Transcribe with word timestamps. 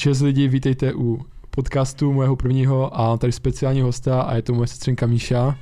Čes 0.00 0.20
lidi, 0.20 0.48
vítejte 0.48 0.94
u 0.94 1.20
podcastu 1.50 2.12
mého 2.12 2.36
prvního 2.36 3.00
a 3.00 3.16
tady 3.16 3.32
speciální 3.32 3.80
hosta 3.80 4.22
a 4.22 4.34
je 4.36 4.42
to 4.42 4.54
moje 4.54 4.66
sestřenka 4.66 5.06
Míša. 5.06 5.58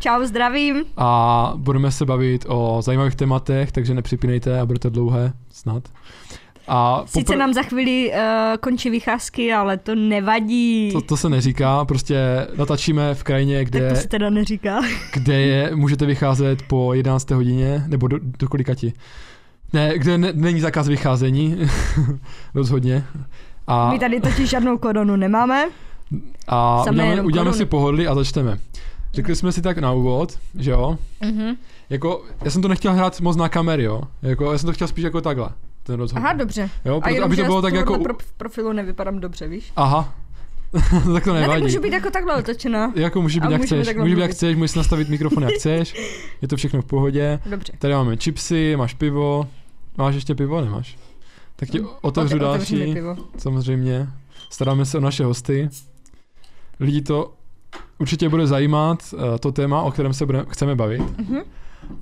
Čau, 0.00 0.24
zdravím. 0.24 0.84
A 0.96 1.52
budeme 1.56 1.90
se 1.90 2.04
bavit 2.04 2.44
o 2.48 2.82
zajímavých 2.82 3.14
tématech, 3.14 3.72
takže 3.72 3.94
nepřipínejte 3.94 4.60
a 4.60 4.66
bude 4.66 4.78
to 4.78 4.90
dlouhé, 4.90 5.32
snad. 5.52 5.88
A 6.68 7.02
popr- 7.02 7.06
Sice 7.06 7.36
nám 7.36 7.54
za 7.54 7.62
chvíli 7.62 8.12
uh, 8.12 8.18
končí 8.60 8.90
vycházky, 8.90 9.52
ale 9.52 9.76
to 9.76 9.94
nevadí. 9.94 10.92
To, 10.92 11.00
to 11.00 11.16
se 11.16 11.28
neříká, 11.28 11.84
prostě 11.84 12.46
natačíme 12.58 13.14
v 13.14 13.22
krajině, 13.22 13.64
kde... 13.64 13.80
Tak 13.80 13.88
to 13.88 13.96
se 13.96 14.08
teda 14.08 14.30
neříká. 14.30 14.80
kde 15.12 15.40
je, 15.40 15.76
můžete 15.76 16.06
vycházet 16.06 16.62
po 16.62 16.94
11. 16.94 17.30
hodině, 17.30 17.84
nebo 17.86 18.08
do, 18.08 18.18
do 18.22 18.48
kolika 18.48 18.74
ti? 18.74 18.92
Ne, 19.72 19.98
kde 19.98 20.18
ne, 20.18 20.32
není 20.32 20.60
zákaz 20.60 20.88
vycházení, 20.88 21.56
rozhodně. 22.54 23.04
A... 23.70 23.90
My 23.90 23.98
tady 23.98 24.20
totiž 24.20 24.50
žádnou 24.50 24.78
koronu 24.78 25.16
nemáme. 25.16 25.68
A 26.48 26.84
uděláme, 26.90 27.22
uděláme 27.22 27.52
si 27.52 27.64
pohodlí 27.64 28.06
a 28.06 28.14
začneme. 28.14 28.58
Řekli 29.12 29.36
jsme 29.36 29.52
si 29.52 29.62
tak 29.62 29.78
na 29.78 29.92
úvod, 29.92 30.38
že 30.58 30.70
jo? 30.70 30.98
Mm-hmm. 31.22 31.56
Jako, 31.90 32.24
já 32.44 32.50
jsem 32.50 32.62
to 32.62 32.68
nechtěl 32.68 32.92
hrát 32.92 33.20
moc 33.20 33.36
na 33.36 33.48
kamery, 33.48 33.82
jo? 33.82 34.02
Jako, 34.22 34.52
já 34.52 34.58
jsem 34.58 34.66
to 34.66 34.72
chtěl 34.72 34.88
spíš 34.88 35.04
jako 35.04 35.20
takhle. 35.20 35.48
Ten 35.82 35.94
rozhovor. 35.94 36.24
Aha, 36.24 36.32
dobře. 36.32 36.70
Jo, 36.84 37.00
proto, 37.00 37.22
a 37.22 37.24
aby 37.24 37.36
to 37.36 37.44
bylo 37.44 37.62
tak 37.62 37.74
jako... 37.74 37.98
Pro, 37.98 38.14
v 38.18 38.32
profilu 38.32 38.72
nevypadám 38.72 39.20
dobře, 39.20 39.48
víš? 39.48 39.72
Aha. 39.76 40.14
tak 41.12 41.24
to 41.24 41.34
nevadí. 41.34 41.40
Ne, 41.40 41.46
tak 41.46 41.62
můžu 41.62 41.80
být 41.80 41.92
jako 41.92 42.10
takhle 42.10 42.36
otočená. 42.36 42.92
Jako 42.94 43.22
může 43.22 43.40
být 43.40 43.50
jak 43.50 43.62
chceš. 43.62 43.94
Může 43.96 44.14
být 44.14 44.20
jak 44.20 44.30
chceš, 44.30 44.56
můžeš 44.56 44.74
nastavit 44.74 45.08
mikrofon 45.08 45.42
jak 45.42 45.52
chceš. 45.52 45.94
Je 46.42 46.48
to 46.48 46.56
všechno 46.56 46.82
v 46.82 46.84
pohodě. 46.84 47.40
Dobře. 47.46 47.72
Tady 47.78 47.94
máme 47.94 48.16
chipsy, 48.16 48.76
máš 48.76 48.94
pivo. 48.94 49.48
Máš 49.98 50.14
ještě 50.14 50.34
pivo, 50.34 50.60
nemáš? 50.60 50.96
Tak 51.60 51.70
ti 51.70 51.80
otevřu 52.00 52.36
Ote, 52.36 52.44
další. 52.44 52.94
Samozřejmě. 53.38 54.08
Staráme 54.50 54.84
se 54.84 54.98
o 54.98 55.00
naše 55.00 55.24
hosty. 55.24 55.68
Lidi 56.80 57.02
to 57.02 57.32
určitě 57.98 58.28
bude 58.28 58.46
zajímat, 58.46 58.98
uh, 59.12 59.20
to 59.40 59.52
téma, 59.52 59.82
o 59.82 59.90
kterém 59.90 60.12
se 60.12 60.26
bude, 60.26 60.44
chceme 60.48 60.74
bavit. 60.74 61.00
Uh-huh. 61.00 61.44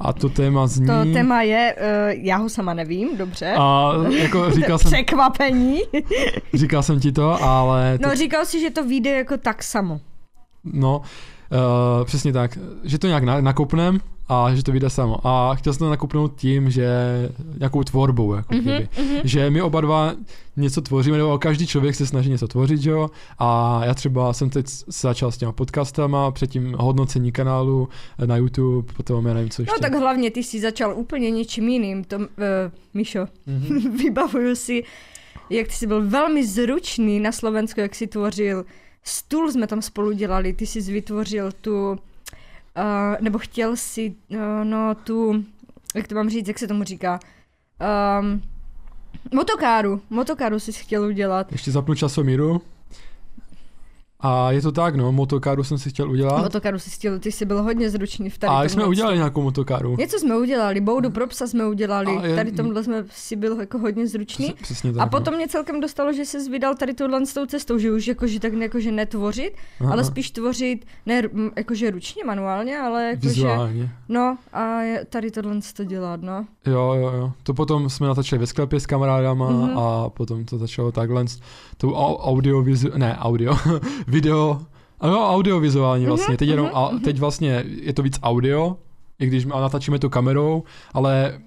A 0.00 0.12
to 0.12 0.28
téma 0.28 0.66
zní... 0.66 0.86
To 0.86 1.12
téma 1.12 1.42
je, 1.42 1.76
uh, 1.78 2.24
já 2.24 2.36
ho 2.36 2.48
sama 2.48 2.74
nevím, 2.74 3.16
dobře. 3.16 3.54
A 3.58 3.92
jako 4.10 4.50
říkal 4.54 4.78
jsem... 4.78 4.90
Překvapení. 4.90 5.80
říkal 6.54 6.82
jsem 6.82 7.00
ti 7.00 7.12
to, 7.12 7.42
ale... 7.42 7.98
To... 7.98 8.08
No 8.08 8.14
říkal 8.14 8.46
si, 8.46 8.60
že 8.60 8.70
to 8.70 8.84
vyjde 8.84 9.10
jako 9.10 9.36
tak 9.36 9.62
samo. 9.62 10.00
No, 10.64 10.98
uh, 10.98 12.04
přesně 12.04 12.32
tak. 12.32 12.58
Že 12.84 12.98
to 12.98 13.06
nějak 13.06 13.24
nakopnem 13.24 14.00
a 14.28 14.54
že 14.54 14.62
to 14.62 14.72
vyjde 14.72 14.90
samo. 14.90 15.26
A 15.26 15.54
chtěl 15.54 15.72
jsem 15.72 15.78
to 15.78 15.90
nakupnout 15.90 16.36
tím, 16.36 16.70
že 16.70 16.88
nějakou 17.58 17.84
tvorbou, 17.84 18.34
jako 18.34 18.54
mm-hmm, 18.54 18.60
kdyby. 18.60 18.88
Mm-hmm. 18.96 19.20
Že 19.24 19.50
my 19.50 19.62
oba 19.62 19.80
dva 19.80 20.14
něco 20.56 20.80
tvoříme, 20.80 21.18
nebo 21.18 21.38
každý 21.38 21.66
člověk 21.66 21.94
se 21.94 22.06
snaží 22.06 22.30
něco 22.30 22.48
tvořit, 22.48 22.80
že 22.80 22.90
jo? 22.90 23.10
A 23.38 23.80
já 23.84 23.94
třeba 23.94 24.32
jsem 24.32 24.50
teď 24.50 24.66
začal 24.86 25.32
s 25.32 25.36
těma 25.36 25.52
podcastama, 25.52 26.30
předtím 26.30 26.74
hodnocení 26.78 27.32
kanálu 27.32 27.88
na 28.26 28.36
YouTube, 28.36 28.92
potom 28.92 29.26
já 29.26 29.34
nevím, 29.34 29.50
co 29.50 29.62
no 29.62 29.64
ještě. 29.64 29.74
No 29.76 29.90
tak 29.90 30.00
hlavně 30.00 30.30
ty 30.30 30.42
jsi 30.42 30.60
začal 30.60 30.94
úplně 30.96 31.30
něčím 31.30 31.68
jiným, 31.68 32.04
to, 32.04 32.16
uh, 32.16 32.24
Mišo, 32.94 33.18
mm-hmm. 33.48 33.96
vybavuju 34.02 34.56
si, 34.56 34.82
jak 35.50 35.66
ty 35.66 35.72
jsi 35.72 35.86
byl 35.86 36.08
velmi 36.08 36.46
zručný 36.46 37.20
na 37.20 37.32
Slovensku, 37.32 37.80
jak 37.80 37.94
jsi 37.94 38.06
tvořil 38.06 38.64
stůl 39.04 39.52
jsme 39.52 39.66
tam 39.66 39.82
spolu 39.82 40.12
dělali, 40.12 40.52
ty 40.52 40.66
jsi 40.66 40.80
vytvořil 40.80 41.52
tu 41.60 41.98
uh, 42.78 43.16
nebo 43.20 43.38
chtěl 43.38 43.76
si, 43.76 44.14
uh, 44.30 44.38
no 44.64 44.94
tu, 44.94 45.44
jak 45.94 46.08
to 46.08 46.14
mám 46.14 46.30
říct, 46.30 46.48
jak 46.48 46.58
se 46.58 46.68
tomu 46.68 46.84
říká, 46.84 47.20
um, 48.20 48.42
motokáru, 49.34 50.00
motokáru 50.10 50.60
jsi 50.60 50.72
chtěl 50.72 51.04
udělat. 51.04 51.52
Ještě 51.52 51.70
zapnu 51.70 51.94
časomíru. 51.94 52.62
A 54.20 54.52
je 54.52 54.62
to 54.62 54.72
tak, 54.72 54.96
no, 54.96 55.12
motokáru 55.12 55.64
jsem 55.64 55.78
si 55.78 55.90
chtěl 55.90 56.10
udělat. 56.10 56.42
Motokáru 56.42 56.78
si 56.78 56.90
chtěl, 56.90 57.18
ty 57.18 57.32
jsi 57.32 57.44
byl 57.44 57.62
hodně 57.62 57.90
zručný 57.90 58.30
v 58.30 58.38
tady 58.38 58.52
A 58.52 58.64
jsme 58.64 58.86
udělali 58.86 59.16
nějakou 59.16 59.42
motokáru. 59.42 59.96
Něco 59.98 60.18
jsme 60.18 60.36
udělali, 60.36 60.80
boudu 60.80 61.10
pro 61.10 61.26
psa 61.26 61.46
jsme 61.46 61.66
udělali, 61.66 62.18
je, 62.22 62.36
tady 62.36 62.52
tomhle 62.52 62.84
jsme 62.84 63.04
si 63.10 63.36
byl 63.36 63.60
jako 63.60 63.78
hodně 63.78 64.06
zručný. 64.06 64.54
Přesně 64.62 64.92
tak, 64.92 65.02
a 65.02 65.06
potom 65.06 65.32
no. 65.32 65.38
mě 65.38 65.48
celkem 65.48 65.80
dostalo, 65.80 66.12
že 66.12 66.24
se 66.24 66.50
vydal 66.50 66.74
tady 66.74 66.94
tohle 66.94 67.26
s 67.26 67.34
tou 67.34 67.46
cestou, 67.46 67.78
že 67.78 67.92
už 67.92 68.06
jakože 68.06 68.40
tak 68.40 68.52
jakože 68.52 68.92
netvořit, 68.92 69.52
Aha. 69.80 69.92
ale 69.92 70.04
spíš 70.04 70.30
tvořit, 70.30 70.86
ne 71.06 71.22
jakože 71.56 71.90
ručně, 71.90 72.24
manuálně, 72.24 72.78
ale 72.78 73.04
jakože... 73.04 73.28
Vizuálně. 73.28 73.90
No 74.08 74.38
a 74.52 74.78
tady 75.08 75.30
tohle 75.30 75.56
to 75.76 75.84
dělat, 75.84 76.22
no. 76.22 76.46
Jo, 76.66 76.94
jo, 77.00 77.12
jo. 77.16 77.32
To 77.42 77.54
potom 77.54 77.90
jsme 77.90 78.06
natačili 78.06 78.38
ve 78.38 78.46
sklepě 78.46 78.80
s 78.80 78.86
kamarádama 78.86 79.50
mm-hmm. 79.50 79.78
a 79.78 80.10
potom 80.10 80.44
to 80.44 80.58
začalo 80.58 80.92
takhle, 80.92 81.24
tou 81.76 81.94
audio, 81.94 82.62
vizu, 82.62 82.88
ne 82.96 83.16
audio, 83.18 83.56
video, 84.08 84.60
ano, 85.00 85.30
audiovizuální 85.30 86.04
mhm, 86.04 86.08
vlastně. 86.10 86.36
Teď, 86.36 86.48
jenom, 86.48 86.66
uh-huh, 86.66 86.86
a, 86.86 86.90
mhm. 86.90 87.00
teď 87.00 87.18
vlastně 87.18 87.64
je 87.66 87.92
to 87.92 88.02
víc 88.02 88.18
audio, 88.22 88.76
i 89.18 89.26
když 89.26 89.44
natáčíme 89.44 89.98
to 89.98 90.10
kamerou, 90.10 90.62
ale 90.94 91.40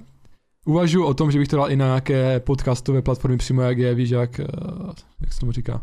uvažuji 0.65 1.05
o 1.05 1.13
tom, 1.13 1.31
že 1.31 1.39
bych 1.39 1.47
to 1.47 1.57
dal 1.57 1.71
i 1.71 1.75
na 1.75 1.85
nějaké 1.85 2.39
podcastové 2.39 3.01
platformy 3.01 3.37
přímo, 3.37 3.61
jak 3.61 3.77
je, 3.77 3.95
víš, 3.95 4.09
jak, 4.09 4.39
eh, 4.39 4.45
jak 5.21 5.33
se 5.33 5.39
tomu 5.39 5.51
říká, 5.51 5.81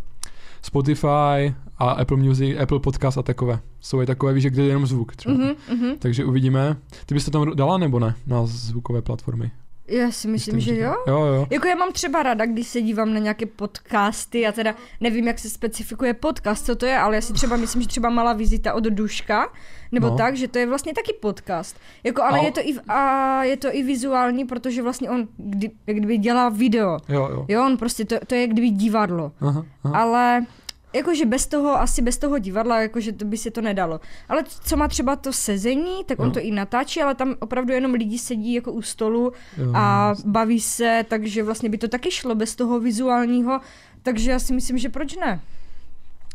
Spotify 0.62 1.54
a 1.78 1.90
Apple 1.90 2.16
Music, 2.16 2.58
Apple 2.62 2.80
Podcast 2.80 3.18
a 3.18 3.22
takové. 3.22 3.60
Jsou 3.80 4.02
i 4.02 4.06
takové, 4.06 4.32
víš, 4.32 4.44
kde 4.44 4.62
je 4.62 4.68
jenom 4.68 4.86
zvuk 4.86 5.16
třeba. 5.16 5.34
Uh-huh, 5.34 5.96
Takže 5.98 6.24
uvidíme. 6.24 6.76
Ty 7.06 7.14
bys 7.14 7.24
to 7.24 7.30
tam 7.30 7.56
dala 7.56 7.78
nebo 7.78 7.98
ne 7.98 8.14
na 8.26 8.46
zvukové 8.46 9.02
platformy? 9.02 9.50
Já 9.88 10.10
si 10.10 10.28
myslím, 10.28 10.60
že 10.60 10.76
jo. 10.76 10.94
jo. 11.06 11.26
Jo, 11.26 11.46
Jako 11.50 11.68
já 11.68 11.74
mám 11.74 11.92
třeba 11.92 12.22
rada, 12.22 12.46
když 12.46 12.68
se 12.68 12.82
dívám 12.82 13.14
na 13.14 13.18
nějaké 13.18 13.46
podcasty, 13.46 14.46
a 14.46 14.52
teda 14.52 14.74
nevím, 15.00 15.26
jak 15.26 15.38
se 15.38 15.50
specifikuje 15.50 16.14
podcast, 16.14 16.66
co 16.66 16.76
to 16.76 16.86
je, 16.86 16.98
ale 16.98 17.14
já 17.14 17.20
si 17.20 17.32
třeba 17.32 17.56
myslím, 17.56 17.82
že 17.82 17.88
třeba 17.88 18.10
malá 18.10 18.32
vizita 18.32 18.74
od 18.74 18.84
Duška, 18.84 19.52
nebo 19.92 20.06
no. 20.06 20.16
tak, 20.16 20.36
že 20.36 20.48
to 20.48 20.58
je 20.58 20.66
vlastně 20.66 20.94
taky 20.94 21.12
podcast. 21.12 21.76
Jako, 22.04 22.22
ale 22.22 22.40
a... 22.40 22.42
je 22.42 22.52
to, 22.52 22.60
i, 22.60 22.74
a 22.88 23.42
je 23.44 23.56
to 23.56 23.68
i 23.72 23.82
vizuální, 23.82 24.44
protože 24.44 24.82
vlastně 24.82 25.10
on 25.10 25.28
kdy, 25.36 25.70
jak 25.86 25.96
kdyby 25.96 26.18
dělá 26.18 26.48
video. 26.48 26.98
Jo, 27.08 27.28
jo. 27.32 27.44
Jo, 27.48 27.66
on 27.66 27.76
prostě, 27.76 28.04
to, 28.04 28.16
to 28.26 28.34
je 28.34 28.40
jak 28.40 28.50
kdyby 28.50 28.70
divadlo. 28.70 29.32
Aha, 29.40 29.64
aha. 29.84 30.00
Ale 30.00 30.46
jakože 30.92 31.26
bez 31.26 31.46
toho, 31.46 31.80
asi 31.80 32.02
bez 32.02 32.18
toho 32.18 32.38
divadla, 32.38 32.80
jakože 32.80 33.12
to 33.12 33.24
by 33.24 33.36
se 33.36 33.50
to 33.50 33.60
nedalo. 33.60 34.00
Ale 34.28 34.44
co 34.64 34.76
má 34.76 34.88
třeba 34.88 35.16
to 35.16 35.32
sezení, 35.32 36.04
tak 36.06 36.18
on 36.18 36.26
no. 36.26 36.32
to 36.32 36.40
i 36.40 36.50
natáčí, 36.50 37.02
ale 37.02 37.14
tam 37.14 37.34
opravdu 37.40 37.72
jenom 37.72 37.92
lidi 37.92 38.18
sedí 38.18 38.54
jako 38.54 38.72
u 38.72 38.82
stolu 38.82 39.32
jo. 39.58 39.72
a 39.74 40.14
baví 40.24 40.60
se, 40.60 41.04
takže 41.08 41.42
vlastně 41.42 41.68
by 41.68 41.78
to 41.78 41.88
taky 41.88 42.10
šlo 42.10 42.34
bez 42.34 42.56
toho 42.56 42.80
vizuálního, 42.80 43.60
takže 44.02 44.30
já 44.30 44.38
si 44.38 44.52
myslím, 44.52 44.78
že 44.78 44.88
proč 44.88 45.16
ne? 45.16 45.40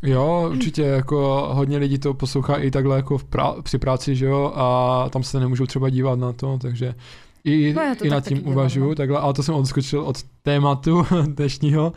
Jo, 0.06 0.50
určitě, 0.52 0.82
jako 0.82 1.50
hodně 1.54 1.78
lidí 1.78 1.98
to 2.00 2.14
poslouchá 2.14 2.56
i 2.56 2.72
takhle 2.72 2.96
jako 2.96 3.18
v 3.18 3.26
prá- 3.26 3.62
při 3.62 3.78
práci, 3.78 4.16
že 4.16 4.26
jo, 4.26 4.54
a 4.56 5.10
tam 5.10 5.24
se 5.24 5.40
nemůžou 5.40 5.66
třeba 5.66 5.90
dívat 5.90 6.20
na 6.20 6.34
to, 6.34 6.58
takže 6.62 6.96
i, 7.44 7.74
no 7.74 7.82
i 8.04 8.10
nad 8.10 8.28
tím 8.28 8.48
uvažuju, 8.48 8.90
no. 8.90 8.96
takhle, 8.96 9.20
ale 9.20 9.34
to 9.34 9.44
jsem 9.44 9.56
odskočil 9.56 10.02
od 10.02 10.24
tématu 10.42 11.06
dnešního 11.26 11.94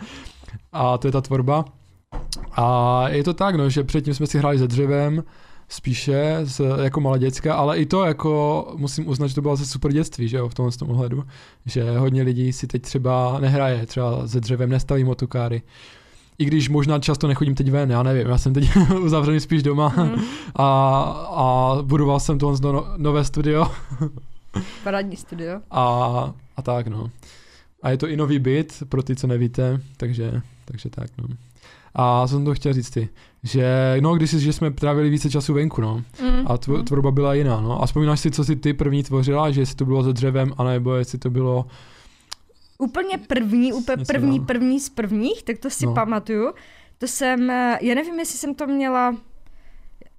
a 0.73 0.99
to 0.99 1.09
je 1.09 1.13
ta 1.13 1.21
tvorba. 1.21 1.65
A 2.53 3.05
je 3.09 3.25
to 3.25 3.35
tak, 3.35 3.55
no, 3.55 3.71
že 3.71 3.85
předtím 3.85 4.15
jsme 4.15 4.27
si 4.27 4.39
hráli 4.39 4.59
se 4.59 4.67
dřevem, 4.67 5.23
spíše 5.69 6.41
z, 6.43 6.61
jako 6.83 7.01
malé 7.01 7.19
děcka, 7.19 7.55
ale 7.55 7.79
i 7.79 7.87
to 7.87 8.05
jako 8.05 8.67
musím 8.77 9.09
uznat, 9.09 9.27
že 9.27 9.35
to 9.35 9.43
bylo 9.43 9.57
zase 9.57 9.71
super 9.71 9.93
dětství, 9.93 10.29
že 10.29 10.37
jo, 10.37 10.49
v 10.49 10.55
tomhle 10.55 10.73
tom 10.73 10.91
ohledu, 10.91 11.25
že 11.67 11.99
hodně 11.99 12.23
lidí 12.23 12.53
si 12.53 12.67
teď 12.67 12.83
třeba 12.83 13.39
nehraje, 13.41 13.87
třeba 13.87 14.29
se 14.29 14.41
dřevem 14.41 14.71
nestaví 14.71 15.05
motokáry. 15.05 15.63
I 16.39 16.45
když 16.45 16.69
možná 16.69 16.99
často 16.99 17.29
nechodím 17.29 17.55
teď 17.55 17.71
ven, 17.71 17.91
já 17.91 18.03
nevím, 18.03 18.27
já 18.27 18.39
jsem 18.39 18.55
teď 18.55 18.77
uzavřený 19.01 19.41
spíš 19.41 19.63
doma 19.63 19.89
mm. 19.89 20.21
a, 20.57 21.01
a 21.31 21.77
budoval 21.83 22.21
jsem 22.21 22.39
tohle 22.39 22.59
no, 22.63 22.87
nové 22.97 23.25
studio. 23.25 23.67
Parádní 24.85 25.17
studio. 25.17 25.61
A, 25.71 26.35
a 26.57 26.63
tak, 26.63 26.87
no. 26.87 27.11
A 27.83 27.91
je 27.91 27.97
to 27.97 28.09
i 28.09 28.17
nový 28.17 28.39
byt, 28.39 28.83
pro 28.89 29.03
ty, 29.03 29.17
co 29.17 29.27
nevíte, 29.27 29.81
takže, 29.97 30.43
takže 30.65 30.91
tak, 30.91 31.11
no. 31.19 31.29
A 31.99 32.27
jsem 32.27 32.45
to 32.45 32.55
chtěl 32.55 32.73
říct 32.73 32.91
ty, 32.91 33.09
že 33.43 33.97
no, 34.01 34.15
když 34.15 34.31
si, 34.31 34.41
že 34.41 34.53
jsme 34.53 34.71
trávili 34.71 35.11
více 35.11 35.31
času 35.31 35.55
venku, 35.55 35.81
no. 35.81 36.03
Mm. 36.23 36.43
A 36.47 36.59
tvo, 36.59 36.77
mm. 36.77 36.85
tvorba 36.85 37.11
byla 37.11 37.35
jiná, 37.35 37.61
no. 37.61 37.83
A 37.83 37.87
vzpomínáš 37.87 38.21
si, 38.21 38.31
co 38.31 38.45
si 38.45 38.57
ty 38.57 38.75
první 38.75 39.03
tvořila, 39.03 39.51
že 39.51 39.61
jestli 39.61 39.77
to 39.77 39.85
bylo 39.85 40.05
se 40.05 40.13
dřevem, 40.13 40.53
anebo 40.59 40.95
jestli 40.95 41.19
to 41.19 41.31
bylo... 41.31 41.67
Úplně 42.79 43.19
první, 43.19 43.73
úplně 43.73 44.05
první, 44.05 44.41
první 44.41 44.81
z 44.81 44.89
prvních, 44.89 45.43
tak 45.43 45.59
to 45.59 45.71
si 45.71 45.87
no. 45.87 45.95
pamatuju. 45.95 46.53
To 46.99 47.07
jsem, 47.07 47.51
já 47.81 47.95
nevím, 47.95 48.19
jestli 48.19 48.39
jsem 48.39 48.55
to 48.55 48.67
měla 48.67 49.17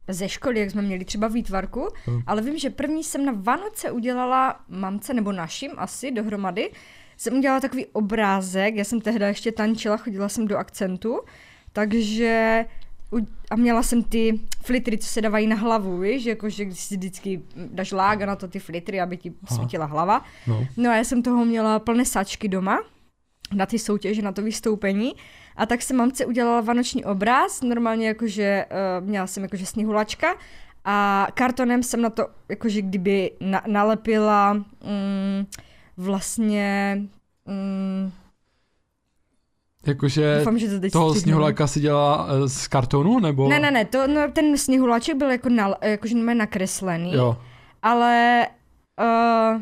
ze 0.08 0.30
školy, 0.30 0.60
jak 0.60 0.72
jsme 0.72 0.82
měli 0.82 1.06
třeba 1.06 1.28
výtvarku, 1.28 1.88
mm. 2.08 2.22
ale 2.28 2.42
vím, 2.42 2.58
že 2.58 2.70
první 2.70 3.04
jsem 3.04 3.26
na 3.26 3.34
Vánoce 3.36 3.92
udělala 3.92 4.60
mamce, 4.70 5.14
nebo 5.14 5.32
našim 5.32 5.72
asi 5.78 6.12
dohromady, 6.12 6.72
jsem 7.18 7.38
udělala 7.38 7.60
takový 7.60 7.86
obrázek, 7.86 8.76
já 8.76 8.84
jsem 8.84 9.02
tehdy 9.02 9.26
ještě 9.26 9.52
tančila, 9.52 9.98
chodila 9.98 10.30
jsem 10.30 10.48
do 10.48 10.58
akcentu 10.58 11.20
takže 11.78 12.66
a 13.52 13.56
měla 13.56 13.84
jsem 13.84 14.04
ty 14.04 14.40
flitry, 14.62 14.98
co 14.98 15.08
se 15.08 15.22
dávají 15.22 15.48
na 15.48 15.56
hlavu, 15.56 16.00
víš, 16.00 16.26
jakože 16.26 16.66
když 16.66 16.80
si 16.80 16.98
vždycky 16.98 17.42
dáš 17.56 17.92
lága 17.92 18.26
na 18.26 18.36
to 18.36 18.48
ty 18.48 18.60
flitry, 18.60 19.02
aby 19.02 19.18
ti 19.18 19.34
Aha. 19.48 19.58
svítila 19.58 19.86
hlava. 19.86 20.24
No. 20.48 20.68
no 20.78 20.90
a 20.90 20.96
já 20.96 21.04
jsem 21.04 21.24
toho 21.24 21.46
měla 21.46 21.80
plné 21.80 22.06
sačky 22.06 22.48
doma 22.48 22.80
na 23.54 23.66
ty 23.66 23.80
soutěže, 23.80 24.22
na 24.22 24.32
to 24.32 24.42
vystoupení 24.42 25.14
A 25.56 25.66
tak 25.66 25.82
jsem 25.82 25.98
mamce 25.98 26.26
udělala 26.26 26.62
vánoční 26.62 27.06
obraz, 27.06 27.62
normálně 27.62 28.08
jakože 28.08 28.66
uh, 28.66 29.08
měla 29.08 29.28
jsem 29.28 29.44
jakože 29.44 29.66
sněhulačka 29.66 30.36
a 30.86 31.28
kartonem 31.34 31.84
jsem 31.84 32.02
na 32.02 32.10
to 32.10 32.28
jakože 32.50 32.82
kdyby 32.82 33.32
na, 33.42 33.62
nalepila 33.68 34.54
mm, 34.54 35.46
vlastně 35.98 36.98
mm, 37.46 38.12
Jakože 39.88 40.36
Doufám, 40.38 40.60
že 40.60 40.68
to 40.68 40.80
teď 40.80 40.94
toho 40.94 41.16
sněhuláka 41.16 41.68
si 41.68 41.80
dělala 41.80 42.28
eh, 42.30 42.50
z 42.50 42.68
kartonu, 42.68 43.20
nebo? 43.20 43.50
Ne, 43.50 43.60
ne, 43.60 43.72
ne, 43.72 43.86
to, 43.86 44.08
no, 44.08 44.22
ten 44.34 44.58
sněhuláček 44.58 45.18
byl 45.18 45.32
jako 45.32 45.50
na, 45.50 45.76
jakože 45.82 46.16
nakreslený, 46.16 47.14
jo. 47.14 47.38
ale 47.82 48.48
uh, 49.02 49.62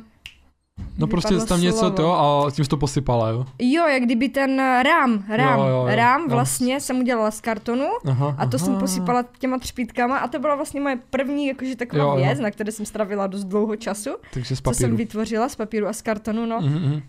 No 0.98 1.07
prostě 1.07 1.38
tam 1.38 1.62
něco 1.62 1.77
slovo. 1.77 1.95
to 1.95 2.13
a 2.13 2.51
tím 2.51 2.66
jsi 2.66 2.69
to 2.69 2.77
posypala, 2.77 3.30
jo? 3.30 3.45
Jo, 3.60 3.88
jak 3.88 4.04
kdyby 4.04 4.30
ten 4.30 4.57
rám, 4.60 5.24
rám, 5.30 5.60
jo, 5.60 5.66
jo, 5.66 5.72
jo, 5.72 5.95
rám 5.95 6.30
vlastně 6.30 6.74
jo. 6.74 6.80
jsem 6.80 7.00
udělala 7.00 7.31
z 7.31 7.42
kartonu 7.42 7.86
aha, 8.06 8.36
a 8.38 8.45
to 8.45 8.57
aha. 8.57 8.66
jsem 8.66 8.75
posypala 8.75 9.24
těma 9.39 9.60
třpítkama 9.60 10.18
a 10.18 10.27
to 10.27 10.39
byla 10.39 10.56
vlastně 10.56 10.81
moje 10.81 11.00
první 11.10 11.48
jakože 11.48 11.75
taková 11.75 12.04
jo, 12.04 12.16
věc, 12.16 12.38
jo. 12.38 12.44
na 12.44 12.51
které 12.51 12.72
jsem 12.72 12.86
stravila 12.86 13.27
dost 13.27 13.44
dlouho 13.44 13.75
času. 13.75 14.10
Takže 14.33 14.56
z 14.56 14.62
papíru. 14.62 14.75
Co 14.75 14.81
jsem 14.81 14.95
vytvořila 14.95 15.50
z 15.50 15.56
papíru 15.56 15.88
a 15.88 15.94
z 15.94 16.01
kartonu, 16.01 16.45
no. 16.45 16.60
Mm-hmm. 16.60 17.01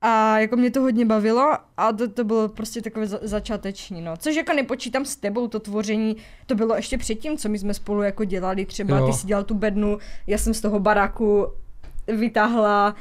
A 0.00 0.38
jako 0.38 0.56
mě 0.56 0.70
to 0.70 0.80
hodně 0.80 1.06
bavilo 1.06 1.52
a 1.76 1.92
to, 1.92 2.08
to 2.08 2.24
bylo 2.24 2.48
prostě 2.48 2.82
takové 2.82 3.06
za, 3.06 3.18
začáteční, 3.22 4.02
no. 4.02 4.16
Což 4.16 4.36
jako 4.36 4.52
nepočítám 4.52 5.04
s 5.04 5.16
tebou, 5.16 5.48
to 5.48 5.60
tvoření, 5.60 6.16
to 6.46 6.54
bylo 6.54 6.76
ještě 6.76 6.98
předtím, 6.98 7.36
co 7.36 7.48
my 7.48 7.58
jsme 7.58 7.74
spolu 7.74 8.02
jako 8.02 8.24
dělali, 8.24 8.64
třeba 8.64 8.98
jo. 8.98 9.06
ty 9.06 9.12
si 9.12 9.26
dělal 9.26 9.44
tu 9.44 9.54
bednu, 9.54 9.98
já 10.26 10.38
jsem 10.38 10.54
z 10.54 10.60
toho 10.60 10.80
baráku 10.80 11.46
vytáhla 12.06 12.94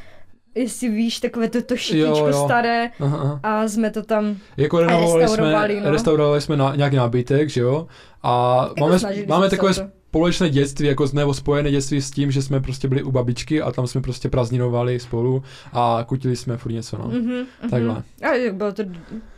jestli 0.56 0.90
víš, 0.90 1.20
takové 1.20 1.50
to, 1.50 1.62
to 1.62 1.76
šitíčko 1.76 2.18
jo, 2.18 2.28
jo. 2.28 2.46
staré 2.46 2.92
aha. 3.00 3.40
a 3.44 3.68
jsme 3.68 3.90
to 3.90 4.04
tam 4.04 4.38
jako 4.58 4.80
renovovali 4.80 5.28
jsme, 5.28 5.82
no. 5.82 5.92
restaurovali 5.92 6.42
jsme 6.42 6.58
na, 6.58 6.76
nějaký 6.76 6.96
nábytek, 6.96 7.50
že 7.50 7.62
jo, 7.62 7.88
a 8.24 8.66
jako 8.68 8.80
máme, 8.80 8.98
máme 9.28 9.50
takové 9.50 9.74
to. 9.74 9.82
Společné 10.10 10.50
dětství, 10.50 10.88
jako 10.88 11.06
nebo 11.14 11.34
spojené 11.34 11.72
dětství 11.72 12.02
s 12.02 12.12
tím, 12.12 12.32
že 12.32 12.42
jsme 12.42 12.60
prostě 12.60 12.88
byli 12.88 13.04
u 13.04 13.12
babičky 13.12 13.62
a 13.62 13.72
tam 13.72 13.88
jsme 13.88 14.02
prostě 14.02 14.30
prazninovali 14.30 15.00
spolu 15.00 15.44
a 15.74 16.04
kutili 16.08 16.36
jsme 16.36 16.58
furt 16.58 16.72
něco, 16.72 16.98
no. 16.98 17.08
Mm-hmm, 17.08 17.46
Takhle. 17.70 18.04
A 18.24 18.52
bylo 18.54 18.72
to, 18.72 18.84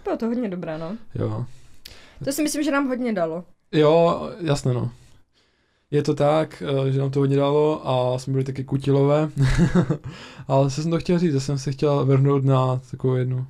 bylo 0.04 0.18
to 0.18 0.26
hodně 0.26 0.50
dobré, 0.50 0.78
no. 0.78 0.98
Jo. 1.16 1.46
To 2.24 2.32
si 2.32 2.44
myslím, 2.44 2.64
že 2.64 2.72
nám 2.72 2.88
hodně 2.88 3.14
dalo. 3.14 3.44
Jo, 3.72 4.22
jasné, 4.40 4.74
no. 4.74 4.92
Je 5.92 6.04
to 6.04 6.14
tak, 6.14 6.64
eh, 6.88 6.92
že 6.92 7.00
nám 7.00 7.12
to 7.12 7.20
hodně 7.20 7.38
dalo 7.38 7.88
a 7.88 8.20
jsme 8.20 8.32
byli 8.32 8.44
taky 8.44 8.64
kutilové. 8.64 9.30
Ale 10.48 10.70
co 10.72 10.82
jsem 10.82 10.92
to 10.92 11.00
chtěl 11.00 11.20
říct, 11.20 11.34
že 11.34 11.40
jsem 11.40 11.58
se 11.58 11.72
chtěl 11.72 12.06
vrhnout 12.06 12.46
na 12.46 12.82
takovou 12.92 13.16
jednu 13.16 13.46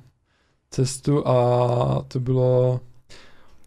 cestu 0.70 1.28
a 1.28 2.04
to 2.08 2.20
bylo 2.20 2.80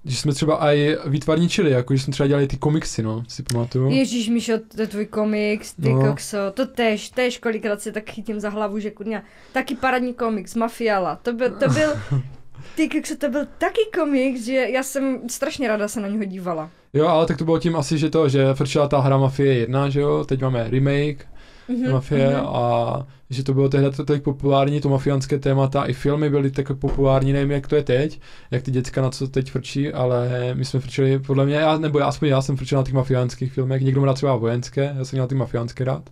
že 0.06 0.18
jsme 0.18 0.34
třeba 0.34 0.74
i 0.74 0.98
výtvarničili, 1.06 1.72
jako 1.72 1.96
že 1.96 2.04
jsme 2.04 2.14
třeba 2.14 2.28
dělali 2.28 2.48
ty 2.48 2.58
komiksy, 2.58 3.04
no, 3.04 3.24
si 3.28 3.44
pamatuju. 3.44 3.90
Ježíš, 3.90 4.30
Míšo, 4.30 4.54
to 4.76 4.82
je 4.82 4.88
tvůj 4.88 5.06
komiks, 5.06 5.74
ty 5.74 5.94
no. 5.94 6.02
kokso, 6.02 6.38
to 6.54 6.66
tež, 6.66 7.10
tež 7.10 7.38
kolikrát 7.38 7.82
si 7.82 7.92
tak 7.92 8.10
chytím 8.10 8.40
za 8.40 8.50
hlavu, 8.50 8.80
že 8.80 8.92
kurňa, 8.92 9.24
taky 9.52 9.76
paradní 9.76 10.14
komiks, 10.14 10.56
Mafiala, 10.56 11.16
to 11.16 11.34
byl, 11.34 11.50
to 11.50 11.70
byl, 11.70 11.90
ty 12.76 12.90
kokso, 12.90 13.16
to 13.16 13.30
byl 13.30 13.46
taky 13.58 13.82
komiks, 14.00 14.42
že 14.42 14.54
já 14.54 14.84
jsem 14.84 15.30
strašně 15.30 15.68
ráda 15.68 15.88
se 15.88 16.02
na 16.02 16.08
něho 16.08 16.24
dívala. 16.24 16.70
Jo, 16.94 17.08
ale 17.08 17.26
tak 17.26 17.38
to 17.38 17.46
bylo 17.46 17.60
tím 17.60 17.76
asi, 17.76 17.98
že 17.98 18.10
to, 18.10 18.30
že 18.30 18.54
frčela 18.54 18.88
ta 18.88 19.00
hra 19.00 19.18
Mafie 19.18 19.54
1, 19.54 19.90
že 19.90 20.00
jo, 20.00 20.24
teď 20.24 20.42
máme 20.42 20.70
remake 20.70 21.28
mm-hmm, 21.70 21.92
Mafie 21.92 22.30
mm-hmm. 22.30 22.48
a 22.48 23.08
že 23.30 23.44
to 23.44 23.54
bylo 23.54 23.70
tehdy 23.70 23.90
tak 24.06 24.24
populární, 24.24 24.82
to 24.82 24.90
mafiánské 24.90 25.40
témata, 25.40 25.86
i 25.86 25.94
filmy 25.94 26.30
byly 26.30 26.52
tak 26.52 26.78
populární, 26.78 27.34
nevím 27.34 27.52
jak 27.52 27.68
to 27.68 27.76
je 27.76 27.84
teď, 27.84 28.20
jak 28.52 28.64
ty 28.64 28.72
děcka 28.72 29.02
na 29.02 29.10
co 29.10 29.28
teď 29.28 29.52
frčí, 29.52 29.94
ale 29.94 30.30
my 30.54 30.66
jsme 30.66 30.80
frčeli, 30.80 31.20
podle 31.20 31.46
mě, 31.46 31.56
já, 31.56 31.78
nebo 31.78 32.00
já, 32.00 32.06
aspoň 32.06 32.28
já 32.28 32.42
jsem 32.42 32.58
frčel 32.58 32.78
na 32.78 32.84
těch 32.84 32.94
mafiánských 32.94 33.54
filmech, 33.54 33.82
někdo 33.82 34.02
má 34.02 34.14
třeba 34.14 34.36
vojenské, 34.36 34.96
já 34.98 35.06
jsem 35.06 35.18
měl 35.18 35.28
ty 35.28 35.36
mafiánské 35.36 35.84
rád. 35.84 36.10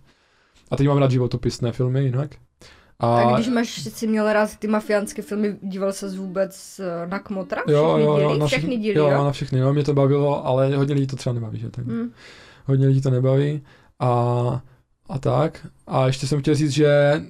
A 0.70 0.76
teď 0.76 0.88
mám 0.88 0.98
rád 0.98 1.10
životopisné 1.10 1.72
filmy 1.72 2.04
jinak. 2.04 2.30
A... 2.98 3.20
a 3.20 3.34
když 3.34 3.48
máš 3.48 3.68
si 3.68 4.06
měl 4.06 4.32
rád 4.32 4.56
ty 4.56 4.68
mafiánské 4.68 5.22
filmy, 5.22 5.56
díval 5.62 5.92
se 5.92 6.08
vůbec 6.08 6.80
eh, 6.84 7.06
na 7.06 7.18
Kmotra? 7.18 7.62
Jo, 7.68 7.96
jo, 7.98 8.18
jo, 8.18 8.38
na 8.38 8.46
všechny 8.46 8.76
díly, 8.76 8.98
jo, 8.98 9.10
jo? 9.10 9.24
na 9.24 9.32
všechny, 9.32 9.58
jo, 9.58 9.72
mě 9.72 9.84
to 9.84 9.94
bavilo, 9.94 10.46
ale 10.46 10.76
hodně 10.76 10.94
lidí 10.94 11.06
to 11.06 11.16
třeba 11.16 11.32
nebaví, 11.32 11.58
že 11.58 11.70
tak. 11.70 11.86
Hmm. 11.86 12.12
Hodně 12.66 12.86
lidí 12.86 13.00
to 13.00 13.10
nebaví 13.10 13.62
a, 14.00 14.62
a 15.12 15.18
tak. 15.18 15.66
A 15.86 16.06
ještě 16.06 16.26
jsem 16.26 16.40
chtěl 16.40 16.54
říct, 16.54 16.70
že 16.70 17.20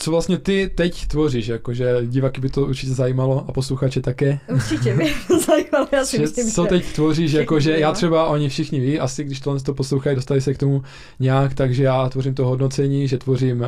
co 0.00 0.10
vlastně 0.10 0.38
ty 0.38 0.70
teď 0.74 1.06
tvoříš, 1.06 1.46
jakože 1.46 1.96
diváky 2.06 2.40
by 2.40 2.48
to 2.48 2.66
určitě 2.66 2.92
zajímalo 2.92 3.44
a 3.48 3.52
posluchače 3.52 4.00
také. 4.00 4.38
Určitě 4.54 4.96
by 4.96 5.14
to 5.28 5.40
zajímalo, 5.46 5.88
já 5.92 6.04
si 6.04 6.18
myslím, 6.18 6.50
Co 6.50 6.64
teď 6.64 6.92
tvoříš, 6.92 7.32
jakože 7.32 7.78
já 7.78 7.92
třeba, 7.92 8.26
oni 8.26 8.48
všichni 8.48 8.80
ví, 8.80 9.00
asi 9.00 9.24
když 9.24 9.40
tohle 9.40 9.60
to 9.60 9.74
poslouchají, 9.74 10.16
dostali 10.16 10.40
se 10.40 10.54
k 10.54 10.58
tomu 10.58 10.82
nějak, 11.20 11.54
takže 11.54 11.84
já 11.84 12.08
tvořím 12.08 12.34
to 12.34 12.46
hodnocení, 12.46 13.08
že 13.08 13.18
tvořím 13.18 13.60
uh, 13.60 13.66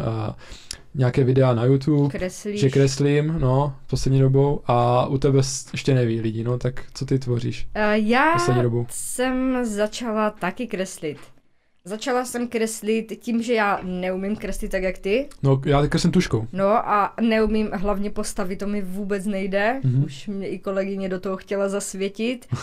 nějaké 0.95 1.25
videa 1.25 1.55
na 1.55 1.65
YouTube, 1.65 2.09
Kreslíš. 2.19 2.61
že 2.61 2.71
kreslím, 2.71 3.37
no, 3.39 3.75
poslední 3.87 4.21
dobou 4.21 4.61
a 4.67 5.07
u 5.07 5.19
tebe 5.19 5.41
ještě 5.73 5.95
neví 5.95 6.21
lidi, 6.21 6.45
no, 6.45 6.59
tak 6.59 6.85
co 6.95 7.07
ty 7.07 7.19
tvoříš? 7.19 7.67
Uh, 7.77 7.83
já 7.93 8.39
jsem 8.89 9.65
začala 9.65 10.31
taky 10.31 10.67
kreslit. 10.67 11.19
Začala 11.85 12.25
jsem 12.25 12.49
kreslit 12.49 13.21
tím, 13.21 13.43
že 13.43 13.55
já 13.55 13.81
neumím 13.83 14.37
kreslit 14.37 14.71
tak, 14.71 14.83
jak 14.83 14.99
ty. 14.99 15.29
No, 15.43 15.61
já 15.67 15.87
kreslím 15.87 16.13
tuškou. 16.13 16.47
No 16.53 16.89
a 16.89 17.15
neumím 17.21 17.71
hlavně 17.73 18.11
postavit, 18.11 18.57
to 18.57 18.67
mi 18.67 18.83
vůbec 18.83 19.27
nejde. 19.27 19.81
Mm-hmm. 19.85 20.05
Už 20.05 20.27
mě 20.27 20.49
i 20.49 20.59
kolegyně 20.59 21.09
do 21.09 21.21
toho 21.21 21.37
chtěla 21.37 21.69
zasvětit. 21.69 22.47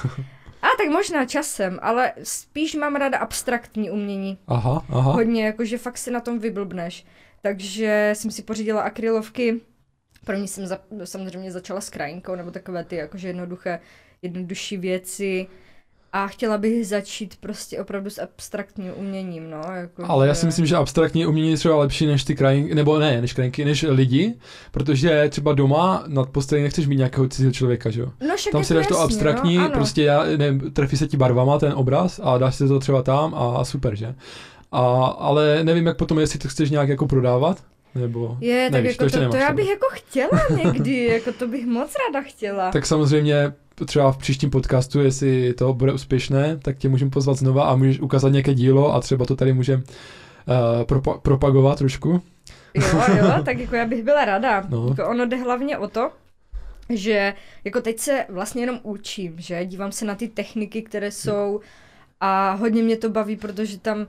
A 0.62 0.68
tak 0.78 0.90
možná 0.90 1.26
časem, 1.26 1.80
ale 1.82 2.14
spíš 2.24 2.76
mám 2.76 2.96
ráda 2.96 3.18
abstraktní 3.18 3.92
umění. 3.92 4.38
Aha, 4.48 4.86
aha. 4.90 5.12
Hodně, 5.12 5.46
jakože 5.46 5.78
fakt 5.78 5.98
si 5.98 6.12
na 6.12 6.20
tom 6.20 6.40
vyblbneš. 6.40 7.06
Takže 7.42 8.12
jsem 8.14 8.32
si 8.32 8.42
pořídila 8.42 8.82
akrylovky. 8.82 9.62
První 10.26 10.48
jsem 10.48 10.68
za, 10.68 10.80
samozřejmě 11.04 11.52
začala 11.52 11.82
s 11.82 11.90
krajinkou, 11.90 12.36
nebo 12.36 12.52
takové 12.52 12.84
ty 12.84 12.96
jakože 12.96 13.28
jednoduché, 13.28 13.80
jednodušší 14.22 14.78
věci 14.78 15.48
a 16.18 16.28
chtěla 16.28 16.58
bych 16.58 16.88
začít 16.88 17.36
prostě 17.40 17.82
opravdu 17.82 18.10
s 18.10 18.22
abstraktním 18.22 18.92
uměním, 18.96 19.50
no. 19.50 19.62
Jako 19.76 20.04
Ale 20.08 20.26
že... 20.26 20.28
já 20.28 20.36
si 20.36 20.46
myslím, 20.46 20.66
že 20.66 20.76
abstraktní 20.76 21.26
umění 21.26 21.52
je 21.52 21.58
třeba 21.58 21.76
lepší 21.76 22.06
než 22.06 22.24
ty 22.24 22.36
krajinky, 22.36 22.76
nebo 22.76 23.00
ne, 23.00 23.22
než 23.22 23.34
krajinky, 23.34 23.66
než 23.66 23.86
lidi, 23.90 24.34
protože 24.72 25.28
třeba 25.30 25.54
doma 25.54 26.04
nad 26.08 26.30
postelí 26.30 26.62
nechceš 26.62 26.88
mít 26.88 26.96
nějakého 26.96 27.28
cizího 27.28 27.52
člověka, 27.52 27.90
že 27.90 28.02
jo? 28.02 28.12
No, 28.28 28.36
tam 28.52 28.64
si 28.64 28.74
dáš 28.74 28.88
to 28.88 29.00
abstraktní, 29.00 29.58
no, 29.58 29.70
prostě 29.70 30.04
já, 30.04 30.24
nevím, 30.24 30.72
trefí 30.72 30.98
se 30.98 31.08
ti 31.08 31.18
barvama 31.18 31.60
ten 31.60 31.74
obraz 31.76 32.20
a 32.24 32.38
dáš 32.38 32.56
si 32.56 32.68
to 32.68 32.80
třeba 32.80 33.02
tam 33.02 33.36
a 33.36 33.66
super, 33.66 33.96
že? 33.96 34.16
A, 34.72 35.06
ale 35.06 35.64
nevím, 35.64 35.86
jak 35.86 35.98
potom, 35.98 36.20
jestli 36.20 36.40
to 36.40 36.48
chceš 36.48 36.70
nějak 36.70 36.90
jako 36.90 37.08
prodávat, 37.08 37.64
nebo 37.96 38.38
je, 38.42 38.70
nevíš, 38.70 38.98
tak 38.98 39.06
jako 39.06 39.20
to, 39.20 39.26
to, 39.26 39.32
to 39.32 39.38
já 39.38 39.54
bych 39.54 39.70
jako 39.70 39.88
chtěla 39.92 40.64
někdy, 40.64 41.06
jako 41.06 41.32
to 41.32 41.48
bych 41.48 41.66
moc 41.66 41.94
ráda 42.08 42.28
chtěla. 42.28 42.72
Tak 42.72 42.86
samozřejmě 42.86 43.54
třeba 43.86 44.12
v 44.12 44.18
příštím 44.18 44.50
podcastu, 44.50 45.00
jestli 45.00 45.54
to 45.54 45.74
bude 45.74 45.94
úspěšné, 45.94 46.58
tak 46.58 46.78
tě 46.78 46.90
můžeme 46.90 47.12
pozvat 47.12 47.38
znova 47.38 47.64
a 47.64 47.76
můžeš 47.76 48.00
ukázat 48.00 48.30
nějaké 48.30 48.54
dílo 48.54 48.96
a 48.96 49.00
třeba 49.00 49.26
to 49.26 49.36
tady 49.36 49.54
můžeme 49.54 49.84
uh, 49.84 50.84
propa- 50.84 51.20
propagovat 51.20 51.78
trošku. 51.78 52.22
Jo, 52.74 53.04
jo, 53.18 53.34
tak 53.46 53.60
jako 53.60 53.76
já 53.76 53.86
bych 53.86 54.04
byla 54.04 54.26
ráda. 54.26 54.64
No. 54.70 54.88
Jako 54.90 55.10
ono 55.10 55.26
jde 55.26 55.38
hlavně 55.38 55.78
o 55.78 55.88
to, 55.88 56.12
že 56.90 57.34
jako 57.64 57.82
teď 57.82 58.00
se 58.00 58.26
vlastně 58.30 58.62
jenom 58.62 58.80
učím, 58.84 59.36
že 59.38 59.66
dívám 59.66 59.92
se 59.92 60.06
na 60.06 60.16
ty 60.16 60.28
techniky, 60.28 60.82
které 60.82 61.12
jsou 61.12 61.60
a 62.20 62.52
hodně 62.52 62.84
mě 62.84 62.98
to 62.98 63.10
baví, 63.10 63.36
protože 63.36 63.80
tam 63.80 64.08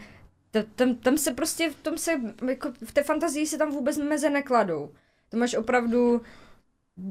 tam, 0.75 0.95
tam 0.95 1.19
se 1.19 1.35
prostě, 1.35 1.71
v 1.71 1.83
tom 1.83 1.99
se, 1.99 2.13
jako 2.49 2.73
v 2.85 2.93
té 2.93 3.03
fantazii 3.03 3.47
se 3.47 3.59
tam 3.59 3.71
vůbec 3.71 3.99
meze 3.99 4.31
nekladou. 4.31 4.91
To 5.29 5.37
máš 5.37 5.55
opravdu 5.55 6.21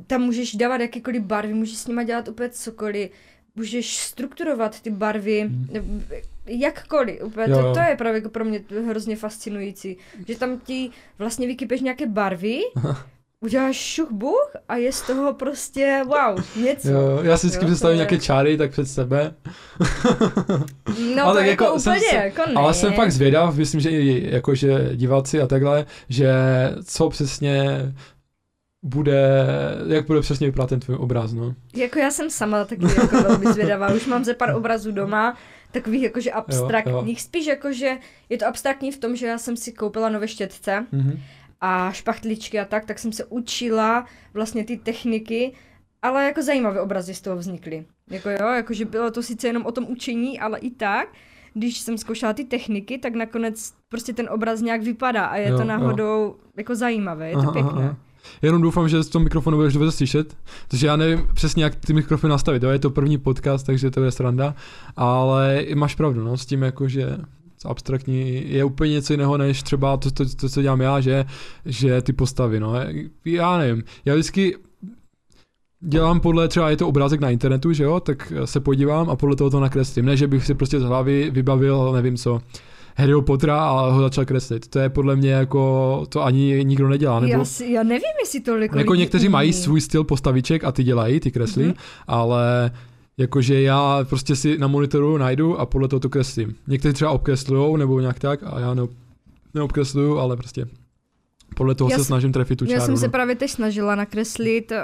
tam 0.08 0.22
můžeš 0.22 0.56
dávat 0.56 0.82
jakýkoliv 0.82 1.22
barvy, 1.22 1.53
můžeš 1.53 1.77
s 1.77 1.88
nima 1.88 2.03
dělat 2.03 2.27
úplně 2.27 2.50
cokoliv, 2.50 3.10
můžeš 3.56 3.98
strukturovat 3.98 4.82
ty 4.82 4.89
barvy, 4.89 5.41
hmm. 5.41 6.03
jakkoliv, 6.46 7.24
úplně, 7.24 7.48
to, 7.48 7.74
to 7.74 7.79
je 7.79 7.96
právě 7.98 8.17
jako 8.17 8.29
pro 8.29 8.46
mě 8.46 8.63
hrozně 8.88 9.15
fascinující, 9.15 9.98
že 10.27 10.38
tam 10.38 10.60
ti 10.60 10.89
vlastně 11.17 11.48
vykypeš 11.48 11.82
nějaké 11.82 12.06
barvy, 12.06 12.60
uděláš 13.41 13.75
šuch 13.75 14.12
buch 14.12 14.51
a 14.70 14.75
je 14.75 14.91
z 14.91 15.01
toho 15.01 15.34
prostě 15.34 16.03
wow, 16.06 16.44
něco. 16.63 16.89
Jo, 16.89 17.20
já 17.24 17.38
si 17.38 17.48
vždycky 17.48 17.65
představím 17.65 17.94
je... 17.94 17.98
nějaké 17.98 18.17
čáry 18.17 18.58
tak 18.58 18.72
před 18.72 18.88
sebe. 18.88 19.34
No 21.15 21.25
ale 21.25 21.39
tak 21.39 21.48
jako, 21.48 21.63
jako 21.63 21.75
úplně, 21.75 22.00
jsem, 22.00 22.22
jako 22.22 22.41
ne. 22.48 22.53
Ale 22.56 22.74
jsem 22.74 22.94
fakt 22.94 23.12
zvědav, 23.12 23.56
myslím, 23.56 23.82
že 23.82 23.89
i 23.89 24.34
jakože 24.36 24.89
diváci 24.94 25.41
a 25.41 25.48
takhle, 25.48 25.86
že 26.10 26.32
co 26.86 27.10
přesně 27.10 27.82
bude, 28.88 29.48
jak 29.88 30.08
bude 30.08 30.22
přesně 30.22 30.48
vypadat 30.48 30.70
ten 30.70 30.79
tvůj 30.79 30.96
obraz, 30.96 31.34
no. 31.34 31.56
Jako 31.75 32.00
já 32.00 32.12
jsem 32.12 32.29
sama 32.29 32.65
taky 32.65 32.84
jako 32.84 33.22
velmi 33.22 33.46
zvědavá, 33.53 33.94
už 33.94 34.06
mám 34.06 34.24
ze 34.24 34.34
pár 34.34 34.56
obrazů 34.56 34.91
doma, 34.91 35.38
takových 35.72 36.03
jakože 36.03 36.32
abstraktních, 36.32 36.96
jo, 36.96 37.06
jo. 37.08 37.15
spíš 37.17 37.46
jakože 37.46 37.98
je 38.29 38.38
to 38.38 38.48
abstraktní 38.48 38.91
v 38.91 38.98
tom, 38.98 39.15
že 39.15 39.27
já 39.27 39.38
jsem 39.38 39.58
si 39.58 39.72
koupila 39.72 40.10
nové 40.10 40.27
štětce 40.27 40.86
mm-hmm. 40.94 41.20
a 41.62 41.91
špachtličky 41.91 42.60
a 42.60 42.65
tak, 42.65 42.86
tak 42.86 43.00
jsem 43.00 43.12
se 43.12 43.25
učila 43.25 44.06
vlastně 44.34 44.63
ty 44.63 44.77
techniky 44.77 45.53
ale 46.01 46.25
jako 46.25 46.41
zajímavé 46.41 46.82
obrazy 46.82 47.13
z 47.13 47.22
toho 47.22 47.38
vznikly. 47.38 47.86
Jako 48.10 48.29
jo, 48.29 48.48
jakože 48.48 48.86
bylo 48.86 49.12
to 49.12 49.24
sice 49.24 49.48
jenom 49.48 49.65
o 49.65 49.72
tom 49.72 49.86
učení, 49.89 50.39
ale 50.39 50.60
i 50.60 50.70
tak, 50.70 51.08
když 51.53 51.79
jsem 51.79 51.98
zkoušela 51.98 52.34
ty 52.34 52.46
techniky, 52.46 52.98
tak 52.98 53.15
nakonec 53.15 53.74
prostě 53.89 54.13
ten 54.13 54.29
obraz 54.32 54.62
nějak 54.62 54.82
vypadá 54.82 55.25
a 55.25 55.36
je 55.36 55.50
jo, 55.50 55.58
to 55.58 55.63
náhodou 55.63 56.24
jo. 56.24 56.36
jako 56.58 56.75
zajímavé, 56.75 57.29
je 57.29 57.34
to 57.34 57.39
aha, 57.39 57.51
pěkné. 57.51 57.84
Aha. 57.84 57.98
Jenom 58.41 58.62
doufám, 58.62 58.89
že 58.89 59.03
z 59.03 59.10
toho 59.10 59.24
mikrofonu 59.24 59.57
budeš 59.57 59.74
dobře 59.74 59.91
slyšet, 59.91 60.38
protože 60.67 60.88
já 60.88 60.96
nevím 60.96 61.27
přesně, 61.34 61.63
jak 61.63 61.75
ty 61.75 61.93
mikrofony 61.93 62.31
nastavit. 62.31 62.63
Jo? 62.63 62.69
Je 62.69 62.79
to 62.79 62.89
první 62.89 63.17
podcast, 63.17 63.65
takže 63.65 63.91
to 63.91 64.03
je 64.03 64.12
sranda, 64.12 64.55
ale 64.96 65.65
máš 65.75 65.96
pravdu 65.96 66.24
no, 66.24 66.38
s 66.38 66.46
tím, 66.46 66.62
jako, 66.62 66.88
že 66.88 67.17
abstraktní 67.65 68.53
je 68.53 68.63
úplně 68.63 68.91
něco 68.91 69.13
jiného, 69.13 69.38
než 69.38 69.63
třeba 69.63 69.98
to, 69.98 70.12
to, 70.12 70.25
to, 70.36 70.50
co 70.50 70.62
dělám 70.62 70.81
já, 70.81 71.00
že, 71.00 71.25
že 71.65 72.01
ty 72.01 72.13
postavy, 72.13 72.60
no. 72.60 72.74
Já 73.25 73.57
nevím, 73.57 73.84
já 74.05 74.13
vždycky 74.13 74.55
dělám 75.79 76.19
podle, 76.19 76.48
třeba 76.48 76.69
je 76.69 76.77
to 76.77 76.88
obrázek 76.88 77.19
na 77.19 77.29
internetu, 77.29 77.74
že 77.74 77.84
jo, 77.84 78.00
tak 78.00 78.34
se 78.46 78.60
podívám 78.60 79.10
a 79.10 79.15
podle 79.15 79.36
toho 79.36 79.50
to 79.50 79.60
nakreslím. 79.60 80.05
Ne, 80.05 80.17
že 80.17 80.27
bych 80.27 80.46
si 80.46 80.53
prostě 80.53 80.79
z 80.79 80.84
hlavy 80.84 81.29
vybavil, 81.29 81.91
nevím 81.91 82.17
co, 82.17 82.41
Harryho 82.97 83.21
Pottera 83.21 83.69
a 83.69 83.89
ho 83.89 84.01
začal 84.01 84.25
kreslit. 84.25 84.67
To 84.67 84.79
je 84.79 84.89
podle 84.89 85.15
mě 85.15 85.31
jako, 85.31 86.05
to 86.09 86.23
ani 86.23 86.65
nikdo 86.65 86.89
nedělá. 86.89 87.19
Nebo, 87.19 87.33
já, 87.33 87.45
si, 87.45 87.71
já 87.71 87.83
nevím, 87.83 88.11
jestli 88.21 88.39
to 88.39 88.57
Jako 88.57 88.95
někteří 88.95 89.27
umí. 89.27 89.31
mají 89.31 89.53
svůj 89.53 89.81
styl 89.81 90.03
postaviček 90.03 90.63
a 90.63 90.71
ty 90.71 90.83
dělají, 90.83 91.19
ty 91.19 91.31
kreslí, 91.31 91.63
mm-hmm. 91.63 91.75
ale 92.07 92.71
jakože 93.17 93.61
já 93.61 94.05
prostě 94.09 94.35
si 94.35 94.57
na 94.57 94.67
monitoru 94.67 95.17
najdu 95.17 95.59
a 95.59 95.65
podle 95.65 95.87
toho 95.87 95.99
to 95.99 96.09
kreslím. 96.09 96.55
Někteří 96.67 96.93
třeba 96.93 97.11
obkreslujou 97.11 97.75
nebo 97.75 97.99
nějak 97.99 98.19
tak 98.19 98.39
a 98.43 98.59
já 98.59 98.73
ne, 98.73 98.81
neobkresluju, 99.53 100.17
ale 100.17 100.37
prostě 100.37 100.65
podle 101.55 101.75
toho 101.75 101.89
já 101.91 101.97
se 101.97 102.03
snažím 102.03 102.31
trefit 102.31 102.59
tu 102.59 102.65
čáru. 102.65 102.79
Já 102.79 102.85
jsem 102.85 102.93
no. 102.93 102.99
se 102.99 103.09
právě 103.09 103.35
teď 103.35 103.51
snažila 103.51 103.95
nakreslit 103.95 104.71
uh, 104.71 104.77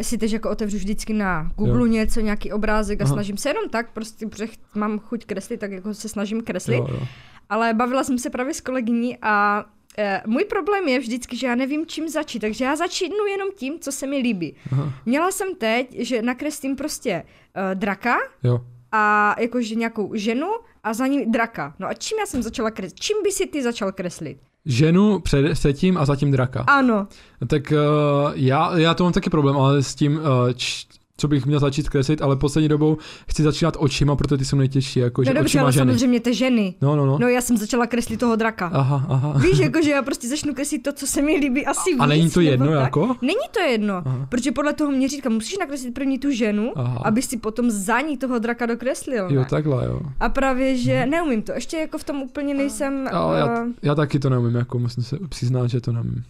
si 0.00 0.18
teď 0.18 0.32
jako 0.32 0.50
otevřu 0.50 0.76
vždycky 0.76 1.12
na 1.12 1.52
Google 1.56 1.80
jo. 1.80 1.86
něco, 1.86 2.20
nějaký 2.20 2.52
obrázek 2.52 3.00
a 3.00 3.04
Aha. 3.04 3.12
snažím 3.12 3.36
se 3.36 3.48
jenom 3.48 3.68
tak, 3.68 3.92
prostě, 3.92 4.26
protože 4.26 4.46
mám 4.74 4.98
chuť 4.98 5.24
kreslit, 5.24 5.60
tak 5.60 5.72
jako 5.72 5.94
se 5.94 6.08
snažím 6.08 6.42
kreslit. 6.42 6.78
Jo, 6.78 6.88
jo. 6.90 7.06
Ale 7.48 7.74
bavila 7.74 8.04
jsem 8.04 8.18
se 8.18 8.30
právě 8.30 8.54
s 8.54 8.60
kolegyní 8.60 9.18
a 9.22 9.64
e, 9.98 10.22
můj 10.26 10.44
problém 10.44 10.88
je 10.88 10.98
vždycky, 10.98 11.36
že 11.36 11.46
já 11.46 11.54
nevím, 11.54 11.86
čím 11.86 12.08
začít, 12.08 12.38
takže 12.38 12.64
já 12.64 12.76
začínu 12.76 13.26
jenom 13.30 13.48
tím, 13.56 13.78
co 13.78 13.92
se 13.92 14.06
mi 14.06 14.16
líbí. 14.16 14.56
Aha. 14.72 14.92
Měla 15.06 15.30
jsem 15.30 15.54
teď, 15.54 15.96
že 15.98 16.22
nakreslím 16.22 16.76
prostě 16.76 17.22
uh, 17.22 17.74
draka 17.74 18.16
jo. 18.42 18.60
a 18.92 19.34
jakože 19.40 19.74
nějakou 19.74 20.14
ženu 20.14 20.48
a 20.84 20.94
za 20.94 21.06
ní 21.06 21.26
draka. 21.26 21.74
No 21.78 21.88
a 21.88 21.94
čím 21.94 22.18
já 22.18 22.26
jsem 22.26 22.42
začala 22.42 22.70
kreslit? 22.70 23.00
Čím 23.00 23.16
by 23.24 23.32
si 23.32 23.46
ty 23.46 23.62
začal 23.62 23.92
kreslit? 23.92 24.38
Ženu 24.68 25.18
před, 25.18 25.52
předtím 25.52 25.98
a 25.98 26.04
zatím 26.04 26.30
draka. 26.30 26.64
Ano. 26.66 27.06
Tak 27.46 27.72
uh, 27.72 28.32
já, 28.34 28.78
já 28.78 28.94
to 28.94 29.04
mám 29.04 29.12
taky 29.12 29.30
problém, 29.30 29.56
ale 29.56 29.82
s 29.82 29.94
tím, 29.94 30.16
uh, 30.16 30.22
č, 30.56 30.86
co 31.20 31.28
bych 31.28 31.46
měl 31.46 31.60
začít 31.60 31.88
kreslit, 31.88 32.22
ale 32.22 32.36
poslední 32.36 32.68
dobou 32.68 32.96
chci 33.28 33.42
začínat 33.42 33.76
očima, 33.78 34.16
protože 34.16 34.38
ty 34.38 34.44
jsou 34.44 34.56
nejtěžší. 34.56 35.00
Jako, 35.00 35.20
no 35.20 35.24
že 35.24 35.34
dobře, 35.34 35.60
ale 35.60 35.72
ženy. 35.72 35.80
samozřejmě 35.80 36.20
ty 36.20 36.34
ženy. 36.34 36.74
No, 36.80 36.96
no, 36.96 37.06
no. 37.06 37.18
No 37.18 37.28
já 37.28 37.40
jsem 37.40 37.56
začala 37.56 37.86
kreslit 37.86 38.20
toho 38.20 38.36
draka. 38.36 38.66
Aha, 38.66 39.06
aha. 39.08 39.38
Víš, 39.38 39.58
jako, 39.58 39.82
že 39.82 39.90
já 39.90 40.02
prostě 40.02 40.28
začnu 40.28 40.54
kreslit 40.54 40.82
to, 40.82 40.92
co 40.92 41.06
se 41.06 41.22
mi 41.22 41.36
líbí 41.36 41.66
asi 41.66 41.90
A, 41.98 42.02
a 42.02 42.06
není 42.06 42.30
to 42.30 42.40
jedno 42.40 42.72
jako? 42.72 43.16
Není 43.22 43.48
to 43.50 43.60
jedno, 43.60 43.94
aha. 43.94 44.26
protože 44.28 44.52
podle 44.52 44.72
toho 44.72 44.90
mě 44.90 45.08
říká, 45.08 45.30
musíš 45.30 45.58
nakreslit 45.58 45.94
první 45.94 46.18
tu 46.18 46.30
ženu, 46.30 46.72
aha. 46.76 47.02
aby 47.04 47.22
si 47.22 47.36
potom 47.36 47.70
za 47.70 48.00
ní 48.00 48.16
toho 48.16 48.38
draka 48.38 48.66
dokreslil. 48.66 49.26
Jo, 49.30 49.44
takhle, 49.50 49.86
jo. 49.86 50.00
A 50.20 50.28
právě, 50.28 50.76
že 50.76 51.00
hmm. 51.00 51.10
neumím 51.10 51.42
to. 51.42 51.52
Ještě 51.52 51.76
jako 51.76 51.98
v 51.98 52.04
tom 52.04 52.22
úplně 52.22 52.54
nejsem... 52.54 53.08
Ale 53.12 53.44
uh... 53.44 53.50
já, 53.50 53.66
já 53.82 53.94
taky 53.94 54.18
to 54.18 54.30
neumím, 54.30 54.54
jako 54.54 54.78
musím 54.78 55.02
se 55.02 55.18
přiznat, 55.28 55.66
že 55.66 55.80
to 55.80 55.92
neumím 55.92 56.24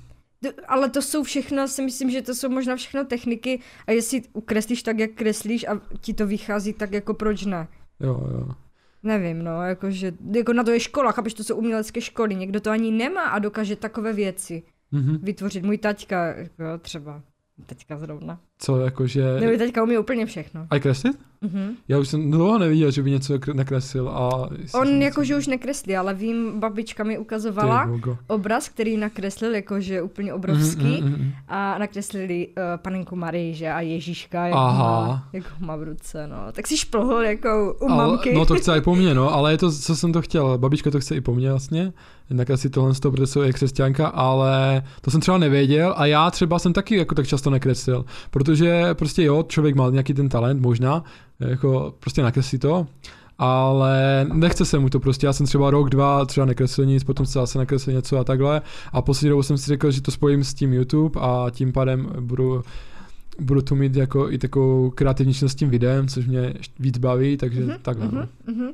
ale 0.68 0.90
to 0.90 1.02
jsou 1.02 1.22
všechno, 1.22 1.68
si 1.68 1.82
myslím, 1.82 2.10
že 2.10 2.22
to 2.22 2.34
jsou 2.34 2.48
možná 2.48 2.76
všechno 2.76 3.04
techniky 3.04 3.60
a 3.86 3.92
jestli 3.92 4.22
ukreslíš 4.32 4.82
tak, 4.82 4.98
jak 4.98 5.10
kreslíš 5.10 5.64
a 5.68 5.80
ti 6.00 6.14
to 6.14 6.26
vychází, 6.26 6.72
tak 6.72 6.92
jako 6.92 7.14
proč 7.14 7.44
ne? 7.44 7.68
Jo, 8.00 8.26
jo. 8.30 8.48
Nevím, 9.02 9.44
no, 9.44 9.62
jakože, 9.62 10.12
jako 10.34 10.52
na 10.52 10.64
to 10.64 10.70
je 10.70 10.80
škola, 10.80 11.12
chápeš, 11.12 11.34
to 11.34 11.44
jsou 11.44 11.56
umělecké 11.56 12.00
školy, 12.00 12.34
někdo 12.34 12.60
to 12.60 12.70
ani 12.70 12.90
nemá 12.90 13.22
a 13.22 13.38
dokáže 13.38 13.76
takové 13.76 14.12
věci 14.12 14.62
mm-hmm. 14.92 15.18
vytvořit. 15.22 15.64
Můj 15.64 15.78
taťka, 15.78 16.26
jako 16.26 16.78
třeba, 16.80 17.22
teďka 17.66 17.98
zrovna. 17.98 18.40
Co, 18.58 18.80
jakože... 18.80 19.40
Nebo 19.40 19.58
teďka 19.58 19.82
umí 19.82 19.98
úplně 19.98 20.26
všechno. 20.26 20.66
A 20.70 20.78
kreslit? 20.78 21.18
Mm-hmm. 21.42 21.74
Já 21.88 21.98
už 21.98 22.08
jsem 22.08 22.30
dlouho 22.30 22.58
neviděl, 22.58 22.90
že 22.90 23.02
by 23.02 23.10
něco 23.10 23.38
nakreslil 23.52 24.08
a... 24.08 24.48
On 24.74 25.02
jakože 25.02 25.36
už 25.36 25.46
nekreslí, 25.46 25.96
ale 25.96 26.14
vím, 26.14 26.60
babička 26.60 27.04
mi 27.04 27.18
ukazovala 27.18 27.90
obraz, 28.26 28.68
který 28.68 28.96
nakreslil, 28.96 29.54
jakože 29.54 30.02
úplně 30.02 30.34
obrovský 30.34 30.82
mm-hmm. 30.82 31.32
a 31.48 31.78
nakreslili 31.78 32.48
uh, 32.48 32.62
panenku 32.76 33.16
Marii, 33.16 33.54
že 33.54 33.70
a 33.72 33.80
Ježíška, 33.80 34.46
jak, 34.46 34.56
Aha. 34.56 35.06
Má, 35.06 35.28
jak 35.32 35.44
ho 35.44 35.66
má 35.66 35.76
v 35.76 35.82
ruce, 35.82 36.26
no. 36.26 36.36
Tak 36.52 36.66
si 36.66 36.76
šplhl 36.76 37.22
jako 37.22 37.76
u 37.80 37.90
ale, 37.90 38.06
mamky. 38.06 38.34
No 38.34 38.46
to 38.46 38.54
chce 38.54 38.76
i 38.76 38.80
po 38.80 38.96
mně, 38.96 39.14
no, 39.14 39.34
ale 39.34 39.52
je 39.52 39.58
to, 39.58 39.72
co 39.72 39.96
jsem 39.96 40.12
to 40.12 40.22
chtěl. 40.22 40.58
Babička 40.58 40.90
to 40.90 41.00
chce 41.00 41.16
i 41.16 41.20
po 41.20 41.34
mně 41.34 41.50
vlastně, 41.50 41.92
nakreslit 42.30 42.72
tohle 42.72 42.94
z 42.94 43.00
toho, 43.00 43.12
protože 43.12 43.26
jsou 43.26 43.40
křesťanka, 43.52 44.06
ale 44.06 44.82
to 45.00 45.10
jsem 45.10 45.20
třeba 45.20 45.38
nevěděl 45.38 45.94
a 45.96 46.06
já 46.06 46.30
třeba 46.30 46.58
jsem 46.58 46.72
taky 46.72 46.96
jako 46.96 47.14
tak 47.14 47.26
často 47.26 47.50
nekreslil, 47.50 48.04
protože 48.30 48.47
prostě 48.94 49.22
jo, 49.22 49.44
člověk 49.48 49.74
má 49.74 49.90
nějaký 49.90 50.14
ten 50.14 50.28
talent 50.28 50.60
možná, 50.60 51.04
jako 51.40 51.94
prostě 52.00 52.22
nakreslí 52.22 52.58
to, 52.58 52.86
ale 53.38 54.26
nechce 54.32 54.64
se 54.64 54.78
mu 54.78 54.88
to 54.88 55.00
prostě, 55.00 55.26
já 55.26 55.32
jsem 55.32 55.46
třeba 55.46 55.70
rok, 55.70 55.90
dva 55.90 56.24
třeba 56.24 56.46
nekreslil 56.46 56.86
nic, 56.86 57.04
potom 57.04 57.26
se 57.26 57.32
zase 57.32 57.58
nakreslil 57.58 57.96
něco 57.96 58.18
a 58.18 58.24
takhle 58.24 58.62
a 58.92 59.02
poslední 59.02 59.28
dobou 59.28 59.42
jsem 59.42 59.58
si 59.58 59.66
řekl, 59.66 59.90
že 59.90 60.02
to 60.02 60.10
spojím 60.10 60.44
s 60.44 60.54
tím 60.54 60.72
YouTube 60.72 61.20
a 61.20 61.46
tím 61.50 61.72
pádem 61.72 62.08
budu 62.20 62.62
budu 63.40 63.62
to 63.62 63.74
mít 63.74 63.96
jako 63.96 64.30
i 64.30 64.38
takovou 64.38 64.90
kreativní 64.90 65.34
s 65.34 65.54
tím 65.54 65.70
videem, 65.70 66.08
což 66.08 66.26
mě 66.26 66.54
víc 66.78 66.98
baví, 66.98 67.36
takže 67.36 67.60
mm-hmm, 67.60 67.78
takhle. 67.82 68.06
Mm-hmm, 68.06 68.28
no. 68.46 68.72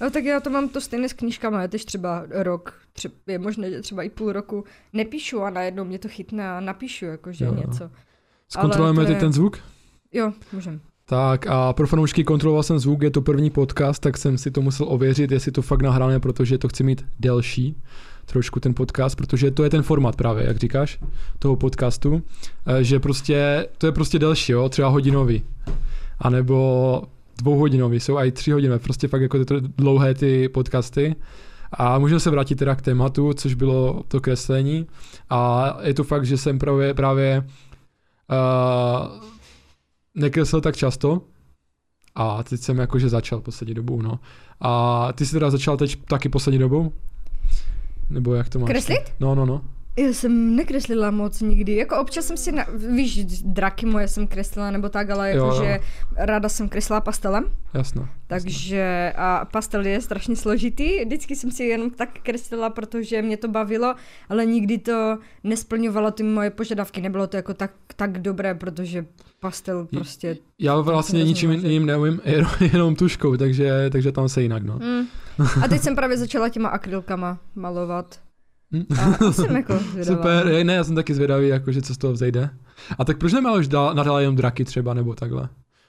No 0.00 0.10
tak 0.10 0.24
já 0.24 0.40
to 0.40 0.50
mám 0.50 0.68
to 0.68 0.80
stejné 0.80 1.08
s 1.08 1.12
knížkami, 1.12 1.56
já 1.56 1.68
teď 1.68 1.84
třeba 1.84 2.26
rok, 2.30 2.74
třeba, 2.92 3.14
je 3.26 3.38
možné, 3.38 3.70
že 3.70 3.80
třeba 3.80 4.02
i 4.02 4.10
půl 4.10 4.32
roku 4.32 4.64
nepíšu 4.92 5.42
a 5.42 5.50
najednou 5.50 5.84
mě 5.84 5.98
to 5.98 6.08
chytne 6.08 6.50
a 6.50 6.60
napíšu 6.60 7.04
jakože 7.04 7.44
jo. 7.44 7.54
něco. 7.54 7.90
Zkontrolujeme 8.52 9.04
teď 9.04 9.14
je... 9.14 9.20
ten 9.20 9.32
zvuk? 9.32 9.58
Jo, 10.12 10.32
můžem. 10.52 10.80
Tak 11.04 11.46
a 11.46 11.72
pro 11.72 11.86
fanoušky 11.86 12.24
kontroloval 12.24 12.62
jsem 12.62 12.78
zvuk, 12.78 13.02
je 13.02 13.10
to 13.10 13.22
první 13.22 13.50
podcast, 13.50 14.02
tak 14.02 14.18
jsem 14.18 14.38
si 14.38 14.50
to 14.50 14.62
musel 14.62 14.86
ověřit, 14.88 15.30
jestli 15.30 15.52
to 15.52 15.62
fakt 15.62 15.82
nahrané, 15.82 16.20
protože 16.20 16.58
to 16.58 16.68
chci 16.68 16.84
mít 16.84 17.04
delší 17.20 17.76
trošku 18.26 18.60
ten 18.60 18.74
podcast, 18.74 19.16
protože 19.16 19.50
to 19.50 19.64
je 19.64 19.70
ten 19.70 19.82
format 19.82 20.16
právě, 20.16 20.46
jak 20.46 20.56
říkáš, 20.56 20.98
toho 21.38 21.56
podcastu, 21.56 22.22
eh, 22.66 22.84
že 22.84 23.00
prostě, 23.00 23.68
to 23.78 23.86
je 23.86 23.92
prostě 23.92 24.18
delší, 24.18 24.52
jo, 24.52 24.68
třeba 24.68 24.88
hodinový, 24.88 25.44
anebo 26.18 27.02
dvouhodinový, 27.38 28.00
jsou 28.00 28.18
i 28.18 28.32
tři 28.32 28.52
hodinové, 28.52 28.78
prostě 28.78 29.08
fakt 29.08 29.22
jako 29.22 29.44
ty 29.44 29.54
dlouhé 29.60 30.14
ty 30.14 30.48
podcasty. 30.48 31.16
A 31.72 31.98
můžeme 31.98 32.20
se 32.20 32.30
vrátit 32.30 32.54
teda 32.54 32.74
k 32.74 32.82
tématu, 32.82 33.32
což 33.32 33.54
bylo 33.54 34.02
to 34.08 34.20
kreslení. 34.20 34.86
A 35.30 35.76
je 35.82 35.94
to 35.94 36.04
fakt, 36.04 36.26
že 36.26 36.36
jsem 36.36 36.58
právě, 36.58 36.94
právě 36.94 37.44
uh, 38.30 39.24
nekreslil 40.14 40.60
tak 40.60 40.76
často, 40.76 41.22
a 42.14 42.42
teď 42.42 42.60
jsem 42.60 42.78
jakože 42.78 43.08
začal 43.08 43.40
poslední 43.40 43.74
dobou, 43.74 44.02
no. 44.02 44.20
A 44.60 45.12
ty 45.12 45.26
jsi 45.26 45.32
teda 45.32 45.50
začal 45.50 45.76
teď 45.76 46.04
taky 46.04 46.28
poslední 46.28 46.58
dobou? 46.58 46.92
Nebo 48.10 48.34
jak 48.34 48.48
to 48.48 48.58
máš? 48.58 48.70
Kreslit? 48.70 49.12
No, 49.20 49.34
no, 49.34 49.46
no. 49.46 49.62
Já 50.00 50.12
jsem 50.12 50.56
nekreslila 50.56 51.10
moc 51.10 51.40
nikdy. 51.40 51.76
Jako 51.76 52.00
občas 52.00 52.26
jsem 52.26 52.36
si, 52.36 52.52
na, 52.52 52.66
víš, 52.94 53.24
draky 53.44 53.86
moje 53.86 54.08
jsem 54.08 54.26
kreslila 54.26 54.70
nebo 54.70 54.88
tak, 54.88 55.10
ale 55.10 55.30
jakože 55.30 55.80
ráda 56.16 56.48
jsem 56.48 56.68
kreslila 56.68 57.00
pastelem. 57.00 57.44
Jasno. 57.74 58.08
Takže 58.26 59.12
a 59.16 59.44
pastel 59.44 59.86
je 59.86 60.00
strašně 60.00 60.36
složitý. 60.36 61.04
Vždycky 61.04 61.36
jsem 61.36 61.50
si 61.50 61.64
jenom 61.64 61.90
tak 61.90 62.08
kreslila, 62.22 62.70
protože 62.70 63.22
mě 63.22 63.36
to 63.36 63.48
bavilo, 63.48 63.94
ale 64.28 64.46
nikdy 64.46 64.78
to 64.78 65.18
nesplňovalo 65.44 66.10
ty 66.10 66.22
moje 66.22 66.50
požadavky. 66.50 67.00
Nebylo 67.00 67.26
to 67.26 67.36
jako 67.36 67.54
tak, 67.54 67.72
tak 67.96 68.18
dobré, 68.18 68.54
protože 68.54 69.06
pastel 69.40 69.86
prostě... 69.86 70.36
Já 70.58 70.80
vlastně 70.80 71.24
ničím 71.24 71.50
jiným 71.50 71.86
neumím, 71.86 72.20
jenom, 72.24 72.50
jenom 72.72 72.96
tuškou, 72.96 73.36
takže, 73.36 73.90
takže 73.92 74.12
tam 74.12 74.28
se 74.28 74.42
jinak, 74.42 74.62
no. 74.62 74.78
Mm. 74.78 75.06
A 75.64 75.68
teď 75.68 75.80
jsem 75.82 75.96
právě 75.96 76.16
začala 76.16 76.48
těma 76.48 76.68
akrylkama 76.68 77.38
malovat. 77.54 78.29
A 78.98 79.32
jsem 79.32 79.56
jako 79.56 79.78
zvědavá. 79.92 80.16
Super, 80.16 80.64
ne, 80.64 80.74
já 80.74 80.84
jsem 80.84 80.94
taky 80.94 81.14
zvědavý, 81.14 81.48
jakože 81.48 81.82
co 81.82 81.94
z 81.94 81.98
toho 81.98 82.12
vzejde. 82.12 82.50
A 82.98 83.04
tak 83.04 83.18
proč 83.18 83.32
nemáš 83.32 83.68
nadále 83.68 84.22
jenom 84.22 84.36
draky 84.36 84.64
třeba, 84.64 84.94
nebo 84.94 85.14
takhle? 85.14 85.48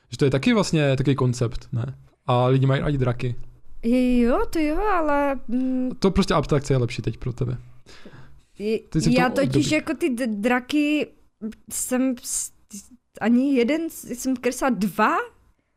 Že 0.10 0.18
to 0.18 0.26
je 0.26 0.32
taky 0.32 0.54
vlastně 0.54 0.96
takový 0.96 1.16
koncept, 1.16 1.68
ne? 1.72 1.96
A 2.26 2.48
lidi 2.48 2.66
mají 2.66 2.82
rádi 2.82 2.98
draky. 2.98 3.36
Jo, 3.84 4.46
to 4.50 4.60
jo, 4.60 4.78
ale... 4.78 5.40
Mm, 5.48 5.90
to 6.00 6.12
prostě 6.12 6.34
abstrakce 6.34 6.74
je 6.74 6.78
lepší 6.78 7.02
teď 7.02 7.18
pro 7.18 7.34
tebe. 7.34 7.58
Já 9.10 9.30
totiž 9.30 9.66
období. 9.66 9.76
jako 9.76 9.94
ty 9.94 10.10
draky 10.28 11.08
jsem 11.72 12.16
ani 13.22 13.56
jeden, 13.56 13.82
jsem 13.90 14.36
kreslila 14.36 14.70
dva 14.70 15.18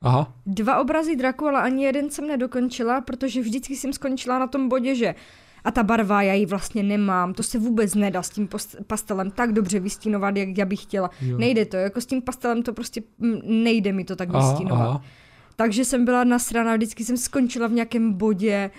Aha. 0.04 0.32
Dva 0.46 0.80
obrazy 0.80 1.16
draku, 1.16 1.46
ale 1.46 1.62
ani 1.62 1.84
jeden 1.84 2.10
jsem 2.10 2.28
nedokončila, 2.28 3.00
protože 3.00 3.40
vždycky 3.40 3.76
jsem 3.76 3.92
skončila 3.92 4.38
na 4.38 4.46
tom 4.46 4.68
bodě, 4.68 4.94
že 4.94 5.14
a 5.64 5.70
ta 5.70 5.82
barva, 5.82 6.22
já 6.22 6.34
ji 6.34 6.46
vlastně 6.46 6.82
nemám, 6.82 7.34
to 7.34 7.42
se 7.42 7.58
vůbec 7.58 7.94
nedá 7.94 8.22
s 8.22 8.30
tím 8.30 8.48
pastelem 8.86 9.30
tak 9.30 9.52
dobře 9.52 9.80
vystínovat, 9.80 10.36
jak 10.36 10.58
já 10.58 10.64
bych 10.64 10.82
chtěla. 10.82 11.10
Jo. 11.20 11.38
Nejde 11.38 11.64
to, 11.64 11.76
jako 11.76 12.00
s 12.00 12.06
tím 12.06 12.22
pastelem 12.22 12.62
to 12.62 12.72
prostě 12.72 13.02
nejde 13.44 13.92
mi 13.92 14.04
to 14.04 14.16
tak 14.16 14.28
aha, 14.32 14.50
vystínovat. 14.50 14.88
Aha. 14.88 15.02
Takže 15.56 15.84
jsem 15.84 16.04
byla 16.04 16.24
nasraná, 16.24 16.76
vždycky 16.76 17.04
jsem 17.04 17.16
skončila 17.16 17.66
v 17.66 17.72
nějakém 17.72 18.12
bodě, 18.12 18.70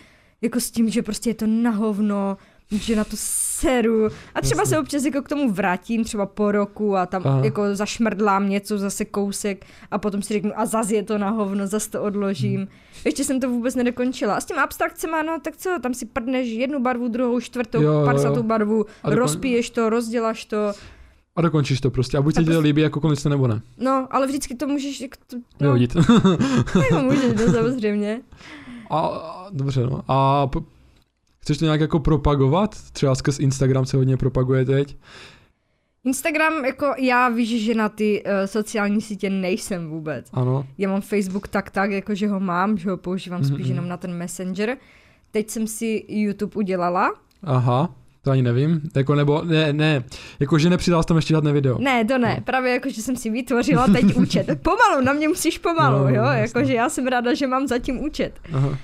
jako 0.41 0.59
s 0.59 0.71
tím, 0.71 0.89
že 0.89 1.03
prostě 1.03 1.29
je 1.29 1.33
to 1.33 1.47
na 1.47 1.71
hovno, 1.71 2.37
že 2.71 2.95
na 2.95 3.03
to 3.03 3.15
seru. 3.15 4.07
A 4.35 4.41
třeba 4.41 4.61
Jasně. 4.61 4.75
se 4.75 4.79
občas 4.79 5.05
jako 5.05 5.21
k 5.21 5.29
tomu 5.29 5.51
vrátím, 5.51 6.03
třeba 6.03 6.25
po 6.25 6.51
roku 6.51 6.95
a 6.95 7.05
tam 7.05 7.21
Aha. 7.25 7.41
jako 7.43 7.75
zašmrdlám 7.75 8.49
něco, 8.49 8.77
zase 8.77 9.05
kousek 9.05 9.65
a 9.91 9.97
potom 9.97 10.21
si 10.21 10.33
řeknu 10.33 10.51
a 10.55 10.65
zase 10.65 10.95
je 10.95 11.03
to 11.03 11.17
na 11.17 11.29
hovno, 11.29 11.67
zase 11.67 11.89
to 11.89 12.03
odložím. 12.03 12.57
Hmm. 12.57 12.67
Ještě 13.05 13.23
jsem 13.23 13.39
to 13.39 13.49
vůbec 13.49 13.75
nedokončila. 13.75 14.35
A 14.35 14.41
s 14.41 14.45
tím 14.45 14.59
abstrakcemi, 14.59 15.17
no 15.27 15.39
tak 15.41 15.57
co, 15.57 15.69
tam 15.83 15.93
si 15.93 16.05
prdneš 16.05 16.47
jednu 16.47 16.81
barvu, 16.81 17.07
druhou, 17.07 17.39
čtvrtou, 17.39 18.05
padesátou 18.05 18.43
barvu, 18.43 18.85
dokon... 19.03 19.17
rozpiješ 19.17 19.69
to, 19.69 19.89
rozděláš 19.89 20.45
to. 20.45 20.71
A 21.35 21.41
dokončíš 21.41 21.81
to 21.81 21.91
prostě. 21.91 22.17
A 22.17 22.21
buď 22.21 22.35
se 22.35 22.43
ti 22.43 22.49
to 22.49 22.59
líbí 22.59 22.81
jako 22.81 22.99
konec 22.99 23.23
nebo 23.23 23.47
ne. 23.47 23.61
No, 23.77 24.07
ale 24.11 24.27
vždycky 24.27 24.55
to 24.55 24.67
můžeš 24.67 25.01
jako 25.01 25.15
to, 25.27 25.37
no, 25.37 25.43
vyhodit. 25.59 25.95
no, 26.91 27.03
můžeš, 27.03 27.33
no, 27.47 27.53
samozřejmě. 27.53 28.21
A, 28.89 28.99
a, 28.99 29.49
dobře, 29.51 29.83
no. 29.83 30.01
A 30.07 30.47
Chceš 31.45 31.57
to 31.57 31.65
nějak 31.65 31.81
jako 31.81 31.99
propagovat? 31.99 32.75
Třeba 32.91 33.15
skrz 33.15 33.39
Instagram 33.39 33.85
se 33.85 33.97
hodně 33.97 34.17
propaguje 34.17 34.65
teď. 34.65 34.97
Instagram, 36.03 36.65
jako 36.65 36.93
já 36.97 37.29
víš, 37.29 37.65
že 37.65 37.73
na 37.73 37.89
ty 37.89 38.23
uh, 38.23 38.31
sociální 38.45 39.01
sítě 39.01 39.29
nejsem 39.29 39.89
vůbec. 39.89 40.27
Ano. 40.33 40.65
Já 40.77 40.89
mám 40.89 41.01
Facebook 41.01 41.47
tak 41.47 41.69
tak, 41.69 41.91
jako 41.91 42.15
že 42.15 42.27
ho 42.27 42.39
mám, 42.39 42.77
že 42.77 42.89
ho 42.89 42.97
používám 42.97 43.41
mm-hmm. 43.41 43.53
spíš 43.53 43.67
jenom 43.67 43.87
na 43.87 43.97
ten 43.97 44.13
Messenger. 44.13 44.77
Teď 45.31 45.49
jsem 45.49 45.67
si 45.67 46.05
YouTube 46.07 46.55
udělala. 46.55 47.13
Aha. 47.43 47.95
To 48.21 48.31
ani 48.31 48.41
nevím. 48.41 48.81
Jako 48.95 49.15
nebo, 49.15 49.41
ne, 49.41 49.73
ne, 49.73 50.03
jako 50.39 50.59
že 50.59 50.69
nepřidal 50.69 51.03
tam 51.03 51.17
ještě 51.17 51.33
žádné 51.33 51.53
video. 51.53 51.77
Ne, 51.79 52.05
to 52.05 52.17
ne, 52.17 52.35
no. 52.35 52.43
právě 52.43 52.73
jako, 52.73 52.89
že 52.89 53.01
jsem 53.01 53.15
si 53.15 53.29
vytvořila 53.29 53.87
teď 53.87 54.15
účet. 54.15 54.47
Pomalu, 54.61 55.05
na 55.05 55.13
mě 55.13 55.27
musíš 55.27 55.57
pomalu, 55.57 56.03
no, 56.03 56.09
jo, 56.09 56.23
jako, 56.23 56.63
že 56.63 56.73
já 56.73 56.89
jsem 56.89 57.07
ráda, 57.07 57.33
že 57.33 57.47
mám 57.47 57.67
zatím 57.67 58.03
účet. 58.03 58.39
Aha. 58.53 58.77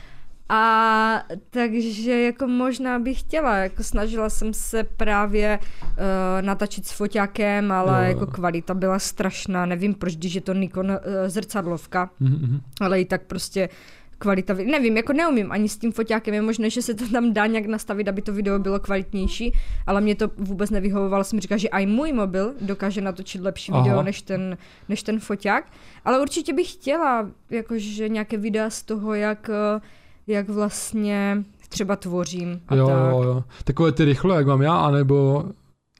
A 0.53 1.23
takže 1.49 2.21
jako 2.21 2.47
možná 2.47 2.99
bych 2.99 3.19
chtěla, 3.19 3.57
jako 3.57 3.83
snažila 3.83 4.29
jsem 4.29 4.53
se 4.53 4.83
právě 4.83 5.59
uh, 5.81 5.95
natačit 6.41 6.87
s 6.87 6.91
foťákem, 6.91 7.71
ale 7.71 8.03
jo, 8.03 8.09
jako 8.09 8.27
kvalita 8.27 8.73
byla 8.73 8.99
strašná, 8.99 9.65
nevím 9.65 9.93
proč, 9.93 10.15
když 10.15 10.33
je 10.33 10.41
to 10.41 10.53
Nikon 10.53 10.91
uh, 10.91 10.97
zrcadlovka, 11.27 12.09
mm-hmm. 12.21 12.59
ale 12.81 13.01
i 13.01 13.05
tak 13.05 13.21
prostě 13.21 13.69
kvalita, 14.17 14.53
nevím, 14.53 14.97
jako 14.97 15.13
neumím 15.13 15.51
ani 15.51 15.69
s 15.69 15.77
tím 15.77 15.91
foťákem, 15.91 16.33
je 16.33 16.41
možné, 16.41 16.69
že 16.69 16.81
se 16.81 16.93
to 16.93 17.09
tam 17.09 17.33
dá 17.33 17.45
nějak 17.45 17.65
nastavit, 17.65 18.07
aby 18.07 18.21
to 18.21 18.33
video 18.33 18.59
bylo 18.59 18.79
kvalitnější, 18.79 19.53
ale 19.87 20.01
mě 20.01 20.15
to 20.15 20.31
vůbec 20.37 20.69
nevyhovovalo, 20.69 21.23
jsem 21.23 21.39
říkala, 21.39 21.57
že 21.57 21.67
i 21.67 21.85
můj 21.85 22.13
mobil 22.13 22.53
dokáže 22.61 23.01
natočit 23.01 23.41
lepší 23.41 23.71
Aha. 23.71 23.83
video 23.83 24.03
než 24.03 24.21
ten, 24.21 24.57
než 24.89 25.03
ten 25.03 25.19
foťák, 25.19 25.65
ale 26.05 26.21
určitě 26.21 26.53
bych 26.53 26.73
chtěla, 26.73 27.29
jakože 27.49 28.09
nějaké 28.09 28.37
videa 28.37 28.69
z 28.69 28.83
toho, 28.83 29.13
jak 29.13 29.49
uh, 29.49 29.81
jak 30.27 30.49
vlastně 30.49 31.43
třeba 31.69 31.95
tvořím 31.95 32.61
a 32.67 32.75
jo, 32.75 32.87
tak. 32.87 33.11
Jo, 33.11 33.23
jo. 33.23 33.43
Takové 33.63 33.91
ty 33.91 34.05
rychle, 34.05 34.35
jak 34.35 34.47
mám 34.47 34.61
já, 34.61 34.77
anebo, 34.77 35.45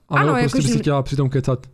anebo 0.10 0.32
ano, 0.32 0.42
prostě 0.42 0.58
jako, 0.58 0.68
by 0.68 0.74
si 0.74 0.80
chtěla 0.80 1.04
přitom 1.04 1.30
kecat. 1.30 1.68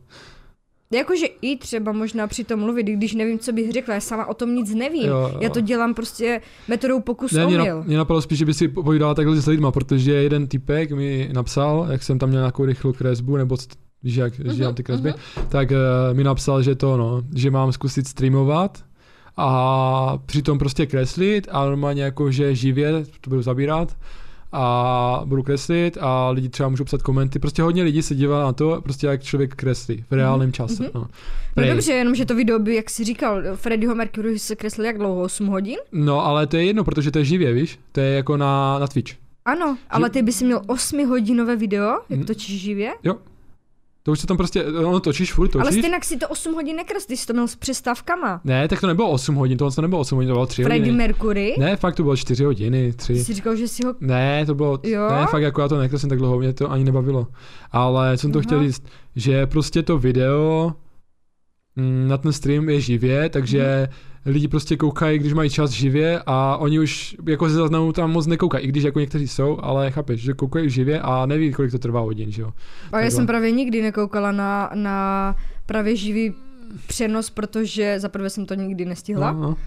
Jakože 0.91 1.25
i 1.41 1.57
třeba 1.57 1.91
možná 1.91 2.27
při 2.27 2.43
tom 2.43 2.59
mluvit, 2.59 2.83
když 2.83 3.13
nevím, 3.13 3.39
co 3.39 3.51
bych 3.51 3.71
řekla, 3.71 3.93
já 3.93 3.99
sama 3.99 4.25
o 4.25 4.33
tom 4.33 4.55
nic 4.55 4.75
nevím. 4.75 5.07
Jo, 5.07 5.29
jo. 5.33 5.39
Já 5.41 5.49
to 5.49 5.61
dělám 5.61 5.93
prostě 5.93 6.41
metodou 6.67 6.99
pokus 6.99 7.31
ne, 7.31 7.45
mě, 7.45 7.57
na, 7.57 7.63
mě 7.81 7.97
napadlo 7.97 8.21
spíš, 8.21 8.37
že 8.37 8.45
by 8.45 8.53
si 8.53 8.67
povídala 8.67 9.13
takhle 9.13 9.41
s 9.41 9.47
lidma, 9.47 9.71
protože 9.71 10.13
jeden 10.13 10.47
typek 10.47 10.91
mi 10.91 11.29
napsal, 11.33 11.87
jak 11.89 12.03
jsem 12.03 12.19
tam 12.19 12.29
měl 12.29 12.41
nějakou 12.41 12.65
rychlou 12.65 12.93
kresbu, 12.93 13.37
nebo 13.37 13.57
víš, 14.03 14.15
jak 14.15 14.33
uh-huh, 14.33 14.55
dělám 14.55 14.75
ty 14.75 14.83
kresby, 14.83 15.11
uh-huh. 15.11 15.47
tak 15.47 15.71
uh, 15.71 15.77
mi 16.17 16.23
napsal, 16.23 16.61
že 16.61 16.75
to, 16.75 16.97
no, 16.97 17.21
že 17.35 17.51
mám 17.51 17.71
zkusit 17.71 18.07
streamovat 18.07 18.83
a 19.37 20.19
přitom 20.25 20.59
prostě 20.59 20.85
kreslit 20.85 21.47
a 21.51 21.65
normálně 21.65 22.03
jako, 22.03 22.31
že 22.31 22.55
živě 22.55 22.91
to 23.21 23.29
budu 23.29 23.41
zabírat 23.41 23.97
a 24.51 25.21
budu 25.25 25.43
kreslit 25.43 25.97
a 26.01 26.29
lidi 26.29 26.49
třeba 26.49 26.69
můžou 26.69 26.83
psat 26.83 27.01
komenty. 27.01 27.39
Prostě 27.39 27.61
hodně 27.61 27.83
lidí 27.83 28.01
se 28.01 28.15
dívá 28.15 28.43
na 28.43 28.53
to, 28.53 28.81
prostě 28.81 29.07
jak 29.07 29.23
člověk 29.23 29.55
kreslí 29.55 30.05
v 30.09 30.13
reálném 30.13 30.47
mhm, 30.47 30.53
čase. 30.53 30.83
Mm-hmm. 30.83 30.91
No. 30.95 31.07
no 31.57 31.67
dobře, 31.67 31.93
jenom 31.93 32.15
že 32.15 32.25
to 32.25 32.35
video 32.35 32.59
by, 32.59 32.75
jak 32.75 32.89
jsi 32.89 33.03
říkal, 33.03 33.43
Freddyho 33.55 33.95
Mercury 33.95 34.39
se 34.39 34.55
kreslil 34.55 34.85
jak 34.85 34.97
dlouho? 34.97 35.21
8 35.21 35.47
hodin? 35.47 35.77
No, 35.91 36.25
ale 36.25 36.47
to 36.47 36.57
je 36.57 36.65
jedno, 36.65 36.83
protože 36.83 37.11
to 37.11 37.19
je 37.19 37.25
živě, 37.25 37.53
víš? 37.53 37.79
To 37.91 37.99
je 37.99 38.15
jako 38.15 38.37
na, 38.37 38.79
na 38.79 38.87
Twitch. 38.87 39.13
Ano, 39.45 39.77
ale 39.89 40.09
ty 40.09 40.21
bys 40.21 40.41
měl 40.41 40.61
8 40.67 41.05
hodinové 41.07 41.55
video, 41.55 41.99
jak 42.09 42.25
točíš 42.25 42.61
živě? 42.61 42.93
Jo. 43.03 43.15
To 44.07 44.11
už 44.11 44.19
se 44.19 44.27
tam 44.27 44.37
prostě, 44.37 44.65
ono 44.65 44.99
točíš, 44.99 45.33
furt 45.33 45.47
točíš. 45.47 45.61
Ale 45.61 45.71
stejně 45.71 45.99
si 46.03 46.17
to 46.17 46.27
8 46.27 46.53
hodin 46.53 46.75
nekreslíš, 46.75 47.19
jsi 47.19 47.27
to 47.27 47.33
měl 47.33 47.47
s 47.47 47.55
přestávkama. 47.55 48.41
Ne, 48.43 48.67
tak 48.67 48.81
to 48.81 48.87
nebylo 48.87 49.09
8 49.09 49.35
hodin, 49.35 49.57
to 49.57 49.69
nebylo 49.81 50.01
8 50.01 50.15
hodin, 50.15 50.27
to 50.29 50.33
bylo 50.33 50.45
3 50.45 50.63
Freddie 50.63 50.81
hodiny. 50.81 50.97
Mercury? 50.97 51.55
Ne, 51.59 51.75
fakt 51.75 51.95
to 51.95 52.03
bylo 52.03 52.17
4 52.17 52.43
hodiny, 52.43 52.93
3. 52.93 53.13
Ty 53.13 53.23
jsi 53.23 53.33
říkal, 53.33 53.55
že 53.55 53.67
si 53.67 53.85
ho... 53.85 53.95
Ne, 53.99 54.45
to 54.45 54.55
bylo, 54.55 54.79
jo? 54.83 55.09
ne, 55.09 55.25
fakt 55.31 55.41
jako 55.41 55.61
já 55.61 55.67
to 55.67 55.77
nekreslím 55.77 56.09
tak 56.09 56.19
dlouho, 56.19 56.39
mě 56.39 56.53
to 56.53 56.71
ani 56.71 56.83
nebavilo. 56.83 57.27
Ale 57.71 58.17
jsem 58.17 58.31
to 58.31 58.39
Aha. 58.39 58.43
chtěl 58.43 58.63
říct, 58.63 58.83
že 59.15 59.47
prostě 59.47 59.83
to 59.83 59.97
video 59.97 60.73
na 62.07 62.17
ten 62.17 62.33
stream 62.33 62.69
je 62.69 62.81
živě, 62.81 63.29
takže 63.29 63.63
hmm 63.63 64.17
lidi 64.27 64.47
prostě 64.47 64.77
koukají, 64.77 65.19
když 65.19 65.33
mají 65.33 65.49
čas 65.49 65.71
živě 65.71 66.21
a 66.25 66.57
oni 66.57 66.79
už 66.79 67.15
jako 67.25 67.49
ze 67.49 67.55
zaznamu 67.55 67.93
tam 67.93 68.11
moc 68.11 68.27
nekoukají, 68.27 68.65
i 68.65 68.67
když 68.67 68.83
jako 68.83 68.99
někteří 68.99 69.27
jsou, 69.27 69.59
ale 69.61 69.91
chápeš, 69.91 70.21
že 70.21 70.33
koukají 70.33 70.69
živě 70.69 71.01
a 71.01 71.25
neví, 71.25 71.53
kolik 71.53 71.71
to 71.71 71.79
trvá 71.79 71.99
hodin, 71.99 72.31
že 72.31 72.41
jo. 72.41 72.53
A 72.91 72.99
já 72.99 73.09
jsem 73.09 73.27
právě 73.27 73.51
nikdy 73.51 73.81
nekoukala 73.81 74.31
na, 74.31 74.71
na 74.75 75.35
právě 75.65 75.95
živý 75.95 76.33
přenos, 76.87 77.29
protože 77.29 77.99
zaprvé 77.99 78.29
jsem 78.29 78.45
to 78.45 78.53
nikdy 78.53 78.85
nestihla. 78.85 79.31
No, 79.31 79.39
no. 79.41 79.57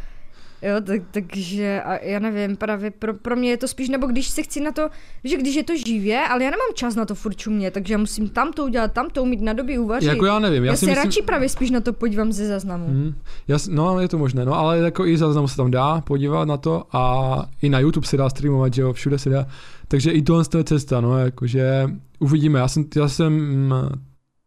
Jo, 0.62 0.80
tak, 0.80 1.02
takže 1.10 1.82
a 1.82 2.04
já 2.04 2.18
nevím, 2.18 2.56
právě 2.56 2.90
pro, 2.90 3.14
pro 3.14 3.36
mě 3.36 3.50
je 3.50 3.56
to 3.56 3.68
spíš, 3.68 3.88
nebo 3.88 4.06
když 4.06 4.28
se 4.28 4.42
chci 4.42 4.60
na 4.60 4.72
to, 4.72 4.88
že 5.24 5.36
když 5.36 5.54
je 5.54 5.64
to 5.64 5.76
živě, 5.86 6.20
ale 6.28 6.44
já 6.44 6.50
nemám 6.50 6.68
čas 6.74 6.96
na 6.96 7.04
to 7.04 7.14
furt 7.14 7.34
čumě, 7.34 7.70
takže 7.70 7.94
já 7.94 7.98
musím 7.98 8.28
tam 8.28 8.52
to 8.52 8.64
udělat, 8.64 8.92
tam 8.92 9.10
to 9.10 9.22
umít 9.22 9.40
na 9.40 9.52
době 9.52 9.78
uvařit. 9.78 10.06
Jako 10.06 10.26
já 10.26 10.38
nevím. 10.38 10.64
Já, 10.64 10.72
já 10.72 10.76
si 10.76 10.80
se 10.80 10.86
myslím... 10.86 11.04
radši 11.04 11.22
právě 11.22 11.48
spíš 11.48 11.70
na 11.70 11.80
to 11.80 11.92
podívám 11.92 12.32
ze 12.32 12.46
záznamu. 12.46 12.86
Hmm, 12.86 13.14
já, 13.48 13.58
no, 13.68 14.00
je 14.00 14.08
to 14.08 14.18
možné, 14.18 14.44
no, 14.44 14.54
ale 14.54 14.78
jako 14.78 15.06
i 15.06 15.18
záznam 15.18 15.48
se 15.48 15.56
tam 15.56 15.70
dá 15.70 16.00
podívat 16.00 16.48
na 16.48 16.56
to 16.56 16.82
a 16.92 17.44
i 17.62 17.68
na 17.68 17.78
YouTube 17.78 18.06
se 18.06 18.16
dá 18.16 18.30
streamovat, 18.30 18.74
že 18.74 18.82
jo, 18.82 18.92
všude 18.92 19.18
se 19.18 19.30
dá. 19.30 19.46
Takže 19.88 20.10
i 20.10 20.22
tohle 20.22 20.44
je 20.56 20.64
cesta, 20.64 21.00
no, 21.00 21.18
jakože 21.18 21.88
uvidíme. 22.18 22.58
Já 22.58 22.68
jsem, 22.68 22.84
já 22.96 23.08
jsem 23.08 23.74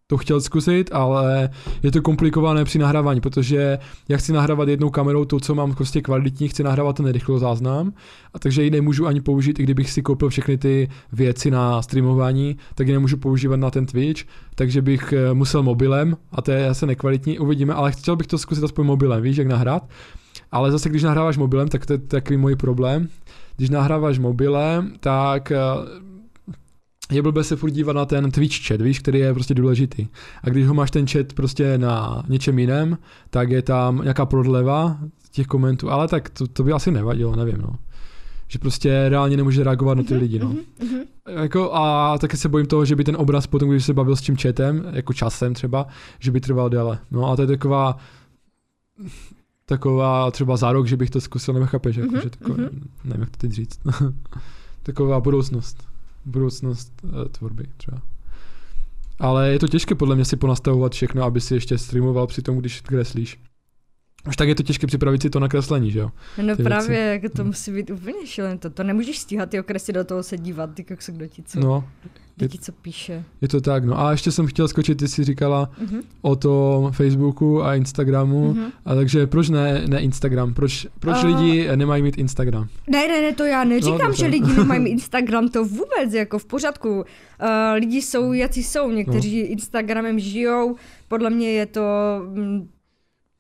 to 0.08 0.18
chtěl 0.18 0.42
zkusit, 0.42 0.90
ale 0.94 1.50
je 1.84 1.92
to 1.92 2.02
komplikované 2.02 2.66
při 2.66 2.80
nahrávání, 2.80 3.22
protože 3.22 3.80
já 4.10 4.18
chci 4.18 4.34
nahrávat 4.34 4.68
jednou 4.68 4.90
kamerou 4.90 5.26
to, 5.26 5.40
co 5.40 5.56
mám 5.56 5.76
prostě 5.76 6.02
kvalitní, 6.02 6.48
chci 6.48 6.64
nahrávat 6.64 6.96
ten 6.96 7.10
rychlo 7.10 7.40
záznam, 7.40 7.94
a 8.34 8.40
takže 8.40 8.64
ji 8.64 8.72
nemůžu 8.72 9.08
ani 9.08 9.22
použít, 9.22 9.60
i 9.60 9.64
kdybych 9.64 9.92
si 9.92 10.02
koupil 10.02 10.30
všechny 10.30 10.58
ty 10.58 10.90
věci 11.12 11.52
na 11.52 11.82
streamování, 11.82 12.58
tak 12.76 12.88
ji 12.88 12.94
nemůžu 12.94 13.18
používat 13.18 13.56
na 13.56 13.72
ten 13.72 13.86
Twitch, 13.86 14.24
takže 14.56 14.82
bych 14.82 15.14
eh, 15.14 15.34
musel 15.34 15.64
mobilem, 15.64 16.18
a 16.32 16.42
to 16.42 16.52
je 16.52 16.70
asi 16.70 16.86
nekvalitní, 16.86 17.40
uvidíme, 17.40 17.74
ale 17.74 17.92
chtěl 17.92 18.16
bych 18.16 18.28
to 18.28 18.38
zkusit 18.38 18.64
aspoň 18.64 18.86
mobilem, 18.86 19.24
víš, 19.24 19.38
jak 19.38 19.48
nahrát. 19.48 19.90
Ale 20.52 20.72
zase, 20.72 20.90
když 20.90 21.04
nahráváš 21.04 21.38
mobilem, 21.38 21.68
tak 21.68 21.86
to 21.86 21.94
je 21.94 22.00
takový 22.00 22.38
můj 22.38 22.56
problém. 22.56 23.08
Když 23.58 23.70
nahráváš 23.70 24.20
mobilem, 24.20 24.94
tak 25.00 25.52
eh, 25.52 25.58
je 27.14 27.22
blbé 27.22 27.44
se 27.44 27.56
furt 27.56 27.70
dívat 27.70 27.94
na 27.94 28.06
ten 28.06 28.32
Twitch 28.32 28.68
chat, 28.68 28.82
víš, 28.82 29.00
který 29.00 29.20
je 29.20 29.34
prostě 29.34 29.54
důležitý. 29.54 30.08
A 30.44 30.50
když 30.50 30.68
ho 30.68 30.74
máš 30.74 30.92
ten 30.92 31.08
chat 31.08 31.34
prostě 31.34 31.78
na 31.78 32.24
něčem 32.28 32.60
jiném, 32.60 32.98
tak 33.30 33.50
je 33.50 33.62
tam 33.62 34.02
nějaká 34.02 34.26
prodleva 34.26 34.98
těch 35.32 35.48
komentů, 35.48 35.92
ale 35.92 36.08
tak 36.08 36.30
to, 36.30 36.48
to 36.48 36.64
by 36.64 36.72
asi 36.72 36.92
nevadilo, 36.92 37.36
nevím, 37.36 37.58
no. 37.58 37.76
Že 38.48 38.60
prostě 38.60 39.10
reálně 39.10 39.38
nemůže 39.38 39.64
reagovat 39.64 39.98
na 39.98 40.04
ty 40.04 40.14
mhm, 40.14 40.24
lidi, 40.24 40.40
no. 40.40 40.50
Mm-hmm. 40.50 41.06
Jako, 41.42 41.74
a 41.74 42.18
taky 42.18 42.38
se 42.38 42.50
bojím 42.50 42.68
toho, 42.68 42.86
že 42.86 42.96
by 42.96 43.04
ten 43.04 43.16
obraz 43.16 43.48
potom, 43.48 43.70
když 43.70 43.86
se 43.86 43.94
bavil 43.94 44.16
s 44.16 44.22
tím 44.22 44.38
chatem, 44.38 44.86
jako 44.92 45.14
časem 45.14 45.54
třeba, 45.54 45.88
že 46.20 46.32
by 46.32 46.42
trval 46.42 46.70
déle. 46.70 47.00
No 47.12 47.32
a 47.32 47.36
to 47.36 47.42
je 47.42 47.48
taková 47.48 47.98
taková 49.66 50.32
třeba 50.32 50.58
zárok, 50.58 50.88
že 50.88 50.98
bych 50.98 51.10
to 51.10 51.22
zkusil, 51.22 51.54
nebo 51.54 51.66
chápeš, 51.66 51.96
jako, 51.96 52.16
že 52.16 52.30
mm-hmm. 52.30 52.70
nevím, 53.04 53.22
jak 53.22 53.30
to 53.30 53.38
teď 53.38 53.52
říct. 53.52 53.80
taková 54.84 55.20
budoucnost 55.20 55.93
budoucnost 56.26 56.94
uh, 57.04 57.26
tvorby 57.26 57.68
třeba. 57.78 58.02
Ale 59.20 59.52
je 59.52 59.60
to 59.60 59.68
těžké 59.68 59.96
podle 59.96 60.16
mě 60.16 60.26
si 60.26 60.36
ponastavovat 60.36 60.94
všechno, 60.94 61.24
aby 61.24 61.42
si 61.42 61.54
ještě 61.54 61.78
streamoval 61.78 62.28
při 62.28 62.42
tom, 62.42 62.58
když 62.58 62.82
kreslíš. 62.82 63.40
Už 64.28 64.36
tak 64.36 64.48
je 64.48 64.56
to 64.56 64.64
těžké 64.64 64.88
připravit 64.88 65.22
si 65.22 65.30
to 65.30 65.40
nakreslení, 65.40 65.92
že 65.92 66.00
jo? 66.00 66.12
No 66.42 66.56
Ty 66.56 66.64
právě, 66.64 67.00
jako 67.00 67.30
to 67.30 67.44
musí 67.44 67.72
být 67.72 67.90
úplně 67.90 68.28
šílené. 68.28 68.58
To, 68.58 68.70
to 68.70 68.84
nemůžeš 68.84 69.20
stíhat 69.20 69.50
ty 69.50 69.60
okresy 69.60 69.94
do 69.94 70.04
toho 70.04 70.24
se 70.24 70.38
dívat, 70.38 70.74
ty 70.74 70.86
jak 70.90 71.02
se 71.02 71.12
kdo 71.12 71.28
ti 71.28 71.44
co. 71.44 71.60
No, 71.60 71.90
je, 72.42 72.48
ti 72.48 72.58
co 72.58 72.72
píše. 72.72 73.24
Je 73.42 73.48
to 73.48 73.62
tak, 73.62 73.86
no. 73.86 74.00
A 74.00 74.12
ještě 74.12 74.32
jsem 74.32 74.48
chtěl 74.48 74.68
skočit, 74.68 74.98
ty 74.98 75.08
jsi 75.08 75.24
říkala 75.24 75.70
uh-huh. 75.86 76.02
o 76.22 76.36
tom 76.36 76.92
Facebooku 76.92 77.64
a 77.64 77.76
Instagramu. 77.76 78.54
Uh-huh. 78.54 78.72
A 78.86 78.96
takže 78.96 79.28
proč 79.28 79.50
ne, 79.50 79.84
ne 79.88 80.00
Instagram? 80.00 80.54
Proč, 80.54 80.88
proč 81.00 81.24
uh... 81.24 81.30
lidi 81.30 81.70
nemají 81.76 82.04
mít 82.04 82.18
Instagram? 82.18 82.68
Ne, 82.88 83.08
ne, 83.08 83.22
ne, 83.22 83.34
to 83.34 83.44
já 83.44 83.64
neříkám, 83.64 84.08
no, 84.08 84.14
že 84.14 84.26
lidi 84.26 84.54
nemají 84.54 84.82
mít 84.82 84.90
Instagram, 85.04 85.50
to 85.50 85.66
vůbec 85.66 86.14
jako 86.14 86.40
v 86.40 86.46
pořádku. 86.46 86.90
Uh, 86.98 87.06
lidi 87.74 88.02
jsou, 88.02 88.34
jací 88.34 88.64
jsou, 88.64 88.92
někteří 88.92 89.42
no. 89.42 89.48
Instagramem 89.48 90.20
žijou, 90.20 90.76
podle 91.08 91.30
mě 91.30 91.52
je 91.52 91.66
to 91.66 91.82
mm, 92.34 92.70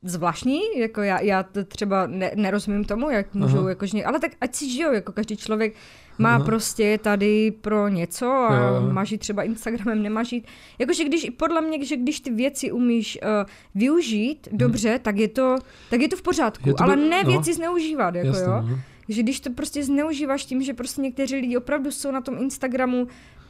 zvláštní, 0.03 0.59
jako 0.77 1.01
já, 1.01 1.21
já 1.21 1.43
to 1.43 1.63
třeba 1.63 2.07
ne, 2.07 2.31
nerozumím 2.35 2.83
tomu, 2.83 3.09
jak 3.09 3.33
můžou 3.33 3.59
Aha. 3.59 3.69
jakože, 3.69 4.03
ale 4.03 4.19
tak 4.19 4.31
ať 4.41 4.55
si 4.55 4.69
žijou, 4.69 4.93
jako 4.93 5.11
každý 5.11 5.37
člověk 5.37 5.73
má 6.17 6.35
Aha. 6.35 6.45
prostě 6.45 6.97
tady 6.97 7.51
pro 7.51 7.87
něco 7.87 8.31
a 8.31 8.55
jo. 8.55 8.91
má 8.91 9.03
žít 9.03 9.17
třeba 9.17 9.43
Instagramem, 9.43 10.03
nemá 10.03 10.23
žít. 10.23 10.47
Jakože 10.79 11.03
když, 11.03 11.29
podle 11.37 11.61
mě, 11.61 11.85
že 11.85 11.97
když 11.97 12.19
ty 12.19 12.31
věci 12.31 12.71
umíš 12.71 13.19
uh, 13.23 13.49
využít 13.75 14.47
hmm. 14.49 14.57
dobře, 14.57 14.99
tak 14.99 15.17
je 15.17 15.27
to, 15.27 15.55
tak 15.89 16.01
je 16.01 16.07
to 16.07 16.15
v 16.15 16.21
pořádku, 16.21 16.73
to 16.73 16.83
ale 16.83 16.95
ne 16.95 17.23
no. 17.23 17.31
věci 17.31 17.53
zneužívat, 17.53 18.15
jako 18.15 18.27
Jasně, 18.27 18.43
jo. 18.43 18.61
No. 18.61 18.79
Že 19.09 19.23
když 19.23 19.39
to 19.39 19.49
prostě 19.49 19.83
zneužíváš 19.83 20.45
tím, 20.45 20.61
že 20.61 20.73
prostě 20.73 21.01
někteří 21.01 21.35
lidi 21.35 21.57
opravdu 21.57 21.91
jsou 21.91 22.11
na 22.11 22.21
tom 22.21 22.37
Instagramu 22.37 23.07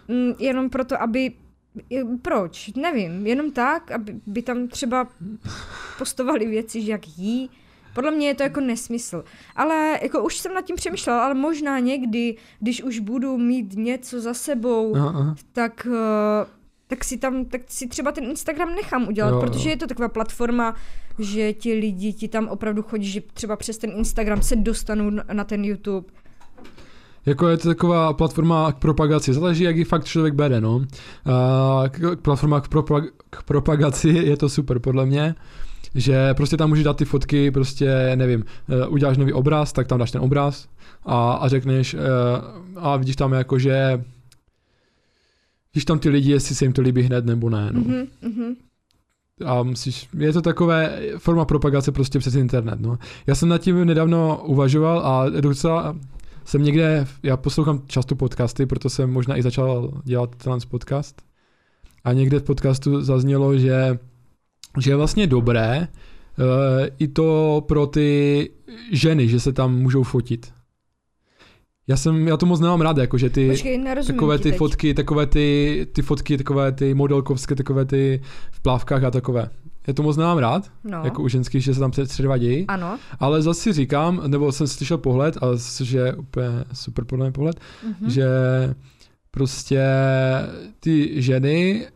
mm, 0.08 0.34
jenom 0.40 0.70
proto, 0.70 1.02
aby 1.02 1.32
proč? 2.22 2.72
Nevím, 2.76 3.28
jenom 3.28 3.52
tak, 3.52 3.92
aby 3.92 4.16
by 4.26 4.42
tam 4.42 4.68
třeba 4.68 5.08
postovali 5.98 6.46
věci, 6.46 6.82
že 6.82 6.92
jak 6.92 7.18
jí. 7.18 7.50
Podle 7.94 8.12
mě 8.12 8.28
je 8.28 8.36
to 8.36 8.44
jako 8.44 8.60
nesmysl. 8.60 9.24
Ale 9.56 10.00
jako 10.02 10.24
už 10.24 10.38
jsem 10.38 10.54
nad 10.54 10.66
tím 10.66 10.76
přemýšlela, 10.76 11.26
ale 11.26 11.34
možná 11.34 11.80
někdy, 11.80 12.38
když 12.60 12.84
už 12.84 13.00
budu 13.00 13.38
mít 13.38 13.74
něco 13.74 14.22
za 14.22 14.34
sebou, 14.34 14.96
aha, 14.96 15.14
aha. 15.16 15.36
tak 15.52 15.88
uh, 15.90 15.94
tak 16.88 17.04
si 17.04 17.18
tam, 17.18 17.46
tak 17.46 17.62
si 17.68 17.88
třeba 17.88 18.12
ten 18.12 18.24
Instagram 18.24 18.76
nechám 18.76 19.08
udělat, 19.08 19.30
jo, 19.30 19.40
protože 19.40 19.70
jo. 19.70 19.74
je 19.74 19.78
to 19.78 19.88
taková 19.88 20.10
platforma, 20.10 20.76
že 21.20 21.54
ti 21.54 21.74
lidi 21.74 22.14
ti 22.14 22.28
tam 22.28 22.48
opravdu 22.48 22.84
chodí, 22.84 23.08
že 23.08 23.22
třeba 23.34 23.56
přes 23.56 23.78
ten 23.78 23.92
Instagram 23.96 24.42
se 24.42 24.56
dostanou 24.56 25.10
na 25.34 25.44
ten 25.44 25.66
YouTube 25.66 26.08
jako 27.26 27.48
je 27.48 27.58
to 27.58 27.68
taková 27.68 28.14
platforma 28.14 28.72
k 28.72 28.80
propagaci, 28.80 29.34
záleží, 29.34 29.64
jak 29.64 29.78
ji 29.78 29.84
fakt 29.84 30.06
člověk 30.06 30.34
bere, 30.34 30.62
no. 30.62 30.76
Uh, 30.76 32.16
platforma 32.16 32.62
k, 32.62 32.70
propag- 32.70 33.10
k 33.30 33.44
propagaci 33.44 34.10
je 34.10 34.38
to 34.38 34.50
super, 34.50 34.80
podle 34.80 35.06
mě 35.06 35.36
že 35.96 36.34
prostě 36.34 36.58
tam 36.58 36.70
můžeš 36.70 36.84
dát 36.84 36.98
ty 36.98 37.06
fotky, 37.06 37.52
prostě 37.52 38.12
nevím, 38.16 38.46
uh, 38.70 38.94
uděláš 38.94 39.18
nový 39.18 39.34
obraz, 39.34 39.74
tak 39.74 39.88
tam 39.88 40.00
dáš 40.00 40.12
ten 40.12 40.22
obraz 40.22 40.68
a, 41.06 41.34
a 41.34 41.48
řekneš 41.48 41.94
uh, 41.94 42.00
a 42.76 42.98
vidíš 42.98 43.16
tam 43.16 43.34
jako, 43.34 43.60
že 43.60 44.04
vidíš 45.74 45.86
tam 45.86 46.00
ty 46.00 46.10
lidi, 46.10 46.32
jestli 46.32 46.56
se 46.56 46.66
jim 46.66 46.74
to 46.74 46.82
líbí 46.82 47.02
hned 47.02 47.26
nebo 47.26 47.50
ne, 47.50 47.70
no. 47.72 47.82
Mm-hmm, 47.82 48.56
A 49.46 49.64
musíš, 49.64 50.10
je 50.18 50.34
to 50.34 50.42
takové 50.42 51.00
forma 51.18 51.46
propagace 51.46 51.92
prostě 51.92 52.20
přes 52.20 52.36
internet, 52.36 52.80
no. 52.80 52.98
Já 53.28 53.36
jsem 53.36 53.50
nad 53.50 53.58
tím 53.58 53.86
nedávno 53.86 54.44
uvažoval 54.46 55.00
a 55.00 55.30
docela 55.30 55.96
jsem 56.46 56.64
někde, 56.64 57.08
já 57.24 57.38
poslouchám 57.38 57.82
často 57.88 58.16
podcasty, 58.16 58.66
proto 58.66 58.90
jsem 58.90 59.12
možná 59.12 59.38
i 59.38 59.42
začal 59.42 60.02
dělat 60.04 60.36
trans 60.36 60.66
podcast. 60.66 61.22
A 62.04 62.14
někde 62.14 62.40
v 62.40 62.44
podcastu 62.44 63.02
zaznělo, 63.02 63.58
že, 63.58 64.00
že 64.80 64.92
je 64.92 64.96
vlastně 64.96 65.28
dobré 65.28 65.88
uh, 66.40 66.46
i 67.00 67.08
to 67.08 67.64
pro 67.68 67.88
ty 67.88 68.50
ženy, 68.92 69.28
že 69.28 69.40
se 69.40 69.54
tam 69.54 69.76
můžou 69.76 70.04
fotit. 70.04 70.54
Já 71.88 71.98
jsem, 71.98 72.28
já 72.28 72.38
to 72.38 72.46
moc 72.46 72.60
nemám 72.60 72.82
rád, 72.82 72.98
jako 72.98 73.18
že 73.18 73.30
ty, 73.30 73.50
Počkej, 73.50 73.84
takové 74.08 74.38
ty 74.38 74.50
teď. 74.50 74.58
fotky, 74.58 74.94
takové 74.94 75.26
ty, 75.26 75.88
ty 75.94 76.02
fotky, 76.02 76.38
takové 76.38 76.72
ty 76.72 76.94
modelkovské, 76.94 77.56
takové 77.56 77.86
ty 77.86 78.22
v 78.52 78.60
plávkách 78.60 79.04
a 79.04 79.12
takové. 79.12 79.50
Já 79.88 79.94
to 79.94 80.04
moc 80.04 80.18
nemám 80.18 80.38
rád, 80.38 80.72
no. 80.84 81.02
jako 81.04 81.22
u 81.22 81.28
ženských, 81.28 81.64
že 81.64 81.74
se 81.74 81.80
tam 81.80 81.92
předvádějí. 81.92 82.68
Ano. 82.68 83.00
Ale 83.20 83.42
zase 83.42 83.62
si 83.62 83.74
říkám, 83.74 84.22
nebo 84.28 84.52
jsem 84.52 84.68
slyšel 84.68 84.98
pohled, 84.98 85.38
a 85.38 85.48
že 85.84 85.98
je 85.98 86.16
úplně 86.16 86.48
super 86.74 87.06
podle 87.06 87.26
mě 87.26 87.32
pohled, 87.32 87.60
mm-hmm. 87.60 88.08
že 88.08 88.28
prostě 89.32 89.84
ty 90.80 91.22
ženy 91.22 91.88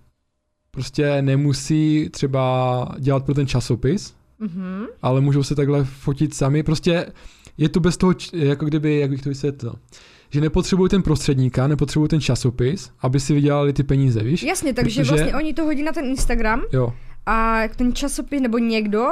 prostě 0.77 1.21
nemusí 1.21 2.09
třeba 2.11 2.87
dělat 2.99 3.25
pro 3.25 3.33
ten 3.33 3.47
časopis, 3.47 4.13
mm-hmm. 4.41 4.87
ale 5.01 5.21
můžou 5.21 5.43
se 5.43 5.55
takhle 5.55 5.83
fotit 5.83 6.33
sami. 6.33 6.63
Prostě 6.63 7.05
je 7.57 7.69
to 7.69 7.79
bez 7.79 7.97
toho, 7.97 8.13
jako 8.33 8.65
kdyby, 8.65 8.99
jak 8.99 9.09
bych 9.09 9.21
to 9.21 9.29
vysvětlil 9.29 9.73
že 10.29 10.41
nepotřebují 10.41 10.89
ten 10.89 11.01
prostředníka, 11.01 11.67
nepotřebují 11.67 12.09
ten 12.09 12.21
časopis, 12.21 12.91
aby 13.01 13.19
si 13.19 13.33
vydělali 13.33 13.73
ty 13.73 13.83
peníze, 13.83 14.23
víš? 14.23 14.43
Jasně, 14.43 14.73
takže 14.73 15.01
Protože... 15.01 15.11
vlastně 15.11 15.35
oni 15.35 15.53
to 15.53 15.63
hodí 15.63 15.83
na 15.83 15.91
ten 15.91 16.05
Instagram. 16.05 16.61
Jo 16.73 16.93
a 17.27 17.61
ten 17.75 17.93
časopis 17.93 18.41
nebo 18.41 18.57
někdo 18.57 19.05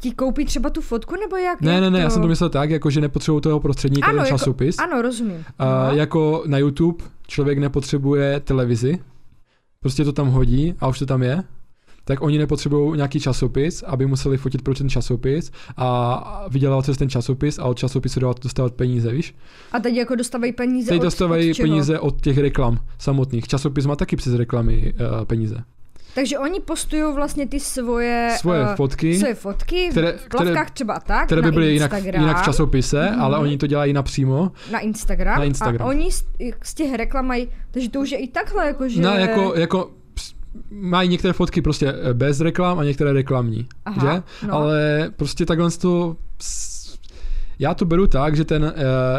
ti 0.00 0.10
koupí 0.10 0.44
třeba 0.44 0.70
tu 0.70 0.80
fotku, 0.80 1.14
nebo 1.20 1.36
jak? 1.36 1.60
Ne, 1.60 1.80
ne, 1.80 1.90
ne, 1.90 1.98
to... 1.98 2.02
já 2.02 2.10
jsem 2.10 2.22
to 2.22 2.28
myslel 2.28 2.50
tak, 2.50 2.70
jako 2.70 2.90
že 2.90 3.00
nepotřebuju 3.00 3.40
toho 3.40 3.60
prostředníka, 3.60 4.06
ano, 4.06 4.16
ten 4.16 4.26
jako, 4.26 4.38
časopis. 4.38 4.78
Ano, 4.78 5.02
rozumím. 5.02 5.44
A, 5.58 5.92
jako 5.92 6.42
na 6.46 6.58
YouTube 6.58 7.04
člověk 7.26 7.58
nepotřebuje 7.58 8.40
televizi, 8.40 8.98
prostě 9.80 10.04
to 10.04 10.12
tam 10.12 10.28
hodí 10.28 10.74
a 10.80 10.88
už 10.88 10.98
to 10.98 11.06
tam 11.06 11.22
je 11.22 11.44
tak 12.08 12.22
oni 12.22 12.38
nepotřebují 12.38 12.96
nějaký 12.96 13.20
časopis, 13.20 13.82
aby 13.82 14.06
museli 14.06 14.36
fotit 14.36 14.62
pro 14.62 14.74
ten 14.74 14.88
časopis 14.88 15.52
a 15.76 16.46
vydělávat 16.50 16.86
se 16.86 16.94
ten 16.94 17.10
časopis 17.10 17.58
a 17.58 17.64
od 17.64 17.78
časopisu 17.78 18.20
dostávat 18.20 18.74
peníze, 18.74 19.12
víš? 19.12 19.34
A 19.72 19.80
teď 19.80 19.94
jako 19.94 20.14
dostávají 20.14 20.52
peníze 20.52 20.88
teď 20.88 21.00
od, 21.00 21.02
dostávají 21.02 21.50
od 21.50 21.56
peníze 21.56 21.98
od 21.98 22.20
těch 22.20 22.38
reklam 22.38 22.78
samotných. 22.98 23.48
Časopis 23.48 23.86
má 23.86 23.96
taky 23.96 24.16
přes 24.16 24.34
reklamy 24.34 24.94
uh, 25.00 25.24
peníze. 25.24 25.64
Takže 26.14 26.38
oni 26.38 26.60
postují 26.60 27.02
vlastně 27.14 27.46
ty 27.46 27.60
svoje, 27.60 28.36
svoje 28.38 28.62
uh, 28.62 28.74
fotky, 28.74 29.18
svoje 29.18 29.34
fotky 29.34 29.88
které, 29.90 30.12
v 30.12 30.28
plavkách 30.28 30.70
třeba 30.70 31.00
tak, 31.00 31.26
které 31.26 31.42
by 31.42 31.52
byly 31.52 31.72
jinak, 31.72 31.92
jinak 32.04 32.40
v 32.40 32.44
časopise, 32.44 32.96
mm-hmm. 32.96 33.22
ale 33.22 33.38
oni 33.38 33.58
to 33.58 33.66
dělají 33.66 33.92
napřímo. 33.92 34.52
Na 34.72 34.78
Instagram. 34.78 35.38
Na 35.38 35.44
Instagram. 35.44 35.86
A 35.86 35.90
oni 35.90 36.12
z, 36.12 36.24
z 36.62 36.74
těch 36.74 36.94
reklam 36.94 37.26
mají, 37.26 37.48
takže 37.70 37.90
to 37.90 38.00
už 38.00 38.10
je 38.10 38.18
i 38.18 38.28
takhle, 38.28 38.66
jako 38.66 38.88
že... 38.88 39.00
No, 39.00 39.10
jako, 39.10 39.54
jako 39.54 39.90
mají 40.70 41.08
některé 41.08 41.32
fotky 41.32 41.62
prostě 41.62 41.88
eh, 41.88 42.14
bez 42.14 42.40
reklam 42.40 42.78
a 42.78 42.84
některé 42.84 43.12
reklamní, 43.12 43.66
Aha, 43.84 44.00
že? 44.14 44.22
No. 44.46 44.54
Ale 44.54 45.10
prostě 45.16 45.46
takhle 45.46 45.70
to 45.70 46.16
já 47.60 47.74
to 47.74 47.84
beru 47.84 48.06
tak, 48.06 48.36
že 48.36 48.44
ten 48.44 48.64
uh, 48.64 48.70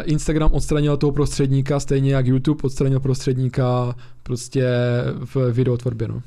Instagram 0.04 0.52
odstranil 0.52 0.96
toho 0.96 1.12
prostředníka, 1.12 1.80
stejně 1.80 2.14
jak 2.14 2.26
YouTube 2.26 2.62
odstranil 2.62 3.00
prostředníka 3.00 3.94
prostě 4.22 4.68
v 5.34 5.52
videotvorbě, 5.52 6.08
no 6.08 6.22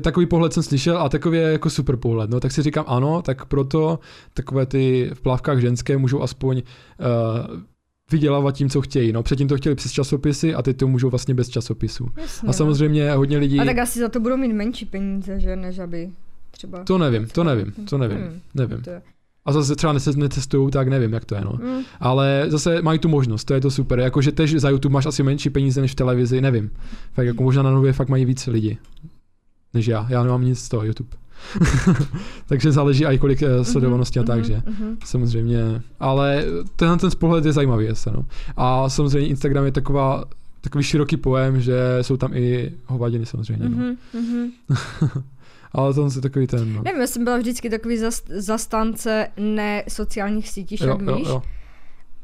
takový 0.00 0.26
pohled 0.26 0.52
jsem 0.52 0.62
slyšel 0.62 0.98
a 0.98 1.08
takový 1.08 1.38
je 1.38 1.44
jako 1.44 1.70
super 1.70 1.96
pohled. 1.96 2.30
No 2.30 2.40
tak 2.40 2.52
si 2.52 2.62
říkám 2.62 2.84
ano, 2.88 3.22
tak 3.22 3.44
proto 3.44 3.98
takové 4.34 4.66
ty 4.66 5.10
v 5.14 5.20
plávkách 5.20 5.58
ženské 5.58 5.96
můžou 5.96 6.22
aspoň 6.22 6.62
uh, 6.62 7.60
vydělávat 8.10 8.54
tím, 8.54 8.70
co 8.70 8.80
chtějí. 8.80 9.12
No, 9.12 9.22
předtím 9.22 9.48
to 9.48 9.56
chtěli 9.56 9.74
přes 9.74 9.92
časopisy 9.92 10.54
a 10.54 10.62
teď 10.62 10.76
to 10.76 10.88
můžou 10.88 11.10
vlastně 11.10 11.34
bez 11.34 11.48
časopisů. 11.48 12.08
Jasně, 12.16 12.48
a 12.48 12.52
samozřejmě 12.52 13.10
no. 13.10 13.16
hodně 13.16 13.38
lidí... 13.38 13.60
A 13.60 13.64
tak 13.64 13.78
asi 13.78 13.98
za 13.98 14.08
to 14.08 14.20
budou 14.20 14.36
mít 14.36 14.52
menší 14.52 14.84
peníze, 14.84 15.40
že 15.40 15.56
než 15.56 15.78
aby 15.78 16.10
třeba... 16.50 16.84
To 16.84 16.98
nevím, 16.98 17.26
to 17.26 17.44
nevím, 17.44 17.72
to 17.88 17.98
nevím, 17.98 18.18
hmm, 18.18 18.40
nevím. 18.54 18.82
To 18.82 18.90
je... 18.90 19.02
A 19.44 19.52
zase 19.52 19.76
třeba 19.76 19.94
netestují, 20.16 20.70
tak 20.70 20.88
nevím, 20.88 21.12
jak 21.12 21.24
to 21.24 21.34
je, 21.34 21.40
no. 21.40 21.52
Mm. 21.62 21.82
Ale 22.00 22.44
zase 22.48 22.82
mají 22.82 22.98
tu 22.98 23.08
možnost, 23.08 23.44
to 23.44 23.54
je 23.54 23.60
to 23.60 23.70
super. 23.70 23.98
Jakože 23.98 24.32
tež 24.32 24.54
za 24.54 24.70
YouTube 24.70 24.92
máš 24.92 25.06
asi 25.06 25.22
menší 25.22 25.50
peníze 25.50 25.80
než 25.80 25.92
v 25.92 25.94
televizi, 25.94 26.40
nevím. 26.40 26.70
Tak 27.14 27.26
jako 27.26 27.42
možná 27.42 27.62
na 27.62 27.70
nově 27.70 27.92
fakt 27.92 28.08
mají 28.08 28.24
víc 28.24 28.46
lidí 28.46 28.78
než 29.74 29.86
já. 29.86 30.06
Já 30.08 30.22
nemám 30.22 30.44
nic 30.44 30.58
z 30.58 30.68
toho 30.68 30.84
YouTube. 30.84 31.16
Takže 32.46 32.72
záleží 32.72 33.06
i 33.06 33.18
kolik 33.18 33.42
uh, 33.42 33.62
sledovanosti 33.62 34.20
mm-hmm, 34.20 34.22
a 34.22 34.26
tak, 34.26 34.40
mm-hmm, 34.40 34.46
že 34.46 34.54
mm-hmm. 34.54 34.96
samozřejmě. 35.04 35.82
Ale 36.00 36.44
tenhle 36.76 36.96
ten 36.96 37.10
pohled 37.18 37.44
je 37.44 37.52
zajímavý, 37.52 37.84
jestli, 37.84 38.12
no. 38.12 38.24
A 38.56 38.88
samozřejmě 38.88 39.28
Instagram 39.28 39.64
je 39.64 39.72
taková 39.72 40.24
takový 40.60 40.84
široký 40.84 41.16
pojem, 41.16 41.60
že 41.60 41.98
jsou 42.02 42.16
tam 42.16 42.34
i 42.34 42.72
hovadiny 42.86 43.26
samozřejmě. 43.26 43.68
Mm-hmm, 43.68 43.96
no. 44.14 44.20
mm-hmm. 44.20 45.22
Ale 45.72 45.94
to 45.94 46.08
je 46.14 46.20
takový 46.20 46.46
ten. 46.46 46.72
No. 46.72 46.82
Nevím, 46.82 47.00
já 47.00 47.06
jsem 47.06 47.24
byla 47.24 47.36
vždycky 47.36 47.70
takový 47.70 47.98
zast, 47.98 48.28
zastánce 48.28 49.28
ne 49.36 49.84
sociálních 49.88 50.48
sítí, 50.48 50.76
jak 50.80 51.02
víš. 51.02 51.08
Jo, 51.08 51.18
jo. 51.26 51.42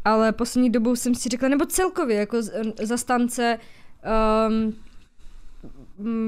Ale 0.05 0.33
poslední 0.33 0.71
dobou 0.71 0.97
jsem 0.97 1.15
si 1.15 1.29
řekla, 1.29 1.49
nebo 1.49 1.67
celkově 1.67 2.17
jako 2.17 2.39
zastánce 2.83 3.59
um, 4.49 4.75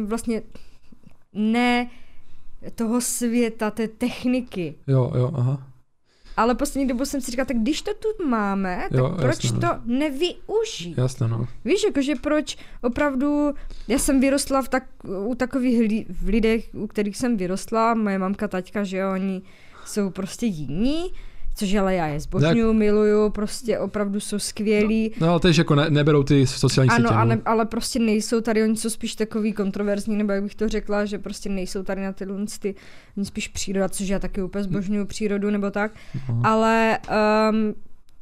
vlastně 0.06 0.42
ne 1.34 1.90
toho 2.74 3.00
světa, 3.00 3.70
té 3.70 3.88
techniky. 3.88 4.74
Jo, 4.86 5.12
jo, 5.16 5.32
aha. 5.34 5.66
ale 6.36 6.54
poslední 6.54 6.88
dobu 6.88 7.04
jsem 7.04 7.20
si 7.20 7.30
říkala, 7.30 7.46
tak 7.46 7.56
když 7.56 7.82
to 7.82 7.94
tu 7.94 8.28
máme, 8.28 8.86
tak 8.90 8.98
jo, 8.98 9.14
proč 9.20 9.44
jasně, 9.44 9.60
to 9.60 9.66
no. 9.66 9.80
nevyužít? 9.84 10.98
Jasně, 10.98 11.28
no. 11.28 11.46
Víš, 11.64 11.84
jakože 11.84 12.14
proč 12.14 12.56
opravdu, 12.82 13.54
já 13.88 13.98
jsem 13.98 14.20
vyrostla 14.20 14.62
v 14.62 14.68
tak, 14.68 14.84
u 15.26 15.34
takových 15.34 15.78
li, 15.78 16.06
v 16.08 16.28
lidech, 16.28 16.68
u 16.74 16.86
kterých 16.86 17.16
jsem 17.16 17.36
vyrostla, 17.36 17.94
moje 17.94 18.18
mamka, 18.18 18.48
taťka, 18.48 18.84
že 18.84 18.96
jo, 18.96 19.12
oni 19.12 19.42
jsou 19.84 20.10
prostě 20.10 20.46
jiní, 20.46 21.12
Což 21.56 21.74
ale 21.74 21.94
já 21.94 22.06
je 22.06 22.20
zbožňuju, 22.20 22.68
tak... 22.68 22.78
miluju, 22.78 23.30
prostě 23.30 23.78
opravdu 23.78 24.20
jsou 24.20 24.38
skvělí. 24.38 25.12
No, 25.20 25.26
no 25.26 25.32
ale 25.32 25.40
tež 25.40 25.56
jako 25.56 25.74
ne, 25.74 25.90
neberou 25.90 26.22
ty 26.22 26.46
sociální 26.46 26.90
ano, 26.90 27.08
sítě. 27.08 27.14
Ano, 27.14 27.34
no. 27.34 27.40
ale 27.44 27.64
prostě 27.64 27.98
nejsou 27.98 28.40
tady, 28.40 28.62
oni 28.62 28.76
jsou 28.76 28.90
spíš 28.90 29.14
takový 29.14 29.52
kontroverzní, 29.52 30.16
nebo 30.16 30.32
jak 30.32 30.42
bych 30.42 30.54
to 30.54 30.68
řekla, 30.68 31.04
že 31.04 31.18
prostě 31.18 31.48
nejsou 31.48 31.82
tady 31.82 32.02
na 32.02 32.12
tyhle 32.12 32.36
ty, 32.58 32.74
oni 33.16 33.26
spíš 33.26 33.48
příroda, 33.48 33.88
což 33.88 34.08
já 34.08 34.18
taky 34.18 34.42
úplně 34.42 34.64
zbožňuju 34.64 35.06
přírodu 35.06 35.50
nebo 35.50 35.70
tak. 35.70 35.92
Uh-huh. 35.92 36.40
Ale 36.44 36.98
um, 37.50 37.74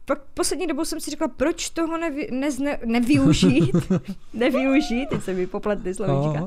pak 0.04 0.18
poslední 0.34 0.66
dobou 0.66 0.84
jsem 0.84 1.00
si 1.00 1.10
řekla, 1.10 1.28
proč 1.28 1.70
toho 1.70 1.98
nevy, 1.98 2.28
nezne, 2.32 2.78
nevyužít, 2.84 3.76
nevyužít, 4.34 5.08
teď 5.08 5.22
se 5.22 5.34
mi 5.34 5.46
popletly 5.46 5.94
slovíčka, 5.94 6.46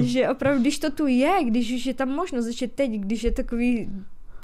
že 0.00 0.28
opravdu, 0.28 0.60
když 0.60 0.78
to 0.78 0.90
tu 0.90 1.06
je, 1.06 1.32
když 1.44 1.72
už 1.72 1.86
je 1.86 1.94
tam 1.94 2.08
možnost, 2.08 2.48
že 2.48 2.68
teď, 2.68 2.90
když 2.90 3.24
je 3.24 3.32
takový 3.32 3.90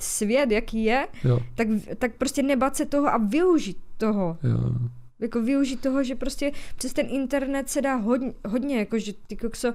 svět, 0.03 0.51
jaký 0.51 0.85
je, 0.85 1.09
jo. 1.25 1.41
tak, 1.55 1.69
tak 1.99 2.13
prostě 2.15 2.43
nebat 2.43 2.77
se 2.77 2.87
toho 2.87 3.07
a 3.09 3.17
využít 3.17 3.77
toho. 3.97 4.39
Jo. 4.43 4.59
Jako 5.21 5.43
využít 5.43 5.81
toho, 5.81 6.03
že 6.05 6.15
prostě 6.15 6.53
přes 6.77 6.93
ten 6.93 7.07
internet 7.11 7.69
se 7.69 7.83
dá 7.83 7.95
hodně, 7.95 8.33
hodně 8.49 8.79
jako 8.79 8.99
že 8.99 9.13
ty 9.27 9.37
kokso, 9.37 9.75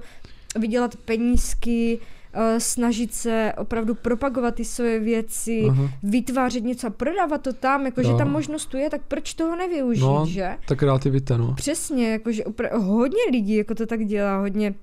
vydělat 0.58 0.96
penízky, 0.96 1.98
uh, 2.34 2.58
snažit 2.58 3.14
se 3.14 3.52
opravdu 3.58 3.94
propagovat 3.94 4.54
ty 4.54 4.64
svoje 4.64 5.00
věci, 5.00 5.64
Aha. 5.68 5.90
vytvářet 6.02 6.64
něco 6.64 6.86
a 6.86 6.90
prodávat 6.90 7.42
to 7.42 7.52
tam, 7.52 7.84
jako 7.84 8.00
jo. 8.00 8.10
že 8.10 8.18
ta 8.18 8.24
možnost 8.24 8.66
tu 8.66 8.76
je, 8.76 8.90
tak 8.90 9.00
proč 9.08 9.34
toho 9.34 9.56
nevyužít, 9.56 10.00
no, 10.00 10.26
že? 10.28 10.56
Tak 10.68 10.78
kreativita, 10.78 11.36
no. 11.36 11.54
Přesně, 11.54 12.10
jakože 12.10 12.42
opra- 12.42 12.78
hodně 12.78 13.22
lidí 13.32 13.56
jako 13.56 13.74
to 13.74 13.86
tak 13.86 14.04
dělá, 14.04 14.38
hodně 14.38 14.74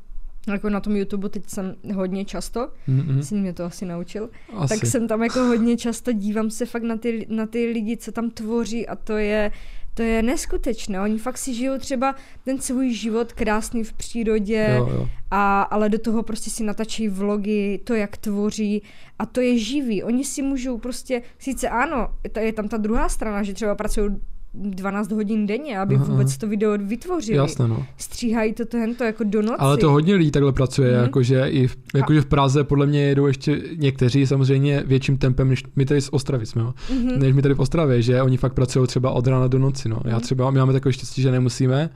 jako 0.48 0.70
na 0.70 0.80
tom 0.80 0.96
YouTube 0.96 1.30
teď 1.30 1.50
jsem 1.50 1.76
hodně 1.94 2.26
často, 2.26 2.70
mm-hmm. 2.90 3.20
syn 3.20 3.42
mě 3.42 3.54
to 3.54 3.64
asi 3.64 3.86
naučil, 3.86 4.30
asi. 4.54 4.80
tak 4.80 4.90
jsem 4.90 5.08
tam 5.08 5.24
jako 5.24 5.40
hodně 5.40 5.78
často, 5.78 6.12
dívám 6.12 6.50
se 6.50 6.66
fakt 6.66 6.84
na 6.84 6.98
ty, 6.98 7.28
na 7.30 7.46
ty 7.46 7.66
lidi, 7.66 7.98
co 7.98 8.12
tam 8.12 8.30
tvoří 8.30 8.88
a 8.88 8.96
to 8.96 9.18
je, 9.18 9.52
to 9.94 10.02
je 10.02 10.24
neskutečné. 10.24 11.02
Oni 11.02 11.18
fakt 11.18 11.38
si 11.38 11.54
žijou 11.54 11.78
třeba 11.78 12.16
ten 12.46 12.62
svůj 12.62 12.94
život 12.94 13.34
krásný 13.34 13.84
v 13.84 13.94
přírodě, 13.94 14.76
jo, 14.78 14.90
jo. 14.94 15.10
A, 15.32 15.62
ale 15.62 15.90
do 15.90 16.00
toho 16.00 16.24
prostě 16.24 16.50
si 16.50 16.64
natačí 16.64 17.08
vlogy, 17.08 17.80
to, 17.84 17.94
jak 17.94 18.18
tvoří 18.18 18.84
a 19.20 19.26
to 19.26 19.42
je 19.42 19.58
živý. 19.58 20.04
Oni 20.04 20.26
si 20.26 20.42
můžou 20.42 20.78
prostě, 20.78 21.22
sice 21.40 21.70
ano, 21.70 22.08
je 22.40 22.54
tam 22.54 22.68
ta 22.68 22.78
druhá 22.78 23.10
strana, 23.10 23.44
že 23.44 23.54
třeba 23.54 23.76
pracují 23.76 24.10
12 24.54 25.12
hodin 25.12 25.48
denně, 25.48 25.80
aby 25.80 25.96
Aha. 25.96 26.06
vůbec 26.06 26.38
to 26.38 26.48
video 26.48 26.78
vytvořili. 26.78 27.38
Jasné, 27.38 27.68
no. 27.68 27.86
Stříhají 27.98 28.54
to 28.54 28.66
tento 28.66 29.04
jako 29.04 29.24
do 29.24 29.42
noci. 29.42 29.56
Ale 29.60 29.78
to 29.78 29.92
hodně 29.92 30.16
lidí 30.16 30.32
takhle 30.32 30.52
pracuje, 30.52 30.98
mm. 30.98 31.04
jakože 31.04 31.50
i 31.50 31.68
v, 31.68 31.78
jakože 31.96 32.22
v 32.22 32.26
Praze 32.26 32.64
podle 32.64 32.86
mě 32.86 33.02
jedou 33.02 33.28
ještě 33.28 33.62
někteří 33.76 34.28
samozřejmě 34.28 34.84
větším 34.86 35.18
tempem, 35.18 35.50
než 35.50 35.64
my 35.76 35.86
tady 35.86 36.02
z 36.02 36.10
Ostravy 36.12 36.46
jsme, 36.46 36.64
mm-hmm. 36.64 37.18
než 37.18 37.34
my 37.34 37.42
tady 37.42 37.54
v 37.54 37.60
Ostravě, 37.60 38.02
že 38.02 38.22
oni 38.22 38.38
fakt 38.38 38.54
pracují 38.54 38.88
třeba 38.88 39.12
od 39.12 39.28
rána 39.28 39.48
do 39.48 39.60
noci, 39.60 39.90
no. 39.90 40.02
Já 40.06 40.16
mhm. 40.16 40.22
třeba, 40.22 40.52
my 40.52 40.60
máme 40.60 40.74
takové 40.74 40.94
štěstí, 40.94 41.22
že 41.22 41.32
nemusíme, 41.32 41.90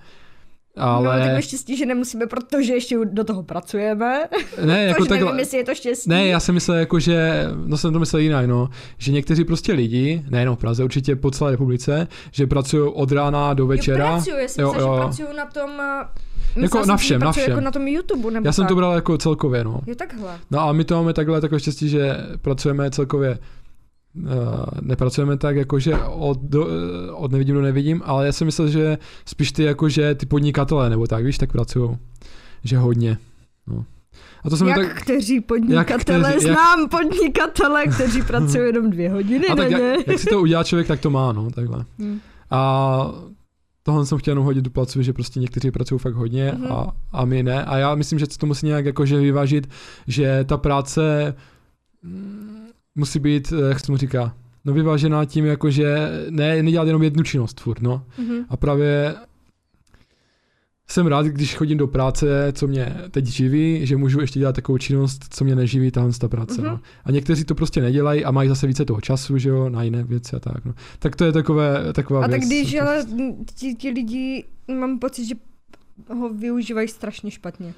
ale... 0.77 1.19
No, 1.19 1.33
tak 1.33 1.43
štěstí, 1.43 1.77
že 1.77 1.85
nemusíme, 1.85 2.25
protože 2.27 2.73
ještě 2.73 2.97
do 3.03 3.23
toho 3.23 3.43
pracujeme. 3.43 4.23
Ne, 4.65 4.83
jako 4.87 5.05
tak... 5.05 5.19
nevím, 5.19 5.39
jestli 5.39 5.57
je 5.57 5.63
to 5.63 5.75
štěstí. 5.75 6.09
Ne, 6.09 6.27
já 6.27 6.39
jsem 6.39 6.55
myslel, 6.55 6.77
jako, 6.77 6.99
že, 6.99 7.45
no 7.65 7.77
jsem 7.77 7.93
to 7.93 7.99
myslel 7.99 8.19
jinak, 8.19 8.45
no, 8.45 8.69
že 8.97 9.11
někteří 9.11 9.43
prostě 9.43 9.73
lidi, 9.73 10.25
nejenom 10.29 10.55
v 10.55 10.59
Praze, 10.59 10.83
určitě 10.83 11.15
po 11.15 11.31
celé 11.31 11.51
republice, 11.51 12.07
že 12.31 12.47
pracují 12.47 12.91
od 12.93 13.11
rána 13.11 13.53
do 13.53 13.67
večera. 13.67 14.07
Jo, 14.07 14.13
pracuju, 14.13 14.37
já 14.37 14.47
jsem 14.47 14.63
jo, 14.63 14.73
myslel, 14.73 14.87
jo. 14.89 14.95
že 14.95 15.01
pracuju 15.01 15.37
na 15.37 15.45
tom 15.45 15.81
Myslím, 16.55 16.63
jako 16.63 16.85
na 16.85 16.97
všem, 16.97 17.21
na 17.21 17.31
všem. 17.31 17.49
Jako 17.49 17.61
na 17.61 17.71
tom 17.71 17.87
YouTube, 17.87 18.31
nebo 18.31 18.47
Já 18.47 18.51
jsem 18.51 18.63
tak. 18.63 18.69
to 18.69 18.75
bral 18.75 18.93
jako 18.93 19.17
celkově, 19.17 19.63
no. 19.63 19.79
Je 19.87 19.95
takhle. 19.95 20.39
No 20.51 20.59
a 20.59 20.71
my 20.71 20.83
to 20.83 20.95
máme 20.95 21.13
takhle 21.13 21.41
takové 21.41 21.59
štěstí, 21.59 21.89
že 21.89 22.17
pracujeme 22.41 22.91
celkově 22.91 23.39
nepracujeme 24.81 25.37
tak, 25.37 25.55
jakože 25.55 25.95
od, 25.97 26.39
do, 26.41 26.67
eh, 26.67 27.11
od 27.11 27.31
nevidím 27.31 27.55
do 27.55 27.61
nevidím, 27.61 28.01
ale 28.05 28.25
já 28.25 28.31
si 28.31 28.45
myslel, 28.45 28.67
že 28.67 28.97
spíš 29.25 29.51
ty 29.51 29.63
jakože 29.63 30.15
ty 30.15 30.25
podnikatelé 30.25 30.89
nebo 30.89 31.07
tak, 31.07 31.25
víš, 31.25 31.37
tak 31.37 31.51
pracují. 31.51 31.97
Že 32.63 32.77
hodně. 32.77 33.17
No. 33.67 33.85
A 34.43 34.49
to 34.49 34.65
jak 34.65 34.77
tak, 34.77 35.01
kteří 35.01 35.41
podnikatele, 35.41 36.29
jak 36.29 36.37
kteří, 36.37 36.53
znám 36.53 36.79
jak... 36.79 36.89
podnikatele, 36.89 37.87
kteří 37.87 38.21
pracují 38.21 38.63
jenom 38.65 38.89
dvě 38.89 39.09
hodiny 39.09 39.47
a 39.47 39.55
tak 39.55 39.71
jak, 39.71 40.07
jak 40.07 40.19
si 40.19 40.25
to 40.25 40.41
udělá 40.41 40.63
člověk, 40.63 40.87
tak 40.87 40.99
to 40.99 41.09
má, 41.09 41.31
no, 41.31 41.51
takhle. 41.51 41.85
Hmm. 41.99 42.19
A 42.51 43.11
tohle 43.83 44.05
jsem 44.05 44.17
chtěl 44.17 44.31
jenom 44.31 44.45
hodit 44.45 44.61
do 44.61 44.69
placu, 44.69 45.01
že 45.01 45.13
prostě 45.13 45.39
někteří 45.39 45.71
pracují 45.71 45.99
fakt 45.99 46.15
hodně 46.15 46.51
mm-hmm. 46.51 46.73
a, 46.73 46.93
a 47.11 47.25
my 47.25 47.43
ne. 47.43 47.65
A 47.65 47.77
já 47.77 47.95
myslím, 47.95 48.19
že 48.19 48.25
to 48.27 48.45
musí 48.45 48.65
nějak 48.65 48.85
jakože 48.85 49.19
vyvážit, 49.19 49.69
že 50.07 50.43
ta 50.43 50.57
práce 50.57 51.33
musí 52.95 53.19
být, 53.19 53.53
eh, 53.53 53.69
jak 53.69 53.79
se 53.79 53.85
tomu 53.85 53.97
říká, 53.97 54.35
no 54.65 54.73
vyvážená 54.73 55.25
tím, 55.25 55.45
jakože 55.45 56.09
ne, 56.29 56.63
nedělat 56.63 56.87
jenom 56.87 57.03
jednu 57.03 57.23
činnost 57.23 57.61
furt, 57.61 57.81
no. 57.81 58.05
Mm-hmm. 58.19 58.45
A 58.49 58.57
právě 58.57 59.15
jsem 60.87 61.07
rád, 61.07 61.25
když 61.25 61.55
chodím 61.55 61.77
do 61.77 61.87
práce, 61.87 62.51
co 62.55 62.67
mě 62.67 62.95
teď 63.11 63.25
živí, 63.25 63.85
že 63.85 63.97
můžu 63.97 64.21
ještě 64.21 64.39
dělat 64.39 64.55
takovou 64.55 64.77
činnost, 64.77 65.25
co 65.29 65.43
mě 65.43 65.55
neživí, 65.55 65.91
tahle 65.91 66.11
ta 66.11 66.27
práce. 66.27 66.61
Mm-hmm. 66.61 66.65
No. 66.65 66.79
A 67.05 67.11
někteří 67.11 67.43
to 67.43 67.55
prostě 67.55 67.81
nedělají 67.81 68.25
a 68.25 68.31
mají 68.31 68.49
zase 68.49 68.67
více 68.67 68.85
toho 68.85 69.01
času, 69.01 69.37
že 69.37 69.49
jo, 69.49 69.69
na 69.69 69.83
jiné 69.83 70.03
věci 70.03 70.35
a 70.35 70.39
tak. 70.39 70.65
No. 70.65 70.73
Tak 70.99 71.15
to 71.15 71.25
je 71.25 71.31
takové, 71.31 71.93
taková 71.93 72.23
a 72.23 72.27
věc. 72.27 72.37
A 72.37 72.39
tak 72.39 72.47
když 72.47 72.75
ale 72.75 73.05
ti, 73.55 73.75
ti 73.75 73.89
lidi, 73.89 74.43
mám 74.79 74.99
pocit, 74.99 75.25
že 75.25 75.35
ho 76.13 76.33
využívají 76.33 76.87
strašně 76.87 77.31
špatně. 77.31 77.73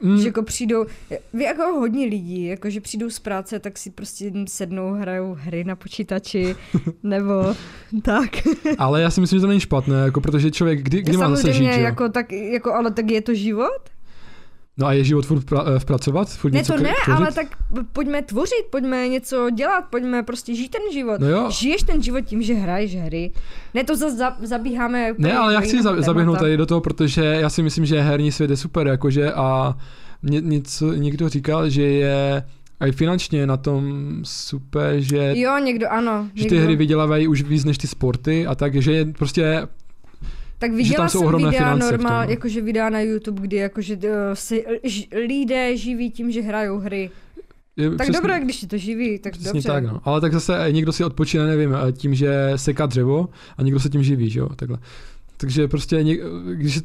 Mm. 0.00 0.18
Že 0.18 0.26
jako 0.26 0.42
přijdou, 0.42 0.86
vy 1.32 1.44
jako 1.44 1.62
hodně 1.62 2.06
lidí, 2.06 2.44
jako 2.44 2.70
že 2.70 2.80
přijdou 2.80 3.10
z 3.10 3.18
práce, 3.18 3.58
tak 3.58 3.78
si 3.78 3.90
prostě 3.90 4.32
sednou, 4.48 4.92
hrajou 4.92 5.36
hry 5.40 5.64
na 5.64 5.76
počítači, 5.76 6.56
nebo 7.02 7.54
tak. 8.02 8.30
Ale 8.78 9.02
já 9.02 9.10
si 9.10 9.20
myslím, 9.20 9.36
že 9.36 9.40
to 9.40 9.46
není 9.46 9.60
špatné, 9.60 9.96
jako 9.96 10.20
protože 10.20 10.50
člověk, 10.50 10.82
kdy, 10.82 11.02
kdy 11.02 11.16
má 11.16 11.30
zase 11.30 11.52
žít, 11.52 11.64
jako, 11.64 12.08
tak, 12.08 12.32
jako, 12.32 12.74
ale 12.74 12.90
tak 12.90 13.10
je 13.10 13.22
to 13.22 13.34
život? 13.34 13.97
No 14.78 14.86
a 14.86 14.92
je 14.92 15.04
život 15.04 15.26
furt 15.26 15.44
pra, 15.44 15.64
eh, 15.76 15.84
pracovat? 15.84 16.28
Furt 16.28 16.52
ne, 16.52 16.64
to 16.64 16.76
ne, 16.76 16.94
tvořit? 17.04 17.20
ale 17.20 17.32
tak 17.32 17.46
pojďme 17.92 18.22
tvořit, 18.22 18.64
pojďme 18.70 19.08
něco 19.08 19.50
dělat, 19.50 19.84
pojďme 19.90 20.22
prostě 20.22 20.54
žít 20.54 20.68
ten 20.68 20.82
život. 20.92 21.20
No 21.20 21.28
jo. 21.28 21.50
Žiješ 21.50 21.82
ten 21.82 22.02
život 22.02 22.20
tím, 22.20 22.42
že 22.42 22.54
hraješ 22.54 22.96
hry. 22.96 23.32
Ne, 23.74 23.84
to 23.84 23.96
zase 23.96 24.16
za, 24.16 24.36
zabíháme. 24.42 25.14
Ne, 25.18 25.36
ale 25.36 25.54
já 25.54 25.60
chci 25.60 25.82
za, 25.82 26.02
zaběhnout 26.02 26.38
tady 26.38 26.56
do 26.56 26.66
toho, 26.66 26.80
protože 26.80 27.24
já 27.24 27.50
si 27.50 27.62
myslím, 27.62 27.86
že 27.86 28.00
herní 28.00 28.32
svět 28.32 28.50
je 28.50 28.56
super, 28.56 28.86
jakože 28.86 29.32
a 29.32 29.76
ně, 30.22 30.40
něco, 30.40 30.92
někdo 30.92 31.28
říkal, 31.28 31.68
že 31.68 31.82
je 31.82 32.44
a 32.80 32.86
i 32.86 32.92
finančně 32.92 33.46
na 33.46 33.56
tom 33.56 34.12
super, 34.22 35.00
že... 35.00 35.32
Jo, 35.36 35.58
někdo, 35.58 35.86
ano. 35.90 36.28
Že 36.34 36.42
někdo. 36.42 36.56
ty 36.56 36.62
hry 36.62 36.76
vydělávají 36.76 37.28
už 37.28 37.42
víc 37.42 37.64
než 37.64 37.78
ty 37.78 37.86
sporty 37.86 38.46
a 38.46 38.54
tak, 38.54 38.74
že 38.74 38.92
je 38.92 39.04
prostě 39.04 39.68
tak 40.58 40.72
viděla 40.72 41.08
jsem 41.08 41.36
videa 41.36 41.76
normál, 41.76 42.30
jakože 42.30 42.60
videa 42.60 42.90
na 42.90 43.00
YouTube, 43.00 43.42
kdy 43.42 43.56
jakože 43.56 43.96
uh, 43.96 44.02
si 44.34 44.64
lidé 45.26 45.76
živí 45.76 46.10
tím, 46.10 46.30
že 46.30 46.42
hrajou 46.42 46.78
hry. 46.78 47.10
Je, 47.76 47.90
tak 47.90 47.96
přesně, 47.96 48.12
dobré, 48.12 48.40
když 48.40 48.66
to 48.68 48.76
živí, 48.76 49.18
tak 49.18 49.32
přesně 49.32 49.52
dobře. 49.52 49.68
tak, 49.68 49.84
no. 49.84 50.00
Ale 50.04 50.20
tak 50.20 50.32
zase 50.32 50.66
někdo 50.70 50.92
si 50.92 51.04
odpočíne, 51.04 51.46
nevím, 51.46 51.74
eh, 51.74 51.92
tím, 51.92 52.14
že 52.14 52.52
seká 52.56 52.86
dřevo 52.86 53.28
a 53.58 53.62
někdo 53.62 53.80
se 53.80 53.88
tím 53.88 54.02
živí, 54.02 54.30
že 54.30 54.40
jo, 54.40 54.48
takhle. 54.56 54.78
Takže 55.36 55.68
prostě, 55.68 56.02
něk, 56.02 56.20
když, 56.54 56.80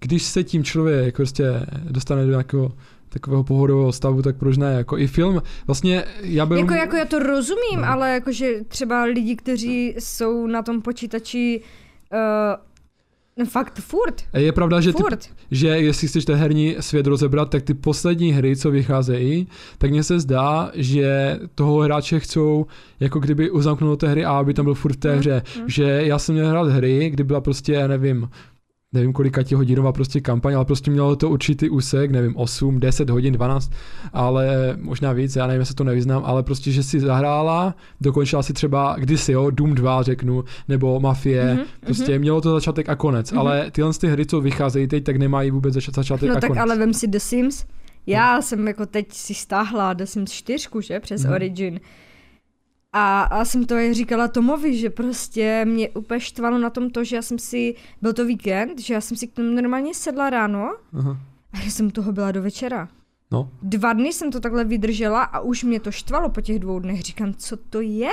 když 0.00 0.22
se 0.22 0.44
tím 0.44 0.64
člověk 0.64 1.16
prostě 1.16 1.44
dostane 1.90 2.24
do 2.24 2.30
nějakého 2.30 2.72
takového 3.08 3.44
pohodového 3.44 3.92
stavu, 3.92 4.22
tak 4.22 4.36
proč 4.36 4.56
ne? 4.56 4.74
Jako 4.74 4.98
i 4.98 5.06
film, 5.06 5.42
vlastně 5.66 6.04
já 6.22 6.46
byl... 6.46 6.56
Jako, 6.56 6.74
jako 6.74 6.96
já 6.96 7.04
to 7.04 7.18
rozumím, 7.18 7.80
no. 7.80 7.88
ale 7.88 8.10
jakože 8.10 8.64
třeba 8.68 9.04
lidi, 9.04 9.36
kteří 9.36 9.94
jsou 9.98 10.46
na 10.46 10.62
tom 10.62 10.82
počítači 10.82 11.60
uh, 12.12 12.18
No 12.18 12.67
fakt 13.46 13.78
furt. 13.80 14.22
Je 14.34 14.52
pravda, 14.52 14.80
že, 14.80 14.92
ty, 14.92 15.02
že 15.50 15.68
jestli 15.68 16.08
chceš 16.08 16.24
ten 16.24 16.36
herní 16.36 16.76
svět 16.80 17.06
rozebrat, 17.06 17.50
tak 17.50 17.62
ty 17.62 17.74
poslední 17.74 18.32
hry, 18.32 18.56
co 18.56 18.70
vycházejí, 18.70 19.48
tak 19.78 19.90
mně 19.90 20.02
se 20.02 20.20
zdá, 20.20 20.70
že 20.74 21.38
toho 21.54 21.80
hráče 21.80 22.20
chcou 22.20 22.66
jako 23.00 23.18
kdyby 23.18 23.50
uzamknout 23.50 24.00
té 24.00 24.08
hry 24.08 24.24
a 24.24 24.32
aby 24.32 24.54
tam 24.54 24.64
byl 24.64 24.74
furt 24.74 24.92
v 24.92 24.96
té 24.96 25.12
mm, 25.12 25.18
hře. 25.18 25.42
Mm. 25.58 25.68
Že 25.68 25.82
já 25.82 26.18
jsem 26.18 26.34
měl 26.34 26.48
hrát 26.48 26.68
hry, 26.68 27.10
kdy 27.10 27.24
byla 27.24 27.40
prostě, 27.40 27.88
nevím, 27.88 28.28
nevím 28.92 29.12
kolika 29.12 29.42
ti 29.42 29.54
hodinová 29.54 29.92
prostě 29.92 30.20
kampaň, 30.20 30.54
ale 30.54 30.64
prostě 30.64 30.90
mělo 30.90 31.16
to 31.16 31.30
určitý 31.30 31.70
úsek, 31.70 32.10
nevím, 32.10 32.36
8, 32.36 32.80
10 32.80 33.10
hodin, 33.10 33.34
12, 33.34 33.72
ale 34.12 34.76
možná 34.80 35.12
víc, 35.12 35.36
já 35.36 35.46
nevím, 35.46 35.60
jestli 35.60 35.74
to 35.74 35.84
nevyznám, 35.84 36.22
ale 36.26 36.42
prostě, 36.42 36.72
že 36.72 36.82
si 36.82 37.00
zahrála, 37.00 37.74
dokončila 38.00 38.42
si 38.42 38.52
třeba 38.52 38.96
kdysi, 38.98 39.32
jo, 39.32 39.50
Doom 39.50 39.74
2 39.74 40.02
řeknu, 40.02 40.44
nebo 40.68 41.00
Mafie, 41.00 41.44
mm-hmm, 41.44 41.66
prostě 41.84 42.12
mm-hmm. 42.12 42.20
mělo 42.20 42.40
to 42.40 42.52
začátek 42.52 42.88
a 42.88 42.96
konec, 42.96 43.32
mm-hmm. 43.32 43.38
ale 43.38 43.70
tyhle 43.70 43.92
ty 43.94 44.08
hry, 44.08 44.26
co 44.26 44.40
vycházejí 44.40 44.86
teď, 44.86 45.04
tak 45.04 45.16
nemají 45.16 45.50
vůbec 45.50 45.74
začátek 45.74 46.28
no, 46.28 46.36
a 46.36 46.40
tak 46.40 46.48
konec. 46.48 46.62
ale 46.62 46.78
vem 46.78 46.94
si 46.94 47.08
The 47.08 47.18
Sims, 47.18 47.64
já 48.06 48.36
no. 48.36 48.42
jsem 48.42 48.68
jako 48.68 48.86
teď 48.86 49.12
si 49.12 49.34
stáhla 49.34 49.92
The 49.94 50.04
Sims 50.04 50.32
4, 50.32 50.68
že, 50.80 51.00
přes 51.00 51.22
mm-hmm. 51.22 51.34
Origin, 51.34 51.80
A, 52.92 53.22
a 53.22 53.44
jsem 53.44 53.64
to 53.64 53.74
i 53.74 53.94
říkala 53.94 54.28
Tomovi, 54.28 54.76
že 54.76 54.90
prostě 54.90 55.64
mě 55.64 55.88
úplně 55.88 56.20
štvalo 56.20 56.58
na 56.58 56.70
tom 56.70 56.90
to, 56.90 57.04
že 57.04 57.16
já 57.16 57.22
jsem 57.22 57.38
si, 57.38 57.74
byl 58.02 58.12
to 58.12 58.24
víkend, 58.24 58.78
že 58.78 58.94
já 58.94 59.00
jsem 59.00 59.16
si 59.16 59.26
k 59.26 59.32
tomu 59.32 59.50
normálně 59.50 59.94
sedla 59.94 60.30
ráno 60.30 60.76
Aha. 60.98 61.18
a 61.52 61.58
já 61.58 61.70
jsem 61.70 61.90
toho 61.90 62.12
byla 62.12 62.32
do 62.32 62.42
večera. 62.42 62.88
No. 63.30 63.50
Dva 63.62 63.92
dny 63.92 64.12
jsem 64.12 64.30
to 64.30 64.40
takhle 64.40 64.64
vydržela 64.64 65.22
a 65.22 65.40
už 65.40 65.64
mě 65.64 65.80
to 65.80 65.90
štvalo 65.90 66.28
po 66.28 66.40
těch 66.40 66.58
dvou 66.58 66.78
dnech. 66.78 67.02
Říkám, 67.02 67.34
co 67.34 67.56
to 67.56 67.80
je? 67.80 68.10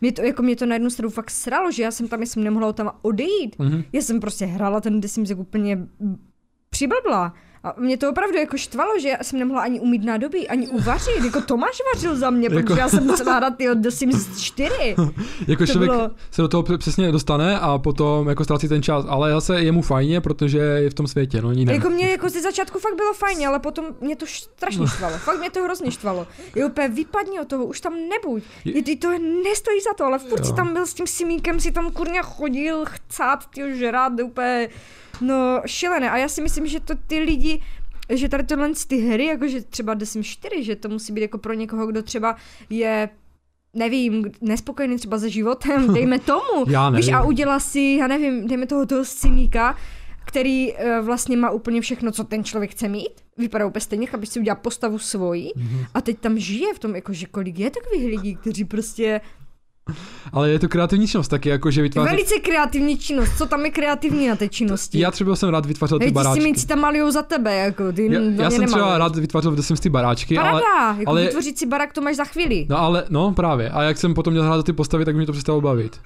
Mě 0.00 0.12
to, 0.12 0.22
jako 0.22 0.42
mě 0.42 0.56
to 0.56 0.66
na 0.66 0.74
jednu 0.74 0.90
stranu 0.90 1.10
fakt 1.10 1.30
sralo, 1.30 1.70
že 1.72 1.82
já 1.82 1.90
jsem 1.90 2.08
tam, 2.08 2.22
jsem 2.22 2.44
nemohla 2.44 2.72
tam 2.72 2.90
odejít. 3.02 3.56
Mm-hmm. 3.58 3.84
Já 3.92 4.02
jsem 4.02 4.20
prostě 4.20 4.46
hrála 4.46 4.80
ten 4.80 5.02
Sims 5.08 5.30
úplně 5.30 5.88
přiblbla. 6.70 7.34
A 7.66 7.74
mě 7.76 7.96
to 7.96 8.10
opravdu 8.10 8.38
jako 8.38 8.56
štvalo, 8.56 8.98
že 8.98 9.08
já 9.08 9.16
jsem 9.22 9.38
nemohla 9.38 9.62
ani 9.62 9.80
umít 9.80 10.04
nádobí, 10.04 10.48
ani 10.48 10.68
uvařit. 10.68 11.24
Jako 11.24 11.40
Tomáš 11.40 11.78
vařil 11.94 12.16
za 12.16 12.30
mě, 12.30 12.48
jako... 12.52 12.56
protože 12.56 12.80
já 12.80 12.88
jsem 12.88 13.06
musela 13.06 13.36
hrát 13.36 13.56
ty 13.56 13.70
od 13.70 13.78
The 13.78 13.88
Sims 13.88 14.42
4. 14.42 14.70
jako 15.48 15.66
to 15.66 15.72
člověk 15.72 15.90
bylo... 15.90 16.10
se 16.30 16.42
do 16.42 16.48
toho 16.48 16.62
přesně 16.78 17.12
dostane 17.12 17.58
a 17.58 17.78
potom 17.78 18.28
jako 18.28 18.44
ztrácí 18.44 18.68
ten 18.68 18.82
čas, 18.82 19.04
ale 19.08 19.30
zase 19.30 19.60
je 19.60 19.72
mu 19.72 19.82
fajně, 19.82 20.20
protože 20.20 20.58
je 20.58 20.90
v 20.90 20.94
tom 20.94 21.06
světě, 21.06 21.42
no 21.42 21.52
jinak. 21.52 21.74
Jako 21.74 21.90
mě 21.90 22.10
jako 22.10 22.28
ze 22.28 22.42
začátku 22.42 22.78
fakt 22.78 22.96
bylo 22.96 23.12
fajně, 23.12 23.46
ale 23.46 23.58
potom 23.58 23.84
mě 24.00 24.16
to 24.16 24.26
strašně 24.26 24.86
štvalo. 24.86 25.18
Fakt 25.18 25.38
mě 25.38 25.50
to 25.50 25.62
hrozně 25.62 25.90
štvalo. 25.90 26.26
Je 26.54 26.66
úplně 26.66 26.88
vypadni 26.88 27.40
od 27.40 27.48
toho, 27.48 27.64
už 27.64 27.80
tam 27.80 27.94
nebuď. 28.08 28.42
Je, 28.64 28.96
to 28.96 29.10
nestojí 29.44 29.80
za 29.80 29.94
to, 29.96 30.04
ale 30.04 30.18
furt 30.18 30.46
si 30.46 30.54
tam 30.54 30.72
byl 30.72 30.86
s 30.86 30.94
tím 30.94 31.06
simíkem, 31.06 31.60
si 31.60 31.72
tam 31.72 31.90
kurně 31.92 32.20
chodil, 32.22 32.84
chcát, 32.84 33.46
ty 33.54 33.78
žrát, 33.78 34.12
úplně 34.24 34.68
No, 35.20 35.62
šílené. 35.66 36.10
A 36.10 36.16
já 36.16 36.28
si 36.28 36.42
myslím, 36.42 36.66
že 36.66 36.80
to 36.80 36.94
ty 37.06 37.18
lidi, 37.18 37.62
že 38.10 38.28
tady 38.28 38.44
tohle 38.44 38.70
ty 38.86 38.96
hry, 38.96 39.24
jakože 39.24 39.62
třeba 39.62 39.94
The 39.94 40.04
Sims 40.04 40.26
4, 40.26 40.64
že 40.64 40.76
to 40.76 40.88
musí 40.88 41.12
být 41.12 41.20
jako 41.20 41.38
pro 41.38 41.52
někoho, 41.54 41.86
kdo 41.86 42.02
třeba 42.02 42.36
je 42.70 43.08
nevím, 43.74 44.32
nespokojený 44.40 44.96
třeba 44.96 45.18
se 45.18 45.30
životem, 45.30 45.94
dejme 45.94 46.18
tomu. 46.18 46.70
já 46.70 46.90
nevím. 46.90 47.06
Víš, 47.06 47.14
a 47.14 47.22
udělá 47.22 47.60
si, 47.60 47.96
já 48.00 48.06
nevím, 48.06 48.48
dejme 48.48 48.66
toho 48.66 48.86
toho 48.86 49.04
simíka, 49.04 49.76
který 50.26 50.72
uh, 50.72 51.06
vlastně 51.06 51.36
má 51.36 51.50
úplně 51.50 51.80
všechno, 51.80 52.12
co 52.12 52.24
ten 52.24 52.44
člověk 52.44 52.70
chce 52.70 52.88
mít. 52.88 53.12
Vypadá 53.38 53.66
úplně 53.66 53.80
stejně, 53.80 54.08
aby 54.12 54.26
si 54.26 54.40
udělal 54.40 54.60
postavu 54.62 54.98
svoji 54.98 55.52
mm-hmm. 55.56 55.86
a 55.94 56.00
teď 56.00 56.18
tam 56.18 56.38
žije 56.38 56.74
v 56.74 56.78
tom, 56.78 56.94
jako, 56.94 57.12
že 57.12 57.26
kolik 57.26 57.58
je 57.58 57.70
takových 57.70 58.06
lidí, 58.06 58.36
kteří 58.36 58.64
prostě 58.64 59.20
ale 60.32 60.50
je 60.50 60.58
to 60.58 60.68
kreativní 60.68 61.08
činnost 61.08 61.28
taky, 61.28 61.48
jako 61.48 61.70
že 61.70 61.82
vytváří... 61.82 62.10
Velice 62.10 62.34
kreativní 62.38 62.98
činnost, 62.98 63.38
co 63.38 63.46
tam 63.46 63.64
je 63.64 63.70
kreativní 63.70 64.28
na 64.28 64.36
té 64.36 64.48
činnosti? 64.48 64.98
Já 64.98 65.10
třeba 65.10 65.36
jsem 65.36 65.48
rád 65.48 65.66
vytvářel 65.66 65.98
ty 65.98 66.10
baráčky. 66.10 66.42
Hej, 66.42 66.52
ty 66.52 66.66
tam 66.66 66.80
malujou 66.80 67.10
za 67.10 67.22
tebe, 67.22 67.56
jako 67.56 67.92
ty 67.92 68.12
Já, 68.12 68.20
já 68.20 68.50
jsem 68.50 68.66
třeba 68.66 68.98
rád 68.98 69.16
vytvářel 69.16 69.52
v 69.52 69.62
Sims 69.62 69.80
ty 69.80 69.88
baráčky, 69.88 70.34
Parada, 70.34 70.58
ale... 70.58 70.98
jako 70.98 71.10
ale... 71.10 71.22
vytvořit 71.22 71.58
si 71.58 71.66
barák 71.66 71.92
to 71.92 72.00
máš 72.00 72.16
za 72.16 72.24
chvíli. 72.24 72.66
No 72.68 72.78
ale, 72.78 73.04
no 73.08 73.32
právě, 73.32 73.70
a 73.70 73.82
jak 73.82 73.98
jsem 73.98 74.14
potom 74.14 74.32
měl 74.32 74.44
hrát 74.44 74.56
za 74.56 74.62
ty 74.62 74.72
postavy, 74.72 75.04
tak 75.04 75.16
mě 75.16 75.26
to 75.26 75.32
přestalo 75.32 75.60
bavit. 75.60 76.00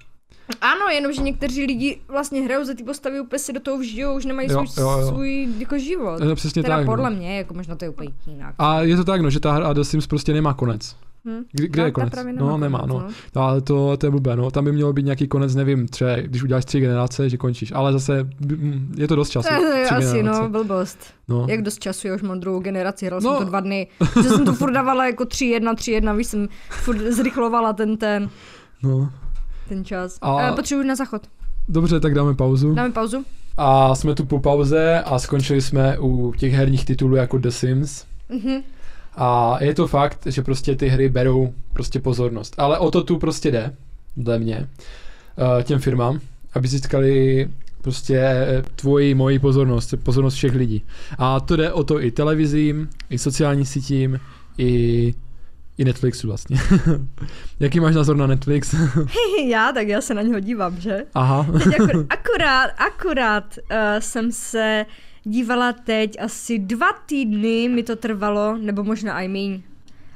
Ano, 0.60 0.88
jenomže 0.92 1.22
někteří 1.22 1.66
lidi 1.66 2.00
vlastně 2.08 2.42
hrajou 2.42 2.64
za 2.64 2.74
ty 2.74 2.82
postavy, 2.82 3.20
úplně 3.20 3.38
si 3.38 3.52
do 3.52 3.60
toho 3.60 3.78
vžijou, 3.78 4.16
už 4.16 4.24
nemají 4.24 4.48
jo, 4.50 4.66
svůj, 4.66 4.84
jo, 4.84 4.98
jo. 4.98 5.08
svůj 5.08 5.48
jako 5.58 5.78
život. 5.78 6.20
No, 6.20 6.34
přesně 6.34 6.62
teda 6.62 6.76
tak, 6.76 6.86
podle 6.86 7.10
no. 7.10 7.16
mě, 7.16 7.36
jako 7.36 7.54
možná 7.54 7.76
to 7.76 7.84
je 7.84 7.88
úplně 7.88 8.10
jinak. 8.26 8.54
A 8.58 8.80
je 8.80 8.96
to 8.96 9.04
tak, 9.04 9.20
no, 9.20 9.30
že 9.30 9.40
ta 9.40 9.52
hra 9.52 9.72
The 9.72 9.80
Sims 9.80 10.06
prostě 10.06 10.32
nemá 10.32 10.54
konec. 10.54 10.96
Hmm. 11.24 11.44
Kde, 11.52 11.68
kde 11.68 11.82
je 11.82 11.90
konec? 11.90 12.12
No, 12.32 12.58
nemá, 12.58 12.84
no. 12.86 12.98
no. 12.98 13.08
Ale 13.42 13.60
to, 13.60 13.96
to 13.96 14.06
je 14.06 14.10
blbé, 14.10 14.36
no. 14.36 14.50
Tam 14.50 14.64
by 14.64 14.72
mělo 14.72 14.92
být 14.92 15.04
nějaký 15.04 15.28
konec, 15.28 15.54
nevím, 15.54 15.88
třeba 15.88 16.16
když 16.16 16.42
uděláš 16.42 16.64
tři 16.64 16.80
generace, 16.80 17.28
že 17.28 17.36
končíš. 17.36 17.72
Ale 17.72 17.92
zase 17.92 18.28
mm, 18.40 18.94
je 18.98 19.08
to 19.08 19.16
dost 19.16 19.30
času. 19.30 19.48
To 19.60 19.64
je 19.64 19.88
asi, 19.88 20.16
generace. 20.16 20.42
no, 20.42 20.48
blbost. 20.48 20.98
No. 21.28 21.46
Jak 21.48 21.62
dost 21.62 21.78
času, 21.78 22.08
já 22.08 22.14
už 22.14 22.22
mám 22.22 22.40
druhou 22.40 22.60
generaci, 22.60 23.06
hrál 23.06 23.20
no. 23.20 23.30
jsem 23.30 23.38
to 23.38 23.50
dva 23.50 23.60
dny. 23.60 23.86
že 24.22 24.28
jsem 24.28 24.44
to 24.44 24.52
furt 24.52 24.72
dávala 24.72 25.06
jako 25.06 25.24
tři 25.24 25.44
jedna, 25.44 25.74
tři 25.74 25.90
jedna, 25.90 26.12
víš, 26.12 26.26
jsem 26.26 26.48
furt 26.70 26.98
zrychlovala 26.98 27.72
ten 27.72 27.96
ten. 27.96 28.30
No. 28.82 29.12
Ten 29.68 29.84
čas. 29.84 30.18
A... 30.22 30.52
Potřebuji 30.52 30.82
na 30.82 30.94
záchod. 30.94 31.22
Dobře, 31.68 32.00
tak 32.00 32.14
dáme 32.14 32.34
pauzu. 32.34 32.74
Dáme 32.74 32.92
pauzu. 32.92 33.24
A 33.56 33.94
jsme 33.94 34.14
tu 34.14 34.24
po 34.24 34.38
pauze 34.38 35.00
a 35.00 35.18
skončili 35.18 35.60
jsme 35.60 35.98
u 35.98 36.32
těch 36.32 36.52
herních 36.52 36.84
titulů 36.84 37.16
jako 37.16 37.38
The 37.38 37.48
Sims. 37.48 38.04
Mhm. 38.28 38.62
A 39.16 39.58
je 39.64 39.74
to 39.74 39.86
fakt, 39.86 40.26
že 40.26 40.42
prostě 40.42 40.76
ty 40.76 40.88
hry 40.88 41.08
berou 41.08 41.54
prostě 41.72 42.00
pozornost. 42.00 42.54
Ale 42.58 42.78
o 42.78 42.90
to 42.90 43.02
tu 43.02 43.18
prostě 43.18 43.50
jde, 43.50 43.74
dle 44.16 44.38
mě, 44.38 44.68
eh, 45.58 45.62
těm 45.62 45.78
firmám, 45.78 46.20
aby 46.54 46.68
získali 46.68 47.48
prostě 47.82 48.46
tvoji, 48.76 49.14
moji 49.14 49.38
pozornost, 49.38 49.94
pozornost 50.02 50.34
všech 50.34 50.54
lidí. 50.54 50.82
A 51.18 51.40
to 51.40 51.56
jde 51.56 51.72
o 51.72 51.84
to 51.84 52.02
i 52.02 52.10
televizím, 52.10 52.88
i 53.10 53.18
sociální 53.18 53.66
sítím, 53.66 54.20
i 54.58 55.14
i 55.80 55.84
Netflixu 55.84 56.26
vlastně. 56.26 56.56
Jaký 57.60 57.80
máš 57.80 57.94
názor 57.94 58.16
na 58.16 58.26
Netflix? 58.26 58.74
já, 59.46 59.72
tak 59.72 59.88
já 59.88 60.00
se 60.00 60.14
na 60.14 60.22
něho 60.22 60.40
dívám, 60.40 60.80
že? 60.80 61.04
Aha. 61.14 61.46
Teď 61.52 61.80
akur, 61.80 62.06
akurát, 62.10 62.70
akurát 62.78 63.58
uh, 63.58 63.76
jsem 63.98 64.32
se 64.32 64.86
dívala 65.30 65.72
teď 65.72 66.16
asi 66.20 66.58
dva 66.58 66.92
týdny 67.06 67.68
mi 67.68 67.82
to 67.82 67.96
trvalo, 67.96 68.56
nebo 68.56 68.84
možná 68.84 69.20
I 69.20 69.28
mean, 69.28 69.62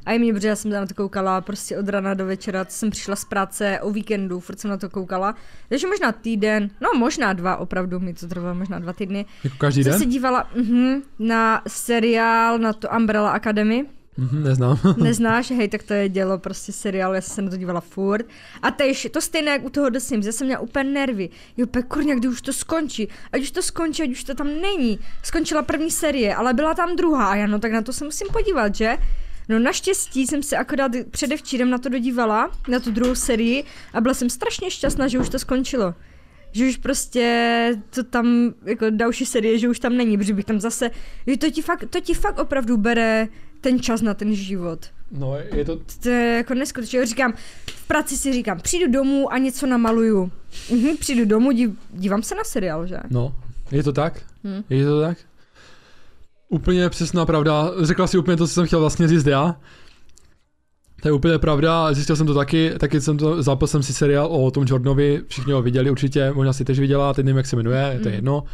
I 0.07 0.19
mean, 0.19 0.35
protože 0.35 0.49
já 0.49 0.57
jsem 0.57 0.71
na 0.71 0.87
to 0.87 0.95
koukala 0.95 1.41
prostě 1.41 1.79
od 1.79 1.89
rana 1.89 2.15
do 2.15 2.27
večera, 2.27 2.65
co 2.65 2.77
jsem 2.77 2.91
přišla 2.91 3.17
z 3.17 3.25
práce 3.25 3.79
o 3.83 3.91
víkendu, 3.91 4.41
furt 4.41 4.61
jsem 4.61 4.71
na 4.71 4.77
to 4.77 4.91
koukala. 4.91 5.35
Takže 5.69 5.87
možná 5.87 6.13
týden, 6.13 6.71
no 6.81 6.89
možná 6.99 7.33
dva, 7.33 7.57
opravdu 7.57 8.01
mi 8.01 8.15
to 8.15 8.29
trvalo, 8.29 8.55
možná 8.55 8.79
dva 8.79 8.93
týdny. 8.93 9.27
Jako 9.45 9.57
každý 9.59 9.85
den? 9.85 9.99
se 9.99 10.07
dívala 10.07 10.51
uh-huh, 10.57 11.03
na 11.19 11.63
seriál, 11.69 12.59
na 12.59 12.73
to 12.73 12.89
Umbrella 12.97 13.31
Academy. 13.31 13.87
Mm-hmm, 14.19 14.43
neznám. 14.43 14.79
Neznáš, 15.03 15.51
hej, 15.51 15.69
tak 15.69 15.83
to 15.83 15.93
je 15.93 16.09
dělo, 16.09 16.39
prostě 16.39 16.73
seriál, 16.73 17.15
já 17.15 17.21
jsem 17.21 17.35
se 17.35 17.43
na 17.43 17.51
to 17.51 17.57
dívala 17.57 17.81
furt. 17.81 18.27
A 18.63 18.71
tež, 18.71 19.09
to 19.11 19.21
stejné 19.21 19.51
jak 19.51 19.65
u 19.65 19.71
toho 19.71 19.91
The 19.91 19.99
Sims, 19.99 20.27
já 20.27 20.33
jsem 20.33 20.47
měla 20.47 20.61
úplně 20.61 20.91
nervy. 20.91 21.31
Jo, 21.57 21.67
úplně 21.79 22.17
kdy 22.17 22.29
už 22.29 22.43
to 22.43 22.53
skončí. 22.53 23.09
Ať 23.33 23.43
už 23.43 23.51
to 23.51 23.63
skončí, 23.63 24.03
ať 24.03 24.11
už 24.11 24.25
to 24.25 24.35
tam 24.35 24.47
není. 24.47 24.99
Skončila 25.23 25.63
první 25.63 25.91
série, 25.91 26.35
ale 26.35 26.55
byla 26.55 26.75
tam 26.75 26.97
druhá 26.97 27.27
a 27.27 27.35
já 27.35 27.47
no 27.47 27.59
tak 27.59 27.73
na 27.73 27.83
to 27.83 27.93
se 27.93 28.05
musím 28.05 28.27
podívat, 28.33 28.75
že? 28.75 28.97
No 29.49 29.59
naštěstí 29.59 30.27
jsem 30.27 30.43
se 30.43 30.57
akorát 30.57 30.93
předevčírem 31.11 31.71
na 31.71 31.79
to 31.79 31.89
dodívala, 31.89 32.51
na 32.69 32.81
tu 32.81 32.91
druhou 32.91 33.15
sérii 33.15 33.65
a 33.93 34.01
byla 34.01 34.15
jsem 34.15 34.31
strašně 34.31 34.71
šťastná, 34.71 35.09
že 35.09 35.19
už 35.19 35.29
to 35.29 35.39
skončilo 35.39 35.95
že 36.55 36.69
už 36.69 36.77
prostě 36.77 37.83
to 37.91 38.05
tam, 38.05 38.55
jako 38.65 38.87
další 38.91 39.27
série, 39.27 39.59
že 39.59 39.69
už 39.69 39.79
tam 39.79 39.97
není, 39.97 40.19
protože 40.19 40.35
bych 40.35 40.45
tam 40.45 40.61
zase, 40.61 40.91
že 41.27 41.37
to 41.37 41.51
ti 41.51 41.63
fakt, 41.63 41.85
to 41.91 42.01
ti 42.01 42.15
fakt 42.15 42.39
opravdu 42.39 42.77
bere 42.77 43.29
ten 43.65 43.81
čas 43.81 44.03
na 44.03 44.15
ten 44.15 44.35
život. 44.35 44.87
No, 45.11 45.37
je 45.55 45.65
to... 45.65 45.79
To 46.03 46.09
je 46.09 46.37
jako 46.37 46.55
neskutečné. 46.55 47.07
Říkám, 47.07 47.33
v 47.67 47.87
práci 47.87 48.17
si 48.17 48.33
říkám, 48.33 48.61
přijdu 48.61 48.93
domů 48.93 49.33
a 49.33 49.39
něco 49.39 49.67
namaluju. 49.67 50.33
Mhm, 50.71 50.97
přijdu 50.97 51.25
domů, 51.25 51.53
dív, 51.53 51.71
dívám 51.91 52.23
se 52.23 52.35
na 52.35 52.45
seriál, 52.45 52.87
že? 52.87 52.97
No, 53.11 53.35
je 53.71 53.83
to 53.83 53.93
tak? 53.93 54.23
Hmm. 54.45 54.63
Je 54.71 54.85
to 54.85 55.01
tak? 55.01 55.19
Úplně 56.49 56.89
přesná 56.89 57.27
pravda. 57.27 57.71
Řekla 57.83 58.07
si 58.07 58.19
úplně 58.19 58.37
to, 58.37 58.47
co 58.47 58.55
jsem 58.55 58.67
chtěl 58.67 58.81
vlastně 58.81 59.09
říct 59.09 59.27
já. 59.27 59.57
To 61.03 61.09
je 61.09 61.13
úplně 61.13 61.39
pravda, 61.39 61.93
zjistil 61.93 62.17
jsem 62.17 62.27
to 62.27 62.35
taky, 62.35 62.73
taky 62.79 63.01
jsem 63.01 63.19
to, 63.19 63.43
zapal 63.43 63.69
jsem 63.69 63.83
si 63.83 63.93
seriál 63.93 64.27
o 64.27 64.51
tom 64.51 64.65
Jordanovi, 64.69 65.23
všichni 65.29 65.53
ho 65.53 65.63
viděli 65.63 65.91
určitě, 65.91 66.33
možná 66.33 66.53
si 66.53 66.65
tež 66.65 66.79
viděla, 66.81 67.15
teď 67.15 67.25
nevím, 67.25 67.37
jak 67.37 67.47
se 67.47 67.57
jmenuje, 67.57 67.99
to 68.03 68.09
je 68.09 68.13
hmm. 68.13 68.15
jedno 68.15 68.45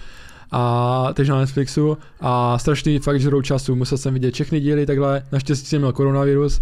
a 0.52 1.12
teď 1.14 1.28
na 1.28 1.38
Netflixu 1.38 1.98
a 2.20 2.58
strašný 2.58 2.98
fakt 2.98 3.20
žrou 3.20 3.42
času, 3.42 3.76
musel 3.76 3.98
jsem 3.98 4.14
vidět 4.14 4.34
všechny 4.34 4.60
díly 4.60 4.86
takhle, 4.86 5.22
naštěstí 5.32 5.66
jsem 5.66 5.78
měl 5.78 5.92
koronavirus, 5.92 6.60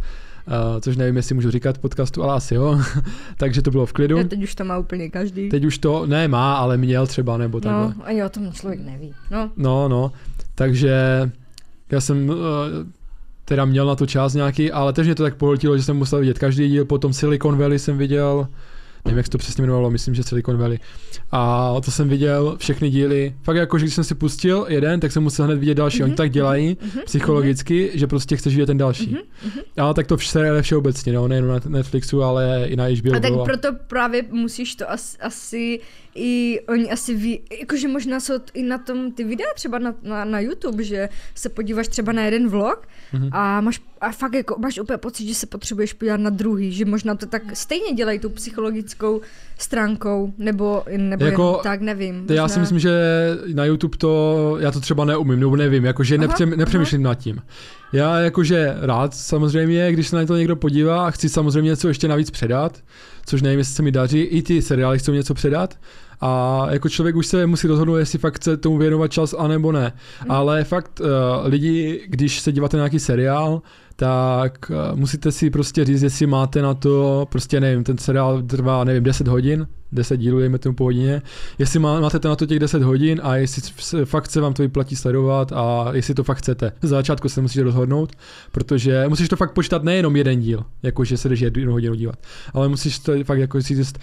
Uh, 0.48 0.80
což 0.80 0.96
nevím, 0.96 1.16
jestli 1.16 1.34
můžu 1.34 1.50
říkat 1.50 1.78
podcastu, 1.78 2.22
ale 2.22 2.34
asi 2.34 2.54
jo. 2.54 2.80
Takže 3.36 3.62
to 3.62 3.70
bylo 3.70 3.86
v 3.86 3.92
klidu. 3.92 4.16
Ja, 4.16 4.24
teď 4.24 4.42
už 4.42 4.54
to 4.54 4.64
má 4.64 4.78
úplně 4.78 5.10
každý. 5.10 5.48
Teď 5.48 5.64
už 5.64 5.78
to, 5.78 6.06
ne 6.06 6.28
má, 6.28 6.56
ale 6.56 6.76
měl 6.76 7.06
třeba, 7.06 7.36
nebo 7.36 7.60
takhle. 7.60 7.82
No, 7.82 7.94
ani 8.04 8.24
o 8.24 8.28
tom 8.28 8.52
člověk 8.52 8.80
neví. 8.80 9.14
No, 9.30 9.50
no, 9.56 9.88
no. 9.88 10.12
takže 10.54 11.30
já 11.92 12.00
jsem 12.00 12.28
uh, 12.28 12.36
teda 13.44 13.64
měl 13.64 13.86
na 13.86 13.94
to 13.94 14.06
čas 14.06 14.34
nějaký, 14.34 14.72
ale 14.72 14.92
teď 14.92 15.04
mě 15.04 15.14
to 15.14 15.22
tak 15.22 15.36
pohltilo, 15.36 15.76
že 15.76 15.82
jsem 15.82 15.96
musel 15.96 16.20
vidět 16.20 16.38
každý 16.38 16.68
díl, 16.68 16.84
potom 16.84 17.12
Silicon 17.12 17.58
Valley 17.58 17.78
jsem 17.78 17.98
viděl, 17.98 18.48
nevím, 19.08 19.16
jak 19.16 19.26
se 19.26 19.30
to 19.32 19.38
přesně 19.38 19.62
jmenovalo, 19.62 19.90
myslím, 19.90 20.14
že 20.14 20.22
Silicon 20.22 20.56
Valley. 20.56 20.78
A 21.30 21.74
to 21.84 21.90
jsem 21.90 22.08
viděl 22.08 22.56
všechny 22.58 22.90
díly. 22.90 23.34
Fakt 23.42 23.56
jako, 23.56 23.78
že 23.78 23.84
když 23.84 23.94
jsem 23.94 24.04
si 24.04 24.14
pustil 24.14 24.66
jeden, 24.68 25.00
tak 25.00 25.12
jsem 25.12 25.22
musel 25.22 25.44
hned 25.44 25.58
vidět 25.58 25.74
další. 25.74 25.98
Mm-hmm. 25.98 26.02
Oni 26.02 26.10
mhm, 26.10 26.16
tak 26.16 26.30
dělají 26.30 26.74
mm-hmm. 26.74 27.04
psychologicky, 27.04 27.86
mm-hmm. 27.86 27.98
že 27.98 28.06
prostě 28.06 28.36
chceš 28.36 28.54
vidět 28.54 28.66
ten 28.66 28.78
další. 28.78 29.16
Mm-hmm. 29.16 29.62
Ale 29.76 29.94
tak 29.94 30.06
to 30.06 30.16
vše 30.16 30.62
všeobecně, 30.62 31.12
no, 31.12 31.28
nejen 31.28 31.48
na 31.48 31.60
Netflixu, 31.68 32.22
ale 32.22 32.66
i 32.66 32.76
na 32.76 32.84
HBO. 32.84 33.16
A 33.16 33.20
tak 33.20 33.32
proto 33.44 33.68
právě 33.86 34.22
musíš 34.30 34.74
to 34.74 34.90
asi, 34.90 35.18
asi 35.18 35.80
i 36.14 36.60
oni 36.68 36.90
asi 36.90 37.14
ví, 37.14 37.40
jakože 37.60 37.88
možná 37.88 38.20
jsou 38.20 38.34
i 38.54 38.62
na 38.62 38.78
tom 38.78 39.12
ty 39.12 39.24
videa 39.24 39.48
třeba 39.54 39.78
na, 39.78 39.94
na, 40.02 40.24
na 40.24 40.40
YouTube, 40.40 40.84
že 40.84 41.08
se 41.34 41.48
podíváš 41.48 41.88
třeba 41.88 42.12
na 42.12 42.22
jeden 42.22 42.48
vlog 42.48 42.88
mm-hmm. 43.12 43.30
a 43.32 43.60
máš 43.60 43.80
a 44.00 44.12
fakt 44.12 44.34
jako 44.34 44.56
máš 44.58 44.78
úplně 44.78 44.98
pocit, 44.98 45.28
že 45.28 45.34
se 45.34 45.46
potřebuješ 45.46 45.92
podívat 45.92 46.20
na 46.20 46.30
druhý, 46.30 46.72
že 46.72 46.84
možná 46.84 47.14
to 47.14 47.26
tak 47.26 47.42
stejně 47.52 47.92
dělají 47.92 48.18
tu 48.18 48.30
psychologickou 48.30 49.20
stránkou, 49.58 50.32
nebo, 50.38 50.84
nebo 50.96 51.24
jako, 51.24 51.42
jenom 51.42 51.60
tak, 51.62 51.80
nevím. 51.80 52.20
Možná... 52.20 52.34
Já 52.34 52.48
si 52.48 52.60
myslím, 52.60 52.78
že 52.78 52.90
na 53.54 53.64
YouTube 53.64 53.98
to, 53.98 54.56
já 54.60 54.70
to 54.70 54.80
třeba 54.80 55.04
neumím, 55.04 55.40
nebo 55.40 55.56
nevím, 55.56 55.84
jakože 55.84 56.18
nepřem, 56.18 56.50
nepřemýšlím 56.50 57.06
aha. 57.06 57.10
nad 57.10 57.18
tím. 57.18 57.42
Já 57.92 58.18
jakože 58.18 58.76
rád 58.80 59.14
samozřejmě, 59.14 59.92
když 59.92 60.08
se 60.08 60.16
na 60.16 60.26
to 60.26 60.36
někdo 60.36 60.56
podívá 60.56 61.06
a 61.06 61.10
chci 61.10 61.28
samozřejmě 61.28 61.70
něco 61.70 61.88
ještě 61.88 62.08
navíc 62.08 62.30
předat, 62.30 62.82
což 63.28 63.42
nevím, 63.42 63.58
jestli 63.58 63.74
se 63.74 63.82
mi 63.82 63.92
daří, 63.92 64.20
i 64.20 64.42
ty 64.42 64.62
seriály 64.62 64.98
chcou 64.98 65.12
něco 65.12 65.34
předat, 65.34 65.74
a 66.20 66.66
jako 66.70 66.88
člověk 66.88 67.16
už 67.16 67.26
se 67.26 67.46
musí 67.46 67.66
rozhodnout, 67.66 67.96
jestli 67.96 68.18
fakt 68.18 68.36
chce 68.36 68.56
tomu 68.56 68.78
věnovat 68.78 69.12
čas, 69.12 69.34
anebo 69.38 69.72
ne. 69.72 69.92
Mm. 70.24 70.30
Ale 70.30 70.64
fakt 70.64 71.00
uh, 71.00 71.06
lidi, 71.44 72.04
když 72.06 72.40
se 72.40 72.52
díváte 72.52 72.76
na 72.76 72.82
nějaký 72.82 72.98
seriál, 72.98 73.62
tak 74.00 74.70
uh, 74.70 74.98
musíte 74.98 75.32
si 75.32 75.50
prostě 75.50 75.84
říct, 75.84 76.02
jestli 76.02 76.26
máte 76.26 76.62
na 76.62 76.74
to, 76.74 77.26
prostě 77.30 77.60
nevím, 77.60 77.84
ten 77.84 77.98
seriál 77.98 78.42
trvá, 78.42 78.84
nevím, 78.84 79.02
10 79.02 79.28
hodin, 79.28 79.66
10 79.92 80.16
dílů, 80.16 80.38
dejme 80.38 80.58
tomu 80.58 80.74
po 80.74 80.84
hodině, 80.84 81.22
jestli 81.58 81.78
má, 81.78 82.00
máte 82.00 82.18
to 82.18 82.28
na 82.28 82.36
to 82.36 82.46
těch 82.46 82.58
10 82.58 82.82
hodin 82.82 83.20
a 83.22 83.36
jestli 83.36 83.62
fakt 84.04 84.30
se 84.30 84.40
vám 84.40 84.54
to 84.54 84.62
vyplatí 84.62 84.96
sledovat 84.96 85.52
a 85.52 85.86
jestli 85.92 86.14
to 86.14 86.24
fakt 86.24 86.38
chcete. 86.38 86.72
Z 86.82 86.88
začátku 86.88 87.28
se 87.28 87.40
musíte 87.40 87.62
rozhodnout, 87.62 88.12
protože 88.52 89.04
musíš 89.08 89.28
to 89.28 89.36
fakt 89.36 89.52
počítat 89.52 89.82
nejenom 89.82 90.16
jeden 90.16 90.40
díl, 90.40 90.64
jakože 90.82 91.16
se 91.16 91.28
jdeš 91.28 91.40
jednu 91.40 91.72
hodinu 91.72 91.94
dívat, 91.94 92.18
ale 92.54 92.68
musíš 92.68 92.98
to 92.98 93.12
fakt 93.24 93.38
jako 93.38 93.62
si 93.62 93.76
říct. 93.76 93.96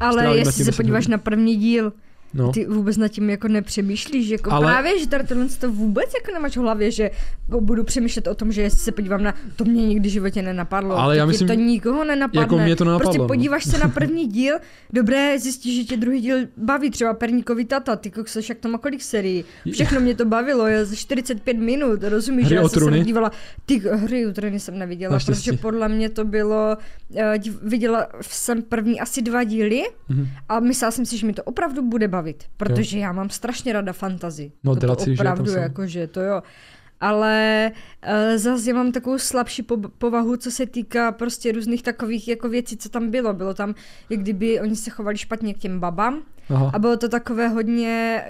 Ale 0.00 0.38
jestli 0.38 0.64
se 0.64 0.72
podíváš 0.72 1.04
hodin. 1.04 1.12
na 1.12 1.18
první 1.18 1.56
díl, 1.56 1.92
No. 2.34 2.52
Ty 2.52 2.66
vůbec 2.66 2.96
nad 2.96 3.08
tím 3.08 3.30
jako 3.30 3.48
nepřemýšlíš, 3.48 4.28
jako 4.28 4.52
ale... 4.52 4.66
právě, 4.66 4.98
že 4.98 5.08
tady 5.08 5.24
tohle 5.24 5.46
to 5.46 5.72
vůbec 5.72 6.12
jako 6.20 6.32
nemáš 6.32 6.56
v 6.56 6.60
hlavě, 6.60 6.90
že 6.90 7.10
budu 7.48 7.84
přemýšlet 7.84 8.26
o 8.26 8.34
tom, 8.34 8.52
že 8.52 8.62
jestli 8.62 8.78
se 8.78 8.92
podívám 8.92 9.22
na, 9.22 9.34
to 9.56 9.64
mě 9.64 9.86
nikdy 9.86 10.08
v 10.08 10.12
životě 10.12 10.42
nenapadlo. 10.42 10.98
Ale 10.98 11.16
já 11.16 11.26
myslím, 11.26 11.48
to 11.48 11.54
nikoho 11.54 12.04
nenapadne. 12.04 12.40
Jako 12.40 12.58
mě 12.58 12.76
to 12.76 12.84
nenapadlo. 12.84 13.10
Prostě 13.10 13.18
no. 13.18 13.26
podíváš 13.26 13.64
se 13.64 13.78
na 13.78 13.88
první 13.94 14.26
díl, 14.26 14.56
dobré, 14.92 15.38
zjistíš, 15.38 15.76
že 15.76 15.84
tě 15.84 15.96
druhý 15.96 16.20
díl 16.20 16.36
baví, 16.56 16.90
třeba 16.90 17.14
Perníkový 17.14 17.64
tata, 17.64 17.96
ty 17.96 18.10
kokseš, 18.10 18.48
jak 18.48 18.58
to 18.58 18.68
má 18.68 18.78
kolik 18.78 19.02
serií. 19.02 19.44
Všechno 19.72 20.00
mě 20.00 20.14
to 20.14 20.24
bavilo, 20.24 20.66
je 20.66 20.84
za 20.84 20.96
45 20.96 21.58
minut, 21.58 22.02
rozumíš, 22.02 22.46
hry 22.46 22.48
že 22.48 22.54
já 22.54 22.68
jsem 22.68 22.92
se 22.92 23.00
dívala, 23.00 23.30
ty 23.66 23.78
hry 23.78 24.26
o 24.26 24.32
trůny 24.32 24.60
jsem 24.60 24.78
neviděla, 24.78 25.18
protože 25.26 25.52
podle 25.52 25.88
mě 25.88 26.10
to 26.10 26.24
bylo, 26.24 26.76
uh, 27.10 27.20
viděla 27.62 28.08
jsem 28.20 28.62
první 28.62 29.00
asi 29.00 29.22
dva 29.22 29.44
díly 29.44 29.84
mm-hmm. 30.10 30.28
a 30.48 30.60
myslela 30.60 30.90
jsem 30.90 31.06
si, 31.06 31.18
že 31.18 31.26
mi 31.26 31.32
to 31.32 31.42
opravdu 31.42 31.82
bude 31.82 32.08
bavit 32.08 32.15
bavit, 32.16 32.44
protože 32.56 32.98
jo. 32.98 33.02
já 33.02 33.12
mám 33.12 33.30
strašně 33.30 33.72
rada 33.72 33.92
fantazy. 33.92 34.52
No, 34.64 34.76
to, 34.76 34.96
to 34.96 35.04
opravdu, 35.12 35.50
jakože 35.50 36.06
to 36.06 36.20
jo. 36.20 36.42
Ale 37.00 37.70
uh, 38.06 38.36
zase 38.36 38.70
já 38.70 38.76
mám 38.76 38.92
takovou 38.92 39.18
slabší 39.18 39.62
po- 39.62 39.88
povahu, 39.98 40.36
co 40.36 40.50
se 40.50 40.66
týká 40.66 41.12
prostě 41.12 41.52
různých 41.52 41.82
takových 41.82 42.28
jako 42.28 42.48
věcí, 42.48 42.76
co 42.76 42.88
tam 42.88 43.10
bylo. 43.10 43.32
Bylo 43.32 43.54
tam, 43.54 43.74
jak 44.10 44.20
kdyby 44.20 44.60
oni 44.60 44.76
se 44.76 44.90
chovali 44.90 45.18
špatně 45.18 45.54
k 45.54 45.58
těm 45.58 45.80
babám, 45.80 46.22
Aha. 46.50 46.70
A 46.74 46.78
bylo 46.78 46.96
to 46.96 47.08
takové 47.08 47.48
hodně, 47.48 48.22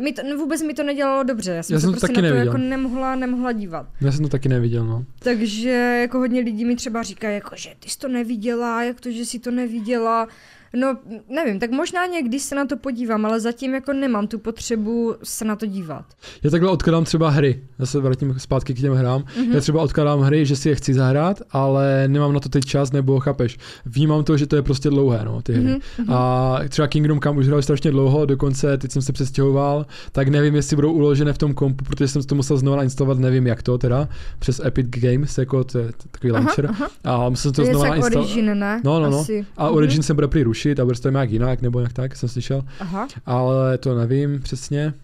mi 0.00 0.12
to, 0.12 0.22
no 0.30 0.36
vůbec 0.36 0.62
mi 0.62 0.74
to 0.74 0.82
nedělalo 0.82 1.22
dobře, 1.22 1.52
já 1.52 1.62
jsem, 1.62 1.74
já 1.74 1.80
jsem 1.80 1.90
se 1.90 1.92
prostě 1.92 2.06
taky 2.06 2.22
na 2.22 2.28
to 2.28 2.34
neviděl. 2.34 2.46
jako 2.46 2.58
nemohla, 2.58 3.14
nemohla 3.14 3.52
dívat. 3.52 3.86
Já 4.00 4.12
jsem 4.12 4.22
to 4.24 4.28
taky 4.28 4.48
neviděl, 4.48 4.86
no. 4.86 5.04
Takže 5.18 5.70
jako 6.00 6.18
hodně 6.18 6.40
lidí 6.40 6.64
mi 6.64 6.76
třeba 6.76 7.02
říká, 7.02 7.28
jako, 7.28 7.56
že 7.56 7.70
ty 7.80 7.90
jsi 7.90 7.98
to 7.98 8.08
neviděla, 8.08 8.82
jak 8.82 9.00
to, 9.00 9.10
že 9.10 9.24
jsi 9.24 9.38
to 9.38 9.50
neviděla. 9.50 10.28
No, 10.74 10.96
nevím, 11.28 11.58
tak 11.58 11.70
možná 11.70 12.06
někdy 12.06 12.40
se 12.40 12.54
na 12.54 12.66
to 12.66 12.76
podívám, 12.76 13.26
ale 13.26 13.40
zatím 13.40 13.74
jako 13.74 13.92
nemám 13.92 14.26
tu 14.26 14.38
potřebu 14.38 15.14
se 15.22 15.44
na 15.44 15.56
to 15.56 15.66
dívat. 15.66 16.04
Já 16.42 16.50
takhle 16.50 16.70
odkladám 16.70 17.04
třeba 17.04 17.30
hry, 17.30 17.62
já 17.78 17.86
se 17.86 18.00
vrátím 18.00 18.34
zpátky 18.38 18.74
k 18.74 18.80
těm 18.80 18.94
hrám. 18.94 19.20
Mm-hmm. 19.22 19.54
Já 19.54 19.60
třeba 19.60 19.82
odkladám 19.82 20.20
hry, 20.20 20.46
že 20.46 20.56
si 20.56 20.68
je 20.68 20.74
chci 20.74 20.94
zahrát, 20.94 21.42
ale 21.50 22.04
nemám 22.08 22.32
na 22.32 22.40
to 22.40 22.48
teď 22.48 22.64
čas, 22.64 22.92
nebo 22.92 23.20
chápeš. 23.20 23.58
Vnímám 23.84 24.24
to, 24.24 24.36
že 24.36 24.46
to 24.46 24.56
je 24.56 24.62
prostě 24.62 24.90
dlouhé, 24.90 25.20
no, 25.24 25.42
ty 25.42 25.52
hry. 25.52 25.62
Mm-hmm. 25.62 26.14
A 26.14 26.58
třeba 26.68 26.88
Kingdom 26.88 27.20
Come 27.20 27.38
už 27.38 27.46
hrál 27.46 27.62
strašně 27.62 27.90
dlouho, 27.90 28.26
dokonce 28.26 28.78
teď 28.78 28.92
jsem 28.92 29.02
se 29.02 29.12
přestěhoval, 29.12 29.86
tak 30.12 30.28
nevím, 30.28 30.54
jestli 30.54 30.76
budou 30.76 30.92
uložené 30.92 31.32
v 31.32 31.38
tom 31.38 31.54
kompu, 31.54 31.84
protože 31.84 32.08
jsem 32.08 32.22
to 32.22 32.34
musel 32.34 32.56
znovu 32.56 32.82
instalovat, 32.82 33.18
nevím 33.18 33.46
jak 33.46 33.62
to 33.62 33.78
teda, 33.78 34.08
přes 34.38 34.60
Epic 34.64 34.86
Games, 34.90 35.38
jako 35.38 35.64
to 35.64 35.78
je 35.78 35.92
takový 36.10 36.32
aha, 36.32 36.40
launcher. 36.40 36.66
Aha. 36.70 36.88
A 37.04 37.28
musel 37.28 37.42
jsem 37.42 37.52
to, 37.52 37.62
to 37.62 37.66
znovu 37.66 37.84
nainstalovat. 37.84 38.30
Origin, 38.30 38.58
ne? 38.58 38.80
No, 38.84 39.00
no, 39.00 39.10
no. 39.10 39.20
Asi. 39.20 39.46
A 39.56 39.68
Origin 39.68 40.00
mm-hmm. 40.00 40.06
se 40.06 40.14
bude 40.14 40.28
prý 40.28 40.44
rušit 40.64 40.80
a 40.80 40.84
bude 40.84 40.98
to 40.98 41.10
nějak 41.10 41.30
jinak, 41.30 41.62
nebo 41.62 41.80
jak 41.80 41.92
tak, 41.92 42.16
jsem 42.16 42.28
slyšel. 42.28 42.62
Aha. 42.80 43.08
Ale 43.26 43.78
to 43.78 43.94
nevím 43.94 44.40
přesně. 44.40 44.94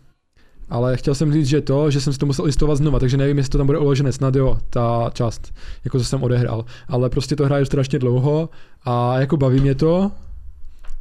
Ale 0.71 0.97
chtěl 0.97 1.15
jsem 1.15 1.33
říct, 1.33 1.47
že 1.47 1.61
to, 1.61 1.91
že 1.91 2.01
jsem 2.01 2.13
si 2.13 2.19
to 2.19 2.27
musel 2.27 2.45
listovat 2.45 2.77
znova, 2.77 2.99
takže 2.99 3.17
nevím, 3.17 3.39
jestli 3.39 3.51
to 3.51 3.59
tam 3.59 3.67
bude 3.67 3.79
uložené, 3.79 4.13
snad 4.13 4.37
jo, 4.37 4.59
ta 4.71 5.11
část, 5.13 5.53
jako 5.85 5.99
co 5.99 6.05
jsem 6.05 6.23
odehrál. 6.23 6.65
Ale 6.89 7.11
prostě 7.11 7.37
to 7.37 7.45
hraje 7.45 7.67
strašně 7.67 7.99
dlouho 7.99 8.49
a 8.85 9.19
jako 9.19 9.37
baví 9.37 9.61
mě 9.61 9.75
to 9.75 10.13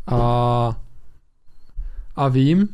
a, 0.07 0.81
a 2.15 2.27
vím, 2.27 2.67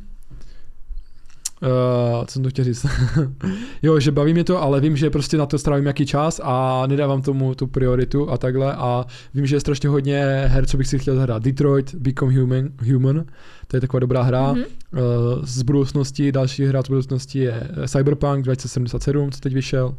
Uh, 1.66 2.26
co 2.26 2.34
jsem 2.34 2.44
to 2.44 2.50
chtěl 2.50 2.66
říct? 2.66 2.86
jo, 3.82 4.00
že 4.00 4.12
baví 4.12 4.34
mě 4.34 4.44
to, 4.44 4.62
ale 4.62 4.82
vím, 4.82 4.98
že 4.98 5.10
prostě 5.10 5.38
na 5.38 5.46
to 5.46 5.60
strávím 5.60 5.84
nějaký 5.84 6.06
čas 6.06 6.42
a 6.44 6.84
nedávám 6.88 7.22
tomu 7.22 7.56
tu 7.56 7.68
prioritu 7.68 8.30
a 8.30 8.38
takhle 8.38 8.74
a 8.74 9.06
vím, 9.34 9.46
že 9.46 9.56
je 9.56 9.60
strašně 9.60 9.90
hodně 9.90 10.44
her, 10.48 10.66
co 10.66 10.78
bych 10.78 10.88
si 10.88 11.00
chtěl 11.00 11.16
zahrát. 11.16 11.44
Detroit, 11.44 11.96
Become 11.96 12.40
Human, 12.40 12.70
Human 12.94 13.26
to 13.68 13.78
je 13.78 13.82
taková 13.82 14.00
dobrá 14.00 14.22
hra. 14.22 14.54
Mm-hmm. 14.54 14.66
Uh, 14.94 15.46
z 15.46 15.62
budoucnosti, 15.62 16.32
další 16.32 16.66
hra 16.66 16.82
z 16.82 16.88
budoucnosti 16.88 17.40
je 17.40 17.68
Cyberpunk 17.88 18.44
2077, 18.44 19.32
co 19.32 19.40
teď 19.40 19.54
vyšel. 19.54 19.96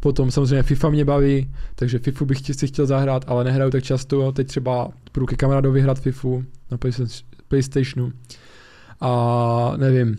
Potom 0.00 0.30
samozřejmě 0.30 0.62
FIFA 0.62 0.90
mě 0.90 1.04
baví, 1.04 1.50
takže 1.74 1.98
FIFA 1.98 2.24
bych 2.24 2.38
si 2.38 2.66
chtěl 2.66 2.86
zahrát, 2.86 3.24
ale 3.26 3.44
nehraju 3.44 3.70
tak 3.70 3.84
často. 3.84 4.32
Teď 4.32 4.46
třeba 4.46 4.88
budu 5.14 5.26
ke 5.26 5.36
kamarádovi 5.36 5.80
hrát 5.80 5.98
FIFU 5.98 6.44
na 6.70 6.78
PlayStationu. 7.48 8.12
A 9.00 9.72
nevím, 9.76 10.16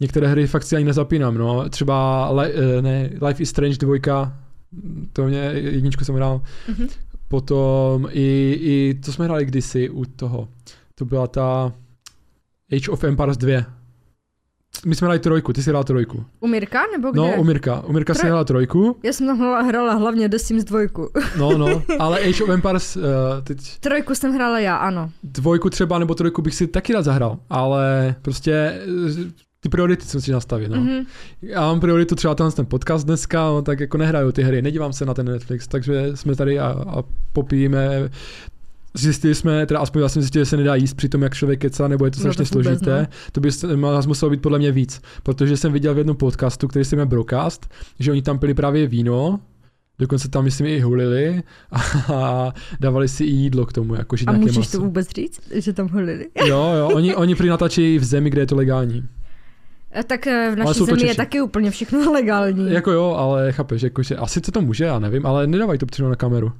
některé 0.00 0.28
hry 0.28 0.46
fakt 0.46 0.62
si 0.62 0.76
ani 0.76 0.84
nezapínám, 0.84 1.34
no. 1.34 1.68
Třeba 1.68 2.30
li, 2.30 2.52
eh, 2.54 2.82
ne, 2.82 3.10
Life 3.26 3.42
is 3.42 3.50
Strange 3.50 3.76
2, 3.76 4.32
to 5.12 5.24
mě 5.24 5.38
jedničku 5.54 6.04
jsem 6.04 6.14
hrál. 6.14 6.42
Mm-hmm. 6.68 6.88
Potom 7.28 8.08
i, 8.10 8.58
i, 8.60 9.00
to 9.04 9.12
jsme 9.12 9.24
hráli 9.24 9.44
kdysi 9.44 9.90
u 9.90 10.04
toho, 10.04 10.48
to 10.94 11.04
byla 11.04 11.26
ta 11.26 11.72
Age 12.72 12.90
of 12.90 13.04
Empires 13.04 13.36
2. 13.36 13.64
My 14.86 14.94
jsme 14.94 15.06
hráli 15.06 15.18
trojku, 15.18 15.52
ty 15.52 15.62
jsi 15.62 15.70
hrál 15.70 15.84
trojku. 15.84 16.24
U 16.40 16.46
Mirka 16.46 16.82
nebo 16.92 17.10
kde? 17.10 17.20
No, 17.20 17.34
u 17.36 17.44
Mirka. 17.44 17.80
U 17.80 17.92
Mirka 17.92 18.12
Tro... 18.12 18.20
si 18.20 18.26
hrála 18.26 18.44
trojku. 18.44 18.96
Já 19.02 19.12
jsem 19.12 19.26
tam 19.26 19.66
hrála 19.66 19.94
hlavně 19.94 20.28
The 20.28 20.36
Sims 20.36 20.64
dvojku. 20.64 21.10
no, 21.38 21.58
no, 21.58 21.82
ale 21.98 22.20
Age 22.20 22.44
of 22.44 22.50
Empires 22.50 22.96
uh, 22.96 23.02
teď... 23.44 23.78
Trojku 23.78 24.14
jsem 24.14 24.32
hrála 24.32 24.58
já, 24.58 24.76
ano. 24.76 25.10
Dvojku 25.22 25.70
třeba 25.70 25.98
nebo 25.98 26.14
trojku 26.14 26.42
bych 26.42 26.54
si 26.54 26.66
taky 26.66 26.92
rád 26.92 27.02
zahrál, 27.02 27.38
ale 27.50 28.14
prostě 28.22 28.80
ty 29.64 29.68
priority 29.68 30.04
si 30.04 30.16
musíš 30.16 30.32
nastavit, 30.32 30.70
no. 30.70 30.76
Mm-hmm. 30.76 31.06
Já 31.42 31.60
mám 31.60 31.80
prioritu 31.80 32.14
třeba 32.14 32.34
ten, 32.34 32.52
ten 32.52 32.66
podcast 32.66 33.06
dneska, 33.06 33.44
no, 33.44 33.62
tak 33.62 33.80
jako 33.80 33.98
nehraju 33.98 34.32
ty 34.32 34.42
hry, 34.42 34.62
nedívám 34.62 34.92
se 34.92 35.06
na 35.06 35.14
ten 35.14 35.26
Netflix, 35.26 35.68
takže 35.68 36.10
jsme 36.14 36.36
tady 36.36 36.58
a, 36.58 36.66
a 36.66 37.02
popijeme 37.32 38.10
Zjistili 38.96 39.34
jsme, 39.34 39.66
teda 39.66 39.80
aspoň 39.80 40.02
já 40.02 40.08
jsem 40.08 40.22
zjistil, 40.22 40.42
že 40.42 40.46
se 40.46 40.56
nedá 40.56 40.74
jíst 40.74 40.94
při 40.94 41.08
tom, 41.08 41.22
jak 41.22 41.34
člověk 41.34 41.60
kecá, 41.60 41.88
nebo 41.88 42.04
je 42.04 42.10
to 42.10 42.16
no, 42.16 42.20
strašně 42.20 42.42
no, 42.42 42.44
to 42.44 42.52
složité. 42.52 42.90
Ne. 42.90 43.08
To 43.32 43.40
by 43.40 43.50
nás 43.76 44.06
muselo 44.06 44.30
být 44.30 44.42
podle 44.42 44.58
mě 44.58 44.72
víc, 44.72 45.00
protože 45.22 45.56
jsem 45.56 45.72
viděl 45.72 45.94
v 45.94 45.98
jednom 45.98 46.16
podcastu, 46.16 46.68
který 46.68 46.84
se 46.84 46.96
jmenuje 46.96 47.06
Brocast, 47.06 47.70
že 47.98 48.10
oni 48.12 48.22
tam 48.22 48.38
pili 48.38 48.54
právě 48.54 48.86
víno, 48.86 49.40
Dokonce 49.98 50.28
tam, 50.28 50.44
myslím, 50.44 50.66
i 50.66 50.80
hulili 50.80 51.42
a 52.12 52.52
dávali 52.80 53.08
si 53.08 53.24
i 53.24 53.30
jídlo 53.30 53.66
k 53.66 53.72
tomu. 53.72 53.94
Jako, 53.94 54.16
že 54.16 54.24
a 54.26 54.32
můžeš 54.32 54.56
maso. 54.56 54.78
to 54.78 54.84
vůbec 54.84 55.08
říct, 55.08 55.40
že 55.54 55.72
tam 55.72 55.88
hulili? 55.88 56.28
Jo, 56.46 56.72
jo, 56.78 56.90
oni, 56.94 57.14
oni 57.14 57.34
prý 57.36 57.48
natáčejí 57.48 57.98
v 57.98 58.04
zemi, 58.04 58.30
kde 58.30 58.42
je 58.42 58.46
to 58.46 58.56
legální. 58.56 59.04
Eh, 59.94 60.04
tak 60.04 60.26
eh, 60.26 60.50
v 60.54 60.56
naší 60.56 60.84
zemi 60.84 61.06
je 61.06 61.14
taky 61.14 61.40
úplně 61.40 61.70
všechno 61.70 62.12
legální. 62.12 62.72
Jako 62.72 62.92
jo, 62.92 63.14
ale 63.18 63.52
chápeš, 63.52 63.82
jako, 63.82 64.02
že 64.02 64.16
asi 64.16 64.40
to 64.40 64.52
to 64.52 64.60
může, 64.60 64.84
já 64.84 64.98
nevím, 64.98 65.26
ale 65.26 65.46
nedávají 65.46 65.78
to 65.78 65.86
přímo 65.86 66.08
na 66.08 66.16
kameru. 66.16 66.52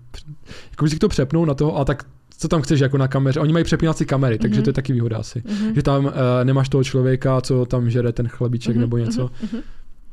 Jako 0.70 0.88
si 0.88 0.98
to 0.98 1.08
přepnou 1.08 1.44
na 1.44 1.54
toho 1.54 1.78
a 1.78 1.84
tak 1.84 2.04
co 2.38 2.48
tam 2.48 2.62
chceš 2.62 2.80
jako 2.80 2.98
na 2.98 3.08
kameře. 3.08 3.40
Oni 3.40 3.52
mají 3.52 3.64
přepínací 3.64 4.04
kamery, 4.04 4.38
takže 4.38 4.60
mm-hmm. 4.60 4.64
to 4.64 4.70
je 4.70 4.74
taky 4.74 4.92
výhoda 4.92 5.18
asi. 5.18 5.40
Mm-hmm. 5.40 5.74
Že 5.74 5.82
tam 5.82 6.04
uh, 6.04 6.12
nemáš 6.44 6.68
toho 6.68 6.84
člověka, 6.84 7.40
co 7.40 7.66
tam 7.66 7.90
žere 7.90 8.12
ten 8.12 8.28
chlebíček 8.28 8.76
mm-hmm. 8.76 8.80
nebo 8.80 8.98
něco. 8.98 9.26
Mm-hmm. 9.26 9.62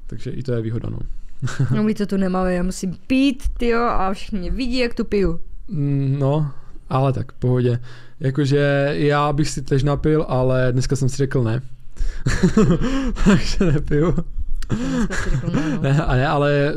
Takže 0.07 0.32
i 0.32 0.43
to 0.43 0.53
je 0.53 0.61
výhoda, 0.61 0.89
no. 0.89 0.99
no 1.76 1.84
my 1.84 1.93
to 1.93 2.05
tu 2.05 2.17
nemáme, 2.17 2.53
já 2.53 2.63
musím 2.63 2.97
pít, 3.07 3.43
tyjo, 3.57 3.82
a 3.82 4.13
všichni 4.13 4.51
vidí, 4.51 4.78
jak 4.78 4.93
tu 4.93 5.05
piju. 5.05 5.39
Mm, 5.67 6.15
no, 6.19 6.51
ale 6.89 7.13
tak, 7.13 7.32
pohodě. 7.32 7.80
Jakože 8.19 8.93
já 8.93 9.34
bych 9.34 9.49
si 9.49 9.61
tež 9.61 9.84
napil, 9.84 10.26
ale 10.28 10.72
dneska 10.72 10.95
jsem 10.95 11.09
si 11.09 11.17
řekl 11.17 11.43
ne. 11.43 11.61
takže 13.26 13.66
nepiju. 13.74 14.16
ne, 15.82 15.93
ne, 15.93 16.28
ale, 16.28 16.74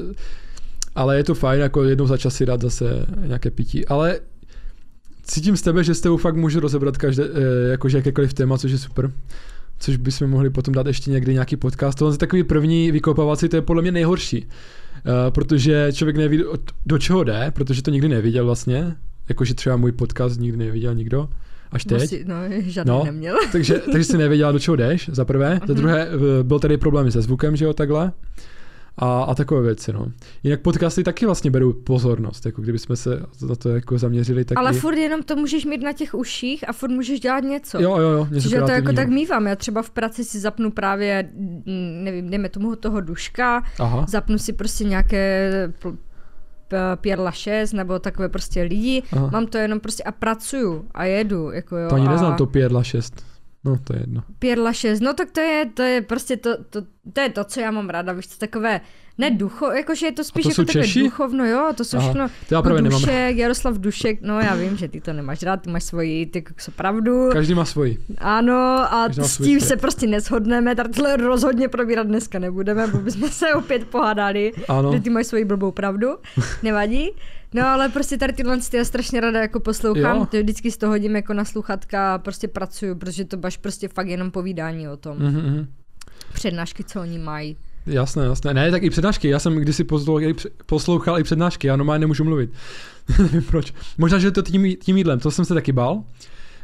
ale 0.95 1.17
je 1.17 1.25
to 1.25 1.35
fajn, 1.35 1.61
jako 1.61 1.85
jednou 1.85 2.07
za 2.07 2.17
čas 2.17 2.35
si 2.35 2.47
dát 2.47 2.61
zase 2.61 3.07
nějaké 3.27 3.51
pití. 3.51 3.87
Ale 3.87 4.21
cítím 5.23 5.57
z 5.57 5.63
tebe, 5.63 5.85
že 5.85 5.95
s 5.95 6.01
tebou 6.01 6.17
fakt 6.17 6.37
můžu 6.37 6.61
rozebrat 6.61 6.97
každé, 6.97 7.25
eh, 7.25 7.71
jakože 7.71 7.99
jakékoliv 7.99 8.35
téma, 8.35 8.59
což 8.59 8.73
je 8.73 8.79
super. 8.79 9.13
Což 9.79 9.97
bychom 9.97 10.31
mohli 10.31 10.51
potom 10.51 10.75
dát 10.75 10.87
ještě 10.87 11.11
někdy 11.11 11.33
nějaký 11.33 11.57
podcast. 11.57 11.99
Tohle 11.99 12.15
je 12.15 12.19
takový 12.19 12.45
první 12.45 12.91
vykopávací, 12.91 13.49
to 13.49 13.57
je 13.57 13.63
podle 13.63 13.83
mě 13.83 13.93
nejhorší. 13.93 14.47
Uh, 15.07 15.31
protože 15.31 15.89
člověk 15.93 16.17
neví, 16.17 16.45
do 16.87 16.99
čeho 16.99 17.25
jde, 17.25 17.51
protože 17.55 17.83
to 17.83 17.91
nikdy 17.91 18.09
neviděl 18.09 18.45
vlastně. 18.45 18.97
Jakože 19.29 19.55
třeba 19.55 19.77
můj 19.77 19.93
podcast 19.93 20.41
nikdy 20.41 20.59
neviděl 20.59 20.95
nikdo 20.95 21.29
až 21.75 21.85
teď. 21.85 22.01
Musí, 22.01 22.25
no, 22.25 22.37
žádný 22.59 22.91
no, 22.91 23.05
neměl. 23.05 23.37
takže, 23.53 23.79
takže 23.93 24.05
si 24.05 24.19
nevěděla, 24.19 24.53
do 24.53 24.59
čeho 24.59 24.77
jdeš, 24.77 25.11
za 25.13 25.25
prvé. 25.25 25.61
Za 25.67 25.73
mhm. 25.73 25.83
druhé, 25.83 26.09
byl 26.43 26.59
tady 26.59 26.77
problémy 26.77 27.13
se 27.13 27.23
zvukem, 27.23 27.57
že 27.57 27.65
jo, 27.65 27.73
takhle 27.73 28.13
a, 28.97 29.23
a 29.23 29.35
takové 29.35 29.63
věci. 29.63 29.93
No. 29.93 30.07
Jinak 30.43 30.61
podcasty 30.61 31.05
taky 31.05 31.27
vlastně 31.27 31.51
berou 31.51 31.73
pozornost, 31.73 32.47
jako 32.47 32.63
kdyby 32.63 32.79
jsme 32.79 32.97
se 32.97 33.23
na 33.49 33.55
to 33.55 33.69
jako 33.69 33.99
zaměřili. 33.99 34.45
Tak 34.45 34.59
Ale 34.59 34.71
i... 34.71 34.75
furt 34.75 34.97
jenom 34.97 35.23
to 35.23 35.37
můžeš 35.37 35.65
mít 35.65 35.83
na 35.83 35.93
těch 35.93 36.15
uších 36.15 36.69
a 36.69 36.73
furt 36.73 36.91
můžeš 36.91 37.21
dělat 37.21 37.45
něco. 37.45 37.81
Jo, 37.81 37.97
jo, 37.99 38.09
jo. 38.09 38.29
Něco 38.31 38.49
že 38.49 38.61
to 38.61 38.71
jako 38.71 38.93
tak 38.93 39.09
mývám. 39.09 39.47
Já 39.47 39.57
třeba 39.57 39.83
v 39.83 39.91
práci 39.91 40.25
si 40.25 40.41
zapnu 40.41 40.71
právě, 40.71 41.29
mm, 41.37 42.05
nevím, 42.05 42.31
dejme 42.31 42.49
tomu 42.49 42.77
toho 42.77 43.01
duška, 43.01 43.63
Aha. 43.79 44.07
zapnu 44.09 44.39
si 44.39 44.53
prostě 44.53 44.85
nějaké 44.85 45.51
Pierre 47.01 47.33
6 47.33 47.73
nebo 47.73 47.99
takové 47.99 48.29
prostě 48.29 48.63
lidi, 48.63 49.03
Aha. 49.13 49.31
mám 49.33 49.47
to 49.47 49.59
jenom 49.59 49.81
prostě 49.81 50.03
a 50.03 50.13
pracuju 50.13 50.85
a 50.95 51.05
jedu. 51.05 51.51
Jako 51.51 51.77
jo, 51.77 51.89
to 51.89 51.95
ani 51.95 52.07
a... 52.07 52.11
neznám 52.11 52.37
to 52.37 52.47
Pierre 52.47 52.85
6. 52.85 53.25
No, 53.65 53.79
to 53.85 53.93
je 53.93 54.01
jedno. 54.01 54.23
Pierre 54.39 54.75
6, 54.75 55.01
no 55.01 55.15
tak 55.15 55.31
to 55.31 55.41
je, 55.41 55.67
to 55.75 55.83
je 55.83 56.03
prostě 56.03 56.37
to, 56.37 56.65
to, 56.65 56.83
to 57.13 57.21
je 57.21 57.29
to, 57.29 57.45
co 57.45 57.61
já 57.61 57.71
mám 57.71 57.91
ráda, 57.91 58.13
víš, 58.13 58.27
to 58.27 58.35
takové, 58.39 58.81
ne 59.19 59.31
ducho, 59.31 59.67
jakože 59.67 60.07
je 60.07 60.13
to 60.13 60.25
spíš 60.25 60.43
to 60.43 60.49
jako 60.49 60.65
takové 60.65 60.85
Češi? 60.85 61.03
duchovno, 61.03 61.47
jo, 61.47 61.73
to 61.77 61.85
jsou 61.85 61.99
všechno, 61.99 62.29
to 62.49 62.55
já 62.55 62.63
právě 62.63 62.83
Dušek, 62.83 63.07
nemám. 63.07 63.37
Jaroslav 63.37 63.79
Dušek, 63.79 64.19
no 64.23 64.41
já 64.41 64.55
vím, 64.55 64.77
že 64.77 64.89
ty 64.89 65.01
to 65.01 65.13
nemáš 65.13 65.43
rád, 65.43 65.57
ty 65.57 65.71
máš 65.71 65.85
svoji, 65.85 66.27
ty 66.27 66.39
jako 66.39 66.55
pravdu. 66.77 67.29
Každý 67.33 67.55
má 67.55 67.65
svoji. 67.65 67.99
Ano, 68.19 68.55
a 68.95 69.09
s 69.13 69.39
tím 69.39 69.61
se 69.61 69.77
prostě 69.77 70.07
neshodneme, 70.07 70.75
tohle 70.75 71.17
rozhodně 71.17 71.69
probírat 71.69 72.07
dneska 72.07 72.39
nebudeme, 72.39 72.87
bo 72.87 72.99
bychom 72.99 73.29
se 73.29 73.55
opět 73.55 73.85
pohádali, 73.85 74.53
ano. 74.69 74.93
že 74.93 75.01
ty 75.01 75.11
máš 75.11 75.27
svoji 75.27 75.45
blbou 75.45 75.71
pravdu, 75.71 76.09
nevadí. 76.63 77.11
No 77.55 77.67
ale 77.67 77.89
prostě 77.89 78.19
tady 78.19 78.33
tyhle 78.33 78.59
ty 78.59 78.77
já 78.77 78.85
strašně 78.85 79.21
ráda 79.21 79.41
jako 79.41 79.61
poslouchám, 79.61 80.17
jo. 80.17 80.27
to 80.31 80.37
vždycky 80.37 80.71
z 80.71 80.77
toho 80.77 80.93
hodím 80.93 81.17
jako 81.17 81.35
na 81.35 81.45
sluchatka 81.45 82.15
a 82.15 82.19
prostě 82.19 82.49
pracuju, 82.49 82.95
protože 82.95 83.25
to 83.25 83.37
máš 83.43 83.57
prostě 83.57 83.89
fakt 83.89 84.09
jenom 84.09 84.31
povídání 84.31 84.89
o 84.89 84.97
tom. 84.97 85.19
Mm-hmm. 85.19 85.67
Přednášky, 86.33 86.85
co 86.85 87.01
oni 87.01 87.19
mají. 87.19 87.57
Jasné, 87.87 88.25
jasné. 88.25 88.55
Ne, 88.55 88.71
tak 88.71 88.83
i 88.83 88.91
přednášky. 88.91 89.29
Já 89.29 89.39
jsem 89.39 89.57
kdysi 89.57 89.85
poslouchal, 89.85 90.33
poslouchal 90.67 91.19
i 91.19 91.23
přednášky, 91.23 91.67
já 91.67 91.77
normálně 91.77 92.01
nemůžu 92.01 92.25
mluvit. 92.25 92.51
Nevím 93.19 93.43
proč. 93.43 93.73
Možná, 93.99 94.19
že 94.19 94.31
to 94.31 94.43
tím, 94.43 94.77
tím 94.77 94.97
jídlem, 94.97 95.19
to 95.19 95.31
jsem 95.31 95.45
se 95.45 95.55
taky 95.55 95.73
bál 95.73 96.03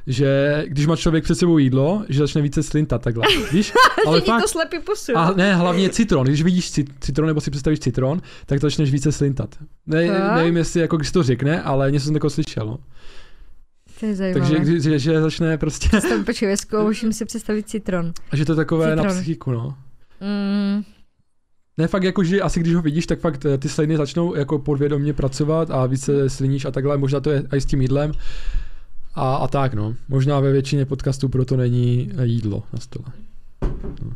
že 0.07 0.65
když 0.67 0.87
má 0.87 0.97
člověk 0.97 1.25
před 1.25 1.35
sebou 1.35 1.59
jídlo, 1.59 2.05
že 2.09 2.19
začne 2.19 2.43
více 2.43 2.63
slintat 2.63 3.03
takhle. 3.03 3.25
Víš? 3.53 3.73
Ale 4.07 4.21
fakt, 4.21 4.43
to 4.43 4.49
slepý 4.49 4.79
posun. 4.79 5.19
A 5.19 5.33
ne, 5.33 5.55
hlavně 5.55 5.91
citron. 5.91 6.27
Když 6.27 6.43
vidíš 6.43 6.71
citron 7.01 7.27
nebo 7.27 7.41
si 7.41 7.51
představíš 7.51 7.81
citron, 7.81 8.23
tak 8.47 8.61
to 8.61 8.67
začneš 8.67 8.91
více 8.91 9.13
slintat. 9.13 9.57
Ne, 9.87 10.33
nevím, 10.35 10.57
jestli 10.57 10.81
jako 10.81 10.97
když 10.97 11.13
to 11.13 11.23
řekne, 11.23 11.63
ale 11.63 11.91
něco 11.91 12.05
jsem 12.05 12.15
takového 12.15 12.31
slyšel. 12.31 12.67
No. 12.67 12.79
To 14.01 14.07
je 14.07 14.15
zajímavé. 14.15 14.41
Takže 14.41 14.65
když, 14.65 14.83
že, 14.83 14.99
že 14.99 15.21
začne 15.21 15.59
prostě... 15.59 15.89
Představ, 15.89 16.25
počkej, 16.27 16.57
musím 16.83 17.13
si 17.13 17.25
představit 17.25 17.69
citron. 17.69 18.13
A 18.31 18.37
že 18.37 18.45
to 18.45 18.53
je 18.53 18.57
takové 18.57 18.91
citron. 18.91 19.07
na 19.07 19.13
psychiku, 19.13 19.51
no. 19.51 19.75
Mm. 20.21 20.85
Ne, 21.81 21.89
fakt 21.89 22.03
jako, 22.03 22.25
že 22.25 22.41
asi 22.41 22.61
když 22.61 22.75
ho 22.75 22.83
vidíš, 22.83 23.07
tak 23.07 23.21
fakt 23.21 23.47
ty 23.59 23.69
sliny 23.69 23.97
začnou 23.97 24.35
jako 24.35 24.59
podvědomě 24.59 25.13
pracovat 25.13 25.71
a 25.71 25.87
více 25.87 26.31
sliníš 26.31 26.65
a 26.65 26.71
takhle, 26.71 26.99
možná 26.99 27.21
to 27.21 27.31
je 27.31 27.43
i 27.57 27.61
s 27.61 27.65
tím 27.65 27.83
jídlem. 27.83 28.13
A, 29.15 29.35
a 29.35 29.49
tak 29.49 29.75
no, 29.75 29.95
možná 30.09 30.41
ve 30.41 30.53
většině 30.53 30.85
podcastů 30.85 31.29
proto 31.29 31.57
není 31.57 32.11
jídlo 32.23 32.63
na 32.73 32.81
stole. 32.81 33.07
No. 34.05 34.13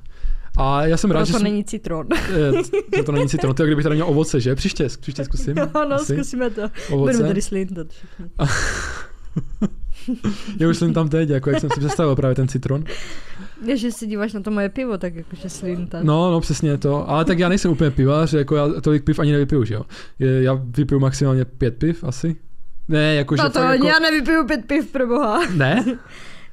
A 0.56 0.86
já 0.86 0.96
jsem 0.96 1.10
rád, 1.10 1.24
že... 1.24 1.32
to 1.32 1.38
není 1.38 1.64
citron. 1.64 2.06
Je, 2.96 3.02
to 3.04 3.12
není 3.12 3.28
citron, 3.28 3.54
to 3.54 3.62
je 3.62 3.66
kdybych 3.66 3.82
tady 3.82 3.94
měl 3.94 4.08
ovoce, 4.08 4.40
že? 4.40 4.54
Příště, 4.54 4.88
příště 5.00 5.24
zkusím. 5.28 5.56
Jo, 5.58 5.68
no, 5.74 5.94
asi. 5.94 6.14
zkusíme 6.14 6.50
to. 6.50 6.62
Ovoce. 6.62 7.12
Budeme 7.12 7.28
tady 7.28 7.42
slintat 7.42 7.86
všichni. 7.88 8.26
já 10.60 10.68
už 10.68 10.76
jsem 10.76 10.94
tam 10.94 11.08
teď, 11.08 11.28
jako 11.28 11.50
jak 11.50 11.60
jsem 11.60 11.70
si 11.70 11.80
představil 11.80 12.16
právě 12.16 12.34
ten 12.34 12.48
citron. 12.48 12.84
Je, 13.64 13.76
že 13.76 13.92
si 13.92 14.06
díváš 14.06 14.32
na 14.32 14.40
to 14.40 14.50
moje 14.50 14.68
pivo, 14.68 14.98
tak 14.98 15.14
jakože 15.14 15.50
slintat. 15.50 16.04
No, 16.04 16.30
no, 16.30 16.40
přesně 16.40 16.78
to. 16.78 17.10
Ale 17.10 17.24
tak 17.24 17.38
já 17.38 17.48
nejsem 17.48 17.70
úplně 17.70 17.90
pivař, 17.90 18.32
jako 18.32 18.56
já 18.56 18.68
tolik 18.80 19.04
piv 19.04 19.18
ani 19.18 19.32
nevypiju, 19.32 19.64
že 19.64 19.74
jo. 19.74 19.82
Já 20.18 20.60
vypiju 20.64 21.00
maximálně 21.00 21.44
pět 21.44 21.76
piv 21.78 22.04
asi. 22.04 22.36
Ne, 22.88 23.14
jako, 23.14 23.36
že 23.36 23.42
to, 23.42 23.50
to 23.50 23.58
jako... 23.58 23.86
já 23.86 23.98
nevypiju 23.98 24.46
pět 24.46 24.64
piv, 24.66 24.92
pro 24.92 25.06
boha. 25.06 25.40
Ne? 25.56 25.84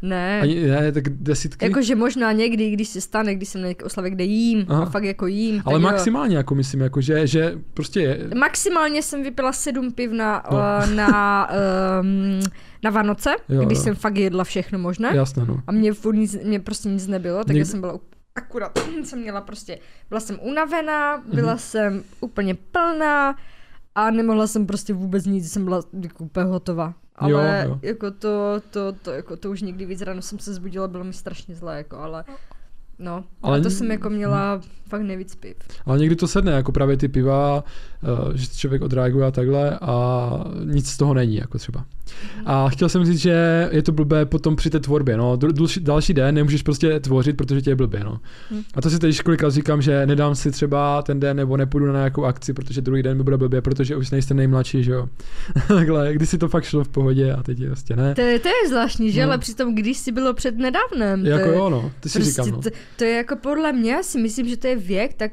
Ne. 0.02 0.42
Ani, 0.42 0.68
ne, 0.68 0.92
tak 0.92 1.10
desítky. 1.10 1.66
Jakože 1.66 1.96
možná 1.96 2.32
někdy, 2.32 2.70
když 2.70 2.88
se 2.88 3.02
stane, 3.02 3.36
když 3.36 3.50
jsem 3.50 3.62
na 3.62 3.68
nějaké 3.68 3.86
oslavě, 3.86 4.12
kde 4.12 4.24
jím 4.24 4.66
Aha. 4.70 4.84
a 4.84 4.90
fakt 4.90 5.04
jako 5.04 5.28
jím. 5.28 5.62
Ale 5.66 5.80
maximálně, 5.80 6.36
jo. 6.36 6.40
jako 6.40 6.56
myslím, 6.56 6.82
jako 6.82 7.02
že, 7.02 7.28
že 7.28 7.54
prostě 7.74 8.02
je... 8.02 8.30
Maximálně 8.36 9.04
jsem 9.04 9.24
vypila 9.24 9.54
sedm 9.54 9.92
piv 9.92 10.12
na, 10.12 10.44
no. 10.52 10.58
uh, 10.58 10.96
na, 10.96 11.50
um, 12.02 12.40
na 12.84 12.90
Vánoce, 12.90 13.36
jo, 13.50 13.66
když 13.66 13.78
jo. 13.78 13.84
jsem 13.84 13.96
fakt 13.96 14.18
jedla 14.18 14.44
všechno 14.44 14.80
možné. 14.80 15.12
Jasné, 15.16 15.46
no. 15.46 15.62
A 15.68 15.72
mě, 15.72 15.92
nic, 16.14 16.38
mě 16.44 16.60
prostě 16.60 16.90
nic 16.90 17.08
nebylo, 17.08 17.44
tak 17.44 17.56
Něk... 17.56 17.66
jsem 17.66 17.82
byla 17.82 18.00
akurát 18.36 18.80
jsem 19.04 19.20
měla 19.20 19.42
prostě, 19.42 19.80
byla 20.10 20.22
jsem 20.22 20.40
unavená, 20.42 21.24
byla 21.34 21.56
mm-hmm. 21.56 21.58
jsem 21.58 22.04
úplně 22.22 22.56
plná, 22.56 23.36
a 23.96 24.12
nemohla 24.12 24.48
jsem 24.48 24.68
prostě 24.68 24.94
vůbec 24.94 25.26
nic, 25.26 25.52
jsem 25.52 25.66
byla 25.66 25.82
jako 26.02 26.24
úplně 26.24 26.46
hotová. 26.46 26.94
Ale 27.16 27.62
jo, 27.64 27.70
jo. 27.70 27.80
jako 27.82 28.12
to, 28.12 28.62
to, 28.70 28.92
to, 28.92 29.12
jako 29.12 29.38
to 29.38 29.52
už 29.52 29.62
někdy 29.62 29.86
víc 29.86 30.02
ráno 30.02 30.22
jsem 30.22 30.40
se 30.40 30.54
zbudila, 30.54 30.88
bylo 30.88 31.04
mi 31.04 31.14
strašně 31.14 31.56
zlé, 31.56 31.78
jako, 31.78 31.98
ale 31.98 32.24
No, 33.02 33.24
ale 33.42 33.62
to 33.62 33.70
jsem 33.70 33.92
jako 33.92 34.10
měla 34.10 34.62
fakt 34.90 35.02
nejvíc 35.02 35.36
piv. 35.36 35.56
Ale 35.86 36.00
někdy 36.00 36.16
to 36.16 36.28
sedne, 36.28 36.52
jako 36.52 36.72
právě 36.72 36.98
ty 36.98 37.08
piva, 37.08 37.64
uh, 38.04 38.36
že 38.36 38.48
člověk 38.48 38.82
odreaguje 38.82 39.26
a 39.26 39.32
takhle 39.32 39.80
a 39.82 40.30
nic 40.64 40.90
z 40.90 40.98
toho 40.98 41.14
není, 41.14 41.36
jako 41.36 41.58
třeba. 41.58 41.86
A 42.46 42.70
chtěl 42.70 42.90
jsem 42.90 43.06
říct, 43.06 43.20
že 43.20 43.70
je 43.72 43.82
to 43.82 43.92
blbé 43.92 44.26
potom 44.26 44.56
při 44.56 44.70
té 44.70 44.80
tvorbě, 44.80 45.18
no. 45.18 45.38
Další, 45.38 45.80
další 45.80 46.14
den 46.14 46.36
nemůžeš 46.36 46.64
prostě 46.64 47.00
tvořit, 47.00 47.38
protože 47.38 47.62
tě 47.62 47.70
je 47.70 47.76
blbě, 47.76 48.04
no. 48.04 48.20
Hmm. 48.50 48.64
A 48.74 48.82
to 48.82 48.90
si 48.90 49.00
teď 49.00 49.22
kolikrát 49.22 49.50
říkám, 49.50 49.82
že 49.82 50.06
nedám 50.06 50.36
si 50.36 50.52
třeba 50.52 51.02
ten 51.02 51.20
den 51.20 51.38
nebo 51.38 51.58
nepůjdu 51.58 51.86
na 51.86 51.94
nějakou 51.94 52.26
akci, 52.26 52.54
protože 52.54 52.82
druhý 52.82 53.04
den 53.04 53.18
mi 53.18 53.24
bude 53.24 53.38
blbě, 53.38 53.62
protože 53.62 53.96
už 53.96 54.12
nejste 54.12 54.34
nejmladší, 54.34 54.84
že 54.84 54.92
jo. 54.92 55.10
Takhle, 55.68 56.14
když 56.14 56.30
si 56.30 56.38
to 56.38 56.48
fakt 56.48 56.64
šlo 56.64 56.84
v 56.84 56.90
pohodě 56.90 57.34
a 57.34 57.44
teď 57.44 57.60
je 57.60 57.68
vlastně 57.68 57.96
ne. 57.96 58.16
To 58.16 58.22
je, 58.22 58.40
to 58.40 58.48
je 58.48 58.70
zvláštní, 58.70 59.12
že? 59.12 59.22
No. 59.22 59.28
Ale 59.28 59.38
přitom, 59.38 59.76
když 59.76 59.98
si 59.98 60.12
bylo 60.12 60.34
před 60.34 60.58
nedávnem. 60.58 61.26
Jako 61.26 61.50
je, 61.50 61.56
jo, 61.56 61.70
no. 61.70 61.92
Ty 62.00 62.10
si 62.10 62.20
prostě 62.20 62.44
říkám, 62.44 62.50
no. 62.50 62.72
To, 62.98 63.04
je 63.04 63.16
jako 63.16 63.36
podle 63.36 63.74
mě, 63.74 64.04
si 64.04 64.20
myslím, 64.20 64.48
že 64.48 64.58
to 64.58 64.68
je 64.68 64.76
věk, 64.76 65.14
tak 65.14 65.32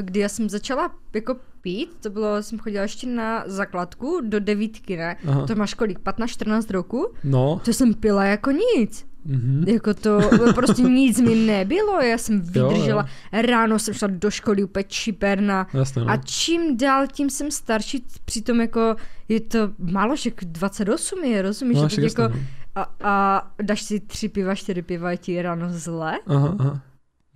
kdy 0.00 0.20
já 0.20 0.28
jsem 0.28 0.48
začala 0.48 0.90
jako 1.14 1.36
pít, 1.60 1.90
to 2.00 2.10
bylo, 2.10 2.42
jsem 2.42 2.58
chodila 2.58 2.82
ještě 2.82 3.06
na 3.06 3.44
základku 3.46 4.20
do 4.24 4.40
devítky, 4.40 4.96
ne? 4.96 5.16
Aha. 5.28 5.46
To 5.46 5.54
máš 5.54 5.74
kolik, 5.74 6.00
15-14 6.00 6.70
roku? 6.70 7.12
No. 7.24 7.60
To 7.64 7.72
jsem 7.72 7.94
pila 7.94 8.24
jako 8.24 8.50
nic. 8.50 9.06
Mm-hmm. 9.26 9.68
Jako 9.72 9.94
to, 9.94 10.20
prostě 10.54 10.82
nic 11.00 11.20
mi 11.20 11.34
nebylo, 11.34 12.00
já 12.00 12.18
jsem 12.18 12.40
vydržela, 12.40 13.06
jo, 13.32 13.38
jo. 13.38 13.42
ráno 13.46 13.78
jsem 13.78 13.94
šla 13.94 14.08
do 14.12 14.30
školy 14.30 14.64
úplně 14.64 14.84
čiperna 14.88 15.66
Jasně, 15.74 16.02
no. 16.02 16.10
a 16.10 16.16
čím 16.16 16.76
dál, 16.76 17.06
tím 17.06 17.30
jsem 17.30 17.50
starší, 17.50 18.04
přitom 18.24 18.60
jako 18.60 18.96
je 19.28 19.40
to 19.40 19.58
málo, 19.78 20.16
že 20.16 20.30
28 20.42 21.24
je, 21.24 21.42
rozumíš, 21.42 21.78
no, 21.78 21.88
že 21.88 21.96
teď 21.96 22.04
jako, 22.04 22.22
no. 22.22 22.40
a, 22.74 22.94
a 23.02 23.46
dáš 23.62 23.82
si 23.82 24.00
tři 24.00 24.28
piva, 24.28 24.54
čtyři 24.54 24.82
piva, 24.82 25.10
je 25.10 25.16
ti 25.16 25.42
ráno 25.42 25.66
zle. 25.70 26.18
Aha, 26.26 26.56
aha. 26.58 26.80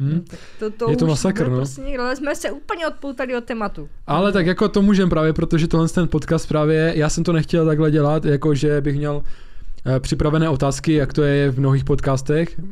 Hmm. 0.00 0.24
tak 0.30 0.38
to, 0.58 0.70
to 0.70 0.90
je 0.90 0.96
to 0.96 1.06
masakr, 1.06 1.48
no. 1.48 1.56
Prostě 1.56 1.82
někdo, 1.82 2.02
ale 2.02 2.16
jsme 2.16 2.36
se 2.36 2.50
úplně 2.50 2.86
odpoutali 2.86 3.36
od 3.36 3.44
tématu. 3.44 3.88
Ale 4.06 4.32
tak 4.32 4.46
jako 4.46 4.68
to 4.68 4.82
můžeme 4.82 5.10
právě, 5.10 5.32
protože 5.32 5.68
tohle 5.68 5.88
ten 5.88 6.08
podcast 6.08 6.48
právě, 6.48 6.92
já 6.96 7.08
jsem 7.08 7.24
to 7.24 7.32
nechtěl 7.32 7.66
takhle 7.66 7.90
dělat, 7.90 8.24
jako 8.24 8.54
že 8.54 8.80
bych 8.80 8.96
měl 8.96 9.16
uh, 9.16 9.22
připravené 9.98 10.48
otázky, 10.48 10.92
jak 10.92 11.12
to 11.12 11.22
je 11.22 11.50
v 11.50 11.58
mnohých 11.60 11.84
podcastech. 11.84 12.58
Uh, 12.58 12.64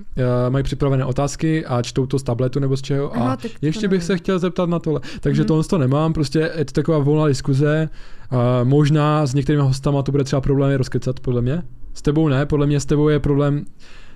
mají 0.49 0.65
připravené 0.65 1.05
otázky 1.05 1.67
a 1.67 1.83
čtou 1.83 2.07
to 2.07 2.19
z 2.19 2.23
tabletu 2.23 2.61
nebo 2.61 2.77
z 2.77 2.83
čeho. 2.83 3.17
Aha, 3.17 3.33
a 3.33 3.49
ještě 3.63 3.89
bych 3.89 4.05
se 4.05 4.17
chtěl 4.17 4.39
zeptat 4.39 4.69
na 4.69 4.79
tohle. 4.79 5.01
Takže 5.21 5.43
hmm. 5.43 5.49
tohle 5.49 5.65
to 5.65 5.79
nemám, 5.79 6.13
prostě 6.13 6.51
je 6.57 6.65
to 6.65 6.73
taková 6.73 6.99
volná 6.99 7.29
diskuze. 7.29 7.89
Uh, 8.33 8.39
možná 8.65 9.27
s 9.27 9.35
některými 9.35 9.65
hostama 9.65 10.03
to 10.03 10.13
bude 10.13 10.25
třeba 10.25 10.41
problém 10.41 10.79
rozkecat, 10.79 11.21
podle 11.21 11.43
mě. 11.43 11.63
S 11.95 12.03
tebou 12.03 12.29
ne, 12.29 12.47
podle 12.47 12.67
mě 12.67 12.81
s 12.81 12.87
tebou 12.87 13.09
je 13.09 13.21
problém 13.21 13.65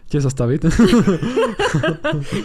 tě 0.09 0.21
zastavit. 0.21 0.65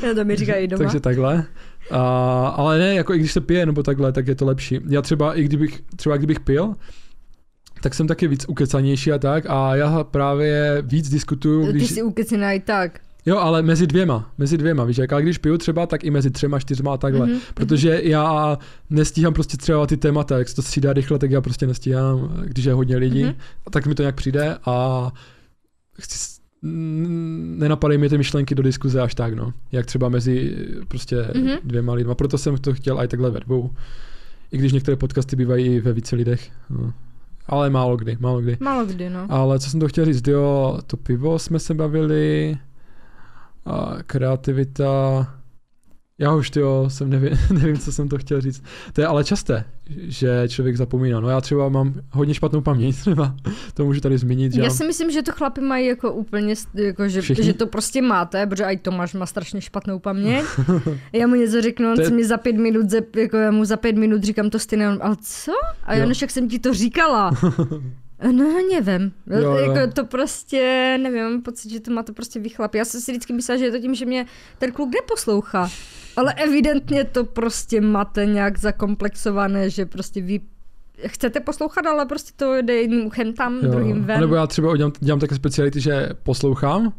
Já 0.04 0.14
to 0.16 0.26
mi 0.26 0.36
říkají 0.36 0.68
doma. 0.68 0.84
Takže 0.84 1.00
takhle. 1.00 1.46
A, 1.92 2.48
ale 2.48 2.80
ne, 2.80 2.96
jako 2.96 3.14
i 3.14 3.20
když 3.20 3.32
se 3.32 3.42
pije 3.42 3.66
nebo 3.66 3.84
takhle, 3.84 4.12
tak 4.12 4.28
je 4.28 4.36
to 4.36 4.46
lepší. 4.46 4.80
Já 4.90 5.02
třeba, 5.02 5.34
i 5.34 5.44
kdybych, 5.44 5.82
třeba 5.96 6.18
kdybych 6.18 6.40
pil, 6.40 6.74
tak 7.82 7.94
jsem 7.94 8.08
taky 8.08 8.28
víc 8.28 8.46
ukecanější 8.48 9.12
a 9.12 9.18
tak 9.18 9.46
a 9.50 9.76
já 9.76 10.04
právě 10.04 10.84
víc 10.86 11.10
diskutuju. 11.10 11.72
Když... 11.72 11.88
Ty 11.88 11.94
jsi 11.94 12.02
ukecená 12.02 12.52
i 12.52 12.60
tak. 12.60 13.00
Jo, 13.26 13.38
ale 13.38 13.62
mezi 13.62 13.88
dvěma, 13.88 14.32
mezi 14.38 14.58
dvěma, 14.58 14.84
víš, 14.84 14.98
jak, 14.98 15.14
ale 15.14 15.22
když 15.22 15.38
piju 15.38 15.58
třeba, 15.58 15.86
tak 15.86 16.04
i 16.04 16.12
mezi 16.12 16.32
třema, 16.32 16.60
čtyřma 16.60 16.94
a 16.94 16.98
takhle, 16.98 17.28
mm-hmm. 17.28 17.40
protože 17.54 18.02
já 18.04 18.58
nestíhám 18.90 19.34
prostě 19.34 19.58
třeba 19.58 19.88
ty 19.88 19.98
témata, 19.98 20.38
jak 20.38 20.50
se 20.50 20.56
to 20.56 20.62
střídá 20.62 20.94
rychle, 20.94 21.20
tak 21.20 21.32
já 21.32 21.42
prostě 21.42 21.68
nestíhám, 21.68 22.42
když 22.46 22.66
je 22.66 22.74
hodně 22.74 22.98
lidí, 22.98 23.26
mm-hmm. 23.26 23.36
tak 23.72 23.86
mi 23.86 23.96
to 23.96 24.04
nějak 24.04 24.16
přijde 24.16 24.58
a 24.66 25.08
chci 26.02 26.41
nenapadají 26.62 28.00
mi 28.00 28.10
ty 28.10 28.18
myšlenky 28.18 28.56
do 28.56 28.64
diskuze 28.64 29.02
až 29.02 29.16
tak, 29.16 29.34
no. 29.34 29.54
Jak 29.72 29.86
třeba 29.86 30.10
mezi 30.10 30.58
prostě 30.88 31.22
mm-hmm. 31.22 31.60
dvěma 31.64 31.94
lidma. 31.94 32.16
Proto 32.16 32.38
jsem 32.38 32.58
to 32.58 32.74
chtěl 32.74 33.00
i 33.04 33.08
takhle 33.08 33.32
ve 33.32 33.40
dvou. 33.40 33.72
I 34.52 34.58
když 34.58 34.74
některé 34.74 34.98
podcasty 34.98 35.36
bývají 35.36 35.80
ve 35.80 35.94
více 35.94 36.16
lidech. 36.16 36.52
No. 36.70 36.94
ale 37.48 37.70
málo 37.70 37.98
kdy, 37.98 38.18
málo 38.20 38.42
kdy. 38.42 38.58
Málo 38.60 38.86
kdy, 38.86 39.10
no. 39.10 39.28
Ale 39.30 39.60
co 39.60 39.70
jsem 39.70 39.80
to 39.80 39.88
chtěl 39.88 40.06
říct, 40.06 40.28
jo, 40.28 40.80
to 40.88 40.98
pivo 40.98 41.40
jsme 41.40 41.60
se 41.60 41.74
bavili, 41.74 42.58
a 43.66 43.96
kreativita, 44.06 45.28
já 46.20 46.36
už 46.36 46.52
jo, 46.56 46.86
jsem 46.88 47.10
nevím, 47.10 47.38
nevím, 47.54 47.78
co 47.78 47.92
jsem 47.92 48.10
to 48.10 48.18
chtěl 48.18 48.42
říct. 48.42 48.64
To 48.94 49.02
je 49.02 49.08
ale 49.08 49.24
časté, 49.24 49.66
že 49.90 50.44
člověk 50.48 50.78
zapomíná. 50.78 51.20
No 51.20 51.30
já 51.30 51.42
třeba 51.42 51.70
mám 51.70 51.94
hodně 52.12 52.34
špatnou 52.34 52.62
paměť, 52.62 52.96
třeba 53.00 53.36
to 53.74 53.86
můžu 53.86 54.02
tady 54.02 54.18
zmínit. 54.18 54.56
Já 54.56 54.70
si 54.70 54.86
myslím, 54.86 55.12
že 55.12 55.22
to 55.22 55.32
chlapi 55.32 55.62
mají 55.62 55.88
jako 55.88 56.14
úplně, 56.14 56.56
jako 56.74 57.08
že, 57.08 57.22
že 57.22 57.54
to 57.54 57.68
prostě 57.68 58.02
máte, 58.02 58.48
protože 58.48 58.64
i 58.64 58.78
Tomáš 58.78 59.14
má 59.14 59.26
strašně 59.26 59.62
špatnou 59.62 60.00
paměť. 60.00 60.46
já 61.14 61.28
mu 61.28 61.36
něco 61.36 61.62
řeknu, 61.62 61.92
on 61.92 62.06
si 62.06 62.14
mi 62.14 62.26
za 62.26 62.38
pět 62.38 62.56
minut, 62.56 62.86
jako 63.16 63.38
já 63.38 63.52
mu 63.52 63.66
za 63.66 63.78
pět 63.78 63.96
minut 63.96 64.24
říkám 64.24 64.50
to 64.50 64.60
stejné, 64.60 64.88
ale 64.88 65.16
co? 65.22 65.52
A 65.84 65.96
já 65.96 66.06
jak 66.22 66.32
jsem 66.32 66.50
ti 66.50 66.60
to 66.60 66.74
říkala. 66.74 67.32
No, 68.32 68.62
nevím. 68.72 69.12
Jo, 69.28 69.40
jo. 69.40 69.54
Jako 69.54 69.94
to 69.94 70.06
prostě, 70.06 70.98
nevím, 71.02 71.24
mám 71.24 71.42
pocit, 71.42 71.72
že 71.72 71.80
to 71.80 71.92
má 71.92 72.04
to 72.04 72.14
prostě 72.14 72.40
vychlap. 72.40 72.76
Já 72.76 72.86
jsem 72.86 73.02
si 73.02 73.12
vždycky 73.12 73.34
myslela, 73.34 73.60
že 73.60 73.66
je 73.66 73.72
to 73.72 73.80
tím, 73.80 73.96
že 73.96 74.06
mě 74.06 74.26
ten 74.58 74.72
kluk 74.72 74.90
neposlouchá. 74.94 75.70
Ale 76.16 76.34
evidentně 76.34 77.04
to 77.04 77.24
prostě 77.24 77.82
máte 77.82 78.26
nějak 78.26 78.60
zakomplexované, 78.60 79.70
že 79.70 79.86
prostě 79.86 80.22
vy 80.22 80.42
chcete 81.08 81.40
poslouchat, 81.40 81.86
ale 81.86 82.06
prostě 82.06 82.32
to 82.36 82.56
jde 82.62 82.74
jedním 82.74 83.06
uchem 83.06 83.34
tam, 83.34 83.60
jo. 83.64 83.72
druhým 83.72 84.04
ven. 84.04 84.20
Nebo 84.20 84.36
já 84.36 84.48
třeba 84.48 84.78
dělám, 84.78 84.92
dělám 85.00 85.20
také 85.20 85.36
speciality, 85.36 85.82
že 85.82 86.10
poslouchám, 86.24 86.86
uh, 86.88 86.94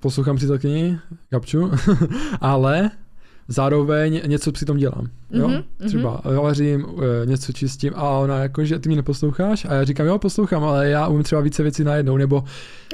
poslouchám 0.00 0.36
přítelkyni, 0.36 0.98
Gabču, 1.30 1.70
ale 2.40 2.90
zároveň 3.48 4.20
něco 4.26 4.52
při 4.52 4.64
tom 4.64 4.76
dělám. 4.76 5.06
Jo? 5.32 5.48
Mm-hmm. 5.48 5.86
Třeba 5.86 6.20
vařím, 6.24 6.86
eh, 7.22 7.26
něco 7.26 7.52
čistím 7.52 7.92
a 7.96 8.10
ona 8.10 8.38
jako, 8.38 8.64
že 8.64 8.78
ty 8.78 8.88
mě 8.88 8.96
neposloucháš 8.96 9.64
a 9.64 9.74
já 9.74 9.84
říkám, 9.84 10.06
jo, 10.06 10.18
poslouchám, 10.18 10.64
ale 10.64 10.88
já 10.88 11.06
umím 11.08 11.22
třeba 11.22 11.40
více 11.40 11.62
věcí 11.62 11.84
najednou, 11.84 12.16
nebo... 12.16 12.44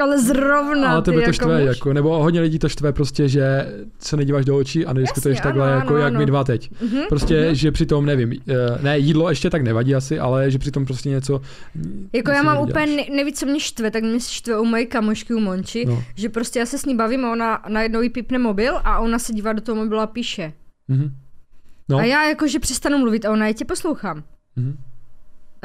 Ale 0.01 0.19
zrovna 0.19 0.93
Ale 0.93 1.03
tebe 1.03 1.17
to 1.17 1.21
jako 1.21 1.33
štve, 1.33 1.59
muž... 1.59 1.69
jako, 1.69 1.93
nebo 1.93 2.23
hodně 2.23 2.41
lidí 2.41 2.59
to 2.59 2.69
štve 2.69 2.93
prostě, 2.93 3.29
že 3.29 3.67
se 3.99 4.17
nedíváš 4.17 4.45
do 4.45 4.57
očí 4.57 4.87
a 4.87 4.93
nediskutuješ 4.93 5.41
takhle, 5.41 5.67
ano, 5.67 5.77
jako 5.77 5.95
ano, 5.95 5.99
jak 5.99 6.09
ano. 6.11 6.19
my 6.19 6.27
dva 6.27 6.45
teď. 6.45 6.71
Mm-hmm, 6.73 7.09
prostě, 7.09 7.35
mm-hmm. 7.35 7.53
že 7.53 7.73
přitom, 7.73 8.07
nevím, 8.07 8.33
eh, 8.33 8.55
ne, 8.83 8.99
jídlo 8.99 9.29
ještě 9.29 9.51
tak 9.51 9.63
nevadí 9.63 9.95
asi, 9.95 10.19
ale 10.19 10.51
že 10.51 10.59
přitom 10.59 10.85
prostě 10.87 11.09
něco... 11.09 11.41
Jako 12.13 12.31
já 12.31 12.43
mám 12.43 12.69
úplně, 12.69 12.87
ne, 12.87 13.03
nevíc, 13.17 13.39
co 13.39 13.47
mě 13.47 13.61
štve, 13.61 13.91
tak 13.91 14.03
mě 14.03 14.21
štve 14.21 14.59
u 14.59 14.65
mojí 14.65 14.87
kamošky 14.87 15.35
u 15.35 15.41
Monči, 15.41 15.85
no. 15.85 16.03
že 16.15 16.29
prostě 16.29 16.59
já 16.59 16.67
se 16.67 16.79
s 16.79 16.85
ní 16.85 16.97
bavím 16.97 17.25
a 17.25 17.33
ona 17.33 17.63
najednou 17.69 18.01
jí 18.01 18.11
pípne 18.11 18.39
mobil 18.39 18.75
a 18.85 18.99
ona 18.99 19.19
se 19.19 19.33
dívá 19.33 19.53
do 19.53 19.61
toho 19.61 19.77
mobilu 19.77 20.01
a 20.01 20.07
píše. 20.07 20.53
Mm-hmm. 20.91 21.11
No. 21.89 21.99
A 21.99 22.05
já 22.05 22.29
jakože 22.29 22.59
přestanu 22.59 22.99
mluvit 22.99 23.25
a 23.25 23.31
ona, 23.33 23.47
je 23.47 23.55
tě 23.55 23.65
poslouchám. 23.65 24.25
Mm-hmm. 24.57 24.77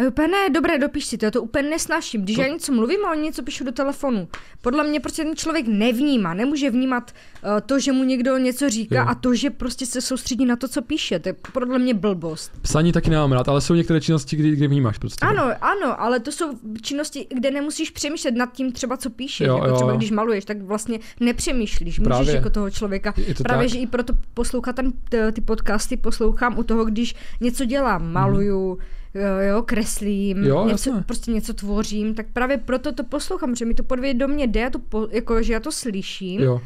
Úplně 0.08 0.28
ne, 0.28 0.50
dobré, 0.50 0.80
dopiš 0.80 1.06
si 1.06 1.18
to, 1.18 1.26
já 1.26 1.32
to 1.32 1.42
úplně 1.42 1.70
nesnáším. 1.70 2.22
Když 2.22 2.36
to... 2.36 2.42
já 2.42 2.48
něco 2.48 2.72
mluvím 2.72 3.06
a 3.06 3.12
oni 3.12 3.22
něco 3.22 3.44
píšu 3.44 3.64
do 3.64 3.72
telefonu. 3.72 4.28
Podle 4.62 4.84
mě 4.84 5.00
prostě 5.00 5.24
ten 5.24 5.36
člověk 5.36 5.68
nevnímá, 5.68 6.34
nemůže 6.34 6.70
vnímat 6.70 7.12
uh, 7.44 7.50
to, 7.66 7.80
že 7.80 7.92
mu 7.92 8.04
někdo 8.04 8.38
něco 8.38 8.70
říká 8.70 8.96
jo. 8.96 9.06
a 9.08 9.16
to, 9.16 9.36
že 9.36 9.50
prostě 9.50 9.86
se 9.86 10.02
soustředí 10.02 10.46
na 10.46 10.56
to, 10.56 10.68
co 10.68 10.82
píše. 10.82 11.20
To 11.20 11.30
je 11.30 11.36
podle 11.54 11.80
mě 11.80 11.94
blbost. 11.94 12.52
Psaní 12.62 12.92
taky 12.92 13.10
nemám 13.10 13.32
rád, 13.32 13.50
ale 13.50 13.62
jsou 13.62 13.74
některé 13.74 14.02
činnosti, 14.02 14.36
kdy, 14.36 14.56
kdy 14.56 14.68
vnímáš 14.68 14.98
prostě. 14.98 15.26
Ano, 15.26 15.44
ano, 15.62 16.02
ale 16.02 16.20
to 16.20 16.32
jsou 16.32 16.60
činnosti, 16.82 17.28
kde 17.30 17.52
nemusíš 17.52 17.90
přemýšlet 17.90 18.36
nad 18.36 18.54
tím 18.54 18.72
třeba, 18.72 18.98
co 18.98 19.10
píšeš. 19.10 19.48
Jo, 19.48 19.56
jako 19.56 19.68
jo. 19.68 19.76
třeba 19.76 19.96
když 19.96 20.12
maluješ, 20.12 20.46
tak 20.46 20.62
vlastně 20.62 21.00
nepřemýšlíš, 21.20 22.00
můžeš 22.00 22.08
Právě. 22.10 22.36
jako 22.36 22.50
toho 22.50 22.70
člověka. 22.70 23.14
Právě, 23.44 23.68
tak. 23.68 23.70
že 23.70 23.80
i 23.80 23.88
proto 23.88 24.14
poslouchat 24.34 24.76
ten, 24.76 24.94
ty 25.34 25.42
podcasty 25.42 25.98
poslouchám 25.98 26.58
u 26.58 26.64
toho, 26.64 26.86
když 26.86 27.16
něco 27.42 27.66
dělám, 27.66 28.12
maluju, 28.12 28.74
mm 28.74 29.03
jo, 29.48 29.62
kreslím, 29.62 30.44
jo, 30.44 30.66
něco, 30.66 31.04
prostě 31.06 31.32
něco 31.32 31.54
tvořím, 31.54 32.16
tak 32.16 32.26
právě 32.34 32.58
proto 32.58 32.92
to 32.92 33.04
poslouchám, 33.04 33.56
že 33.56 33.66
mi 33.66 33.74
to 33.74 33.84
podvědomě 33.84 34.48
jde, 34.48 34.70
to 34.70 34.80
po, 34.80 35.08
jako, 35.12 35.44
že 35.44 35.54
já 35.54 35.60
to 35.60 35.72
slyším 35.72 36.42
jo. 36.42 36.62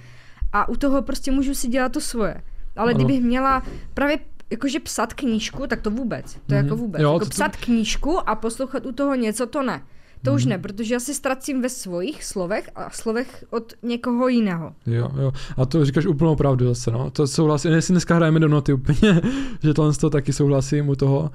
a 0.54 0.70
u 0.70 0.76
toho 0.76 1.02
prostě 1.02 1.32
můžu 1.32 1.54
si 1.54 1.68
dělat 1.68 1.92
to 1.92 2.02
svoje. 2.02 2.42
Ale 2.76 2.92
ano. 2.92 3.04
kdybych 3.04 3.24
měla 3.24 3.64
právě 3.94 4.20
jakože 4.50 4.80
psat 4.80 5.14
knížku, 5.14 5.68
tak 5.68 5.82
to 5.82 5.92
vůbec. 5.92 6.34
To 6.34 6.40
mm-hmm. 6.40 6.56
jako 6.56 6.68
mhm. 6.68 6.78
vůbec. 6.78 7.02
Jo, 7.02 7.14
jako 7.14 7.26
to, 7.26 7.30
psat 7.30 7.52
to... 7.52 7.66
knížku 7.66 8.30
a 8.30 8.36
poslouchat 8.36 8.86
u 8.86 8.92
toho 8.92 9.16
něco, 9.16 9.46
to 9.46 9.64
ne. 9.64 9.82
To 10.24 10.32
mm. 10.32 10.36
už 10.36 10.46
mhm. 10.46 10.50
ne, 10.50 10.58
protože 10.58 10.94
já 10.94 11.00
si 11.00 11.14
ztracím 11.14 11.62
ve 11.62 11.70
svých 11.70 12.24
slovech 12.24 12.70
a 12.76 12.90
slovech 12.90 13.46
od 13.50 13.74
někoho 13.84 14.28
jiného. 14.28 14.74
Jo, 14.86 15.10
jo. 15.22 15.32
A 15.58 15.66
to 15.66 15.86
říkáš 15.86 16.06
úplnou 16.06 16.36
pravdu 16.36 16.68
zase, 16.68 16.92
no. 16.92 17.10
To 17.10 17.28
souhlasím, 17.28 17.72
jestli 17.72 17.94
dneska 17.94 18.16
hrajeme 18.16 18.40
do 18.40 18.48
noty 18.48 18.74
úplně, 18.74 19.22
že 19.64 19.74
tohle 19.74 19.94
to 19.94 20.10
taky 20.10 20.34
souhlasím 20.34 20.90
u 20.90 20.96
toho. 20.96 21.32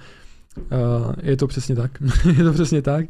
Uh, 0.56 1.12
je 1.22 1.36
to 1.36 1.46
přesně 1.46 1.76
tak. 1.76 1.90
je 2.36 2.44
to 2.44 2.52
přesně 2.52 2.82
tak. 2.82 3.06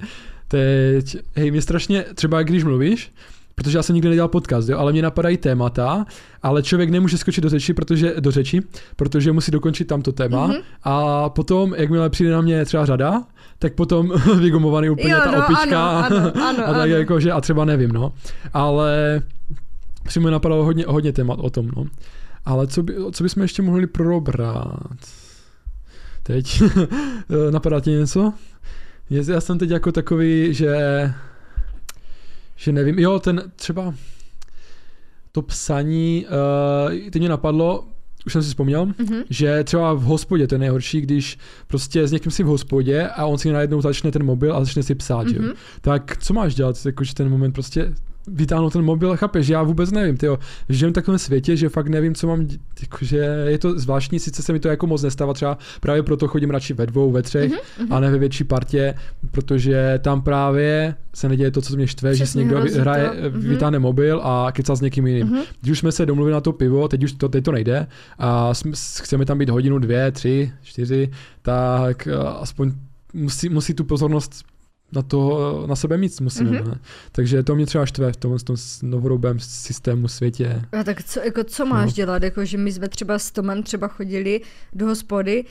Teď, 0.48 1.16
hej, 1.36 1.50
mě 1.50 1.62
strašně, 1.62 2.04
třeba 2.14 2.42
když 2.42 2.64
mluvíš, 2.64 3.12
protože 3.54 3.78
já 3.78 3.82
jsem 3.82 3.94
nikdy 3.94 4.08
nedělal 4.08 4.28
podcast, 4.28 4.68
jo, 4.68 4.78
ale 4.78 4.92
mě 4.92 5.02
napadají 5.02 5.36
témata, 5.36 6.06
ale 6.42 6.62
člověk 6.62 6.90
nemůže 6.90 7.18
skočit 7.18 7.44
do 7.44 7.48
řeči, 7.48 7.74
protože, 7.74 8.14
do 8.20 8.30
řeči, 8.30 8.62
protože 8.96 9.32
musí 9.32 9.50
dokončit 9.50 9.84
tamto 9.84 10.12
téma 10.12 10.48
mm-hmm. 10.48 10.62
a 10.82 11.28
potom, 11.28 11.74
jakmile 11.76 12.10
přijde 12.10 12.30
na 12.30 12.40
mě 12.40 12.64
třeba 12.64 12.86
řada, 12.86 13.22
tak 13.58 13.74
potom 13.74 14.12
vygumovaný 14.40 14.90
úplně 14.90 15.12
jo, 15.12 15.20
ta 15.24 15.30
no, 15.30 15.44
opička 15.44 15.90
ano, 16.00 16.16
ano, 16.16 16.32
ano, 16.48 16.64
a 16.64 16.72
tak 16.72 16.76
ano. 16.76 16.86
jako, 16.86 17.20
že 17.20 17.32
a 17.32 17.40
třeba 17.40 17.64
nevím, 17.64 17.92
no. 17.92 18.12
Ale 18.52 19.22
přímo 20.04 20.30
napadalo 20.30 20.64
hodně, 20.64 20.84
hodně 20.88 21.12
témat 21.12 21.38
o 21.42 21.50
tom, 21.50 21.70
no. 21.76 21.84
Ale 22.44 22.66
co, 22.66 22.82
by, 22.82 22.94
co 23.12 23.24
bychom 23.24 23.42
ještě 23.42 23.62
mohli 23.62 23.86
probrat? 23.86 25.21
Teď 26.22 26.62
napadá 27.50 27.80
ti 27.80 27.90
něco? 27.90 28.32
Já 29.10 29.40
jsem 29.40 29.58
teď 29.58 29.70
jako 29.70 29.92
takový, 29.92 30.54
že 30.54 30.76
že 32.56 32.72
nevím, 32.72 32.98
jo, 32.98 33.18
ten 33.18 33.52
třeba 33.56 33.94
to 35.32 35.42
psaní, 35.42 36.26
uh, 36.26 37.10
teď 37.10 37.22
mě 37.22 37.28
napadlo, 37.28 37.84
už 38.26 38.32
jsem 38.32 38.42
si 38.42 38.48
vzpomněl, 38.48 38.86
mm-hmm. 38.86 39.24
že 39.30 39.64
třeba 39.64 39.94
v 39.94 40.02
hospodě 40.02 40.46
to 40.46 40.54
je 40.54 40.58
nejhorší, 40.58 41.00
když 41.00 41.38
prostě 41.66 42.06
s 42.06 42.12
někým 42.12 42.32
si 42.32 42.42
v 42.42 42.46
hospodě 42.46 43.08
a 43.08 43.26
on 43.26 43.38
si 43.38 43.52
najednou 43.52 43.80
začne 43.80 44.10
ten 44.10 44.24
mobil 44.24 44.56
a 44.56 44.64
začne 44.64 44.82
si 44.82 44.94
psát, 44.94 45.26
mm-hmm. 45.26 45.36
jo. 45.36 45.42
Mhm. 45.42 45.52
Tak 45.80 46.16
co 46.16 46.34
máš 46.34 46.54
dělat, 46.54 46.86
jakože 46.86 47.14
ten 47.14 47.28
moment 47.28 47.52
prostě 47.52 47.94
vytáhnout 48.26 48.72
ten 48.72 48.82
mobil, 48.82 49.16
chápeš, 49.16 49.48
já 49.48 49.62
vůbec 49.62 49.90
nevím, 49.90 50.16
tyjo, 50.16 50.38
žijem 50.68 50.92
v 50.92 50.94
takovém 50.94 51.18
světě, 51.18 51.56
že 51.56 51.68
fakt 51.68 51.88
nevím, 51.88 52.14
co 52.14 52.26
mám, 52.26 52.46
jakože 52.82 53.16
je 53.46 53.58
to 53.58 53.78
zvláštní, 53.78 54.18
sice 54.18 54.42
se 54.42 54.52
mi 54.52 54.60
to 54.60 54.68
jako 54.68 54.86
moc 54.86 55.02
nestává, 55.02 55.34
třeba 55.34 55.58
právě 55.80 56.02
proto 56.02 56.28
chodím 56.28 56.50
radši 56.50 56.74
ve 56.74 56.86
dvou, 56.86 57.10
ve 57.10 57.22
třech 57.22 57.52
mm-hmm. 57.52 57.86
a 57.90 58.00
ne 58.00 58.10
ve 58.10 58.18
větší 58.18 58.44
partě, 58.44 58.94
protože 59.30 59.98
tam 60.02 60.22
právě 60.22 60.94
se 61.14 61.28
neděje 61.28 61.50
to, 61.50 61.62
co 61.62 61.76
mě 61.76 61.86
štve, 61.86 62.10
Přesně, 62.10 62.26
že 62.26 62.32
si 62.32 62.38
někdo 62.38 62.64
hraje, 62.80 63.08
to. 63.08 63.30
Mhm. 63.30 63.40
vytáhne 63.40 63.78
mm-hmm. 63.78 63.82
mobil 63.82 64.20
a 64.24 64.52
kecá 64.52 64.74
s 64.74 64.80
někým 64.80 65.06
jiným. 65.06 65.26
Mm-hmm. 65.26 65.42
Když 65.60 65.72
už 65.72 65.78
jsme 65.78 65.92
se 65.92 66.06
domluvili 66.06 66.32
na 66.32 66.40
to 66.40 66.52
pivo, 66.52 66.88
teď 66.88 67.04
už 67.04 67.12
to, 67.12 67.28
teď 67.28 67.44
to 67.44 67.52
nejde 67.52 67.86
a 68.18 68.52
chceme 69.02 69.24
tam 69.24 69.38
být 69.38 69.48
hodinu, 69.48 69.78
dvě, 69.78 70.12
tři, 70.12 70.52
čtyři, 70.62 71.10
tak 71.42 72.08
aspoň 72.40 72.72
musí, 73.12 73.48
musí 73.48 73.74
tu 73.74 73.84
pozornost 73.84 74.51
na 74.92 75.02
to, 75.02 75.64
na 75.68 75.76
sebe 75.76 75.96
mít 75.96 76.20
musíme. 76.20 76.50
Mm-hmm. 76.50 76.78
Takže 77.12 77.42
to 77.42 77.54
mě 77.54 77.66
třeba 77.66 77.86
štve 77.86 78.12
v 78.12 78.16
tom, 78.16 78.38
tom 78.38 78.56
novodobém 78.82 79.40
systému 79.40 80.08
světě. 80.08 80.62
A 80.80 80.84
tak 80.84 81.04
co, 81.04 81.20
jako, 81.20 81.44
co 81.44 81.66
máš 81.66 81.90
no. 81.90 81.92
dělat? 81.92 82.22
Jako, 82.22 82.44
že 82.44 82.58
my 82.58 82.72
jsme 82.72 82.88
třeba 82.88 83.18
s 83.18 83.30
Tomem 83.30 83.62
třeba 83.62 83.88
chodili 83.88 84.40
do 84.72 84.86
hospody 84.86 85.44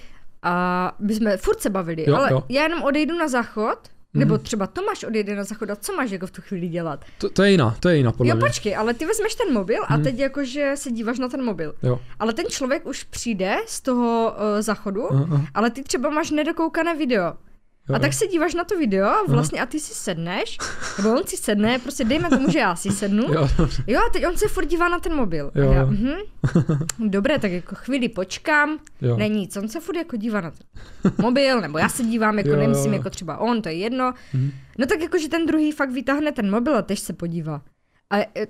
a 0.43 0.95
my 0.99 1.15
jsme 1.15 1.37
furt 1.37 1.61
se 1.61 1.69
bavili, 1.69 2.05
jo, 2.09 2.15
ale 2.15 2.31
jo. 2.31 2.43
já 2.49 2.63
jenom 2.63 2.83
odejdu 2.83 3.17
na 3.17 3.27
záchod, 3.27 3.77
Mm-hmm. 4.15 4.19
Nebo 4.19 4.37
třeba 4.37 4.67
Tomáš 4.67 5.03
odejde 5.03 5.35
na 5.35 5.43
záchod 5.43 5.69
a 5.69 5.75
co 5.75 5.93
máš 5.93 6.11
jako 6.11 6.27
v 6.27 6.31
tu 6.31 6.41
chvíli 6.41 6.67
dělat? 6.67 7.05
To, 7.17 7.29
to 7.29 7.43
je 7.43 7.51
jiná, 7.51 7.75
to 7.79 7.89
je 7.89 7.97
jiná 7.97 8.11
podle 8.11 8.29
Jo, 8.29 8.35
mě. 8.35 8.45
počkej, 8.45 8.75
ale 8.75 8.93
ty 8.93 9.05
vezmeš 9.05 9.35
ten 9.35 9.53
mobil 9.53 9.83
a 9.87 9.97
mm. 9.97 10.03
teď 10.03 10.19
jakože 10.19 10.71
se 10.75 10.91
díváš 10.91 11.19
na 11.19 11.29
ten 11.29 11.43
mobil. 11.43 11.75
Jo. 11.83 11.99
Ale 12.19 12.33
ten 12.33 12.45
člověk 12.49 12.85
už 12.85 13.03
přijde 13.03 13.55
z 13.67 13.81
toho 13.81 14.35
uh, 14.35 14.61
záchodu, 14.61 15.01
uh-huh. 15.01 15.45
ale 15.53 15.69
ty 15.69 15.83
třeba 15.83 16.09
máš 16.09 16.31
nedokoukané 16.31 16.95
video. 16.95 17.33
A 17.93 17.99
tak 17.99 18.13
se 18.13 18.27
díváš 18.27 18.53
na 18.53 18.63
to 18.63 18.77
video 18.77 19.09
vlastně 19.27 19.61
a 19.61 19.65
ty 19.65 19.79
si 19.79 19.93
sedneš, 19.93 20.57
nebo 20.97 21.09
on 21.09 21.27
si 21.27 21.37
sedne, 21.37 21.79
prostě 21.79 22.03
dejme 22.03 22.29
tomu, 22.29 22.51
že 22.51 22.59
já 22.59 22.75
si 22.75 22.91
sednu. 22.91 23.23
Jo, 23.33 23.47
jo 23.87 23.99
a 23.99 24.09
teď 24.13 24.27
on 24.27 24.37
se 24.37 24.47
furt 24.47 24.65
dívá 24.65 24.89
na 24.89 24.99
ten 24.99 25.15
mobil. 25.15 25.51
Jo. 25.55 25.71
Já, 25.71 25.85
mhm. 25.85 26.13
Dobré, 27.09 27.39
tak 27.39 27.51
jako 27.51 27.75
chvíli 27.75 28.09
počkám, 28.09 28.79
jo. 29.01 29.17
není 29.17 29.39
nic, 29.39 29.57
on 29.57 29.67
se 29.67 29.79
furt 29.79 29.95
jako 29.95 30.17
dívá 30.17 30.41
na 30.41 30.51
ten 30.51 30.67
mobil, 31.17 31.61
nebo 31.61 31.77
já 31.77 31.89
se 31.89 32.03
dívám, 32.03 32.37
jako 32.37 32.49
jo, 32.49 32.55
nemyslím, 32.55 32.93
jo. 32.93 32.97
jako 32.99 33.09
třeba 33.09 33.37
on, 33.37 33.61
to 33.61 33.69
je 33.69 33.75
jedno. 33.75 34.13
Mhm. 34.33 34.51
No 34.77 34.85
tak 34.85 35.01
jako, 35.01 35.17
že 35.17 35.29
ten 35.29 35.45
druhý 35.45 35.71
fakt 35.71 35.91
vytáhne 35.91 36.31
ten 36.31 36.51
mobil 36.51 36.77
a 36.77 36.81
tež 36.81 36.99
se 36.99 37.13
podívá. 37.13 37.61
A 38.09 38.17
e, 38.19 38.47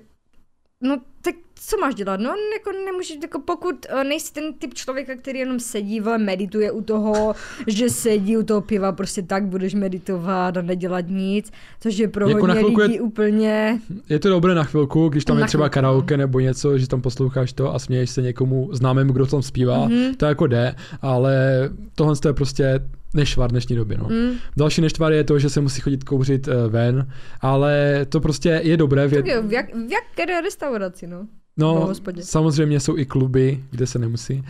no 0.80 1.00
tak 1.22 1.34
co 1.54 1.76
máš 1.76 1.94
dělat? 1.94 2.20
No, 2.20 2.34
jako 2.58 2.72
nemůžeš, 2.86 3.18
jako 3.22 3.40
pokud 3.40 3.86
uh, 3.94 4.04
nejsi 4.04 4.32
ten 4.32 4.54
typ 4.54 4.74
člověka, 4.74 5.16
který 5.16 5.38
jenom 5.38 5.60
sedí, 5.60 6.00
vole, 6.00 6.18
medituje 6.18 6.70
u 6.70 6.82
toho, 6.82 7.34
že 7.66 7.90
sedí 7.90 8.36
u 8.36 8.42
toho 8.42 8.60
piva, 8.60 8.92
prostě 8.92 9.22
tak 9.22 9.46
budeš 9.46 9.74
meditovat 9.74 10.56
a 10.56 10.62
nedělat 10.62 11.04
nic, 11.08 11.52
což 11.80 11.98
je 11.98 12.08
pro 12.08 12.28
jako 12.28 12.46
hodně 12.46 12.66
lidí 12.66 12.94
je, 12.94 13.00
úplně... 13.00 13.80
Je 14.08 14.18
to 14.18 14.28
dobré 14.28 14.54
na 14.54 14.64
chvilku, 14.64 15.08
když 15.08 15.24
tam 15.24 15.36
na 15.36 15.42
je 15.42 15.46
třeba 15.48 15.64
chvilku. 15.64 15.74
karaoke 15.74 16.16
nebo 16.16 16.40
něco, 16.40 16.78
že 16.78 16.88
tam 16.88 17.00
posloucháš 17.00 17.52
to 17.52 17.74
a 17.74 17.78
směješ 17.78 18.10
se 18.10 18.22
někomu 18.22 18.68
známému, 18.72 19.12
kdo 19.12 19.26
tam 19.26 19.42
zpívá, 19.42 19.88
mm-hmm. 19.88 20.16
to 20.16 20.26
jako 20.26 20.46
jde, 20.46 20.74
ale 21.02 21.70
tohle 21.94 22.14
je 22.26 22.32
prostě 22.32 22.80
nešvar 23.14 23.50
dnešní 23.50 23.76
době. 23.76 23.98
No. 23.98 24.08
Mm. 24.08 24.32
Další 24.56 24.80
nešvar 24.80 25.12
je 25.12 25.24
to, 25.24 25.38
že 25.38 25.50
se 25.50 25.60
musí 25.60 25.80
chodit 25.80 26.04
kouřit 26.04 26.48
uh, 26.48 26.54
ven, 26.68 27.08
ale 27.40 28.00
to 28.08 28.20
prostě 28.20 28.60
je 28.64 28.76
dobré. 28.76 29.08
V, 29.08 29.12
jed... 29.12 29.26
v, 29.42 29.52
jak, 29.52 29.66
v 29.74 29.90
jaké 29.92 30.40
restauraci, 30.40 31.06
no? 31.06 31.11
No, 31.56 31.92
samozřejmě 32.20 32.80
jsou 32.80 32.98
i 32.98 33.06
kluby, 33.06 33.64
kde 33.70 33.86
se 33.86 33.98
nemusí. 33.98 34.44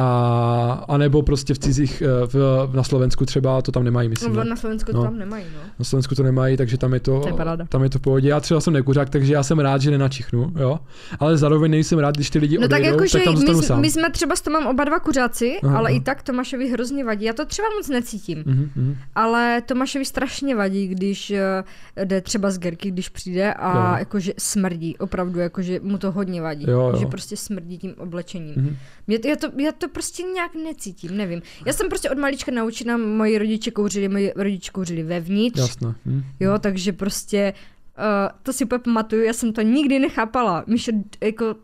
A, 0.00 0.84
a 0.88 0.96
nebo 0.96 1.22
prostě 1.22 1.54
v 1.54 1.58
cizích, 1.58 2.02
eh, 2.02 2.26
v, 2.26 2.68
na 2.72 2.82
Slovensku 2.82 3.26
třeba 3.26 3.62
to 3.62 3.72
tam 3.72 3.84
nemají, 3.84 4.08
myslím. 4.08 4.32
No, 4.32 4.44
na 4.44 4.56
Slovensku 4.56 4.92
to 4.92 4.98
no. 4.98 5.04
tam 5.04 5.18
nemají, 5.18 5.44
no. 5.54 5.60
Na 5.78 5.84
Slovensku 5.84 6.14
to 6.14 6.22
nemají, 6.22 6.56
takže 6.56 6.78
tam 6.78 6.94
je 6.94 7.00
to, 7.00 7.20
to 7.20 7.28
je 7.28 7.66
tam 7.68 7.82
je 7.82 7.90
to 7.90 7.98
v 7.98 8.02
pohodě. 8.02 8.28
Já 8.28 8.40
třeba 8.40 8.60
jsem 8.60 8.72
nekuřák, 8.72 9.10
takže 9.10 9.32
já 9.32 9.42
jsem 9.42 9.58
rád, 9.58 9.82
že 9.82 9.90
nenačichnu, 9.90 10.52
jo. 10.56 10.78
Ale 11.20 11.36
zároveň 11.36 11.70
nejsem 11.70 11.98
rád, 11.98 12.14
když 12.14 12.30
ty 12.30 12.38
lidi 12.38 12.58
no 12.58 12.64
odejdou, 12.64 12.84
tak, 12.84 13.14
jako, 13.14 13.34
tak 13.34 13.44
tam 13.44 13.56
my, 13.56 13.62
sám. 13.62 13.80
my, 13.80 13.90
jsme 13.90 14.10
třeba 14.10 14.36
s 14.36 14.40
Tomem 14.40 14.66
oba 14.66 14.84
dva 14.84 14.98
kuřáci, 14.98 15.58
aha, 15.62 15.78
ale 15.78 15.90
aha. 15.90 15.98
i 15.98 16.00
tak 16.00 16.22
Tomášovi 16.22 16.70
hrozně 16.70 17.04
vadí. 17.04 17.24
Já 17.24 17.32
to 17.32 17.46
třeba 17.46 17.68
moc 17.78 17.88
necítím, 17.88 18.42
uh-huh, 18.42 18.96
ale 19.14 19.62
Tomášovi 19.66 20.04
strašně 20.04 20.56
vadí, 20.56 20.88
když 20.88 21.30
uh, 21.30 22.04
jde 22.04 22.20
třeba 22.20 22.50
z 22.50 22.58
Gerky, 22.58 22.90
když 22.90 23.08
přijde 23.08 23.54
a 23.54 23.90
jo. 23.90 23.98
jakože 23.98 24.32
smrdí, 24.38 24.96
opravdu, 24.96 25.40
jakože 25.40 25.80
mu 25.82 25.98
to 25.98 26.12
hodně 26.12 26.42
vadí, 26.42 26.64
jo, 26.68 26.80
jo. 26.80 26.96
že 26.98 27.06
prostě 27.06 27.36
smrdí 27.36 27.78
tím 27.78 27.94
oblečením. 27.98 28.54
Uh-huh. 28.54 28.76
Mě, 29.08 29.18
já, 29.24 29.36
to, 29.36 29.50
já 29.56 29.72
to 29.72 29.88
prostě 29.88 30.22
nějak 30.22 30.54
necítím, 30.54 31.16
nevím. 31.16 31.42
Já 31.66 31.72
jsem 31.72 31.88
prostě 31.88 32.10
od 32.10 32.18
malička 32.18 32.52
naučena, 32.52 32.96
moji 32.96 33.38
rodiče 33.38 33.70
kouřili, 33.70 34.08
moji 34.08 34.32
rodiče 34.36 34.72
kouřili 34.72 35.02
vevnitř. 35.02 35.58
Jasně. 35.58 35.94
Hm. 36.06 36.22
Jo, 36.40 36.58
takže 36.58 36.92
prostě 36.92 37.54
uh, 37.98 38.38
to 38.42 38.52
si 38.52 38.64
úplně 38.64 38.78
pamatuju, 38.78 39.22
já 39.22 39.32
jsem 39.32 39.52
to 39.52 39.62
nikdy 39.62 39.98
nechápala. 39.98 40.64
Míšo, 40.66 40.92
jako 41.20 41.56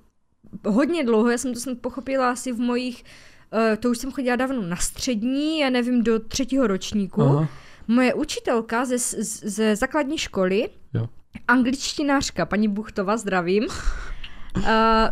hodně 0.66 1.04
dlouho, 1.04 1.30
já 1.30 1.38
jsem 1.38 1.54
to 1.54 1.60
jsem 1.60 1.76
pochopila 1.76 2.30
asi 2.30 2.52
v 2.52 2.58
mojich, 2.58 3.04
uh, 3.52 3.76
to 3.76 3.90
už 3.90 3.98
jsem 3.98 4.12
chodila 4.12 4.36
dávno 4.36 4.62
na 4.62 4.76
střední, 4.76 5.58
já 5.58 5.70
nevím, 5.70 6.02
do 6.02 6.18
třetího 6.18 6.66
ročníku. 6.66 7.22
Aha. 7.22 7.48
Moje 7.88 8.14
učitelka 8.14 8.84
ze, 8.84 8.98
ze 8.98 9.76
základní 9.76 10.18
školy, 10.18 10.68
jo. 10.94 11.08
angličtinářka, 11.48 12.46
paní 12.46 12.68
Buchtova, 12.68 13.16
zdravím, 13.16 13.64
uh, 13.64 14.62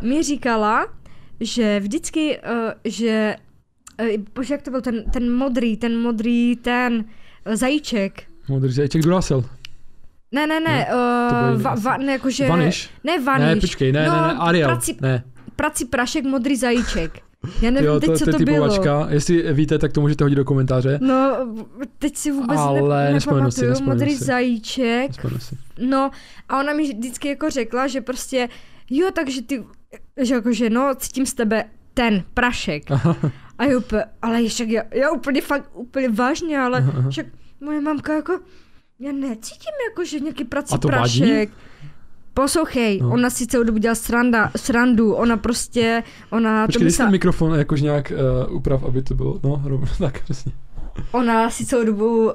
mi 0.09 0.23
říkala, 0.23 0.87
že 1.43 1.81
vždycky, 1.81 2.39
uh, 2.39 2.73
že, 2.85 3.37
uh, 4.01 4.23
bože, 4.35 4.55
jak 4.55 4.63
to 4.63 4.71
byl 4.71 4.81
ten, 4.81 5.05
ten 5.11 5.33
modrý, 5.33 5.77
ten 5.77 5.99
modrý, 6.01 6.57
ten 6.57 7.05
uh, 7.47 7.55
zajíček. 7.55 8.23
Modrý 8.49 8.73
zajíček 8.73 9.03
Duracell. 9.03 9.45
Ne, 10.33 10.47
ne, 10.47 10.61
ne, 10.61 10.71
ne, 10.71 10.87
uh, 10.87 11.63
va, 11.63 11.75
va, 11.75 11.97
ne 11.97 12.13
jakože... 12.13 12.49
Vaniš? 12.49 12.91
Ne, 13.05 13.21
Vaniš. 13.21 13.47
Ne, 13.47 13.61
počkej, 13.61 13.93
ne, 13.93 14.07
no, 14.07 14.13
ne, 14.13 14.29
ne, 14.29 14.35
Ariel, 14.39 14.69
praci, 14.69 14.97
ne. 15.01 15.25
Prací 15.57 15.85
prašek, 15.85 16.25
modrý 16.25 16.57
zajíček. 16.57 17.21
Já 17.63 17.71
nevím 17.71 17.87
jo, 17.87 18.01
teď, 18.01 18.11
to, 18.11 18.17
co 18.17 18.25
to, 18.25 18.39
to 18.39 18.45
bylo. 18.45 19.09
Jestli 19.09 19.53
víte, 19.53 19.79
tak 19.79 19.93
to 19.93 20.01
můžete 20.01 20.25
hodit 20.25 20.37
do 20.37 20.45
komentáře. 20.45 20.99
No, 21.03 21.37
teď 21.99 22.17
si 22.17 22.31
vůbec 22.31 22.59
Ale 22.59 23.05
ne, 23.05 23.13
nepamatuju. 23.13 23.75
Si, 23.75 23.83
modrý 23.83 24.17
si. 24.17 24.25
zajíček. 24.25 25.11
Si. 25.39 25.57
No, 25.79 26.11
a 26.49 26.61
ona 26.61 26.73
mi 26.73 26.83
vždycky 26.83 27.29
jako 27.29 27.51
řekla, 27.51 27.87
že 27.87 28.01
prostě, 28.01 28.49
jo, 28.91 29.11
takže 29.15 29.43
ty 29.43 29.65
že 30.23 30.35
jakože 30.35 30.71
no, 30.71 30.95
cítím 30.95 31.27
z 31.27 31.35
tebe 31.35 31.65
ten 31.95 32.25
prašek. 32.35 32.83
A 33.59 33.65
je 33.65 33.77
úplně, 33.77 34.05
ale 34.23 34.49
však 34.49 34.69
já, 34.69 34.83
já 34.91 35.11
úplně 35.11 35.41
fakt, 35.41 35.71
úplně 35.75 36.09
vážně, 36.09 36.59
ale 36.59 36.85
však 37.11 37.27
moje 37.61 37.81
mamka 37.81 38.15
jako, 38.15 38.41
já 38.99 39.13
necítím 39.13 39.73
jako, 39.91 40.05
že 40.05 40.21
nějaký 40.21 40.45
prací 40.45 40.79
prašek. 40.79 41.51
Vadí? 41.51 41.53
Poslouchej, 42.35 43.01
no. 43.01 43.11
ona 43.11 43.31
si 43.31 43.47
celou 43.47 43.65
dobu 43.65 43.79
dělá 43.79 43.95
sranda, 43.95 44.51
srandu, 44.57 45.15
ona 45.15 45.37
prostě, 45.37 46.03
ona... 46.31 46.67
Počkej, 46.67 46.81
to 46.81 46.85
myslela... 46.85 47.07
ten 47.07 47.13
mikrofon 47.13 47.59
jakož 47.59 47.81
nějak 47.81 48.13
uh, 48.49 48.57
uprav, 48.57 48.85
aby 48.85 49.03
to 49.03 49.15
bylo, 49.15 49.41
no, 49.43 49.63
tak 49.99 50.23
přesně. 50.23 50.53
Ona 51.13 51.51
si 51.51 51.67
celou 51.67 51.85
dobu 51.85 52.25
uh, 52.25 52.33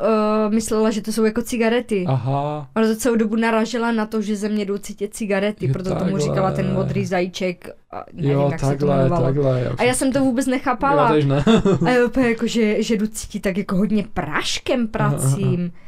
myslela, 0.49 0.91
že 0.91 1.01
to 1.01 1.12
jsou 1.12 1.24
jako 1.24 1.41
cigarety. 1.41 2.05
Aha. 2.08 2.70
Ona 2.76 2.88
to 2.88 2.95
celou 2.95 3.16
dobu 3.16 3.36
naražila 3.36 3.91
na 3.91 4.05
to, 4.05 4.22
že 4.22 4.36
ze 4.36 4.49
mě 4.49 4.66
jdou 4.66 4.78
cítit 4.78 5.16
cigarety, 5.16 5.66
je 5.66 5.74
proto 5.74 5.89
takhle. 5.89 6.08
tomu 6.08 6.18
říkala 6.18 6.51
ten 6.51 6.74
modrý 6.74 7.05
zajíček. 7.05 7.70
A 7.91 8.03
nevím, 8.14 8.32
jo, 8.32 8.41
jak 8.41 8.51
takhle, 8.51 8.72
se 8.72 8.78
to 8.78 8.86
jmenovalo. 8.86 9.26
takhle. 9.26 9.62
Já 9.62 9.72
a 9.78 9.84
já 9.84 9.93
jsem 9.93 10.12
to 10.12 10.20
vůbec 10.20 10.47
nechápala. 10.47 11.16
Já 11.16 11.26
ne. 11.26 11.43
a 11.86 11.89
je 11.89 12.05
úplně 12.05 12.30
jako, 12.30 12.47
že, 12.47 12.84
že 12.84 12.97
jdu 12.97 13.08
cítit 13.08 13.39
tak 13.39 13.58
jako 13.58 13.76
hodně 13.76 14.05
praškem 14.14 14.88
pracím. 14.88 15.72
Aha. 15.76 15.84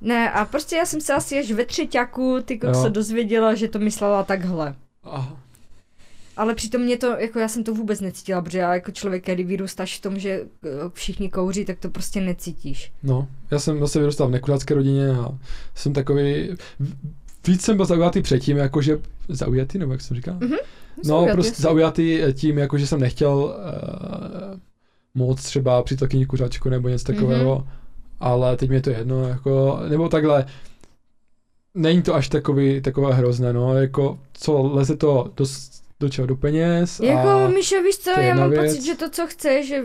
Ne, 0.00 0.30
a 0.30 0.44
prostě 0.44 0.76
já 0.76 0.86
jsem 0.86 1.00
se 1.00 1.14
asi 1.14 1.38
až 1.38 1.52
ve 1.52 1.64
třetíku 1.64 2.38
ty 2.44 2.60
se 2.82 2.90
dozvěděla, 2.90 3.54
že 3.54 3.68
to 3.68 3.78
myslela 3.78 4.22
takhle. 4.22 4.74
Aha. 5.04 5.36
Ale 6.36 6.54
přitom 6.54 6.82
mě 6.82 6.96
to, 6.96 7.06
jako 7.06 7.38
já 7.38 7.48
jsem 7.48 7.64
to 7.64 7.74
vůbec 7.74 8.00
necítila, 8.00 8.42
protože 8.42 8.58
já 8.58 8.74
jako 8.74 8.90
člověk, 8.90 9.22
který 9.22 9.44
vyrůstáš 9.44 9.98
v 9.98 10.02
tom, 10.02 10.18
že 10.18 10.30
eh, 10.64 10.68
všichni 10.92 11.30
kouří, 11.30 11.64
tak 11.64 11.78
to 11.78 11.90
prostě 11.90 12.20
necítíš. 12.20 12.92
No, 13.02 13.28
já 13.50 13.58
jsem 13.58 13.80
zase 13.80 13.98
vyrůstal 13.98 14.28
v 14.28 14.30
nekuřácké 14.30 14.74
rodině 14.74 15.10
a 15.10 15.38
jsem 15.74 15.92
takový, 15.92 16.48
víc 17.46 17.62
jsem 17.62 17.76
byl 17.76 17.86
zaujatý 17.86 18.22
předtím, 18.22 18.56
jakože, 18.56 18.98
zaujatý, 19.28 19.78
nebo 19.78 19.92
jak 19.92 20.00
jsem 20.00 20.16
říkal? 20.16 20.34
Mm-hmm. 20.34 20.58
No, 20.96 21.02
zaujatý, 21.02 21.32
prostě 21.32 21.62
zaujatý 21.62 22.20
tím, 22.32 22.58
jakože 22.58 22.86
jsem 22.86 23.00
nechtěl 23.00 23.34
uh, 23.34 24.58
moc 25.14 25.42
třeba 25.42 25.82
přitakyni 25.82 26.26
kuřačku 26.26 26.68
nebo 26.68 26.88
něco 26.88 27.04
takového, 27.04 27.58
mm-hmm. 27.58 27.66
ale 28.20 28.56
teď 28.56 28.70
mi 28.70 28.76
je 28.76 28.82
to 28.82 28.90
jedno, 28.90 29.28
jako, 29.28 29.80
nebo 29.88 30.08
takhle, 30.08 30.46
není 31.74 32.02
to 32.02 32.14
až 32.14 32.28
takový, 32.28 32.80
takové 32.80 33.14
hrozné, 33.14 33.52
no, 33.52 33.74
jako, 33.74 34.18
co 34.32 34.62
leze 34.62 34.96
to 34.96 35.32
dost 35.36 35.85
do 36.00 36.08
čeho, 36.08 36.26
do 36.26 36.36
peněz. 36.36 37.00
Jako, 37.00 37.28
a 37.28 37.48
Míšo, 37.48 37.82
víš 37.82 37.98
co, 37.98 38.10
já 38.10 38.34
mám 38.34 38.50
věc. 38.50 38.62
pocit, 38.62 38.84
že 38.84 38.94
to, 38.94 39.10
co 39.10 39.26
chceš, 39.26 39.68
že, 39.68 39.84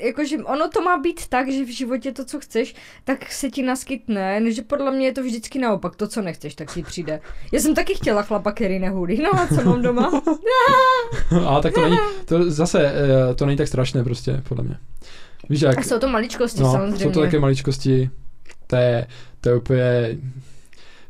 jako, 0.00 0.24
že 0.24 0.36
ono 0.36 0.68
to 0.68 0.82
má 0.82 0.98
být 0.98 1.26
tak, 1.28 1.52
že 1.52 1.64
v 1.64 1.68
životě 1.76 2.12
to, 2.12 2.24
co 2.24 2.40
chceš, 2.40 2.74
tak 3.04 3.32
se 3.32 3.50
ti 3.50 3.62
naskytne, 3.62 4.52
že 4.52 4.62
podle 4.62 4.90
mě 4.90 5.06
je 5.06 5.12
to 5.12 5.22
vždycky 5.22 5.58
naopak, 5.58 5.96
to, 5.96 6.08
co 6.08 6.22
nechceš, 6.22 6.54
tak 6.54 6.74
ti 6.74 6.82
přijde. 6.82 7.20
Já 7.52 7.60
jsem 7.60 7.74
taky 7.74 7.94
chtěla 7.94 8.22
chlapa, 8.22 8.52
který 8.52 8.78
nehulí, 8.78 9.22
no 9.22 9.34
a 9.34 9.46
co 9.46 9.64
mám 9.64 9.82
doma? 9.82 10.22
a 11.46 11.60
tak 11.60 11.74
to 11.74 11.82
není, 11.82 11.98
to 12.24 12.50
zase, 12.50 12.92
eh, 12.94 13.34
to 13.34 13.46
není 13.46 13.56
tak 13.56 13.68
strašné 13.68 14.04
prostě, 14.04 14.42
podle 14.48 14.64
mě. 14.64 14.76
Víš, 15.48 15.60
jak, 15.60 15.78
a 15.78 15.82
jsou 15.82 15.98
to 15.98 16.08
maličkosti 16.08 16.62
no, 16.62 16.72
samozřejmě. 16.72 17.04
jsou 17.04 17.10
to 17.10 17.20
také 17.20 17.38
maličkosti, 17.38 18.10
to 18.66 18.76
je, 18.76 19.06
to 19.40 19.48
je 19.48 19.56
úplně, 19.56 20.18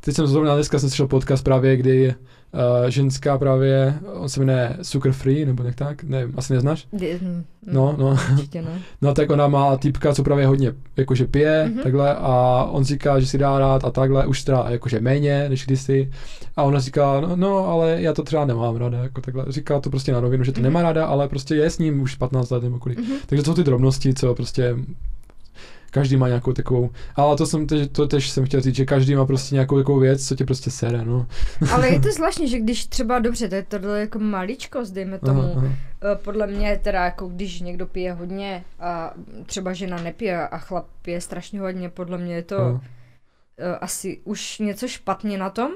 teď 0.01 0.15
jsem 0.15 0.27
zrovna 0.27 0.55
dneska 0.55 0.79
jsem 0.79 0.89
slyšel 0.89 1.07
podcast 1.07 1.45
právě, 1.45 1.77
kdy 1.77 2.15
uh, 2.55 2.89
ženská 2.89 3.39
právě, 3.39 3.95
on 4.15 4.29
se 4.29 4.41
jmenuje 4.41 4.77
Sugar 4.83 5.13
Free, 5.13 5.45
nebo 5.45 5.63
jak 5.63 5.75
tak, 5.75 6.05
nevím, 6.05 6.35
asi 6.37 6.53
neznáš? 6.53 6.87
Mm, 6.93 7.45
no, 7.67 7.95
no. 7.99 8.19
Určitě 8.33 8.63
ne. 8.63 8.79
No 9.03 9.15
tak 9.15 9.31
ona 9.31 9.49
má 9.49 9.77
typka, 9.77 10.15
co 10.15 10.23
právě 10.23 10.47
hodně 10.47 10.73
jakože 10.97 11.27
pije, 11.27 11.71
mm-hmm. 11.71 11.83
takhle, 11.83 12.15
a 12.15 12.65
on 12.71 12.85
říká, 12.85 13.21
že 13.21 13.27
si 13.27 13.39
dá 13.39 13.59
rád 13.59 13.85
a 13.85 13.91
takhle, 13.91 14.27
už 14.27 14.43
teda 14.45 14.67
jakože 14.69 15.01
méně 15.01 15.49
než 15.49 15.67
kdysi. 15.67 16.11
A 16.57 16.63
ona 16.63 16.81
říká, 16.81 17.21
no, 17.21 17.37
no 17.37 17.67
ale 17.67 17.97
já 18.03 18.13
to 18.13 18.23
třeba 18.23 18.45
nemám 18.45 18.77
ráda, 18.77 18.99
jako 18.99 19.21
takhle. 19.21 19.45
Říká 19.49 19.81
to 19.81 19.91
prostě 19.91 20.13
na 20.13 20.21
rovinu, 20.21 20.45
že 20.45 20.53
to 20.53 20.61
mm-hmm. 20.61 20.65
nemá 20.65 20.83
ráda, 20.83 21.07
ale 21.07 21.29
prostě 21.29 21.55
je 21.55 21.71
s 21.71 21.79
ním 21.79 22.01
už 22.01 22.15
15 22.15 22.51
let 22.51 22.63
nebo 22.63 22.79
kolik. 22.79 22.99
Mm-hmm. 22.99 23.17
Takže 23.27 23.43
to 23.43 23.51
jsou 23.51 23.55
ty 23.55 23.65
drobnosti, 23.65 24.15
co 24.15 24.35
prostě 24.35 24.77
každý 25.91 26.17
má 26.17 26.29
nějakou 26.29 26.53
takovou, 26.53 26.91
ale 27.17 27.37
to 27.37 27.47
jsem 27.47 27.67
tež, 27.67 27.89
to 27.93 28.07
tež 28.07 28.31
jsem 28.31 28.45
chtěl 28.45 28.61
říct, 28.61 28.75
že 28.75 28.85
každý 28.85 29.15
má 29.15 29.27
prostě 29.27 29.55
nějakou 29.55 29.79
takovou 29.79 29.99
věc, 29.99 30.29
co 30.29 30.37
tě 30.37 30.45
prostě 30.45 30.71
sere, 30.71 31.05
no. 31.05 31.27
Ale 31.73 31.89
je 31.89 32.01
to 32.01 32.09
zvláštní, 32.13 32.49
že 32.49 32.59
když 32.59 32.87
třeba, 32.87 33.19
dobře, 33.19 33.49
to 33.49 33.55
je 33.55 33.63
tohle 33.63 34.01
jako 34.01 34.19
maličkost, 34.19 34.93
dejme 34.93 35.19
tomu, 35.19 35.41
aha, 35.41 35.53
aha. 35.57 35.69
Eh, 36.03 36.17
podle 36.17 36.47
mě 36.47 36.81
teda 36.83 37.05
jako 37.05 37.29
když 37.29 37.61
někdo 37.61 37.87
pije 37.87 38.13
hodně 38.13 38.65
a 38.81 39.15
třeba 39.47 39.73
žena 39.73 40.03
nepije 40.03 40.49
a 40.49 40.59
chlap 40.59 40.87
pije 41.03 41.21
strašně 41.21 41.61
hodně, 41.61 41.89
podle 41.89 42.19
mě 42.19 42.35
je 42.35 42.43
to 42.43 42.59
aha. 42.59 42.81
Eh, 43.59 43.77
asi 43.77 44.21
už 44.25 44.59
něco 44.59 44.89
špatně 44.89 45.39
na 45.39 45.51
tom, 45.51 45.71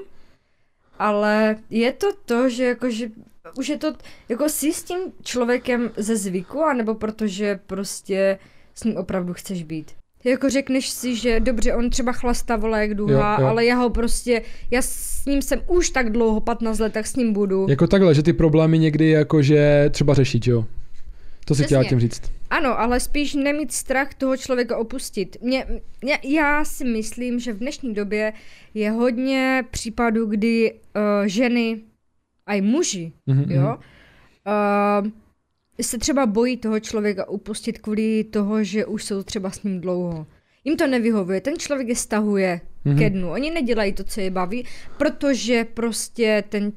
ale 0.99 1.55
je 1.69 1.91
to 1.93 2.07
to, 2.25 2.49
že 2.49 2.65
jako, 2.65 2.89
že 2.89 3.09
už 3.57 3.69
je 3.69 3.77
to, 3.77 3.93
jako 4.29 4.49
si 4.49 4.73
s 4.73 4.83
tím 4.83 4.97
člověkem 5.23 5.89
ze 5.97 6.15
zvyku, 6.15 6.63
anebo 6.63 6.95
protože 6.95 7.59
prostě 7.67 8.39
s 8.75 8.83
ním 8.83 8.97
opravdu 8.97 9.33
chceš 9.33 9.63
být. 9.63 9.91
Jako 10.25 10.49
řekneš 10.49 10.89
si, 10.89 11.15
že 11.15 11.39
dobře, 11.39 11.73
on 11.73 11.89
třeba 11.89 12.11
chlasta 12.11 12.55
volá 12.55 12.79
jak 12.79 12.93
duha, 12.93 13.35
jo, 13.39 13.41
jo. 13.41 13.47
ale 13.47 13.65
já 13.65 13.75
ho 13.75 13.89
prostě, 13.89 14.41
já 14.71 14.81
s 14.81 15.25
ním 15.25 15.41
jsem 15.41 15.61
už 15.67 15.89
tak 15.89 16.11
dlouho, 16.11 16.39
15 16.41 16.79
let, 16.79 16.93
tak 16.93 17.07
s 17.07 17.15
ním 17.15 17.33
budu. 17.33 17.65
Jako 17.69 17.87
takhle, 17.87 18.15
že 18.15 18.23
ty 18.23 18.33
problémy 18.33 18.79
někdy 18.79 19.09
jakože 19.09 19.89
třeba 19.91 20.13
řešit, 20.13 20.47
jo? 20.47 20.65
To 21.45 21.55
si 21.55 21.63
chtěla 21.63 21.83
tím 21.83 21.99
říct. 21.99 22.31
Ano, 22.49 22.79
ale 22.79 22.99
spíš 22.99 23.33
nemít 23.33 23.71
strach 23.71 24.13
toho 24.13 24.37
člověka 24.37 24.77
opustit. 24.77 25.37
Mě, 25.41 25.65
mě, 26.01 26.19
já 26.23 26.65
si 26.65 26.85
myslím, 26.85 27.39
že 27.39 27.53
v 27.53 27.57
dnešní 27.57 27.93
době 27.93 28.33
je 28.73 28.91
hodně 28.91 29.63
případů, 29.71 30.25
kdy 30.25 30.73
uh, 30.73 31.25
ženy 31.25 31.81
i 32.47 32.61
muži, 32.61 33.11
mm-hmm. 33.27 33.51
jo, 33.51 33.77
uh, 35.03 35.11
se 35.81 35.97
třeba 35.97 36.25
bojí 36.25 36.57
toho 36.57 36.79
člověka 36.79 37.29
upustit 37.29 37.77
kvůli 37.77 38.23
toho, 38.23 38.63
že 38.63 38.85
už 38.85 39.03
jsou 39.03 39.23
třeba 39.23 39.49
s 39.49 39.63
ním 39.63 39.81
dlouho. 39.81 40.27
Jim 40.63 40.77
to 40.77 40.87
nevyhovuje, 40.87 41.41
ten 41.41 41.57
člověk 41.57 41.87
je 41.87 41.95
stahuje 41.95 42.61
mm-hmm. 42.85 42.97
ke 42.97 43.09
dnu. 43.09 43.31
Oni 43.31 43.51
nedělají 43.51 43.93
to, 43.93 44.03
co 44.03 44.21
je 44.21 44.31
baví, 44.31 44.65
protože 44.97 45.65
prostě 45.73 46.43
ten 46.49 46.71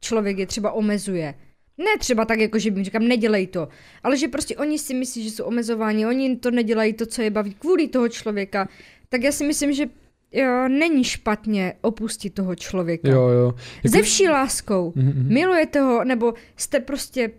člověk 0.00 0.38
je 0.38 0.46
třeba 0.46 0.72
omezuje. 0.72 1.34
Ne 1.78 1.98
třeba 1.98 2.24
tak, 2.24 2.38
jako 2.38 2.58
že 2.58 2.70
mi 2.70 2.84
říkám, 2.84 3.08
nedělej 3.08 3.46
to, 3.46 3.68
ale 4.02 4.16
že 4.16 4.28
prostě 4.28 4.56
oni 4.56 4.78
si 4.78 4.94
myslí, 4.94 5.24
že 5.24 5.30
jsou 5.30 5.44
omezováni, 5.44 6.06
oni 6.06 6.36
to 6.36 6.50
nedělají 6.50 6.92
to, 6.92 7.06
co 7.06 7.22
je 7.22 7.30
baví 7.30 7.54
kvůli 7.54 7.88
toho 7.88 8.08
člověka. 8.08 8.68
Tak 9.08 9.22
já 9.22 9.32
si 9.32 9.46
myslím, 9.46 9.72
že 9.72 9.86
jo, 10.32 10.68
není 10.68 11.04
špatně 11.04 11.74
opustit 11.80 12.34
toho 12.34 12.54
člověka. 12.54 13.08
Jo, 13.08 13.28
jo. 13.28 13.46
Jako... 13.46 13.88
Ze 13.88 14.02
vší 14.02 14.28
láskou. 14.28 14.90
Mm-hmm. 14.96 15.32
Milujete 15.32 15.80
ho, 15.80 16.04
nebo 16.04 16.34
jste 16.56 16.80
prostě 16.80 17.30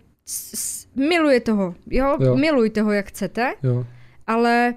milujete 0.95 1.51
ho, 1.51 1.75
jo? 1.89 2.17
jo? 2.19 2.35
Milujte 2.35 2.81
ho, 2.81 2.91
jak 2.91 3.07
chcete, 3.07 3.53
jo. 3.63 3.85
ale 4.27 4.73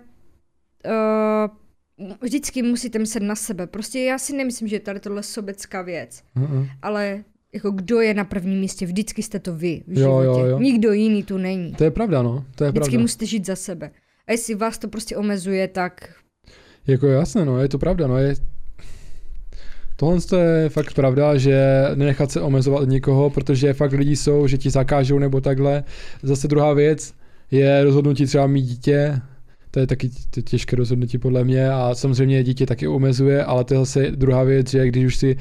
uh, 0.87 2.17
vždycky 2.21 2.63
musíte 2.63 2.99
myslet 2.99 3.23
na 3.23 3.35
sebe. 3.35 3.67
Prostě 3.67 4.01
já 4.01 4.19
si 4.19 4.37
nemyslím, 4.37 4.69
že 4.69 4.81
tady 4.81 5.01
tohle 5.01 5.23
sobecká 5.23 5.83
věc, 5.83 6.23
mm-hmm. 6.37 6.69
ale 6.83 7.25
jako 7.55 7.71
kdo 7.71 8.01
je 8.01 8.15
na 8.15 8.25
prvním 8.25 8.61
místě, 8.61 8.87
vždycky 8.87 9.23
jste 9.23 9.39
to 9.39 9.55
vy 9.55 9.83
v 9.87 9.99
životě. 9.99 10.27
Jo, 10.27 10.39
jo, 10.39 10.47
jo. 10.47 10.59
Nikdo 10.59 10.93
jiný 10.93 11.23
tu 11.23 11.39
není. 11.39 11.73
To 11.73 11.85
je 11.85 11.91
pravda, 11.91 12.23
no. 12.23 12.45
To 12.55 12.65
je 12.65 12.71
vždycky 12.71 12.91
pravda. 12.91 13.03
musíte 13.03 13.27
žít 13.27 13.47
za 13.47 13.57
sebe. 13.57 13.91
A 14.27 14.33
jestli 14.33 14.55
vás 14.55 14.79
to 14.79 14.89
prostě 14.89 15.17
omezuje, 15.17 15.69
tak... 15.69 16.15
Jako 16.87 17.07
jasné, 17.07 17.45
no, 17.45 17.59
je 17.63 17.69
to 17.69 17.79
pravda, 17.79 18.07
no, 18.07 18.19
je... 18.19 18.35
Tohle 19.97 20.19
je 20.63 20.69
fakt 20.69 20.95
pravda, 20.95 21.37
že 21.37 21.85
nenechat 21.95 22.31
se 22.31 22.41
omezovat 22.41 22.83
od 22.83 22.89
nikoho, 22.89 23.31
protože 23.31 23.73
fakt 23.73 23.93
lidi 23.93 24.17
jsou, 24.17 24.47
že 24.47 24.59
ti 24.59 24.71
zakážou 24.71 25.19
nebo 25.19 25.41
takhle. 25.41 25.85
Zase 26.23 26.49
druhá 26.49 26.73
věc 26.73 27.15
je 27.51 27.85
rozhodnutí 27.85 28.27
třeba 28.27 28.47
mít 28.47 28.63
dítě, 28.63 29.21
to 29.71 29.81
je 29.81 29.87
taky 29.87 30.11
těžké 30.45 30.77
rozhodnutí 30.77 31.19
podle 31.19 31.45
mě 31.45 31.71
a 31.71 31.95
samozřejmě 31.95 32.45
dítě 32.45 32.67
taky 32.67 32.89
omezuje, 32.89 33.45
ale 33.45 33.65
to 33.65 33.75
je 33.75 33.81
zase 33.81 34.11
druhá 34.11 34.43
věc, 34.43 34.71
že 34.71 34.89
když 34.89 35.07
už 35.07 35.17
si 35.17 35.37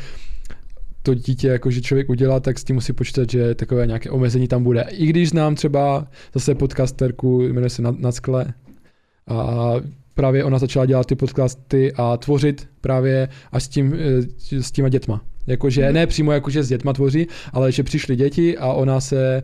to 1.01 1.13
dítě 1.13 1.47
jakože 1.47 1.81
člověk 1.81 2.09
udělá, 2.09 2.39
tak 2.39 2.59
s 2.59 2.63
tím 2.63 2.75
musí 2.75 2.93
počítat, 2.93 3.29
že 3.29 3.55
takové 3.55 3.87
nějaké 3.87 4.09
omezení 4.09 4.47
tam 4.47 4.63
bude. 4.63 4.85
I 4.89 5.05
když 5.05 5.29
znám 5.29 5.55
třeba 5.55 6.07
zase 6.33 6.55
podcasterku, 6.55 7.41
jmenuje 7.41 7.69
se 7.69 7.81
Nackle, 7.81 8.45
a 9.27 9.73
právě 10.13 10.43
ona 10.43 10.59
začala 10.59 10.85
dělat 10.85 11.07
ty 11.07 11.15
podcasty 11.15 11.93
a 11.95 12.17
tvořit 12.17 12.67
právě 12.81 13.29
až 13.51 13.63
s, 13.63 13.67
tím, 13.67 13.95
eh, 14.53 14.61
s 14.61 14.71
těma 14.71 14.89
dětma. 14.89 15.21
Jakože 15.47 15.85
mhm. 15.85 15.93
ne 15.93 16.07
přímo 16.07 16.31
jakože 16.31 16.63
s 16.63 16.67
dětma 16.67 16.93
tvoří, 16.93 17.27
ale 17.53 17.71
že 17.71 17.83
přišly 17.83 18.15
děti 18.15 18.57
a 18.57 18.73
ona 18.73 19.01
se 19.01 19.43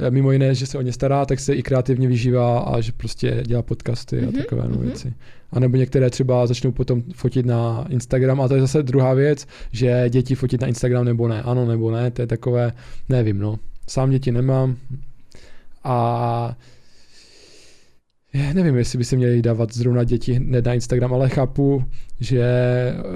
Eh, 0.00 0.10
mimo 0.10 0.32
jiné, 0.32 0.54
že 0.54 0.66
se 0.66 0.78
o 0.78 0.82
ně 0.82 0.92
stará, 0.92 1.26
tak 1.26 1.40
se 1.40 1.54
i 1.54 1.62
kreativně 1.62 2.08
vyžívá 2.08 2.58
a 2.58 2.80
že 2.80 2.92
prostě 2.92 3.42
dělá 3.46 3.62
podcasty 3.62 4.16
mm-hmm, 4.16 4.28
a 4.28 4.30
mhm, 4.30 4.38
takové 4.38 4.62
mm-hmm. 4.62 4.78
věci. 4.80 5.14
A 5.52 5.60
nebo 5.60 5.76
některé 5.76 6.10
třeba 6.10 6.46
začnou 6.46 6.72
potom 6.72 7.02
fotit 7.14 7.46
na 7.46 7.86
Instagram 7.88 8.40
a 8.40 8.48
to 8.48 8.54
je 8.54 8.60
zase 8.60 8.82
druhá 8.82 9.14
věc, 9.14 9.46
že 9.72 10.04
děti 10.08 10.34
fotit 10.34 10.60
na 10.60 10.66
Instagram 10.66 11.04
nebo 11.04 11.28
ne, 11.28 11.42
ano 11.42 11.66
nebo 11.66 11.90
ne, 11.90 12.10
to 12.10 12.22
je 12.22 12.26
takové, 12.26 12.72
nevím 13.08 13.38
no. 13.38 13.58
Sám 13.88 14.10
děti 14.10 14.32
nemám 14.32 14.76
a 15.84 16.56
já 18.34 18.52
nevím, 18.52 18.76
jestli 18.76 18.98
by 18.98 19.04
se 19.04 19.16
měli 19.16 19.42
dávat 19.42 19.74
zrovna 19.74 20.04
děti 20.04 20.32
hned 20.32 20.66
na 20.66 20.74
Instagram, 20.74 21.14
ale 21.14 21.28
chápu, 21.28 21.84
že 22.20 22.44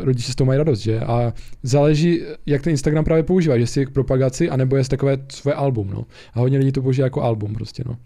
rodiče 0.02 0.32
z 0.32 0.34
toho 0.34 0.46
mají 0.46 0.58
radost, 0.58 0.78
že? 0.78 1.00
A 1.00 1.32
záleží, 1.62 2.20
jak 2.46 2.62
ten 2.62 2.70
Instagram 2.70 3.04
právě 3.04 3.22
používá, 3.22 3.54
jestli 3.54 3.80
je 3.80 3.86
k 3.86 3.90
propagaci, 3.90 4.50
anebo 4.50 4.76
je 4.76 4.84
takové 4.84 5.18
své 5.32 5.54
album, 5.54 5.90
no. 5.94 6.04
A 6.34 6.40
hodně 6.40 6.58
lidí 6.58 6.72
to 6.72 6.82
používá 6.82 7.06
jako 7.06 7.22
album 7.22 7.54
prostě, 7.54 7.82
no. 7.86 7.96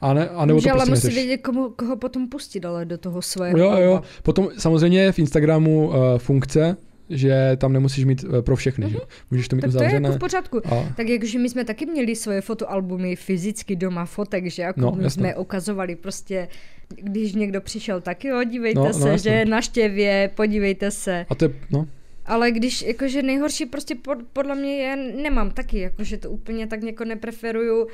A, 0.00 0.14
ne, 0.14 0.28
a 0.28 0.46
nebo 0.46 0.60
to 0.60 0.70
ale 0.70 0.86
prostě 0.86 1.08
musí 1.08 1.14
vědět, 1.14 1.38
komu, 1.38 1.70
koho 1.70 1.96
potom 1.96 2.28
pustit 2.28 2.64
ale 2.64 2.84
do 2.84 2.98
toho 2.98 3.22
svého. 3.22 3.58
Jo, 3.58 3.76
jo. 3.80 4.02
Potom 4.22 4.48
samozřejmě 4.58 5.12
v 5.12 5.18
Instagramu 5.18 5.88
uh, 5.88 5.94
funkce, 6.18 6.76
že 7.10 7.56
tam 7.56 7.72
nemusíš 7.72 8.04
mít 8.04 8.24
eh, 8.24 8.42
pro 8.42 8.56
všechny, 8.56 8.86
mm-hmm. 8.86 8.90
že? 8.90 8.96
Mhm. 8.96 9.06
Můžeš 9.30 9.48
to 9.48 9.56
mít 9.56 9.62
tak 9.62 9.68
uzavřené. 9.68 10.00
to 10.00 10.06
je 10.06 10.12
jako 10.12 10.16
v 10.16 10.20
pořádku. 10.20 10.60
A... 10.66 10.92
Tak 10.96 11.08
jakože 11.08 11.38
my 11.38 11.48
jsme 11.48 11.64
taky 11.64 11.86
měli 11.86 12.16
svoje 12.16 12.40
fotoalbumy 12.40 13.16
fyzicky 13.16 13.76
doma 13.76 14.04
fotek, 14.04 14.46
že 14.46 14.62
jako 14.62 14.80
no, 14.80 14.92
my 14.92 15.10
jsme 15.10 15.36
ukazovali 15.36 15.96
prostě, 15.96 16.48
když 16.88 17.34
někdo 17.34 17.60
přišel, 17.60 18.00
tak 18.00 18.24
jo, 18.24 18.44
dívejte 18.44 18.80
no, 18.80 18.86
no 18.86 18.92
se, 18.92 19.10
no, 19.10 19.18
že 19.18 19.44
na 19.44 19.60
štěvě, 19.60 20.30
podívejte 20.34 20.90
se. 20.90 21.26
A 21.28 21.34
to 21.34 21.44
je, 21.44 21.50
no. 21.70 21.88
Ale 22.26 22.50
když, 22.50 22.82
jakože 22.82 23.22
nejhorší 23.22 23.66
prostě 23.66 23.94
pod, 23.94 24.18
podle 24.32 24.54
mě 24.54 24.76
je, 24.76 24.96
nemám 24.96 25.50
taky, 25.50 25.78
jakože 25.78 26.16
to 26.16 26.30
úplně 26.30 26.66
tak 26.66 26.82
něko 26.82 27.04
nepreferuju, 27.04 27.86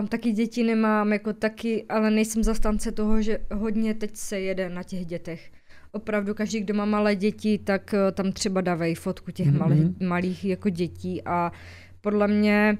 Uh, 0.00 0.06
taky 0.06 0.32
děti 0.32 0.64
nemám, 0.64 1.12
jako 1.12 1.32
taky, 1.32 1.84
ale 1.88 2.10
nejsem 2.10 2.44
zastánce 2.44 2.92
toho, 2.92 3.22
že 3.22 3.38
hodně 3.52 3.94
teď 3.94 4.16
se 4.16 4.40
jede 4.40 4.68
na 4.68 4.82
těch 4.82 5.06
dětech 5.06 5.50
opravdu 5.92 6.34
každý, 6.34 6.60
kdo 6.60 6.74
má 6.74 6.84
malé 6.84 7.16
děti, 7.16 7.58
tak 7.58 7.94
eh, 7.94 8.12
tam 8.12 8.32
třeba 8.32 8.60
dávají 8.60 8.94
fotku 8.94 9.30
těch 9.30 9.46
mm-hmm. 9.46 9.58
malých, 9.58 10.00
malých 10.00 10.44
jako 10.44 10.68
dětí 10.68 11.22
a 11.24 11.52
podle 12.00 12.28
mě, 12.28 12.78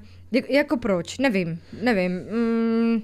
jako 0.48 0.76
proč, 0.76 1.18
nevím, 1.18 1.61
nevím. 1.82 2.12
Mm, 2.12 3.02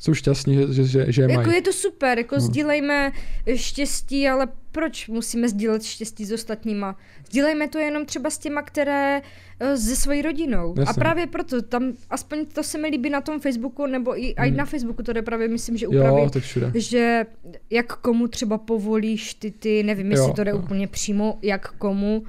jsou 0.00 0.14
šťastní, 0.14 0.54
že, 0.54 0.72
že, 0.72 0.84
že, 0.84 1.12
že 1.12 1.22
jako 1.22 1.34
mají. 1.34 1.54
je 1.54 1.62
to 1.62 1.72
super, 1.72 2.18
jako 2.18 2.34
no. 2.34 2.40
sdílejme 2.40 3.12
štěstí, 3.54 4.28
ale 4.28 4.48
proč 4.72 5.08
musíme 5.08 5.48
sdílet 5.48 5.82
štěstí 5.82 6.24
s 6.24 6.32
ostatníma? 6.32 6.96
Sdílejme 7.34 7.68
to 7.68 7.78
jenom 7.78 8.06
třeba 8.06 8.30
s 8.30 8.38
těma, 8.38 8.62
které 8.62 9.22
uh, 9.62 9.74
se 9.74 9.96
svojí 9.96 10.22
rodinou. 10.22 10.74
Jasně. 10.78 10.90
A 10.90 10.92
právě 10.94 11.26
proto, 11.26 11.62
tam 11.62 11.92
aspoň 12.10 12.46
to 12.46 12.62
se 12.62 12.78
mi 12.78 12.88
líbí 12.88 13.10
na 13.10 13.20
tom 13.20 13.40
Facebooku, 13.40 13.86
nebo 13.86 14.18
i, 14.18 14.34
hmm. 14.38 14.48
i 14.48 14.50
na 14.50 14.64
Facebooku 14.64 15.02
to 15.02 15.12
jde 15.12 15.22
právě, 15.22 15.48
myslím, 15.48 15.76
že 15.76 15.88
všude. 16.40 16.72
že 16.74 17.26
jak 17.70 17.96
komu 17.96 18.28
třeba 18.28 18.58
povolíš 18.58 19.34
ty, 19.34 19.50
ty 19.50 19.82
nevím, 19.82 20.10
jestli 20.10 20.28
jo, 20.28 20.34
to 20.34 20.44
jde 20.44 20.50
jo. 20.50 20.58
úplně 20.58 20.86
přímo, 20.86 21.38
jak 21.42 21.72
komu, 21.72 22.22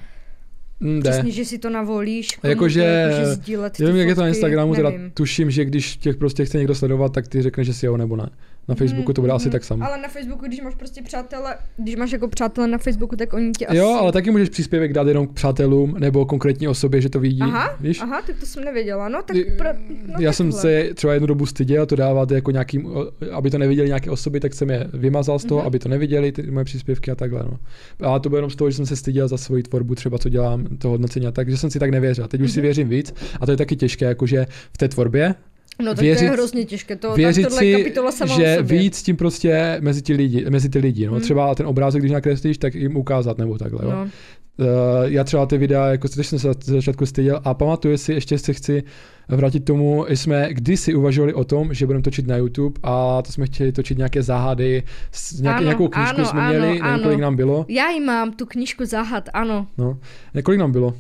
Mm, 0.80 1.00
jde. 1.00 1.12
Přesně, 1.12 1.32
že 1.32 1.46
si 1.46 1.58
to 1.58 1.70
navolíš, 1.70 2.28
jakože, 2.44 2.82
jakože 2.82 3.26
sdílet 3.26 3.80
nevím, 3.80 3.96
jak 3.96 4.08
je 4.08 4.16
to 4.16 4.22
na 4.22 4.28
Instagramu, 4.28 4.74
nevím. 4.74 4.92
teda 4.92 5.10
tuším, 5.14 5.52
že 5.52 5.66
když 5.66 5.98
těch 5.98 6.16
prostě 6.16 6.46
chce 6.46 6.58
někdo 6.58 6.76
sledovat, 6.76 7.14
tak 7.14 7.28
ty 7.28 7.42
řekneš, 7.42 7.68
že 7.68 7.74
si 7.74 7.86
jo 7.86 7.98
nebo 7.98 8.16
ne. 8.16 8.30
Na 8.68 8.76
Facebooku 8.76 9.14
to 9.14 9.22
bude 9.22 9.34
mm, 9.34 9.36
asi 9.36 9.50
tak 9.50 9.64
samo. 9.64 9.86
Ale 9.86 10.02
na 10.02 10.08
Facebooku, 10.08 10.46
když 10.46 10.62
máš 10.62 10.76
prostě 10.76 11.02
přátele, 11.02 11.56
když 11.78 11.96
máš 11.96 12.12
jako 12.12 12.28
přátele 12.28 12.68
na 12.68 12.78
Facebooku, 12.78 13.16
tak 13.16 13.34
oni 13.34 13.52
ti 13.52 13.68
asi... 13.68 13.78
Jo, 13.78 13.88
ale 13.88 14.12
taky 14.12 14.32
můžeš 14.32 14.50
příspěvek 14.50 14.94
dát 14.94 15.08
jenom 15.08 15.28
k 15.28 15.34
přátelům 15.34 15.96
nebo 16.00 16.26
konkrétní 16.26 16.68
osobě, 16.68 17.02
že 17.02 17.10
to 17.10 17.20
vidí. 17.20 17.42
Aha, 17.42 17.78
víš? 17.80 18.02
aha, 18.02 18.22
tak 18.28 18.40
to 18.40 18.46
jsem 18.46 18.64
nevěděla. 18.64 19.10
No, 19.10 19.22
tak 19.26 19.38
pro, 19.58 19.70
no, 20.06 20.14
Já 20.20 20.34
jsem 20.34 20.52
se 20.52 20.90
třeba 20.94 21.14
jednu 21.14 21.28
dobu 21.28 21.46
styděl 21.46 21.86
to 21.86 21.96
dávat 21.96 22.32
jako 22.32 22.52
nějakým, 22.52 22.90
aby 23.32 23.50
to 23.50 23.58
neviděli 23.58 23.88
nějaké 23.88 24.12
osoby, 24.12 24.40
tak 24.40 24.54
jsem 24.54 24.70
je 24.70 24.88
vymazal 24.94 25.40
z 25.40 25.46
toho, 25.46 25.62
mm-hmm. 25.62 25.68
aby 25.68 25.80
to 25.80 25.90
neviděli 25.90 26.32
ty 26.32 26.52
moje 26.52 26.66
příspěvky 26.66 27.12
a 27.12 27.16
takhle. 27.16 27.44
No. 27.44 27.60
A 28.08 28.20
to 28.20 28.30
bylo 28.30 28.38
jenom 28.38 28.50
z 28.50 28.56
toho, 28.56 28.70
že 28.70 28.78
jsem 28.78 28.86
se 28.86 28.96
styděl 28.96 29.28
za 29.28 29.38
svoji 29.38 29.64
tvorbu, 29.64 29.96
třeba 29.96 30.18
co 30.18 30.30
dělám, 30.30 30.66
to 30.78 30.90
hodnocení 30.90 31.28
a 31.28 31.32
tak, 31.32 31.50
že 31.50 31.58
jsem 31.58 31.70
si 31.70 31.80
tak 31.80 31.90
nevěřil. 31.90 32.28
Teď 32.28 32.42
už 32.42 32.50
mm-hmm. 32.50 32.54
si 32.54 32.60
mhm. 32.60 32.64
věřím 32.64 32.90
víc 32.90 33.14
a 33.40 33.46
to 33.46 33.52
je 33.52 33.58
taky 33.58 33.76
těžké, 33.76 34.06
jakože 34.06 34.46
v 34.74 34.78
té 34.78 34.88
tvorbě, 34.88 35.36
No 35.80 35.96
tak 35.96 36.02
věřit, 36.02 36.20
to 36.20 36.26
je 36.26 36.32
hrozně 36.32 36.66
těžké, 36.66 36.96
to, 36.96 37.14
věřit 37.14 37.44
tak 37.44 37.52
si, 37.52 37.72
kapitola 37.72 38.12
sama 38.12 38.36
že 38.36 38.58
víc 38.62 39.04
tím 39.04 39.16
prostě 39.18 39.78
mezi 39.82 40.02
ty 40.02 40.14
lidi, 40.14 40.46
mezi 40.50 40.70
ty 40.70 40.80
lidi, 40.80 41.06
no. 41.06 41.12
Hmm. 41.12 41.22
Třeba 41.22 41.56
ten 41.56 41.68
obrázek, 41.68 42.02
když 42.02 42.12
nakreslíš, 42.12 42.58
tak 42.58 42.76
jim 42.76 42.98
ukázat 42.98 43.38
nebo 43.38 43.58
takhle, 43.58 43.86
jo. 43.86 43.92
No. 43.92 44.10
Uh, 44.58 44.68
já 45.04 45.24
třeba 45.24 45.46
ty 45.46 45.58
videa, 45.58 45.88
jako 45.88 46.08
teď 46.08 46.26
jsem 46.26 46.40
se 46.40 46.48
za 46.48 46.54
začátku 46.74 47.06
styděl 47.06 47.42
a 47.44 47.54
pamatuju 47.54 47.98
si, 47.98 48.14
ještě 48.14 48.38
se 48.38 48.54
chci 48.54 48.84
vrátit 49.28 49.60
tomu, 49.60 50.06
jsme 50.10 50.48
kdysi 50.52 50.96
uvažovali 50.96 51.34
o 51.34 51.44
tom, 51.44 51.74
že 51.74 51.86
budeme 51.86 52.04
točit 52.04 52.28
na 52.28 52.38
YouTube 52.38 52.80
a 52.84 53.22
to 53.22 53.32
jsme 53.32 53.46
chtěli 53.46 53.72
točit 53.72 53.98
nějaké 53.98 54.24
záhady, 54.24 54.84
nějaké, 55.42 55.58
ano, 55.58 55.64
nějakou 55.64 55.88
knížku 55.88 56.18
ano, 56.18 56.26
jsme 56.26 56.42
ano, 56.42 56.50
měli, 56.50 56.80
ano. 56.80 56.92
nevím, 56.92 57.04
kolik 57.04 57.20
nám 57.20 57.36
bylo. 57.36 57.66
Já 57.70 57.90
ji 57.90 58.00
mám, 58.00 58.32
tu 58.32 58.46
knížku 58.46 58.86
záhad, 58.86 59.30
ano. 59.34 59.68
No, 59.78 59.98
kolik 60.44 60.60
nám 60.60 60.72
bylo? 60.72 60.94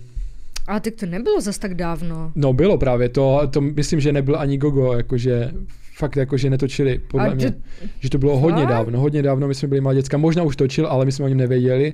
A 0.67 0.79
tak 0.79 0.95
to 0.95 1.05
nebylo 1.05 1.41
zas 1.41 1.57
tak 1.57 1.73
dávno. 1.73 2.31
No 2.35 2.53
bylo 2.53 2.77
právě, 2.77 3.09
to, 3.09 3.41
to 3.53 3.61
myslím, 3.61 3.99
že 3.99 4.11
nebyl 4.11 4.39
ani 4.39 4.57
Gogo, 4.57 4.93
jakože 4.93 5.51
fakt 5.97 6.15
jakože 6.15 6.49
netočili, 6.49 6.99
podle 6.99 7.29
to, 7.29 7.35
mě, 7.35 7.53
že 7.99 8.09
to 8.09 8.17
bylo 8.17 8.37
hodně 8.37 8.65
dávno, 8.65 8.99
hodně 8.99 9.21
dávno, 9.21 9.47
my 9.47 9.55
jsme 9.55 9.67
byli 9.67 9.81
malé 9.81 9.95
děcka, 9.95 10.17
možná 10.17 10.43
už 10.43 10.55
točil, 10.55 10.87
ale 10.87 11.05
my 11.05 11.11
jsme 11.11 11.25
o 11.25 11.27
něm 11.27 11.37
nevěděli. 11.37 11.93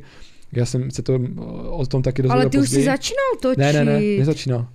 Já 0.54 0.66
jsem 0.66 0.92
se 0.92 1.02
to 1.02 1.20
o 1.70 1.86
tom 1.86 2.02
taky 2.02 2.22
dozvěděl 2.22 2.42
Ale 2.42 2.50
ty 2.50 2.58
později. 2.58 2.80
už 2.80 2.86
jsi 2.86 2.92
začínal 2.92 3.32
točit. 3.42 3.58
Ne, 3.58 3.74
ne, 3.74 3.86
ne, 3.86 4.00
nezačínal. 4.18 4.68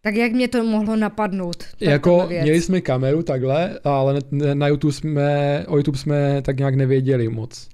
Tak 0.00 0.14
jak 0.14 0.32
mě 0.32 0.48
to 0.48 0.64
mohlo 0.64 0.96
napadnout? 0.96 1.64
Jako 1.80 2.26
měli 2.28 2.60
jsme 2.60 2.80
kameru 2.80 3.22
takhle, 3.22 3.78
ale 3.84 4.18
na 4.54 4.68
YouTube 4.68 4.92
jsme, 4.92 5.64
o 5.68 5.76
YouTube 5.76 5.98
jsme 5.98 6.42
tak 6.42 6.56
nějak 6.56 6.74
nevěděli 6.74 7.28
moc. 7.28 7.68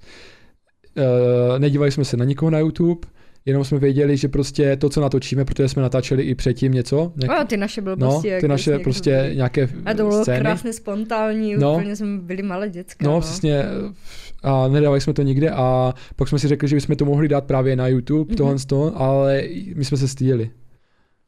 Uh, 0.96 1.58
nedívali 1.58 1.90
jsme 1.92 2.04
se 2.04 2.16
na 2.16 2.24
nikoho 2.24 2.50
na 2.50 2.58
YouTube, 2.58 3.08
jenom 3.47 3.64
jsme 3.64 3.78
věděli, 3.78 4.16
že 4.16 4.28
prostě 4.28 4.76
to, 4.76 4.88
co 4.88 5.01
natočíme, 5.01 5.45
protože 5.45 5.68
jsme 5.68 5.82
natáčeli 5.82 6.22
i 6.22 6.34
předtím 6.34 6.72
něco. 6.72 7.12
Nějak... 7.16 7.43
O, 7.43 7.45
ty 7.45 7.57
naše 7.57 7.80
blbosti. 7.80 8.30
No, 8.30 8.41
ty 8.41 8.49
naše 8.49 8.78
prostě 8.78 9.18
byli. 9.22 9.36
nějaké 9.36 9.68
A 9.84 9.95
to 9.95 10.03
bylo 10.03 10.22
scény. 10.22 10.41
krásně 10.41 10.72
spontánní, 10.72 11.57
no. 11.57 11.74
úplně 11.74 11.97
jsme 11.97 12.18
byli 12.18 12.43
malé 12.43 12.68
děcka. 12.68 13.07
No, 13.07 13.12
no, 13.12 13.20
přesně. 13.20 13.64
A 14.43 14.68
nedávali 14.68 15.01
jsme 15.01 15.12
to 15.12 15.22
nikde 15.22 15.51
a 15.51 15.95
pak 16.16 16.28
jsme 16.28 16.38
si 16.38 16.49
řekli, 16.49 16.68
že 16.68 16.76
bychom 16.76 16.97
to 16.97 17.05
mohli 17.05 17.28
dát 17.28 17.45
právě 17.45 17.76
na 17.76 17.88
YouTube, 17.88 18.34
mm-hmm. 18.34 18.36
tohle, 18.36 18.57
to, 18.66 19.01
ale 19.01 19.43
my 19.74 19.84
jsme 19.84 19.97
se 19.97 20.09
stýdili. 20.09 20.51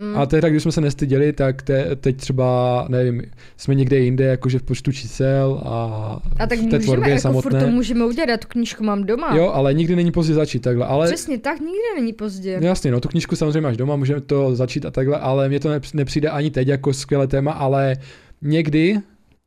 Mm. 0.03 0.17
A 0.19 0.27
tehdy, 0.27 0.51
když 0.51 0.63
jsme 0.63 0.73
se 0.73 0.81
nestyděli, 0.81 1.33
tak 1.33 1.63
te, 1.63 1.97
teď 1.97 2.17
třeba, 2.17 2.87
nevím, 2.89 3.23
jsme 3.57 3.75
někde 3.75 3.99
jinde, 3.99 4.25
jakože 4.25 4.59
v 4.59 4.63
počtu 4.63 4.93
čísel 4.93 5.63
a, 5.65 6.19
a 6.39 6.47
tak 6.47 6.59
v 6.59 6.71
té 6.71 6.79
můžeme, 6.79 7.11
jako 7.11 7.21
samotné. 7.21 7.61
to 7.61 7.67
můžeme 7.67 8.05
udělat, 8.05 8.29
já 8.29 8.37
tu 8.37 8.49
knížku 8.49 8.85
mám 8.85 9.05
doma. 9.05 9.37
Jo, 9.37 9.51
ale 9.55 9.75
nikdy 9.75 9.97
není 9.97 10.13
pozdě 10.13 10.35
začít 10.35 10.63
takhle. 10.63 10.87
Ale... 10.87 11.07
Přesně 11.07 11.39
tak, 11.39 11.61
nikdy 11.61 12.01
není 12.01 12.13
pozdě. 12.13 12.61
No 12.61 12.67
jasně, 12.67 12.91
no 12.91 13.01
tu 13.01 13.09
knížku 13.09 13.37
samozřejmě 13.37 13.61
máš 13.61 13.77
doma, 13.77 13.97
můžeme 13.97 14.21
to 14.21 14.57
začít 14.57 14.87
a 14.87 14.91
takhle, 14.91 15.19
ale 15.19 15.49
mně 15.49 15.61
to 15.61 15.69
nepřijde 15.95 16.29
ani 16.29 16.51
teď 16.51 16.69
jako 16.69 16.93
skvělé 16.93 17.27
téma, 17.27 17.53
ale 17.53 17.97
někdy 18.43 19.01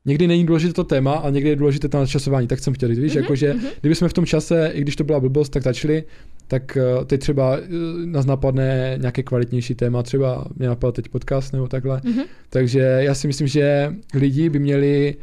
někdy 0.06 0.28
není 0.28 0.45
důležité 0.45 0.74
to 0.74 0.84
téma, 0.84 1.14
a 1.14 1.30
někdy 1.30 1.49
je 1.49 1.56
důležité 1.56 1.89
to 1.89 1.97
načasování, 1.97 2.47
tak 2.47 2.60
jsem 2.60 2.74
chtěl 2.74 2.89
říct, 2.89 2.99
víš, 2.99 3.14
mm-hmm, 3.14 3.22
jakože 3.22 3.53
mm-hmm. 3.53 3.68
kdyby 3.82 3.95
jsme 3.95 4.10
v 4.10 4.14
tom 4.14 4.26
čase, 4.26 4.72
i 4.74 4.82
když 4.82 4.95
to 4.95 5.03
byla 5.03 5.20
blbost, 5.20 5.49
tak 5.49 5.64
začali, 5.64 6.03
tak 6.47 6.77
uh, 6.97 7.05
teď 7.05 7.21
třeba 7.21 7.57
uh, 7.57 7.61
nás 8.05 8.25
napadne 8.25 8.97
nějaké 9.01 9.23
kvalitnější 9.23 9.75
téma, 9.75 10.03
třeba 10.03 10.45
mě 10.55 10.67
napadl 10.67 10.91
teď 10.91 11.09
podcast 11.09 11.53
nebo 11.53 11.67
takhle, 11.67 11.97
mm-hmm. 11.97 12.25
takže 12.49 12.79
já 12.79 13.15
si 13.15 13.27
myslím, 13.27 13.47
že 13.47 13.93
lidi 14.13 14.49
by 14.49 14.59
měli 14.59 15.15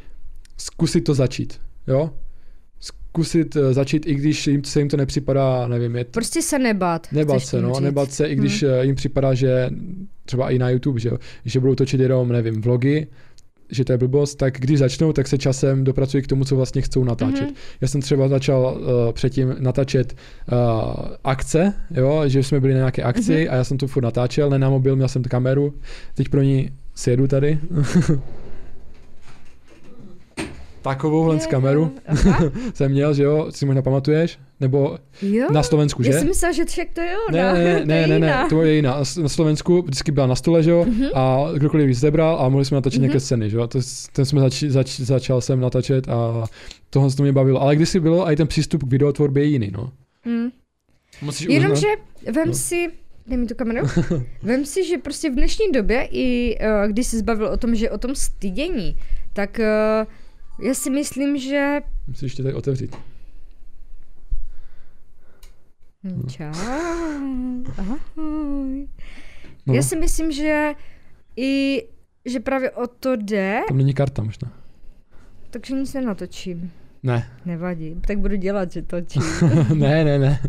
zkusit 0.59 1.01
to 1.01 1.15
začít, 1.15 1.61
jo, 1.87 2.11
zkusit 2.81 3.57
uh, 3.57 3.73
začít, 3.73 4.07
i 4.07 4.15
když 4.15 4.47
jim, 4.47 4.65
se 4.65 4.81
jim 4.81 4.89
to 4.89 4.97
nepřipadá, 4.97 5.69
nevím, 5.69 5.97
je... 5.97 6.05
Prostě 6.05 6.43
se 6.43 6.59
nebát. 6.59 7.13
Nebát 7.13 7.43
se, 7.43 7.63
no, 7.63 7.75
říct. 7.75 7.81
nebát 7.81 8.13
se, 8.13 8.27
i 8.27 8.35
když 8.35 8.63
hmm. 8.63 8.73
jim 8.83 8.95
připadá, 8.95 9.35
že 9.35 9.71
třeba 10.25 10.51
i 10.51 10.59
na 10.59 10.71
YouTube, 10.71 11.01
že, 11.01 11.11
že 11.45 11.61
budou 11.61 11.75
točit 11.75 12.01
jenom, 12.01 12.29
nevím, 12.29 12.61
vlogy, 12.61 13.07
že 13.73 13.85
to 13.85 13.93
je 13.93 13.99
blbost, 13.99 14.35
tak 14.35 14.61
když 14.61 14.79
začnou, 14.79 15.13
tak 15.13 15.29
se 15.29 15.39
časem 15.39 15.85
dopracují 15.85 16.23
k 16.23 16.27
tomu, 16.27 16.45
co 16.45 16.57
vlastně 16.57 16.83
chcou 16.83 17.05
natáčet. 17.05 17.51
Mm-hmm. 17.51 17.79
Já 17.81 17.89
jsem 17.89 18.01
třeba 18.01 18.29
začal 18.29 18.81
uh, 18.81 19.13
předtím 19.13 19.57
natáčet 19.59 20.15
uh, 20.53 20.59
akce, 21.25 21.75
jo, 21.91 22.23
že 22.27 22.43
jsme 22.43 22.61
byli 22.61 22.73
na 22.73 22.79
nějaké 22.79 23.03
akci 23.03 23.33
mm-hmm. 23.33 23.53
a 23.53 23.55
já 23.55 23.65
jsem 23.65 23.79
to 23.79 23.87
furt 23.87 24.05
natáčel, 24.05 24.51
ne 24.51 24.59
na 24.59 24.71
mobil, 24.71 24.97
měl 24.97 25.09
jsem 25.09 25.23
kameru, 25.23 25.75
teď 26.15 26.29
pro 26.29 26.43
ní 26.43 26.71
sjedu 26.95 27.27
tady. 27.27 27.59
Takovouhle 30.83 31.41
z 31.41 31.47
kameru 31.47 31.93
jsem 32.75 32.91
měl, 32.91 33.15
že 33.15 33.23
jo, 33.23 33.47
si 33.51 33.67
možná 33.67 33.83
pamatuješ? 33.83 34.39
Nebo 34.63 34.99
jo? 35.23 35.47
na 35.53 35.63
Slovensku, 35.63 36.03
že? 36.03 36.11
Já 36.11 36.19
jsem 36.19 36.29
myslel, 36.29 36.53
že 36.53 36.65
však 36.65 36.89
to 36.93 37.01
jo, 37.01 37.19
ne, 37.33 37.53
ne, 37.53 37.85
ne, 37.85 38.07
ne, 38.07 38.19
ne, 38.19 38.47
to 38.49 38.63
je 38.63 38.75
jiná. 38.75 39.03
Na 39.23 39.29
Slovensku 39.29 39.83
vždycky 39.83 40.13
byla 40.13 40.27
na 40.27 40.35
stole, 40.35 40.63
že 40.63 40.71
jo, 40.71 40.85
mm-hmm. 40.85 41.11
a 41.15 41.53
kdokoliv 41.55 41.89
ji 41.89 41.95
zebral 41.95 42.41
a 42.41 42.49
mohli 42.49 42.65
jsme 42.65 42.75
natočit 42.75 42.99
mm-hmm. 42.99 43.03
nějaké 43.03 43.21
scény, 43.21 43.51
že 43.51 43.57
jo. 43.57 43.67
To, 43.67 43.79
ten 44.13 44.25
jsme 44.25 44.41
zač, 44.41 44.63
zač, 44.63 45.01
začal 45.01 45.41
jsem 45.41 45.61
natáčet 45.61 46.09
a 46.09 46.45
tohle 46.91 47.11
to 47.11 47.23
mě 47.23 47.33
bavilo. 47.33 47.63
Ale 47.63 47.77
kdysi 47.77 48.01
bylo 48.01 48.31
i 48.31 48.37
ten 48.37 48.47
přístup 48.47 48.83
k 48.83 48.87
videotvorbě 48.87 49.45
jiný, 49.45 49.71
no. 49.73 49.93
Mm. 50.25 50.49
Jenomže 51.49 51.87
vem 52.33 52.49
no. 52.49 52.55
si, 52.55 52.89
dej 53.27 53.39
mi 53.39 53.47
tu 53.47 53.55
kameru, 53.55 53.87
vem 54.43 54.65
si, 54.65 54.89
že 54.89 54.99
prostě 54.99 55.31
v 55.31 55.35
dnešní 55.35 55.73
době 55.73 56.09
i 56.11 56.59
uh, 56.61 56.91
když 56.91 57.07
jsi 57.07 57.19
zbavil 57.19 57.47
o 57.47 57.57
tom, 57.57 57.75
že 57.75 57.91
o 57.91 57.99
tom 57.99 58.15
stydění, 58.15 58.97
tak 59.33 59.61
uh, 60.59 60.67
já 60.67 60.75
si 60.75 60.91
myslím, 60.91 61.39
že... 61.39 61.81
Musíš 62.07 62.23
ještě 62.23 62.43
tady 62.43 62.55
otevřít. 62.55 62.97
No. 66.05 66.23
Čau. 66.29 66.53
Ahoj. 67.79 68.89
No. 69.67 69.75
Já 69.75 69.83
si 69.83 69.97
myslím, 69.97 70.33
že 70.33 70.75
i 71.37 71.83
že 72.25 72.41
právě 72.41 72.71
o 72.71 72.87
to 72.87 73.17
jde. 73.17 73.61
Tam 73.69 73.77
není 73.77 73.95
karta 73.95 74.23
možná. 74.23 74.53
Takže 75.51 75.75
nic 75.75 75.95
nenatočím. 75.95 76.73
Ne. 77.03 77.31
Nevadí, 77.45 77.97
tak 78.07 78.19
budu 78.19 78.37
dělat, 78.37 78.73
že 78.73 78.83
točím. 78.83 79.23
ne, 79.75 80.05
ne, 80.05 80.19
ne. 80.19 80.43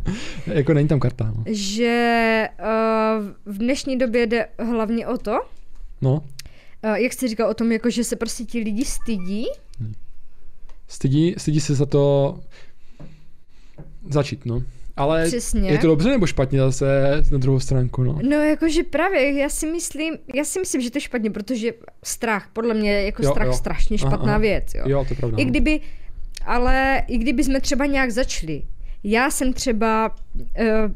Jako 0.47 0.73
není 0.73 0.87
tam 0.87 0.99
karta. 0.99 1.33
No. 1.37 1.43
Že 1.47 2.47
uh, 2.59 3.53
v 3.53 3.57
dnešní 3.57 3.97
době 3.97 4.27
jde 4.27 4.47
hlavně 4.59 5.07
o 5.07 5.17
to, 5.17 5.39
no. 6.01 6.13
Uh, 6.13 6.93
jak 6.95 7.13
jsi 7.13 7.27
říkal 7.27 7.49
o 7.49 7.53
tom, 7.53 7.71
jako 7.71 7.89
že 7.89 8.03
se 8.03 8.15
prostě 8.15 8.43
ti 8.43 8.59
lidi 8.59 8.85
stydí. 8.85 9.45
Stydí, 10.87 11.35
stydí 11.37 11.59
se 11.59 11.75
za 11.75 11.85
to 11.85 12.39
začít, 14.09 14.45
no. 14.45 14.63
Ale 14.97 15.25
Přesně. 15.25 15.71
je 15.71 15.77
to 15.77 15.87
dobře 15.87 16.09
nebo 16.09 16.27
špatně 16.27 16.59
zase 16.59 16.85
na 17.31 17.37
druhou 17.37 17.59
stránku, 17.59 18.03
no? 18.03 18.19
No 18.29 18.35
jakože 18.37 18.83
právě, 18.83 19.33
já 19.33 19.49
si 19.49 19.71
myslím, 19.71 20.17
já 20.35 20.43
si 20.43 20.59
myslím, 20.59 20.81
že 20.81 20.91
to 20.91 20.97
je 20.97 21.01
špatně, 21.01 21.31
protože 21.31 21.73
strach, 22.03 22.49
podle 22.53 22.73
mě 22.73 23.01
jako 23.01 23.23
jo, 23.23 23.31
strach 23.31 23.47
jo. 23.47 23.53
strašně 23.53 23.97
špatná 23.97 24.17
aha, 24.17 24.29
aha. 24.29 24.37
věc, 24.37 24.73
jo. 24.75 24.83
Jo, 24.85 25.05
to 25.07 25.13
je 25.13 25.17
pravda. 25.17 25.37
I 25.37 25.45
no. 25.45 25.51
kdyby, 25.51 25.79
ale 26.45 27.03
i 27.07 27.17
kdyby 27.17 27.43
jsme 27.43 27.61
třeba 27.61 27.85
nějak 27.85 28.11
začali, 28.11 28.63
já 29.03 29.31
jsem 29.31 29.53
třeba, 29.53 30.15
uh, 30.35 30.91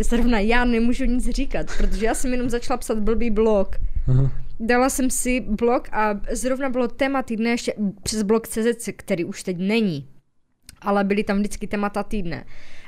zrovna 0.00 0.38
já 0.38 0.64
nemůžu 0.64 1.04
nic 1.04 1.28
říkat, 1.28 1.66
protože 1.76 2.06
já 2.06 2.14
jsem 2.14 2.32
jenom 2.32 2.50
začala 2.50 2.76
psat 2.76 2.98
blbý 2.98 3.30
blog. 3.30 3.76
Aha. 4.08 4.32
Dala 4.60 4.90
jsem 4.90 5.10
si 5.10 5.40
blog 5.40 5.88
a 5.92 6.20
zrovna 6.32 6.68
bylo 6.68 6.88
téma 6.88 7.22
týdne 7.22 7.50
ještě 7.50 7.74
přes 8.02 8.22
blog 8.22 8.48
CZ, 8.48 8.88
který 8.96 9.24
už 9.24 9.42
teď 9.42 9.56
není. 9.58 10.08
Ale 10.80 11.04
byly 11.04 11.24
tam 11.24 11.38
vždycky 11.38 11.66
témata 11.66 12.02
týdne. 12.02 12.44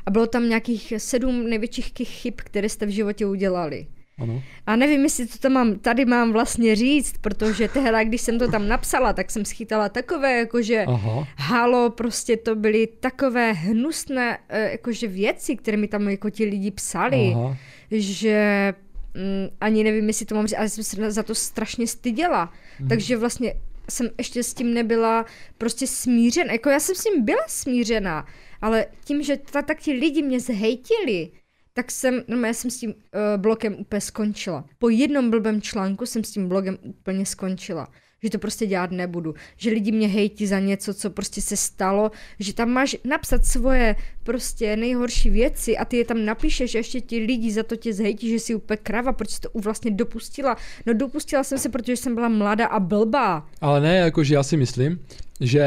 A 0.06 0.10
bylo 0.10 0.26
tam 0.26 0.48
nějakých 0.48 0.92
sedm 0.96 1.50
největších 1.50 1.92
chyb, 2.04 2.34
které 2.36 2.68
jste 2.68 2.86
v 2.86 2.90
životě 2.90 3.26
udělali. 3.26 3.86
Ano. 4.18 4.42
A 4.66 4.76
nevím, 4.76 5.02
jestli 5.02 5.26
to 5.26 5.38
tam 5.38 5.52
mám, 5.52 5.78
tady 5.78 6.04
mám 6.04 6.32
vlastně 6.32 6.76
říct, 6.76 7.14
protože 7.20 7.68
tehdy, 7.68 8.04
když 8.04 8.20
jsem 8.20 8.38
to 8.38 8.50
tam 8.50 8.68
napsala, 8.68 9.12
tak 9.12 9.30
jsem 9.30 9.44
schytala 9.44 9.88
takové, 9.88 10.38
jakože 10.38 10.84
Aha. 10.88 11.28
halo, 11.36 11.90
prostě 11.90 12.36
to 12.36 12.54
byly 12.54 12.86
takové 12.86 13.52
hnusné 13.52 14.38
eh, 14.48 14.70
jakože 14.70 15.08
věci, 15.08 15.56
které 15.56 15.76
mi 15.76 15.88
tam 15.88 16.08
jako 16.08 16.30
ti 16.30 16.44
lidi 16.44 16.70
psali, 16.70 17.32
Aha. 17.34 17.56
že 17.90 18.74
mm, 19.14 19.48
ani 19.60 19.84
nevím, 19.84 20.08
jestli 20.08 20.26
to 20.26 20.34
mám 20.34 20.46
říct, 20.46 20.58
ale 20.58 20.68
jsem 20.68 20.84
se 20.84 21.10
za 21.10 21.22
to 21.22 21.34
strašně 21.34 21.86
styděla. 21.86 22.52
Mm. 22.80 22.88
Takže 22.88 23.16
vlastně 23.16 23.54
jsem 23.90 24.08
ještě 24.18 24.42
s 24.42 24.54
tím 24.54 24.74
nebyla 24.74 25.26
prostě 25.58 25.86
smířena. 25.86 26.52
Jako 26.52 26.68
já 26.68 26.80
jsem 26.80 26.94
s 26.94 27.02
tím 27.02 27.24
byla 27.24 27.44
smířená, 27.46 28.26
ale 28.62 28.86
tím, 29.04 29.22
že 29.22 29.36
ta, 29.36 29.62
tak 29.62 29.80
ti 29.80 29.92
lidi 29.92 30.22
mě 30.22 30.40
zhejtili, 30.40 31.30
tak 31.72 31.90
jsem, 31.90 32.22
no 32.28 32.46
já 32.46 32.54
jsem 32.54 32.70
s 32.70 32.76
tím 32.76 32.90
uh, 32.90 32.96
blokem 33.36 33.76
úplně 33.78 34.00
skončila. 34.00 34.64
Po 34.78 34.88
jednom 34.88 35.30
blbém 35.30 35.62
článku 35.62 36.06
jsem 36.06 36.24
s 36.24 36.30
tím 36.30 36.48
blogem 36.48 36.78
úplně 36.82 37.26
skončila 37.26 37.88
že 38.22 38.30
to 38.30 38.38
prostě 38.38 38.66
dělat 38.66 38.90
nebudu, 38.90 39.34
že 39.56 39.70
lidi 39.70 39.92
mě 39.92 40.08
hejtí 40.08 40.46
za 40.46 40.58
něco, 40.58 40.94
co 40.94 41.10
prostě 41.10 41.40
se 41.40 41.56
stalo, 41.56 42.10
že 42.38 42.54
tam 42.54 42.70
máš 42.70 42.96
napsat 43.04 43.46
svoje 43.46 43.96
prostě 44.22 44.76
nejhorší 44.76 45.30
věci 45.30 45.76
a 45.76 45.84
ty 45.84 45.96
je 45.96 46.04
tam 46.04 46.24
napíšeš 46.24 46.74
a 46.74 46.78
ještě 46.78 47.00
ti 47.00 47.18
lidi 47.18 47.52
za 47.52 47.62
to 47.62 47.76
tě 47.76 47.92
zhejtí, 47.92 48.30
že 48.30 48.34
jsi 48.34 48.54
úplně 48.54 48.76
krava, 48.76 49.12
proč 49.12 49.30
jsi 49.30 49.40
to 49.40 49.48
vlastně 49.54 49.90
dopustila. 49.90 50.56
No 50.86 50.94
dopustila 50.94 51.44
jsem 51.44 51.58
se, 51.58 51.68
protože 51.68 51.96
jsem 51.96 52.14
byla 52.14 52.28
mladá 52.28 52.66
a 52.66 52.80
blbá. 52.80 53.46
Ale 53.60 53.80
ne, 53.80 53.96
jakože 53.96 54.34
já 54.34 54.42
si 54.42 54.56
myslím, 54.56 54.98
že 55.40 55.64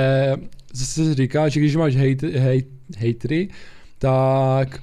se 0.76 1.14
říká, 1.14 1.50
že 1.50 1.60
když 1.60 1.76
máš 1.76 1.96
hejt, 1.96 2.24
hejt, 2.24 2.68
hejtry, 2.98 3.50
tak 4.00 4.80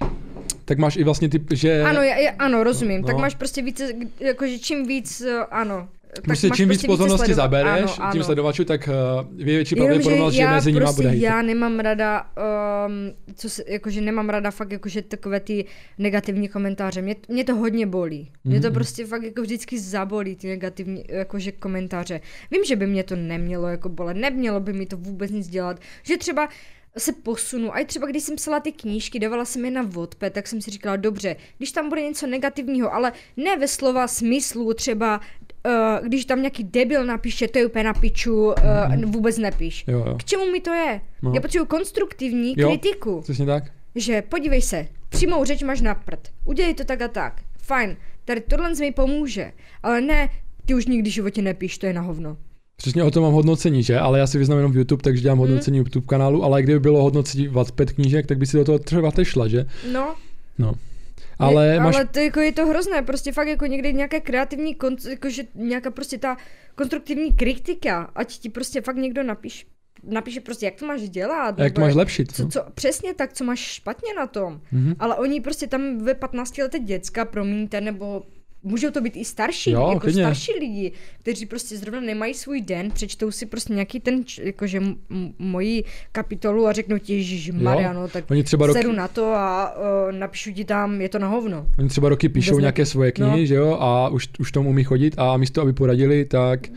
tak 0.64 0.78
máš 0.78 0.96
i 0.96 1.04
vlastně 1.04 1.28
ty, 1.28 1.40
že... 1.52 1.82
Ano, 1.82 2.02
já, 2.02 2.30
ano, 2.38 2.64
rozumím. 2.64 3.00
No. 3.00 3.06
Tak 3.06 3.16
máš 3.16 3.34
prostě 3.34 3.62
více, 3.62 3.92
jakože 4.20 4.58
čím 4.58 4.86
víc, 4.86 5.22
ano, 5.50 5.88
prostě 6.22 6.50
čím 6.50 6.68
víc 6.68 6.78
prostě 6.78 6.86
pozornosti 6.86 7.32
sledo- 7.32 7.34
zabereš 7.34 7.82
ano, 7.82 7.94
ano. 7.98 8.12
tím 8.12 8.22
sledovačů, 8.22 8.64
tak 8.64 8.88
uh, 8.88 9.44
větší 9.44 9.76
pravděpodobnost, 9.76 10.34
že 10.34 10.46
mezi 10.46 10.72
nimi 10.72 10.80
prostě 10.80 11.02
bude. 11.02 11.16
Já 11.16 11.42
nemám 11.42 11.80
rada, 11.80 12.22
um, 12.86 13.12
co 13.34 13.50
se, 13.50 13.64
jakože 13.66 14.00
nemám 14.00 14.28
rada 14.28 14.50
fakt 14.50 14.72
jakože 14.72 15.02
takové 15.02 15.40
ty 15.40 15.64
negativní 15.98 16.48
komentáře. 16.48 17.02
Mě, 17.02 17.16
mě 17.28 17.44
to 17.44 17.54
hodně 17.54 17.86
bolí. 17.86 18.30
Mě 18.44 18.60
to 18.60 18.68
mm-hmm. 18.68 18.74
prostě 18.74 19.06
fakt 19.06 19.22
jako 19.22 19.42
vždycky 19.42 19.78
zabolí 19.78 20.36
ty 20.36 20.48
negativní 20.48 21.04
jakože 21.08 21.52
komentáře. 21.52 22.20
Vím, 22.50 22.64
že 22.64 22.76
by 22.76 22.86
mě 22.86 23.04
to 23.04 23.16
nemělo 23.16 23.68
jako 23.68 23.88
bolet, 23.88 24.16
nemělo 24.16 24.60
by 24.60 24.72
mi 24.72 24.86
to 24.86 24.96
vůbec 24.96 25.30
nic 25.30 25.48
dělat. 25.48 25.80
Že 26.02 26.18
třeba 26.18 26.48
se 26.98 27.12
posunu. 27.12 27.74
A 27.74 27.78
i 27.78 27.84
třeba 27.84 28.06
když 28.06 28.22
jsem 28.22 28.36
psala 28.36 28.60
ty 28.60 28.72
knížky, 28.72 29.18
dávala 29.18 29.44
jsem 29.44 29.64
je 29.64 29.70
na 29.70 29.82
vodpe, 29.82 30.30
tak 30.30 30.48
jsem 30.48 30.60
si 30.60 30.70
říkala, 30.70 30.96
dobře, 30.96 31.36
když 31.58 31.72
tam 31.72 31.88
bude 31.88 32.02
něco 32.02 32.26
negativního, 32.26 32.94
ale 32.94 33.12
ne 33.36 33.56
ve 33.56 33.68
slova 33.68 34.08
smyslu, 34.08 34.74
třeba 34.74 35.20
uh, 35.66 36.06
když 36.06 36.24
tam 36.24 36.42
nějaký 36.42 36.64
debil 36.64 37.04
napíše, 37.04 37.48
to 37.48 37.58
je 37.58 37.66
úplně 37.66 37.84
na 37.84 37.94
piču, 37.94 38.46
uh, 38.46 38.54
vůbec 39.04 39.38
nepíš. 39.38 39.84
Jo, 39.88 40.04
jo. 40.06 40.16
K 40.18 40.24
čemu 40.24 40.52
mi 40.52 40.60
to 40.60 40.70
je? 40.70 41.00
No. 41.22 41.32
Já 41.34 41.40
potřebuji 41.40 41.66
konstruktivní 41.66 42.54
jo, 42.56 42.68
kritiku. 42.68 43.20
Přesně 43.20 43.46
tak. 43.46 43.64
Že 43.94 44.22
podívej 44.22 44.62
se, 44.62 44.88
přímou 45.08 45.44
řeč 45.44 45.62
máš 45.62 45.80
na 45.80 45.94
prd. 45.94 46.28
Udělej 46.44 46.74
to 46.74 46.84
tak 46.84 47.02
a 47.02 47.08
tak. 47.08 47.42
Fajn, 47.62 47.96
tady 48.24 48.40
tohle 48.40 48.74
mi 48.80 48.92
pomůže. 48.92 49.52
Ale 49.82 50.00
ne, 50.00 50.28
ty 50.66 50.74
už 50.74 50.86
nikdy 50.86 51.10
v 51.10 51.12
životě 51.12 51.42
nepíš, 51.42 51.78
to 51.78 51.86
je 51.86 51.92
na 51.92 52.00
hovno. 52.00 52.36
Přesně 52.82 53.02
o 53.02 53.10
tom 53.10 53.22
mám 53.22 53.32
hodnocení, 53.32 53.82
že? 53.82 53.98
Ale 53.98 54.18
já 54.18 54.26
si 54.26 54.38
vyznám 54.38 54.58
jenom 54.58 54.72
v 54.72 54.76
YouTube, 54.76 55.02
takže 55.02 55.22
dělám 55.22 55.38
mm. 55.38 55.40
hodnocení 55.40 55.78
YouTube 55.78 56.06
kanálu, 56.06 56.44
ale 56.44 56.62
kdyby 56.62 56.80
bylo 56.80 57.02
hodnocení 57.02 57.48
Wattpad 57.48 57.92
knížek, 57.92 58.26
tak 58.26 58.38
by 58.38 58.46
si 58.46 58.56
do 58.56 58.64
toho 58.64 58.78
třeba 58.78 59.10
tešla, 59.10 59.48
že? 59.48 59.66
No. 59.92 60.14
No. 60.58 60.74
Ale, 61.38 61.66
je, 61.66 61.80
máš... 61.80 61.94
ale 61.94 62.06
to, 62.06 62.18
jako 62.18 62.40
je 62.40 62.52
to 62.52 62.66
hrozné, 62.66 63.02
prostě 63.02 63.32
fakt 63.32 63.48
jako 63.48 63.66
někdy 63.66 63.92
nějaké 63.92 64.20
kreativní, 64.20 64.76
jakože 65.10 65.42
nějaká 65.54 65.90
prostě 65.90 66.18
ta 66.18 66.36
konstruktivní 66.74 67.32
kritika, 67.32 68.10
ať 68.14 68.38
ti 68.38 68.48
prostě 68.48 68.80
fakt 68.80 68.96
někdo 68.96 69.22
napíš, 69.22 69.66
napíše 70.02 70.40
prostě, 70.40 70.66
jak 70.66 70.74
to 70.74 70.86
máš 70.86 71.08
dělat. 71.08 71.58
Jak 71.58 71.72
to 71.72 71.80
máš 71.80 71.94
lepšit. 71.94 72.32
Co, 72.32 72.42
no. 72.42 72.50
co, 72.50 72.64
přesně 72.74 73.14
tak, 73.14 73.32
co 73.32 73.44
máš 73.44 73.58
špatně 73.58 74.14
na 74.14 74.26
tom. 74.26 74.60
Mm-hmm. 74.72 74.96
Ale 74.98 75.16
oni 75.16 75.40
prostě 75.40 75.66
tam 75.66 75.98
ve 75.98 76.14
15 76.14 76.58
letech 76.58 76.82
děcka, 76.82 77.24
promiňte, 77.24 77.80
nebo 77.80 78.22
můžou 78.62 78.90
to 78.90 79.00
být 79.00 79.16
i 79.16 79.24
starší, 79.24 79.70
jo, 79.70 79.88
jako 79.88 80.00
klidně. 80.00 80.22
starší 80.22 80.52
lidi, 80.60 80.92
kteří 81.18 81.46
prostě 81.46 81.76
zrovna 81.76 82.00
nemají 82.00 82.34
svůj 82.34 82.60
den, 82.60 82.90
přečtou 82.90 83.30
si 83.30 83.46
prostě 83.46 83.72
nějaký 83.72 84.00
ten, 84.00 84.24
jakože 84.42 84.78
m- 84.78 84.96
moji 85.38 85.84
kapitolu 86.12 86.66
a 86.66 86.72
řeknou 86.72 86.98
ti, 86.98 87.22
že 87.22 87.52
Mariano, 87.52 88.08
tak 88.08 88.30
Oni 88.30 88.42
třeba 88.42 88.66
roky... 88.66 88.78
sedu 88.80 88.92
na 88.92 89.08
to 89.08 89.24
a 89.34 89.74
uh, 89.76 90.12
napíšu 90.18 90.52
ti 90.52 90.64
tam, 90.64 91.00
je 91.00 91.08
to 91.08 91.18
na 91.18 91.28
hovno. 91.28 91.66
Oni 91.78 91.88
třeba 91.88 92.08
roky 92.08 92.28
píšou 92.28 92.58
nějaké 92.58 92.86
svoje 92.86 93.12
knihy, 93.12 93.40
no. 93.40 93.46
že 93.46 93.54
jo, 93.54 93.76
a 93.80 94.08
už, 94.08 94.28
už 94.38 94.52
tomu 94.52 94.70
umí 94.70 94.84
chodit 94.84 95.14
a 95.16 95.36
místo, 95.36 95.62
aby 95.62 95.72
poradili, 95.72 96.24
tak 96.24 96.68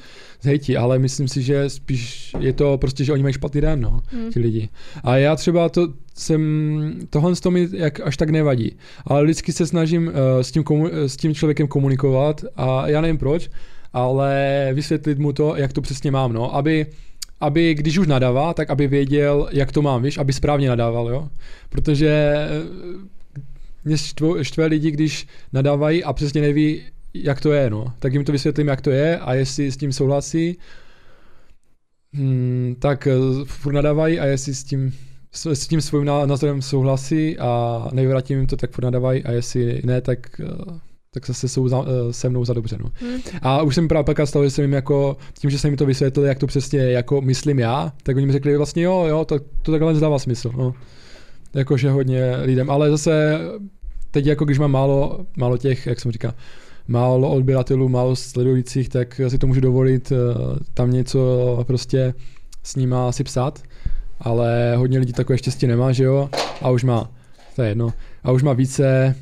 zhejti, 0.41 0.77
ale 0.77 0.99
myslím 0.99 1.27
si, 1.27 1.41
že 1.41 1.69
spíš 1.69 2.35
je 2.39 2.53
to 2.53 2.77
prostě, 2.77 3.03
že 3.03 3.13
oni 3.13 3.23
mají 3.23 3.33
špatný 3.33 3.61
den, 3.61 3.81
no, 3.81 4.01
hmm. 4.05 4.31
ti 4.31 4.39
lidi. 4.39 4.69
A 5.03 5.17
já 5.17 5.35
třeba 5.35 5.69
to 5.69 5.93
jsem, 6.17 6.93
tohle 7.09 7.35
toho 7.35 7.51
mi 7.51 7.67
jak 7.71 7.99
až 7.99 8.17
tak 8.17 8.29
nevadí, 8.29 8.75
ale 9.05 9.23
vždycky 9.23 9.53
se 9.53 9.67
snažím 9.67 10.07
uh, 10.07 10.13
s, 10.41 10.51
tím 10.51 10.63
komu, 10.63 10.89
s 10.91 11.17
tím 11.17 11.35
člověkem 11.35 11.67
komunikovat 11.67 12.45
a 12.55 12.87
já 12.87 13.01
nevím 13.01 13.17
proč, 13.17 13.49
ale 13.93 14.69
vysvětlit 14.73 15.19
mu 15.19 15.33
to, 15.33 15.55
jak 15.55 15.73
to 15.73 15.81
přesně 15.81 16.11
mám, 16.11 16.33
no, 16.33 16.55
aby 16.55 16.85
aby 17.41 17.73
když 17.73 17.97
už 17.97 18.07
nadává, 18.07 18.53
tak 18.53 18.69
aby 18.69 18.87
věděl, 18.87 19.49
jak 19.51 19.71
to 19.71 19.81
mám, 19.81 20.03
víš, 20.03 20.17
aby 20.17 20.33
správně 20.33 20.69
nadával, 20.69 21.09
jo. 21.09 21.29
Protože 21.69 22.07
eh, 22.07 22.47
mě 23.85 23.97
štve, 23.97 24.45
štve 24.45 24.65
lidi, 24.65 24.91
když 24.91 25.27
nadávají 25.53 26.03
a 26.03 26.13
přesně 26.13 26.41
neví, 26.41 26.81
jak 27.23 27.41
to 27.41 27.51
je, 27.51 27.69
no. 27.69 27.93
Tak 27.99 28.13
jim 28.13 28.25
to 28.25 28.31
vysvětlím, 28.31 28.67
jak 28.67 28.81
to 28.81 28.91
je 28.91 29.19
a 29.19 29.33
jestli 29.33 29.71
s 29.71 29.77
tím 29.77 29.93
souhlasí, 29.93 30.57
hmm, 32.13 32.75
tak 32.79 33.07
eh, 33.07 33.13
furt 33.45 33.73
nadávají 33.73 34.19
a 34.19 34.25
jestli 34.25 34.55
s 34.55 34.63
tím 34.63 34.93
s 35.35 35.67
tím 35.67 35.81
svým 35.81 36.05
názorem 36.05 36.61
souhlasí 36.61 37.37
a 37.39 37.81
nevyvratím 37.93 38.37
jim 38.37 38.47
to, 38.47 38.57
tak 38.57 38.71
furt 38.71 38.83
nadávají 38.83 39.23
a 39.23 39.31
jestli 39.31 39.81
ne, 39.85 40.01
tak 40.01 40.39
eh, 40.39 40.79
tak 41.15 41.27
zase 41.27 41.47
jsou 41.47 41.67
za, 41.67 41.81
eh, 41.81 42.13
se 42.13 42.29
mnou 42.29 42.45
za 42.45 42.53
dobře. 42.53 42.77
No. 42.83 42.91
Hmm. 42.93 43.19
A 43.41 43.61
už 43.61 43.75
jsem 43.75 43.87
právě 43.87 44.03
pak 44.03 44.27
stalo, 44.27 44.45
že 44.45 44.51
jsem 44.51 44.63
jim 44.63 44.73
jako, 44.73 45.17
tím, 45.39 45.49
že 45.49 45.59
jsem 45.59 45.69
jim 45.71 45.77
to 45.77 45.85
vysvětlil, 45.85 46.25
jak 46.25 46.39
to 46.39 46.47
přesně 46.47 46.79
jako 46.79 47.21
myslím 47.21 47.59
já, 47.59 47.93
tak 48.03 48.15
oni 48.15 48.25
mi 48.25 48.31
řekli 48.31 48.57
vlastně 48.57 48.83
jo, 48.83 49.05
jo, 49.09 49.25
to, 49.25 49.39
to 49.61 49.71
takhle 49.71 49.93
dává 49.93 50.19
smysl. 50.19 50.51
No. 50.57 50.73
Jakože 51.53 51.89
hodně 51.89 52.35
lidem, 52.41 52.69
ale 52.69 52.89
zase 52.89 53.39
teď 54.11 54.25
jako 54.25 54.45
když 54.45 54.59
mám 54.59 54.71
málo, 54.71 55.25
málo 55.37 55.57
těch, 55.57 55.87
jak 55.87 55.99
jsem 55.99 56.11
říkal, 56.11 56.33
málo 56.87 57.31
odběratelů, 57.31 57.89
málo 57.89 58.15
sledujících, 58.15 58.89
tak 58.89 59.21
si 59.27 59.37
to 59.37 59.47
můžu 59.47 59.61
dovolit 59.61 60.11
uh, 60.11 60.17
tam 60.73 60.91
něco 60.91 61.63
prostě 61.67 62.13
s 62.63 62.75
nima 62.75 63.11
si 63.11 63.23
psát, 63.23 63.63
ale 64.19 64.75
hodně 64.75 64.99
lidí 64.99 65.13
takové 65.13 65.37
štěstí 65.37 65.67
nemá, 65.67 65.91
že 65.91 66.03
jo, 66.03 66.29
a 66.61 66.69
už 66.69 66.83
má, 66.83 67.11
to 67.55 67.61
je 67.61 67.69
jedno, 67.69 67.93
a 68.23 68.31
už 68.31 68.43
má 68.43 68.53
více 68.53 69.15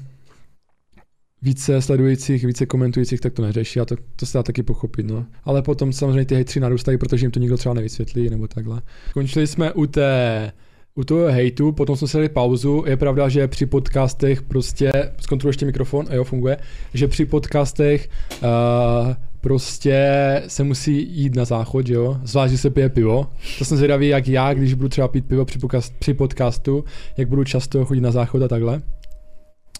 více 1.43 1.81
sledujících, 1.81 2.45
více 2.45 2.65
komentujících, 2.65 3.19
tak 3.19 3.33
to 3.33 3.41
neřeší 3.41 3.79
a 3.79 3.85
to, 3.85 3.95
to 4.15 4.25
se 4.25 4.37
dá 4.37 4.43
taky 4.43 4.63
pochopit. 4.63 5.05
No. 5.05 5.25
Ale 5.43 5.61
potom 5.61 5.93
samozřejmě 5.93 6.25
ty 6.25 6.35
hejtři 6.35 6.59
narůstají, 6.59 6.97
protože 6.97 7.25
jim 7.25 7.31
to 7.31 7.39
nikdo 7.39 7.57
třeba 7.57 7.73
nevysvětlí 7.73 8.29
nebo 8.29 8.47
takhle. 8.47 8.81
Končili 9.13 9.47
jsme 9.47 9.73
u 9.73 9.85
té 9.85 10.51
u 10.95 11.03
toho 11.03 11.27
hejtu, 11.31 11.71
potom 11.71 11.95
jsme 11.95 12.07
si 12.07 12.17
dali 12.17 12.29
pauzu. 12.29 12.83
Je 12.87 12.97
pravda, 12.97 13.29
že 13.29 13.47
při 13.47 13.65
podcastech 13.65 14.41
prostě, 14.41 14.91
zkontroluji 15.19 15.49
ještě 15.49 15.65
mikrofon, 15.65 16.05
a 16.09 16.15
jo, 16.15 16.23
funguje, 16.23 16.57
že 16.93 17.07
při 17.07 17.25
podcastech 17.25 18.09
uh, 18.41 19.13
prostě 19.41 20.07
se 20.47 20.63
musí 20.63 21.21
jít 21.21 21.35
na 21.35 21.45
záchod, 21.45 21.89
jo, 21.89 22.17
zvlášť, 22.23 22.51
že 22.51 22.57
se 22.57 22.69
pije 22.69 22.89
pivo. 22.89 23.27
To 23.59 23.65
jsem 23.65 23.77
zvědavý, 23.77 24.07
jak 24.07 24.27
já, 24.27 24.53
když 24.53 24.73
budu 24.73 24.89
třeba 24.89 25.07
pít 25.07 25.25
pivo 25.25 25.45
při, 25.45 25.59
podcast, 25.59 25.93
při 25.99 26.13
podcastu, 26.13 26.83
jak 27.17 27.27
budu 27.27 27.43
často 27.43 27.85
chodit 27.85 28.01
na 28.01 28.11
záchod 28.11 28.41
a 28.41 28.47
takhle. 28.47 28.81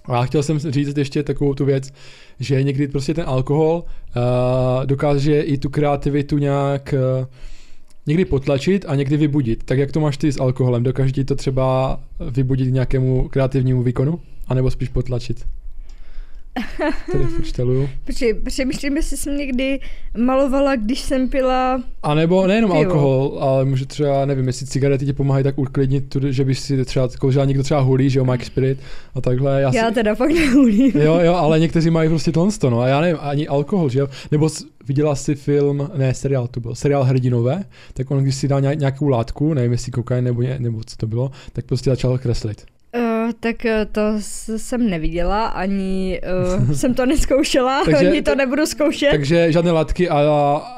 A 0.06 0.26
chtěl 0.26 0.44
jsem 0.44 0.60
říct 0.60 0.98
ještě 0.98 1.24
takovou 1.24 1.54
tu 1.54 1.66
věc, 1.66 1.90
že 2.40 2.64
někdy 2.64 2.88
prostě 2.88 3.14
ten 3.14 3.24
alkohol 3.28 3.84
uh, 3.84 4.86
dokáže 4.86 5.42
i 5.42 5.58
tu 5.58 5.70
kreativitu 5.70 6.38
nějak 6.38 6.94
uh, 7.20 7.26
někdy 8.06 8.26
potlačit 8.26 8.86
a 8.88 8.96
někdy 8.96 9.18
vybudit. 9.18 9.64
Tak 9.64 9.78
jak 9.78 9.92
to 9.92 10.00
máš 10.00 10.18
ty 10.18 10.32
s 10.32 10.40
alkoholem? 10.40 10.84
Dokáže 10.84 11.12
ti 11.12 11.26
to 11.26 11.36
třeba 11.36 12.00
vybudit 12.32 12.74
nějakému 12.74 13.28
kreativnímu 13.30 13.84
výkonu? 13.84 14.20
A 14.48 14.54
nebo 14.54 14.72
spíš 14.72 14.90
potlačit? 14.90 15.46
Tady 17.12 17.24
furt 17.24 17.90
Počkej, 18.06 18.34
přemýšlím, 18.34 18.98
jestli 18.98 19.18
jsem 19.18 19.38
někdy 19.38 19.80
malovala, 20.18 20.76
když 20.76 21.00
jsem 21.00 21.30
pila 21.30 21.84
A 22.04 22.16
nebo 22.16 22.48
nejenom 22.48 22.72
pivo. 22.72 22.80
alkohol, 22.80 23.38
ale 23.40 23.66
může 23.66 23.86
třeba, 23.86 24.26
nevím, 24.26 24.48
jestli 24.48 24.66
cigarety 24.66 25.06
ti 25.06 25.14
pomáhají 25.14 25.44
tak 25.44 25.58
uklidnit, 25.58 26.18
že 26.30 26.46
bys 26.46 26.64
si 26.64 26.86
třeba 26.86 27.10
kouřila, 27.20 27.46
někdo 27.46 27.64
třeba 27.64 27.80
hulí, 27.80 28.10
že 28.10 28.20
jo, 28.20 28.26
Mike 28.26 28.46
Spirit 28.46 28.80
a 29.16 29.22
takhle. 29.22 29.62
Já, 29.62 29.72
já 29.76 29.88
si... 29.90 29.94
teda 29.94 30.16
fakt 30.16 30.32
nehulím. 30.32 30.92
Jo, 30.96 31.20
jo, 31.20 31.34
ale 31.34 31.60
někteří 31.60 31.90
mají 31.90 32.10
prostě 32.10 32.32
tohle, 32.32 32.52
no 32.70 32.80
a 32.80 32.88
já 32.88 33.02
nevím, 33.02 33.18
ani 33.22 33.48
alkohol, 33.48 33.90
že 33.90 34.00
jo, 34.00 34.08
nebo 34.32 34.50
viděla 34.88 35.16
si 35.16 35.36
film, 35.36 35.90
ne, 35.96 36.14
seriál 36.14 36.48
to 36.48 36.60
byl, 36.60 36.76
seriál 36.76 37.04
Hrdinové, 37.04 37.64
tak 37.94 38.12
on 38.12 38.24
když 38.24 38.36
si 38.36 38.48
dal 38.48 38.62
nějakou 38.62 39.08
látku, 39.08 39.54
nevím, 39.54 39.72
jestli 39.72 39.92
kokain 39.92 40.24
nebo, 40.24 40.42
ně, 40.42 40.56
nebo 40.60 40.82
co 40.86 40.98
to 40.98 41.08
bylo, 41.08 41.32
tak 41.54 41.66
prostě 41.66 41.90
začal 41.90 42.18
kreslit. 42.18 42.73
Tak 43.40 43.66
eh, 43.66 43.86
to 43.92 44.02
jsem 44.58 44.90
neviděla, 44.90 45.46
ani 45.46 46.22
uh, 46.58 46.72
jsem 46.72 46.94
to 46.94 47.06
neskoušela, 47.06 47.84
takže, 47.86 48.08
ani 48.08 48.22
to 48.22 48.36
nebudu 48.36 48.66
zkoušet. 48.66 49.10
Takže 49.12 49.52
žádné 49.52 49.72
látky 49.72 50.10
a, 50.10 50.18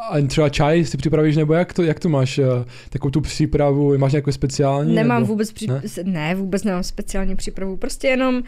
a 0.10 0.22
třeba 0.28 0.50
čaj 0.50 0.86
si 0.86 0.98
připravíš, 0.98 1.38
nebo 1.38 1.54
jak 1.54 1.74
to, 1.74 1.84
jak 1.84 2.00
to 2.00 2.10
máš, 2.10 2.38
uh, 2.38 2.46
takovou 2.90 3.12
tu 3.12 3.22
přípravu, 3.22 3.98
máš 3.98 4.12
nějakou 4.12 4.32
speciální? 4.32 4.96
Nemám 4.96 5.22
nebo? 5.22 5.32
vůbec, 5.34 5.52
při... 5.52 5.68
ne? 5.68 5.82
ne? 6.04 6.36
vůbec 6.36 6.64
nemám 6.64 6.84
speciální 6.84 7.36
přípravu, 7.36 7.78
prostě 7.78 8.08
jenom, 8.08 8.44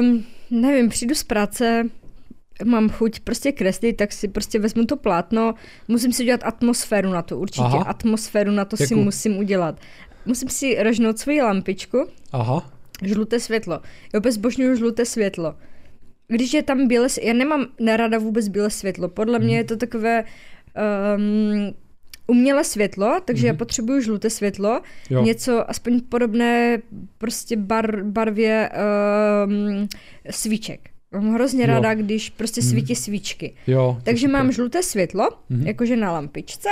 um, 0.00 0.24
nevím, 0.50 0.88
přijdu 0.88 1.14
z 1.14 1.22
práce, 1.22 1.84
mám 2.64 2.88
chuť 2.88 3.20
prostě 3.20 3.52
kreslit, 3.52 3.96
tak 3.96 4.12
si 4.12 4.28
prostě 4.28 4.58
vezmu 4.58 4.84
to 4.84 4.96
plátno, 4.96 5.54
musím 5.88 6.12
si 6.12 6.22
udělat 6.22 6.40
atmosféru 6.44 7.10
na 7.10 7.22
to, 7.22 7.38
určitě 7.38 7.64
Aha. 7.64 7.84
atmosféru 7.84 8.50
na 8.50 8.64
to 8.64 8.76
Jakou? 8.80 8.88
si 8.88 8.94
musím 8.94 9.36
udělat 9.36 9.80
musím 10.26 10.48
si 10.48 10.82
rožnout 10.82 11.18
svoji 11.18 11.42
lampičku. 11.42 12.06
Aha. 12.32 12.70
Žluté 13.02 13.40
světlo. 13.40 13.80
Jo, 14.14 14.20
bezbožňuju 14.20 14.76
žluté 14.76 15.04
světlo. 15.04 15.54
Když 16.28 16.52
je 16.52 16.62
tam 16.62 16.88
bílé, 16.88 17.08
já 17.22 17.32
nemám 17.32 17.66
nerada 17.80 18.18
vůbec 18.18 18.48
bílé 18.48 18.70
světlo. 18.70 19.08
Podle 19.08 19.38
mě 19.38 19.48
mhm. 19.48 19.56
je 19.56 19.64
to 19.64 19.76
takové 19.76 20.24
um, 21.16 21.74
umělé 22.26 22.64
světlo, 22.64 23.20
takže 23.24 23.42
mm. 23.42 23.46
já 23.46 23.52
mhm. 23.52 23.58
potřebuju 23.58 24.00
žluté 24.00 24.30
světlo. 24.30 24.80
Jo. 25.10 25.22
Něco 25.22 25.70
aspoň 25.70 26.00
podobné 26.00 26.82
prostě 27.18 27.56
bar, 27.56 28.02
barvě 28.02 28.70
um, 29.46 29.88
svíček. 30.30 30.90
Mám 31.12 31.34
hrozně 31.34 31.66
ráda, 31.66 31.94
když 31.94 32.30
prostě 32.30 32.60
mhm. 32.60 32.70
svítí 32.70 32.92
mm. 32.92 32.96
svíčky. 32.96 33.54
Jo, 33.66 33.98
takže 34.02 34.28
mám 34.28 34.52
žluté 34.52 34.82
světlo, 34.82 35.28
mm. 35.48 35.66
jakože 35.66 35.96
na 35.96 36.12
lampičce, 36.12 36.68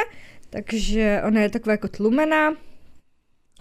takže 0.51 1.23
ona 1.27 1.41
je 1.41 1.49
taková 1.49 1.73
jako 1.73 1.89
tlumená, 1.89 2.55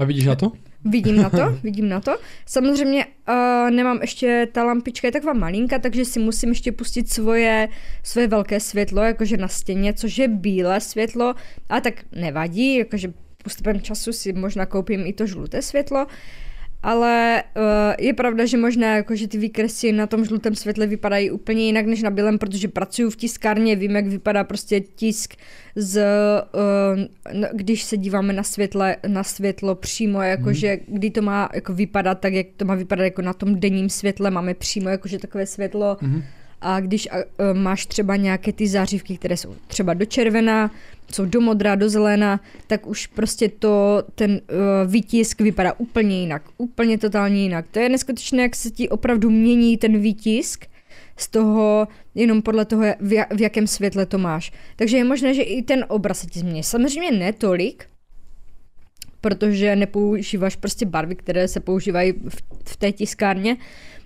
a 0.02 0.06
vidíš 0.06 0.26
na 0.26 0.36
to? 0.36 0.52
Vidím 0.86 1.16
na 1.16 1.30
to, 1.30 1.58
vidím 1.64 1.90
na 1.90 2.00
to. 2.00 2.18
Samozřejmě 2.46 3.06
uh, 3.06 3.72
nemám 3.72 4.02
ještě, 4.02 4.48
ta 4.52 4.64
lampička 4.64 5.08
je 5.08 5.12
taková 5.12 5.34
malinká, 5.34 5.80
takže 5.80 6.06
si 6.06 6.20
musím 6.20 6.50
ještě 6.50 6.72
pustit 6.72 7.10
svoje, 7.10 7.70
svoje 8.04 8.28
velké 8.28 8.60
světlo, 8.60 9.04
jakože 9.04 9.38
na 9.38 9.48
stěně, 9.48 9.94
což 9.94 10.18
je 10.18 10.28
bílé 10.28 10.82
světlo, 10.82 11.36
a 11.70 11.82
tak 11.82 11.94
nevadí, 12.12 12.78
jakože 12.78 13.14
postupem 13.44 13.82
času 13.82 14.14
si 14.14 14.34
možná 14.34 14.66
koupím 14.66 15.06
i 15.06 15.14
to 15.14 15.28
žluté 15.28 15.62
světlo. 15.62 16.06
Uh, 16.06 16.12
ale 16.84 17.44
uh, 17.58 17.64
je 18.00 18.14
pravda, 18.14 18.46
že 18.46 18.58
možná 18.58 18.96
jako, 18.96 19.16
že 19.16 19.28
ty 19.28 19.38
výkresy 19.38 19.92
na 19.92 20.08
tom 20.08 20.26
žlutém 20.26 20.56
světle 20.56 20.88
vypadají 20.88 21.32
úplně 21.32 21.66
jinak 21.66 21.86
než 21.86 22.02
na 22.02 22.10
bílém, 22.10 22.38
protože 22.38 22.68
pracuju 22.68 23.10
v 23.10 23.16
tiskárně, 23.16 23.76
vím, 23.76 23.96
jak 23.96 24.08
vypadá 24.08 24.44
prostě 24.44 24.80
tisk 24.80 25.36
z, 25.76 26.04
uh, 26.54 27.00
když 27.54 27.84
se 27.84 27.98
díváme 27.98 28.34
na, 28.34 28.44
světle, 28.44 28.98
na 29.08 29.24
světlo 29.24 29.76
přímo, 29.76 30.22
jakože 30.22 30.70
hmm. 30.70 30.98
kdy 30.98 31.10
to 31.10 31.22
má 31.22 31.50
jako 31.54 31.74
vypadat, 31.74 32.20
tak 32.20 32.34
jak 32.34 32.48
to 32.58 32.66
má 32.66 32.76
vypadat 32.76 33.04
jako 33.04 33.22
na 33.22 33.34
tom 33.34 33.60
denním 33.60 33.90
světle, 33.90 34.32
máme 34.32 34.54
přímo 34.54 34.90
jakože 34.90 35.20
takové 35.20 35.46
světlo 35.46 35.98
hmm 36.02 36.24
a 36.62 36.80
když 36.80 37.10
uh, 37.12 37.58
máš 37.58 37.86
třeba 37.86 38.16
nějaké 38.16 38.54
ty 38.54 38.68
zářivky, 38.68 39.18
které 39.18 39.38
jsou 39.38 39.56
třeba 39.68 39.94
do 39.94 40.06
červená, 40.06 40.72
jsou 41.12 41.26
do 41.26 41.42
modrá, 41.42 41.76
do 41.76 41.90
zelená, 41.90 42.40
tak 42.68 42.88
už 42.88 43.08
prostě 43.08 43.50
to, 43.50 44.04
ten 44.16 44.32
uh, 44.32 44.92
výtisk 44.92 45.42
vypadá 45.42 45.74
úplně 45.78 46.20
jinak, 46.20 46.44
úplně 46.58 46.98
totálně 46.98 47.42
jinak. 47.42 47.66
To 47.72 47.80
je 47.80 47.90
neskutečné, 47.90 48.42
jak 48.42 48.56
se 48.56 48.72
ti 48.72 48.90
opravdu 48.90 49.30
mění 49.30 49.78
ten 49.78 50.00
výtisk 50.00 50.66
z 51.18 51.28
toho, 51.28 51.88
jenom 52.16 52.42
podle 52.42 52.66
toho, 52.66 52.84
v, 53.00 53.26
v 53.32 53.42
jakém 53.42 53.68
světle 53.68 54.06
to 54.06 54.18
máš. 54.18 54.52
Takže 54.76 54.98
je 54.98 55.04
možné, 55.04 55.34
že 55.34 55.42
i 55.42 55.62
ten 55.62 55.86
obraz 55.88 56.20
se 56.20 56.28
ti 56.28 56.40
změní. 56.40 56.64
Samozřejmě 56.64 57.12
ne 57.12 57.34
tolik, 57.34 57.86
protože 59.22 59.76
nepoužíváš 59.76 60.56
prostě 60.56 60.86
barvy, 60.86 61.16
které 61.16 61.48
se 61.48 61.60
používají 61.60 62.14
v, 62.30 62.44
v 62.66 62.78
té 62.78 62.92
tiskárně, 62.92 63.58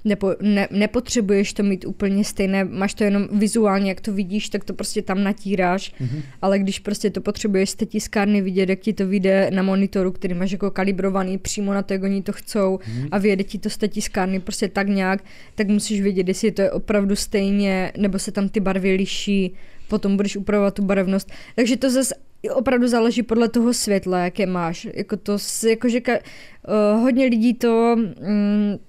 nebo 0.06 0.36
ne, 0.42 0.68
nepotřebuješ 0.72 1.54
to 1.54 1.64
mít 1.64 1.86
úplně 1.86 2.24
stejné, 2.24 2.64
máš 2.64 2.94
to 2.94 3.04
jenom 3.04 3.28
vizuálně, 3.32 3.90
jak 3.90 4.02
to 4.02 4.14
vidíš, 4.14 4.50
tak 4.50 4.64
to 4.64 4.74
prostě 4.74 5.02
tam 5.02 5.24
natíráš, 5.24 5.94
mm-hmm. 5.94 6.22
ale 6.42 6.60
když 6.60 6.80
prostě 6.80 7.10
to 7.10 7.22
potřebuješ 7.22 7.70
z 7.70 7.76
té 7.76 7.86
tiskárny 7.86 8.42
vidět, 8.42 8.70
jak 8.70 8.80
ti 8.80 8.94
to 8.94 9.08
vyjde 9.08 9.52
na 9.54 9.64
monitoru, 9.64 10.12
který 10.12 10.34
máš 10.34 10.52
jako 10.52 10.72
kalibrovaný 10.72 11.38
přímo 11.38 11.74
na 11.74 11.82
to, 11.82 11.94
jak 11.94 12.04
oni 12.04 12.22
to 12.22 12.34
chcou 12.34 12.78
mm-hmm. 12.78 13.08
a 13.12 13.18
vyjede 13.18 13.44
ti 13.44 13.58
to 13.58 13.70
z 13.70 13.78
té 13.78 13.88
tiskárny 13.88 14.40
prostě 14.40 14.68
tak 14.68 14.88
nějak, 14.88 15.24
tak 15.56 15.68
musíš 15.68 16.02
vědět, 16.02 16.28
jestli 16.28 16.52
to 16.52 16.62
je 16.62 16.72
opravdu 16.72 17.16
stejně, 17.16 17.92
nebo 17.98 18.20
se 18.20 18.32
tam 18.32 18.50
ty 18.50 18.60
barvy 18.60 18.96
liší, 18.96 19.54
potom 19.88 20.16
budeš 20.16 20.38
upravovat 20.38 20.74
tu 20.74 20.84
barevnost. 20.84 21.32
Takže 21.56 21.78
to 21.78 21.90
zase 21.90 22.16
opravdu 22.50 22.88
záleží 22.88 23.24
podle 23.24 23.50
toho 23.50 23.74
světla, 23.74 24.20
jaké 24.20 24.46
máš. 24.46 24.88
Jako 24.94 25.18
to, 25.18 25.38
jakože 25.70 26.02
ka, 26.02 26.12
uh, 26.14 27.02
hodně 27.02 27.26
lidí 27.26 27.54
to 27.54 27.96
um, 27.98 28.80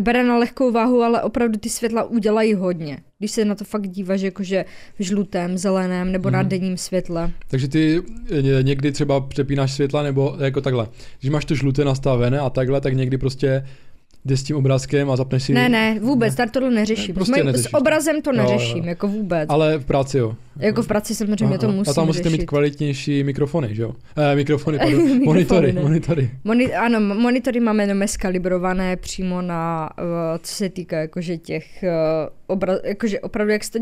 bere 0.00 0.24
na 0.24 0.38
lehkou 0.38 0.72
váhu, 0.72 1.02
ale 1.02 1.22
opravdu 1.22 1.58
ty 1.58 1.68
světla 1.68 2.04
udělají 2.04 2.54
hodně. 2.54 2.98
Když 3.18 3.30
se 3.30 3.44
na 3.44 3.54
to 3.54 3.64
fakt 3.64 3.88
díváš 3.88 4.20
jakože 4.20 4.64
v 4.98 5.02
žlutém, 5.02 5.58
zeleném 5.58 6.12
nebo 6.12 6.28
mm. 6.28 6.32
na 6.32 6.42
denním 6.42 6.76
světle. 6.76 7.30
Takže 7.48 7.68
ty 7.68 8.02
někdy 8.62 8.92
třeba 8.92 9.20
přepínáš 9.20 9.72
světla 9.72 10.02
nebo 10.02 10.36
jako 10.38 10.60
takhle. 10.60 10.88
Když 11.20 11.30
máš 11.30 11.44
to 11.44 11.54
žluté 11.54 11.84
nastavené 11.84 12.38
a 12.38 12.50
takhle, 12.50 12.80
tak 12.80 12.94
někdy 12.94 13.18
prostě 13.18 13.66
jde 14.24 14.36
s 14.36 14.42
tím 14.42 14.56
obrázkem 14.56 15.10
a 15.10 15.16
zapneš 15.16 15.42
si... 15.42 15.52
Ne, 15.52 15.68
ne, 15.68 16.00
vůbec, 16.00 16.36
ne. 16.36 16.48
tohle 16.50 16.70
neřeším. 16.70 17.14
Prostě 17.14 17.42
s 17.52 17.74
obrazem 17.74 18.22
to 18.22 18.32
neřeším, 18.32 18.78
jo, 18.78 18.84
jo. 18.84 18.88
jako 18.88 19.08
vůbec. 19.08 19.46
Ale 19.48 19.78
v 19.78 19.84
práci 19.84 20.18
jo. 20.18 20.36
Jako 20.58 20.82
v 20.82 20.86
práci 20.86 21.14
samozřejmě 21.14 21.58
to 21.58 21.68
musím 21.72 21.90
A 21.90 21.94
tam 21.94 22.06
musíte 22.06 22.28
řešit. 22.28 22.40
mít 22.40 22.46
kvalitnější 22.46 23.24
mikrofony, 23.24 23.74
že 23.74 23.82
jo? 23.82 23.92
Eh, 24.16 24.36
mikrofony, 24.36 24.78
pardon, 24.84 24.96
mikrofony, 25.02 25.24
monitory, 25.24 25.72
ne. 25.72 25.82
monitory. 25.82 26.30
Moni- 26.44 26.74
ano, 26.74 27.00
monitory 27.00 27.60
máme 27.60 27.82
jenom 27.82 28.08
skalibrované 28.08 28.96
přímo 28.96 29.42
na, 29.42 29.90
uh, 29.98 30.04
co 30.42 30.54
se 30.54 30.68
týká 30.68 30.98
jakože 30.98 31.36
těch 31.38 31.64
uh, 31.82 31.88
obraz, 32.46 32.80
jakože 32.84 33.20
opravdu 33.20 33.52
jak 33.52 33.62
to... 33.70 33.78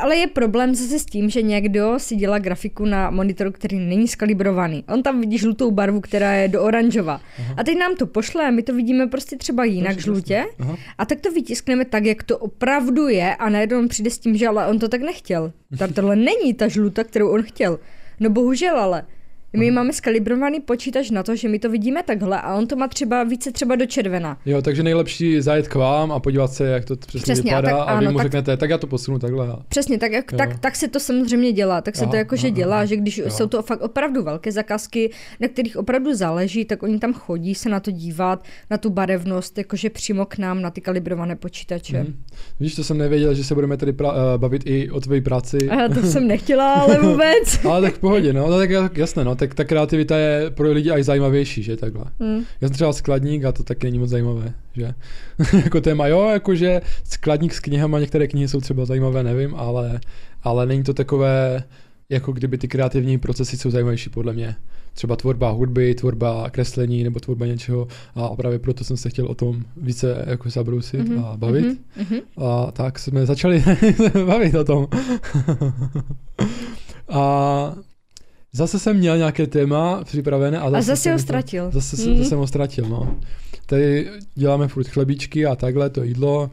Ale 0.00 0.16
je 0.16 0.26
problém 0.26 0.74
zase 0.74 0.98
s 0.98 1.04
tím, 1.04 1.30
že 1.30 1.42
někdo 1.42 1.94
si 1.98 2.16
dělá 2.16 2.38
grafiku 2.38 2.84
na 2.84 3.10
monitoru, 3.10 3.52
který 3.52 3.78
není 3.78 4.08
skalibrovaný. 4.08 4.84
On 4.88 5.02
tam 5.02 5.20
vidí 5.20 5.38
žlutou 5.38 5.70
barvu, 5.70 6.00
která 6.00 6.32
je 6.32 6.48
do 6.48 6.62
oranžova. 6.62 7.20
Aha. 7.38 7.54
A 7.56 7.64
teď 7.64 7.78
nám 7.78 7.96
to 7.96 8.06
pošle 8.06 8.46
a 8.46 8.50
my 8.50 8.62
to 8.62 8.74
vidíme 8.74 9.06
prostě 9.06 9.36
třeba 9.36 9.64
jinak 9.64 9.92
Proč, 9.92 10.04
žlutě. 10.04 10.44
A 10.98 11.04
tak 11.06 11.20
to 11.20 11.32
vytiskneme 11.32 11.84
tak, 11.84 12.04
jak 12.04 12.22
to 12.22 12.38
opravdu 12.38 13.08
je 13.08 13.34
a 13.36 13.48
najednou 13.48 13.88
přijde 13.88 14.10
s 14.10 14.18
tím, 14.18 14.36
že 14.36 14.48
ale 14.48 14.66
on 14.66 14.78
to 14.78 14.88
tak 14.88 15.00
nechtěl. 15.00 15.52
Tohle 16.10 16.24
není 16.24 16.54
ta 16.54 16.68
žluta, 16.68 17.04
kterou 17.04 17.30
on 17.30 17.42
chtěl. 17.42 17.78
No 18.20 18.30
bohužel 18.30 18.78
ale. 18.80 19.06
My 19.52 19.66
Aha. 19.66 19.74
máme 19.74 19.92
skalibrovaný 19.92 20.60
počítač 20.60 21.10
na 21.10 21.22
to, 21.22 21.36
že 21.36 21.48
my 21.48 21.58
to 21.58 21.70
vidíme 21.70 22.02
takhle 22.02 22.40
a 22.40 22.54
on 22.54 22.66
to 22.66 22.76
má 22.76 22.88
třeba 22.88 23.24
více 23.24 23.52
třeba 23.52 23.76
do 23.76 23.86
červena. 23.86 24.38
Jo, 24.46 24.62
takže 24.62 24.82
nejlepší 24.82 25.40
zajet 25.40 25.68
k 25.68 25.74
vám 25.74 26.12
a 26.12 26.20
podívat 26.20 26.52
se, 26.52 26.66
jak 26.66 26.84
to 26.84 26.96
přesně, 26.96 27.20
přesně 27.20 27.50
vypadá 27.50 27.76
a, 27.76 27.78
tak, 27.78 27.88
a 27.88 28.00
vy 28.00 28.06
ano, 28.06 28.12
mu 28.12 28.18
tak, 28.18 28.24
řeknete, 28.24 28.56
tak 28.56 28.70
já 28.70 28.78
to 28.78 28.86
posunu 28.86 29.18
takhle. 29.18 29.56
Přesně, 29.68 29.98
tak, 29.98 30.12
jak, 30.12 30.32
tak, 30.32 30.58
tak 30.58 30.76
se 30.76 30.88
to 30.88 31.00
samozřejmě 31.00 31.52
dělá, 31.52 31.80
tak 31.80 31.96
se 31.96 32.02
aha, 32.02 32.10
to 32.10 32.16
jakože 32.16 32.46
aha, 32.46 32.56
dělá, 32.56 32.76
aha, 32.76 32.84
že 32.84 32.96
když 32.96 33.18
jo. 33.18 33.30
jsou 33.30 33.46
to 33.46 33.62
fakt 33.62 33.80
opravdu 33.80 34.22
velké 34.22 34.52
zakázky, 34.52 35.10
na 35.40 35.48
kterých 35.48 35.76
opravdu 35.76 36.14
záleží, 36.14 36.64
tak 36.64 36.82
oni 36.82 36.98
tam 36.98 37.12
chodí 37.12 37.54
se 37.54 37.68
na 37.68 37.80
to 37.80 37.90
dívat, 37.90 38.44
na 38.70 38.78
tu 38.78 38.90
barevnost, 38.90 39.58
jakože 39.58 39.90
přímo 39.90 40.26
k 40.26 40.38
nám 40.38 40.62
na 40.62 40.70
ty 40.70 40.80
kalibrované 40.80 41.36
počítače. 41.36 41.98
Hmm. 41.98 42.14
Víš, 42.60 42.74
to 42.74 42.84
jsem 42.84 42.98
nevěděl, 42.98 43.34
že 43.34 43.44
se 43.44 43.54
budeme 43.54 43.76
tady 43.76 43.92
pra- 43.92 44.12
uh, 44.12 44.40
bavit 44.40 44.62
i 44.66 44.90
o 44.90 45.00
tvé 45.00 45.20
práci. 45.20 45.58
A 45.70 45.82
já 45.82 45.88
to 45.88 46.02
jsem 46.02 46.26
nechtěla, 46.34 46.74
ale 46.74 46.98
vůbec. 46.98 47.64
ale 47.64 47.82
tak 47.82 47.94
v 47.94 47.98
pohodě, 47.98 48.32
no, 48.32 48.58
tak 48.58 48.96
jasné, 48.96 49.24
no, 49.24 49.39
tak 49.40 49.54
ta 49.54 49.64
kreativita 49.64 50.16
je 50.16 50.50
pro 50.50 50.72
lidi 50.72 50.90
aj 50.90 51.02
zajímavější, 51.02 51.62
že 51.62 51.76
takhle. 51.76 52.04
Mm. 52.18 52.44
Já 52.60 52.68
jsem 52.68 52.74
třeba 52.74 52.92
skladník 52.92 53.44
a 53.44 53.52
to 53.52 53.62
taky 53.62 53.86
není 53.86 53.98
moc 53.98 54.10
zajímavé, 54.10 54.52
že? 54.76 54.94
jako 55.64 55.80
téma, 55.80 56.06
jo, 56.06 56.28
jakože 56.28 56.80
skladník 57.04 57.54
s 57.54 57.60
knihama, 57.60 58.00
některé 58.00 58.28
knihy 58.28 58.48
jsou 58.48 58.60
třeba 58.60 58.84
zajímavé, 58.84 59.22
nevím, 59.22 59.54
ale, 59.54 60.00
ale 60.42 60.66
není 60.66 60.82
to 60.82 60.94
takové, 60.94 61.64
jako 62.08 62.32
kdyby 62.32 62.58
ty 62.58 62.68
kreativní 62.68 63.18
procesy 63.18 63.56
jsou 63.56 63.70
zajímavější 63.70 64.10
podle 64.10 64.32
mě. 64.32 64.56
Třeba 64.94 65.16
tvorba 65.16 65.50
hudby, 65.50 65.94
tvorba 65.94 66.50
kreslení 66.50 67.04
nebo 67.04 67.20
tvorba 67.20 67.46
něčeho 67.46 67.88
a 68.14 68.36
právě 68.36 68.58
proto 68.58 68.84
jsem 68.84 68.96
se 68.96 69.10
chtěl 69.10 69.26
o 69.26 69.34
tom 69.34 69.62
více 69.76 70.24
jako 70.26 70.50
zabrousit 70.50 71.00
mm-hmm. 71.00 71.24
a 71.24 71.36
bavit. 71.36 71.64
Mm-hmm. 71.64 72.22
A 72.36 72.70
tak 72.70 72.98
jsme 72.98 73.26
začali 73.26 73.64
bavit 74.26 74.54
o 74.54 74.64
tom. 74.64 74.86
a 77.08 77.89
Zase 78.52 78.78
jsem 78.78 78.96
měl 78.96 79.16
nějaké 79.16 79.46
téma 79.46 80.04
připravené 80.04 80.58
a 80.58 80.70
zase, 80.70 80.76
a 80.76 80.82
zase 80.82 81.12
ho 81.12 81.18
ztratil. 81.18 81.70
Zase, 81.70 81.96
mm. 81.96 82.16
zase 82.16 82.28
jsem 82.28 82.38
ho 82.38 82.46
ztratil, 82.46 82.88
no. 82.88 83.18
Tady 83.66 84.10
děláme 84.34 84.68
furt 84.68 84.88
chlebíčky 84.88 85.46
a 85.46 85.56
takhle, 85.56 85.90
to 85.90 86.02
jídlo. 86.02 86.50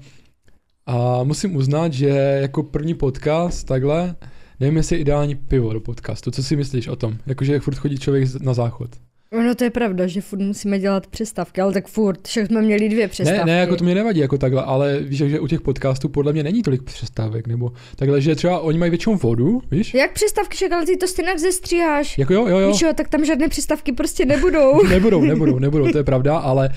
A 0.86 1.24
musím 1.24 1.56
uznat, 1.56 1.94
že 1.94 2.08
jako 2.42 2.64
první 2.64 2.94
podcast 2.94 3.68
takhle, 3.68 4.16
nevím, 4.60 4.78
jestli 4.78 4.96
je 4.96 5.00
ideální 5.00 5.36
pivo 5.36 5.74
do 5.74 5.80
podcastu. 5.80 6.32
Co 6.32 6.44
si 6.44 6.56
myslíš 6.56 6.88
o 6.88 6.96
tom? 6.96 7.18
Jakože 7.26 7.60
furt 7.60 7.76
chodí 7.76 7.98
člověk 7.98 8.42
na 8.42 8.54
záchod. 8.54 8.90
No 9.32 9.56
to 9.56 9.64
je 9.64 9.70
pravda, 9.70 10.08
že 10.08 10.22
furt 10.22 10.40
musíme 10.40 10.80
dělat 10.80 11.08
přestávky, 11.08 11.62
ale 11.62 11.74
tak 11.74 11.88
furt, 11.88 12.28
však 12.28 12.48
jsme 12.48 12.62
měli 12.62 12.90
dvě 12.90 13.08
přestávky. 13.08 13.46
Ne, 13.46 13.54
ne, 13.54 13.60
jako 13.60 13.76
to 13.76 13.84
mě 13.84 13.96
nevadí 13.96 14.20
jako 14.20 14.38
takhle, 14.38 14.64
ale 14.64 15.00
víš, 15.00 15.18
že 15.18 15.40
u 15.40 15.48
těch 15.48 15.62
podcastů 15.62 16.10
podle 16.10 16.34
mě 16.34 16.44
není 16.44 16.64
tolik 16.64 16.84
přestávek, 16.84 17.48
nebo 17.48 17.72
takhle, 17.96 18.22
že 18.22 18.36
třeba 18.36 18.60
oni 18.60 18.78
mají 18.78 18.90
většinou 18.90 19.16
vodu, 19.16 19.62
víš? 19.72 19.94
Jak 19.94 20.14
přestávky, 20.14 20.56
však 20.56 20.72
ale 20.72 20.86
ty 20.86 20.98
to 20.98 21.08
stejně 21.08 21.40
zestříháš. 21.40 22.18
Jako 22.18 22.34
jo, 22.34 22.48
jo, 22.48 22.58
jo. 22.58 22.72
Víš 22.72 22.82
jo, 22.82 22.94
tak 22.96 23.10
tam 23.10 23.26
žádné 23.26 23.48
přestávky 23.48 23.92
prostě 23.92 24.26
nebudou. 24.26 24.84
nebudou, 24.90 25.22
nebudou, 25.22 25.60
nebudou, 25.60 25.92
to 25.92 25.98
je 25.98 26.04
pravda, 26.04 26.38
ale 26.38 26.70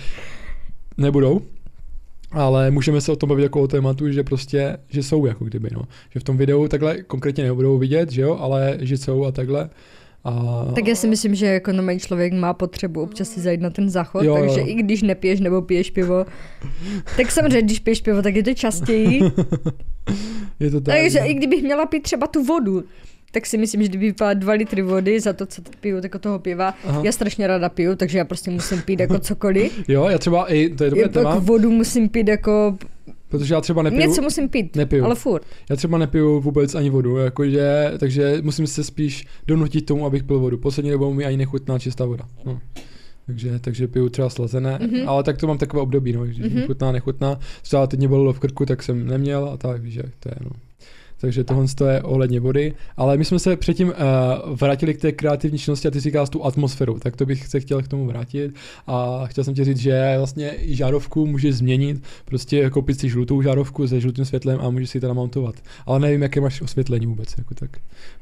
nebudou. 0.97 1.41
Ale 2.33 2.71
můžeme 2.71 3.01
se 3.01 3.13
o 3.13 3.17
tom 3.17 3.29
bavit 3.29 3.43
jako 3.43 3.61
o 3.61 3.69
tématu, 3.69 4.13
že 4.13 4.25
prostě, 4.25 4.79
že 4.89 5.03
jsou 5.03 5.27
jako 5.27 5.45
kdyby, 5.45 5.69
no. 5.73 5.83
Že 6.11 6.21
v 6.21 6.25
tom 6.25 6.37
videu 6.37 6.69
takhle 6.69 7.03
konkrétně 7.03 7.45
nebudou 7.45 7.79
vidět, 7.79 8.11
že 8.11 8.23
jo, 8.23 8.37
ale 8.41 8.79
že 8.81 8.99
jsou 8.99 9.25
a 9.25 9.33
takhle. 9.33 9.71
A... 10.25 10.65
Tak 10.75 10.87
já 10.87 10.95
si 10.95 11.09
myslím, 11.09 11.35
že 11.35 11.47
jako 11.47 11.73
normální 11.73 12.01
člověk 12.01 12.33
má 12.33 12.55
potřebu 12.55 13.03
občas 13.03 13.29
si 13.29 13.41
zajít 13.41 13.61
na 13.61 13.71
ten 13.71 13.91
záchod, 13.91 14.25
jo, 14.25 14.37
takže 14.41 14.61
jo. 14.61 14.67
i 14.67 14.75
když 14.75 15.03
nepiješ 15.03 15.41
nebo 15.41 15.63
piješ 15.63 15.91
pivo, 15.91 16.27
tak 17.17 17.31
samozřejmě, 17.31 17.63
když 17.63 17.79
piješ 17.79 18.01
pivo, 18.01 18.23
tak 18.23 18.37
je 18.37 18.43
to 18.43 18.55
častěji. 18.55 19.21
je 20.61 20.71
to 20.71 20.81
tak. 20.81 20.95
Takže 20.95 21.21
no. 21.21 21.31
i 21.31 21.35
kdybych 21.35 21.63
měla 21.63 21.87
pít 21.87 22.03
třeba 22.03 22.27
tu 22.27 22.45
vodu, 22.45 22.85
tak 23.33 23.47
si 23.47 23.59
myslím, 23.59 23.83
že 23.83 23.89
kdyby 23.89 24.07
vypala 24.07 24.35
dva 24.35 24.53
litry 24.53 24.83
vody 24.83 25.21
za 25.21 25.33
to, 25.33 25.47
co 25.47 25.63
piju, 25.81 26.01
jako 26.03 26.19
toho 26.19 26.39
piva, 26.39 26.75
Aha. 26.85 27.03
já 27.05 27.13
strašně 27.13 27.47
ráda 27.47 27.69
piju, 27.69 27.97
takže 27.97 28.19
já 28.19 28.25
prostě 28.25 28.51
musím 28.51 28.83
pít 28.83 29.01
jako 29.01 29.19
cokoliv. 29.19 29.85
jo, 29.89 30.09
já 30.09 30.19
třeba 30.19 30.53
i, 30.53 30.69
to 30.69 30.85
je 30.85 30.91
dobré 30.91 31.09
téma. 31.09 31.31
Jako 31.31 31.41
vodu 31.41 31.71
musím 31.71 32.09
pít 32.09 32.29
jako 32.29 32.79
Protože 33.31 33.55
já 33.55 33.61
třeba 33.61 33.83
nepiju. 33.83 34.09
Něco 34.09 34.23
musím 34.23 34.49
pít, 34.49 34.77
nepiju. 34.77 35.05
ale 35.05 35.15
furt. 35.15 35.43
Já 35.71 35.77
třeba 35.77 35.99
nepiju 35.99 36.41
vůbec 36.41 36.75
ani 36.75 36.91
vodu, 36.91 37.17
jakože, 37.17 37.93
takže 37.99 38.39
musím 38.43 38.67
se 38.67 38.85
spíš 38.85 39.27
donutit 39.47 39.87
tomu, 39.87 40.07
abych 40.07 40.25
pil 40.25 40.39
vodu. 40.39 40.59
Poslední 40.59 40.91
dobou 40.91 41.15
mi 41.15 41.25
ani 41.25 41.37
nechutná 41.37 41.79
čistá 41.79 42.05
voda. 42.05 42.25
No. 42.45 42.61
Takže, 43.27 43.59
takže 43.59 43.89
piju 43.89 44.09
třeba 44.09 44.31
slazené, 44.31 44.79
mm-hmm. 44.79 45.09
ale 45.09 45.23
tak 45.23 45.39
to 45.39 45.47
mám 45.47 45.59
takové 45.59 45.83
období, 45.83 46.13
no, 46.13 46.27
že 46.27 46.43
mm-hmm. 46.43 46.67
chutná, 46.67 46.93
nechutná. 46.93 47.39
Třeba 47.63 47.87
teď 47.87 47.99
mě 47.99 48.09
bolilo 48.09 48.33
v 48.33 48.41
krku, 48.41 48.67
tak 48.67 48.83
jsem 48.83 49.07
neměl 49.07 49.51
a 49.55 49.57
tak, 49.57 49.83
víš, 49.83 49.99
to 50.21 50.29
je, 50.29 50.35
no 50.41 50.51
takže 51.21 51.45
tohle 51.45 51.67
je 51.91 52.03
ohledně 52.03 52.41
vody. 52.41 52.75
Ale 52.97 53.17
my 53.17 53.25
jsme 53.25 53.39
se 53.39 53.57
předtím 53.57 53.89
uh, 53.89 53.95
vrátili 54.57 54.95
k 54.95 55.01
té 55.01 55.13
kreativní 55.13 55.59
činnosti 55.59 55.89
a 55.89 55.91
ty 55.91 56.01
říkáš 56.01 56.31
tu 56.31 56.45
atmosféru, 56.45 56.99
tak 56.99 57.17
to 57.17 57.27
bych 57.27 57.47
se 57.47 57.61
chtěl 57.61 57.83
k 57.83 57.89
tomu 57.89 58.07
vrátit 58.07 58.55
a 58.87 59.27
chtěl 59.27 59.45
jsem 59.45 59.55
ti 59.55 59.65
říct, 59.65 59.79
že 59.79 60.15
vlastně 60.19 60.55
i 60.59 60.77
žárovku 60.77 61.27
můžeš 61.27 61.55
změnit, 61.55 62.03
prostě 62.25 62.71
koupit 62.71 63.01
si 63.01 63.09
žlutou 63.09 63.43
žárovku 63.43 63.89
se 63.89 64.01
žlutým 64.01 64.25
světlem 64.25 64.61
a 64.61 64.71
můžeš 64.71 64.91
si 64.91 64.97
ji 64.97 65.01
teda 65.01 65.13
montovat. 65.13 65.55
Ale 65.87 66.01
nevím, 66.01 66.23
jaké 66.23 66.41
máš 66.41 66.61
osvětlení 66.61 67.07
vůbec. 67.07 67.35
Jako 67.39 67.55
tak. 67.55 67.71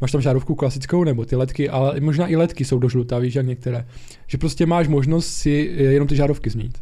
Máš 0.00 0.12
tam 0.12 0.20
žárovku 0.20 0.54
klasickou 0.54 1.04
nebo 1.04 1.24
ty 1.24 1.36
ledky, 1.36 1.68
ale 1.68 2.00
možná 2.00 2.28
i 2.28 2.36
ledky 2.36 2.64
jsou 2.64 2.78
do 2.78 2.88
žlutá, 2.88 3.18
víš, 3.18 3.34
jak 3.34 3.46
některé. 3.46 3.86
Že 4.26 4.38
prostě 4.38 4.66
máš 4.66 4.88
možnost 4.88 5.26
si 5.26 5.70
jenom 5.76 6.08
ty 6.08 6.16
žárovky 6.16 6.50
změnit. 6.50 6.78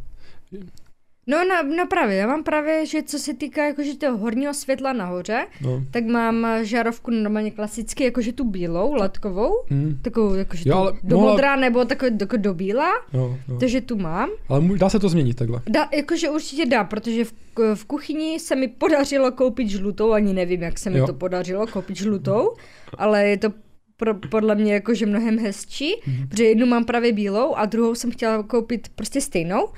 No, 1.29 1.39
no, 1.39 1.77
no 1.77 1.87
právě, 1.87 2.17
já 2.17 2.27
mám 2.27 2.43
právě, 2.43 2.87
že 2.87 3.03
co 3.03 3.19
se 3.19 3.35
týká 3.35 3.67
jakože 3.67 3.97
toho 3.97 4.19
horního 4.19 4.55
světla 4.55 4.93
nahoře, 4.93 5.47
no. 5.63 5.85
tak 5.91 6.05
mám 6.05 6.47
žárovku 6.63 7.11
normálně 7.11 7.51
klasicky, 7.51 8.05
jakože 8.05 8.33
tu 8.33 8.45
bílou, 8.45 8.95
latkovou, 8.95 9.53
mm. 9.71 9.99
takovou 10.03 10.35
jakože 10.35 10.63
jo, 10.67 10.77
ale 10.77 10.93
do 11.03 11.17
mohla... 11.17 11.33
modrá 11.33 11.57
nebo 11.57 11.85
takovou 11.85 12.17
jako 12.21 12.37
do 12.37 12.55
bílá, 12.55 12.91
jo, 13.13 13.39
jo. 13.49 13.57
takže 13.61 13.81
tu 13.81 13.97
mám. 13.97 14.29
Ale 14.49 14.63
dá 14.79 14.89
se 14.89 14.99
to 14.99 15.09
změnit 15.09 15.35
takhle? 15.35 15.61
Dá, 15.69 15.89
jakože 15.93 16.31
určitě 16.31 16.67
dá, 16.67 16.85
protože 16.85 17.25
v, 17.25 17.33
v 17.75 17.85
kuchyni 17.85 18.41
se 18.41 18.57
mi 18.57 18.69
podařilo 18.69 19.33
koupit 19.33 19.69
žlutou, 19.69 20.13
ani 20.13 20.33
nevím, 20.33 20.63
jak 20.63 20.79
se 20.79 20.91
mi 20.91 20.99
jo. 20.99 21.07
to 21.07 21.15
podařilo 21.15 21.67
koupit 21.67 21.97
žlutou, 21.97 22.55
ale 22.99 23.27
je 23.27 23.37
to 23.37 23.53
pro, 23.97 24.15
podle 24.15 24.55
mě 24.55 24.75
jakože 24.75 25.07
mnohem 25.07 25.39
hezčí, 25.39 25.95
mm. 26.07 26.29
protože 26.29 26.45
jednu 26.45 26.67
mám 26.67 26.85
právě 26.85 27.13
bílou 27.13 27.55
a 27.55 27.67
druhou 27.67 27.95
jsem 27.95 28.11
chtěla 28.11 28.43
koupit 28.43 28.89
prostě 28.95 29.21
stejnou, 29.21 29.69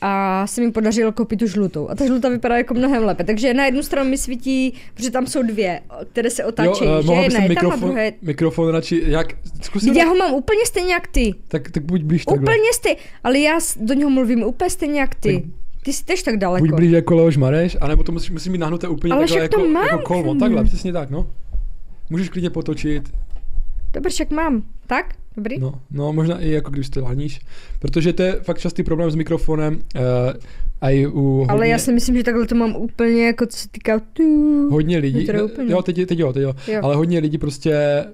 a 0.00 0.46
se 0.46 0.60
mi 0.60 0.72
podařilo 0.72 1.12
koupit 1.12 1.38
tu 1.38 1.46
žlutou. 1.46 1.88
A 1.88 1.94
ta 1.94 2.06
žlutá 2.06 2.28
vypadá 2.28 2.56
jako 2.56 2.74
mnohem 2.74 3.04
lépe. 3.04 3.24
Takže 3.24 3.54
na 3.54 3.64
jednu 3.64 3.82
stranu 3.82 4.10
mi 4.10 4.18
svítí, 4.18 4.74
protože 4.94 5.10
tam 5.10 5.26
jsou 5.26 5.42
dvě, 5.42 5.80
které 6.12 6.30
se 6.30 6.44
otáčejí, 6.44 6.90
jo, 6.90 6.98
uh, 6.98 7.06
že? 7.06 7.12
Jedna 7.12 7.40
mikrofon, 7.40 7.70
tam 7.70 7.80
druhé... 7.80 8.12
mikrofon 8.22 8.68
radši, 8.68 9.02
jak, 9.06 9.34
zkusím... 9.62 9.94
Já 9.94 10.04
ho 10.04 10.14
mám 10.14 10.34
úplně 10.34 10.66
stejně 10.66 10.92
jak 10.92 11.06
ty. 11.06 11.34
Tak, 11.48 11.70
tak 11.70 11.82
buď 11.82 12.02
blíž 12.02 12.24
takhle. 12.24 12.42
Úplně 12.42 12.72
stejně, 12.74 12.98
ale 13.24 13.38
já 13.38 13.58
do 13.80 13.94
něho 13.94 14.10
mluvím 14.10 14.42
úplně 14.42 14.70
stejně 14.70 15.00
jak 15.00 15.14
ty. 15.14 15.40
Tak 15.40 15.50
ty 15.82 15.92
jsi 15.92 16.04
tež 16.04 16.22
tak 16.22 16.36
daleko. 16.36 16.66
Buď 16.66 16.74
blíž 16.74 16.92
jako 16.92 17.14
Leoš 17.14 17.36
Mareš, 17.36 17.76
anebo 17.80 18.02
to 18.02 18.12
musíš, 18.12 18.30
musíš 18.30 18.52
mít 18.52 18.58
nahnuté 18.58 18.88
úplně 18.88 19.14
ale 19.14 19.26
takhle 19.26 19.42
jako, 19.42 19.60
mám, 19.64 19.86
jako 19.86 20.02
kolmo. 20.02 20.34
Takhle, 20.34 20.64
přesně 20.64 20.92
tak, 20.92 21.10
no. 21.10 21.26
Můžeš 22.10 22.28
klidně 22.28 22.50
potočit. 22.50 23.10
Dobře, 23.92 24.10
však 24.10 24.30
mám. 24.30 24.62
Tak? 24.86 25.14
Dobrý? 25.36 25.58
No, 25.58 25.80
no, 25.90 26.12
možná 26.12 26.38
i 26.40 26.50
jako 26.50 26.70
když 26.70 26.88
to 26.88 27.04
laníš, 27.04 27.40
protože 27.78 28.12
to 28.12 28.22
je 28.22 28.32
fakt 28.32 28.58
častý 28.58 28.82
problém 28.82 29.10
s 29.10 29.14
mikrofonem. 29.14 29.74
Uh, 29.74 30.00
a 30.80 30.90
i 30.90 31.06
u 31.06 31.22
hodně, 31.22 31.46
Ale 31.48 31.68
já 31.68 31.78
si 31.78 31.92
myslím, 31.92 32.16
že 32.16 32.22
takhle 32.22 32.46
to 32.46 32.54
mám 32.54 32.76
úplně 32.76 33.26
jako 33.26 33.46
co 33.46 33.56
se 33.58 33.68
týká 33.68 34.00
tu. 34.12 34.68
Hodně 34.70 34.98
lidí, 34.98 35.26
jo, 35.32 35.48
teď, 35.82 35.96
teď 36.08 36.18
jo, 36.18 36.32
teď 36.32 36.42
jo, 36.42 36.54
jo, 36.66 36.80
ale 36.82 36.96
hodně 36.96 37.18
lidí 37.18 37.38
prostě 37.38 38.04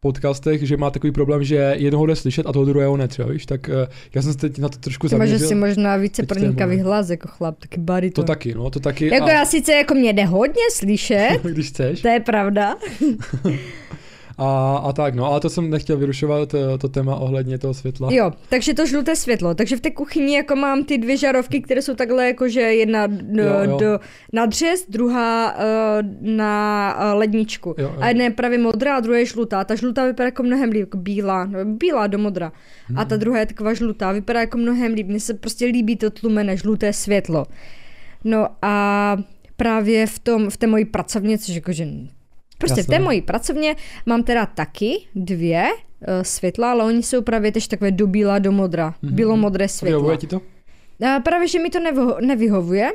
podcastech, 0.00 0.62
že 0.62 0.76
má 0.76 0.90
takový 0.90 1.12
problém, 1.12 1.44
že 1.44 1.74
jednoho 1.76 2.06
jde 2.06 2.16
slyšet 2.16 2.46
a 2.46 2.52
toho 2.52 2.64
druhého 2.64 2.96
ne, 2.96 3.08
třeba, 3.08 3.28
víš, 3.28 3.46
tak 3.46 3.68
uh, 3.68 3.74
já 4.14 4.22
jsem 4.22 4.32
se 4.32 4.38
teď 4.38 4.58
na 4.58 4.68
to 4.68 4.78
trošku 4.78 5.08
zaměřil. 5.08 5.38
že 5.38 5.46
si 5.46 5.54
možná 5.54 5.96
více 5.96 6.22
pronikavý 6.22 6.80
hlas 6.80 7.10
jako 7.10 7.28
chlap, 7.28 7.58
taky 7.58 7.80
bariton. 7.80 8.24
To 8.24 8.32
taky, 8.32 8.54
no, 8.54 8.70
to 8.70 8.80
taky. 8.80 9.06
Jako 9.14 9.26
a... 9.26 9.32
já 9.32 9.44
sice 9.44 9.72
jako 9.72 9.94
mě 9.94 10.12
jde 10.12 10.24
hodně 10.24 10.62
slyšet. 10.72 11.40
Když 11.42 11.68
chceš. 11.68 12.02
To 12.02 12.08
je 12.08 12.20
pravda. 12.20 12.76
A, 14.38 14.76
a 14.76 14.92
tak, 14.92 15.14
no, 15.14 15.26
ale 15.26 15.40
to 15.40 15.50
jsem 15.50 15.70
nechtěl 15.70 15.96
vyrušovat 15.96 16.48
to, 16.48 16.78
to 16.78 16.88
téma 16.88 17.16
ohledně 17.16 17.58
toho 17.58 17.74
světla. 17.74 18.08
Jo, 18.12 18.32
takže 18.48 18.74
to 18.74 18.86
žluté 18.86 19.16
světlo. 19.16 19.54
Takže 19.54 19.76
v 19.76 19.80
té 19.80 19.90
kuchyni 19.90 20.36
jako 20.36 20.56
mám 20.56 20.84
ty 20.84 20.98
dvě 20.98 21.16
žarovky, 21.16 21.60
které 21.60 21.82
jsou 21.82 21.94
takhle 21.94 22.26
jako, 22.26 22.48
že 22.48 22.60
jedna 22.60 23.06
do, 23.06 23.42
jo, 23.42 23.54
jo. 23.64 23.78
do, 23.78 24.00
na 24.32 24.46
dřez, 24.46 24.86
druhá 24.88 25.54
uh, 25.54 25.62
na 26.20 26.96
uh, 26.98 27.18
ledničku. 27.18 27.74
Jo, 27.78 27.84
jo. 27.84 27.96
A 28.00 28.08
jedna 28.08 28.24
je 28.24 28.30
právě 28.30 28.58
modrá 28.58 28.96
a 28.96 29.00
druhá 29.00 29.18
je 29.18 29.26
žlutá. 29.26 29.64
Ta 29.64 29.74
žlutá 29.74 30.06
vypadá 30.06 30.24
jako 30.24 30.42
mnohem 30.42 30.70
líp, 30.70 30.80
jako 30.80 30.96
bílá, 30.96 31.44
no, 31.44 31.64
bílá 31.64 32.06
do 32.06 32.18
modra. 32.18 32.52
Hmm. 32.86 32.98
A 32.98 33.04
ta 33.04 33.16
druhá 33.16 33.38
je 33.38 33.46
taková 33.46 33.74
žlutá, 33.74 34.12
vypadá 34.12 34.40
jako 34.40 34.58
mnohem 34.58 34.92
líp. 34.92 35.06
Mně 35.06 35.20
se 35.20 35.34
prostě 35.34 35.66
líbí 35.66 35.96
to 35.96 36.10
tlumené 36.10 36.56
žluté 36.56 36.92
světlo. 36.92 37.46
No 38.24 38.48
a 38.62 39.16
právě 39.56 40.06
v 40.06 40.18
tom, 40.18 40.50
v 40.50 40.56
té 40.56 40.66
mojí 40.66 40.84
pracovně, 40.84 41.38
což 41.38 41.54
jakože 41.54 41.86
Prostě 42.66 42.80
Jasné. 42.80 42.94
v 42.94 42.98
té 42.98 43.04
mojí 43.04 43.22
pracovně 43.22 43.76
mám 44.06 44.22
teda 44.22 44.46
taky 44.46 44.96
dvě 45.14 45.64
uh, 45.72 45.76
světla, 46.22 46.70
ale 46.70 46.84
oni 46.84 47.02
jsou 47.02 47.22
právě 47.22 47.52
tež 47.52 47.68
takové 47.68 47.90
do 47.90 48.06
bíla, 48.06 48.38
do 48.38 48.52
modra. 48.52 48.94
Mm-hmm. 49.02 49.14
Bílo-modré 49.14 49.68
světla. 49.68 49.98
Vyhovuje 49.98 50.16
ti 50.16 50.26
to? 50.26 50.36
Uh, 50.36 51.22
právě, 51.22 51.48
že 51.48 51.58
mi 51.58 51.70
to 51.70 51.78
nevyho- 51.78 52.20
nevyhovuje. 52.20 52.92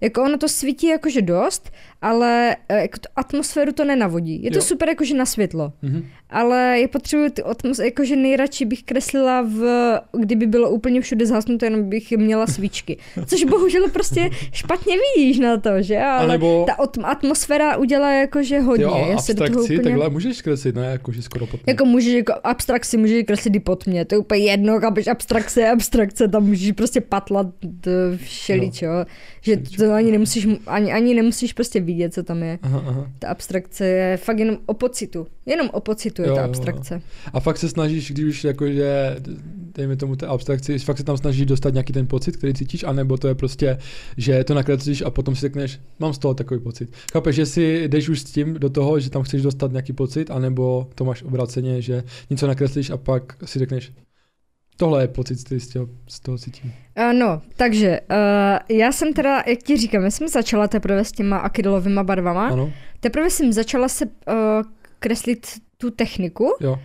Jako 0.00 0.22
ono 0.22 0.38
to 0.38 0.48
svítí 0.48 0.86
jakože 0.86 1.22
dost, 1.22 1.70
ale 2.02 2.56
eh, 2.68 2.80
jako 2.80 2.98
atmosféru 3.16 3.72
to 3.72 3.84
nenavodí. 3.84 4.42
Je 4.42 4.50
to 4.50 4.58
jo. 4.58 4.62
super 4.62 4.88
jakože 4.88 5.14
na 5.14 5.26
světlo. 5.26 5.72
Mm-hmm. 5.82 6.04
Ale 6.30 6.78
je 6.78 6.88
potřebuji 6.88 7.30
ty 7.30 7.42
atmos- 7.42 7.84
jakože 7.84 8.16
nejradši 8.16 8.64
bych 8.64 8.82
kreslila 8.82 9.42
v, 9.42 9.64
kdyby 10.18 10.46
bylo 10.46 10.70
úplně 10.70 11.00
všude 11.00 11.26
zhasnuté, 11.26 11.66
jenom 11.66 11.88
bych 11.88 12.10
měla 12.10 12.46
svíčky. 12.46 12.96
Což 13.26 13.44
bohužel 13.44 13.88
prostě 13.88 14.30
špatně 14.52 14.94
vidíš 15.16 15.38
na 15.38 15.56
to, 15.56 15.70
že? 15.82 15.98
Ale 15.98 16.28
nebo... 16.28 16.66
ta 16.66 17.04
atmosféra 17.04 17.76
udělá 17.76 18.12
jakože 18.12 18.60
hodně. 18.60 18.84
Jo, 18.84 18.90
ale 18.90 19.14
abstrakci, 19.14 19.50
do 19.50 19.52
toho 19.52 19.64
úplně... 19.64 19.82
takhle 19.82 20.10
můžeš 20.10 20.42
kreslit, 20.42 20.74
ne? 20.74 20.86
Jakože 20.86 21.22
skoro 21.22 21.46
pod 21.46 21.66
mě. 21.66 21.72
Jako 21.72 21.84
můžeš, 21.84 22.14
jako 22.14 22.32
abstrakci 22.44 22.96
můžeš 22.96 23.24
kreslit 23.26 23.56
i 23.56 23.60
pod 23.60 23.86
mě. 23.86 24.04
To 24.04 24.14
je 24.14 24.18
úplně 24.18 24.44
jedno, 24.44 24.80
když 24.92 25.06
abstrakce, 25.06 25.70
abstrakce, 25.70 26.28
tam 26.28 26.46
můžeš 26.46 26.72
prostě 26.72 27.00
patlat 27.00 27.46
všeličo. 28.16 28.86
Jo. 28.86 29.04
Že 29.40 29.56
to 29.56 29.92
ani 29.92 30.12
nemusíš, 30.12 30.48
ani, 30.66 30.92
ani 30.92 31.14
nemusíš 31.14 31.52
prostě 31.52 31.80
vidět, 31.90 32.14
co 32.14 32.22
tam 32.22 32.42
je. 32.42 32.58
Aha, 32.62 32.84
aha. 32.86 33.10
Ta 33.18 33.28
abstrakce 33.28 33.86
je 33.86 34.16
fakt 34.16 34.38
jenom 34.38 34.56
o 34.66 34.74
pocitu. 34.74 35.26
Jenom 35.46 35.68
o 35.72 35.80
pocitu 35.80 36.22
jo, 36.22 36.28
je 36.28 36.34
ta 36.34 36.44
abstrakce. 36.44 36.94
Jo. 36.94 37.00
A 37.32 37.40
fakt 37.40 37.58
se 37.58 37.68
snažíš, 37.68 38.10
když 38.10 38.24
už 38.24 38.44
jakože, 38.44 39.16
dejme 39.74 39.96
tomu 39.96 40.16
té 40.16 40.26
abstrakci, 40.26 40.78
fakt 40.78 40.98
se 40.98 41.04
tam 41.04 41.16
snažíš 41.16 41.46
dostat 41.46 41.72
nějaký 41.74 41.92
ten 41.92 42.06
pocit, 42.06 42.36
který 42.36 42.54
cítíš, 42.54 42.84
anebo 42.84 43.18
to 43.18 43.28
je 43.28 43.34
prostě, 43.34 43.78
že 44.16 44.44
to 44.44 44.54
nakreslíš 44.54 45.02
a 45.02 45.10
potom 45.10 45.34
si 45.34 45.40
řekneš, 45.40 45.80
mám 45.98 46.14
z 46.14 46.18
toho 46.18 46.34
takový 46.34 46.60
pocit. 46.60 46.92
Chápeš, 47.12 47.36
že 47.36 47.46
si 47.46 47.88
jdeš 47.88 48.08
už 48.08 48.20
s 48.20 48.24
tím 48.24 48.54
do 48.54 48.70
toho, 48.70 49.00
že 49.00 49.10
tam 49.10 49.22
chceš 49.22 49.42
dostat 49.42 49.70
nějaký 49.70 49.92
pocit, 49.92 50.30
anebo 50.30 50.88
to 50.94 51.04
máš 51.04 51.22
obráceně, 51.22 51.82
že 51.82 52.02
něco 52.30 52.46
nakreslíš 52.46 52.90
a 52.90 52.96
pak 52.96 53.36
si 53.44 53.58
řekneš, 53.58 53.92
Tohle 54.80 55.02
je 55.02 55.08
pocit, 55.08 55.44
který 55.44 55.60
z 55.60 55.68
toho, 55.68 55.88
z 56.08 56.20
toho 56.20 56.38
cítím. 56.38 56.72
Uh, 56.98 57.12
no, 57.12 57.42
takže 57.56 58.00
uh, 58.00 58.76
já 58.76 58.92
jsem 58.92 59.12
teda, 59.12 59.42
jak 59.46 59.62
ti 59.62 59.76
říkám, 59.76 60.02
já 60.02 60.10
jsem 60.10 60.28
začala 60.28 60.68
teprve 60.68 61.04
s 61.04 61.12
těma 61.12 61.36
akidolovými 61.36 62.00
barvama. 62.02 62.48
Ano. 62.48 62.72
Teprve 63.00 63.30
jsem 63.30 63.52
začala 63.52 63.88
se 63.88 64.04
uh, 64.04 64.12
kreslit 64.98 65.46
tu 65.78 65.90
techniku. 65.90 66.56
Jo. 66.60 66.78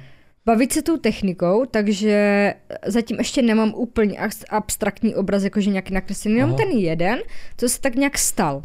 Bavit 0.46 0.74
se 0.74 0.82
tou 0.82 0.98
technikou, 0.98 1.66
takže 1.66 2.54
zatím 2.86 3.18
ještě 3.18 3.42
nemám 3.42 3.74
úplně 3.76 4.20
abstraktní 4.50 5.16
obraz, 5.16 5.44
jakože 5.44 5.70
nějaký 5.70 5.94
nakreslený, 5.94 6.38
jenom 6.38 6.56
ten 6.56 6.70
jeden, 6.70 7.20
co 7.58 7.70
se 7.70 7.82
tak 7.82 7.96
nějak 7.96 8.18
stal. 8.18 8.64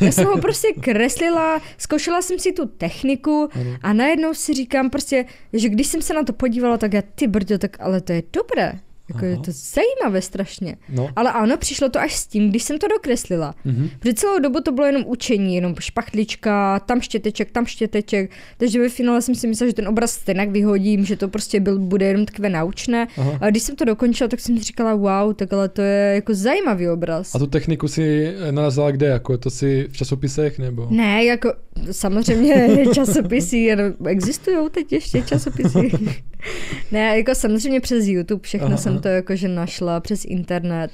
Já 0.00 0.12
jsem 0.12 0.24
ho 0.24 0.38
prostě 0.38 0.68
kreslila, 0.80 1.62
zkoušela 1.78 2.22
jsem 2.22 2.38
si 2.38 2.52
tu 2.52 2.66
techniku 2.66 3.48
a 3.82 3.92
najednou 3.92 4.34
si 4.34 4.54
říkám 4.54 4.90
prostě, 4.90 5.24
že 5.52 5.68
když 5.68 5.86
jsem 5.86 6.02
se 6.02 6.14
na 6.14 6.22
to 6.22 6.32
podívala, 6.32 6.76
tak 6.76 6.92
já 6.92 7.02
ty 7.14 7.26
brďo, 7.26 7.58
tak 7.58 7.76
ale 7.80 8.00
to 8.00 8.12
je 8.12 8.22
dobré. 8.32 8.72
Jako 9.08 9.24
je 9.24 9.36
to 9.36 9.50
zajímavé 9.50 10.22
strašně. 10.22 10.76
No. 10.88 11.08
Ale 11.16 11.32
ano, 11.32 11.56
přišlo 11.56 11.88
to 11.88 12.00
až 12.00 12.16
s 12.16 12.26
tím, 12.26 12.50
když 12.50 12.62
jsem 12.62 12.78
to 12.78 12.88
dokreslila. 12.88 13.54
Mm-hmm. 13.66 13.90
Protože 13.98 14.14
celou 14.14 14.38
dobu 14.38 14.60
to 14.60 14.72
bylo 14.72 14.86
jenom 14.86 15.04
učení, 15.06 15.54
jenom 15.54 15.74
špachtlička, 15.80 16.80
tam 16.80 17.00
štěteček, 17.00 17.50
tam 17.50 17.66
štěteček. 17.66 18.30
Takže 18.56 18.80
ve 18.80 18.88
finále 18.88 19.22
jsem 19.22 19.34
si 19.34 19.46
myslela, 19.46 19.68
že 19.68 19.74
ten 19.74 19.88
obraz 19.88 20.10
stejně 20.12 20.46
vyhodím, 20.46 21.04
že 21.04 21.16
to 21.16 21.28
prostě 21.28 21.60
byl, 21.60 21.78
bude 21.78 22.06
jenom 22.06 22.26
takové 22.26 22.48
naučné. 22.48 23.06
Aha. 23.16 23.38
A 23.40 23.50
když 23.50 23.62
jsem 23.62 23.76
to 23.76 23.84
dokončila, 23.84 24.28
tak 24.28 24.40
jsem 24.40 24.58
si 24.58 24.64
říkala, 24.64 24.94
wow, 24.94 25.34
tak 25.34 25.52
ale 25.52 25.68
to 25.68 25.82
je 25.82 26.14
jako 26.14 26.34
zajímavý 26.34 26.88
obraz. 26.88 27.34
A 27.34 27.38
tu 27.38 27.46
techniku 27.46 27.88
si 27.88 28.34
nalezala 28.50 28.90
kde? 28.90 29.06
Jako 29.06 29.38
to 29.38 29.50
si 29.50 29.88
v 29.92 29.96
časopisech 29.96 30.58
nebo? 30.58 30.88
Ne, 30.90 31.24
jako 31.24 31.52
samozřejmě 31.90 32.84
časopisy, 32.94 33.76
existují 34.06 34.70
teď 34.70 34.92
ještě 34.92 35.22
časopisy. 35.22 35.90
ne, 36.92 37.18
jako 37.18 37.34
samozřejmě 37.34 37.80
přes 37.80 38.06
YouTube 38.06 38.42
všechno 38.42 38.66
Aha. 38.66 38.76
jsem 38.76 38.98
to 38.98 39.08
jakože 39.08 39.48
našla, 39.48 40.00
přes 40.00 40.24
internet. 40.24 40.90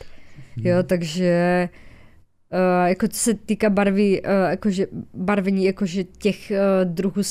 Jo, 0.56 0.74
hmm. 0.74 0.84
takže 0.86 1.68
Uh, 2.52 2.88
jako 2.88 3.08
co 3.08 3.18
se 3.18 3.34
týká 3.34 3.70
barvy, 3.70 4.22
uh, 4.22 4.50
jakože 4.50 4.86
barvení 5.14 5.64
jakože 5.64 6.04
těch 6.04 6.50
uh, 6.50 6.90
druhů, 6.92 7.22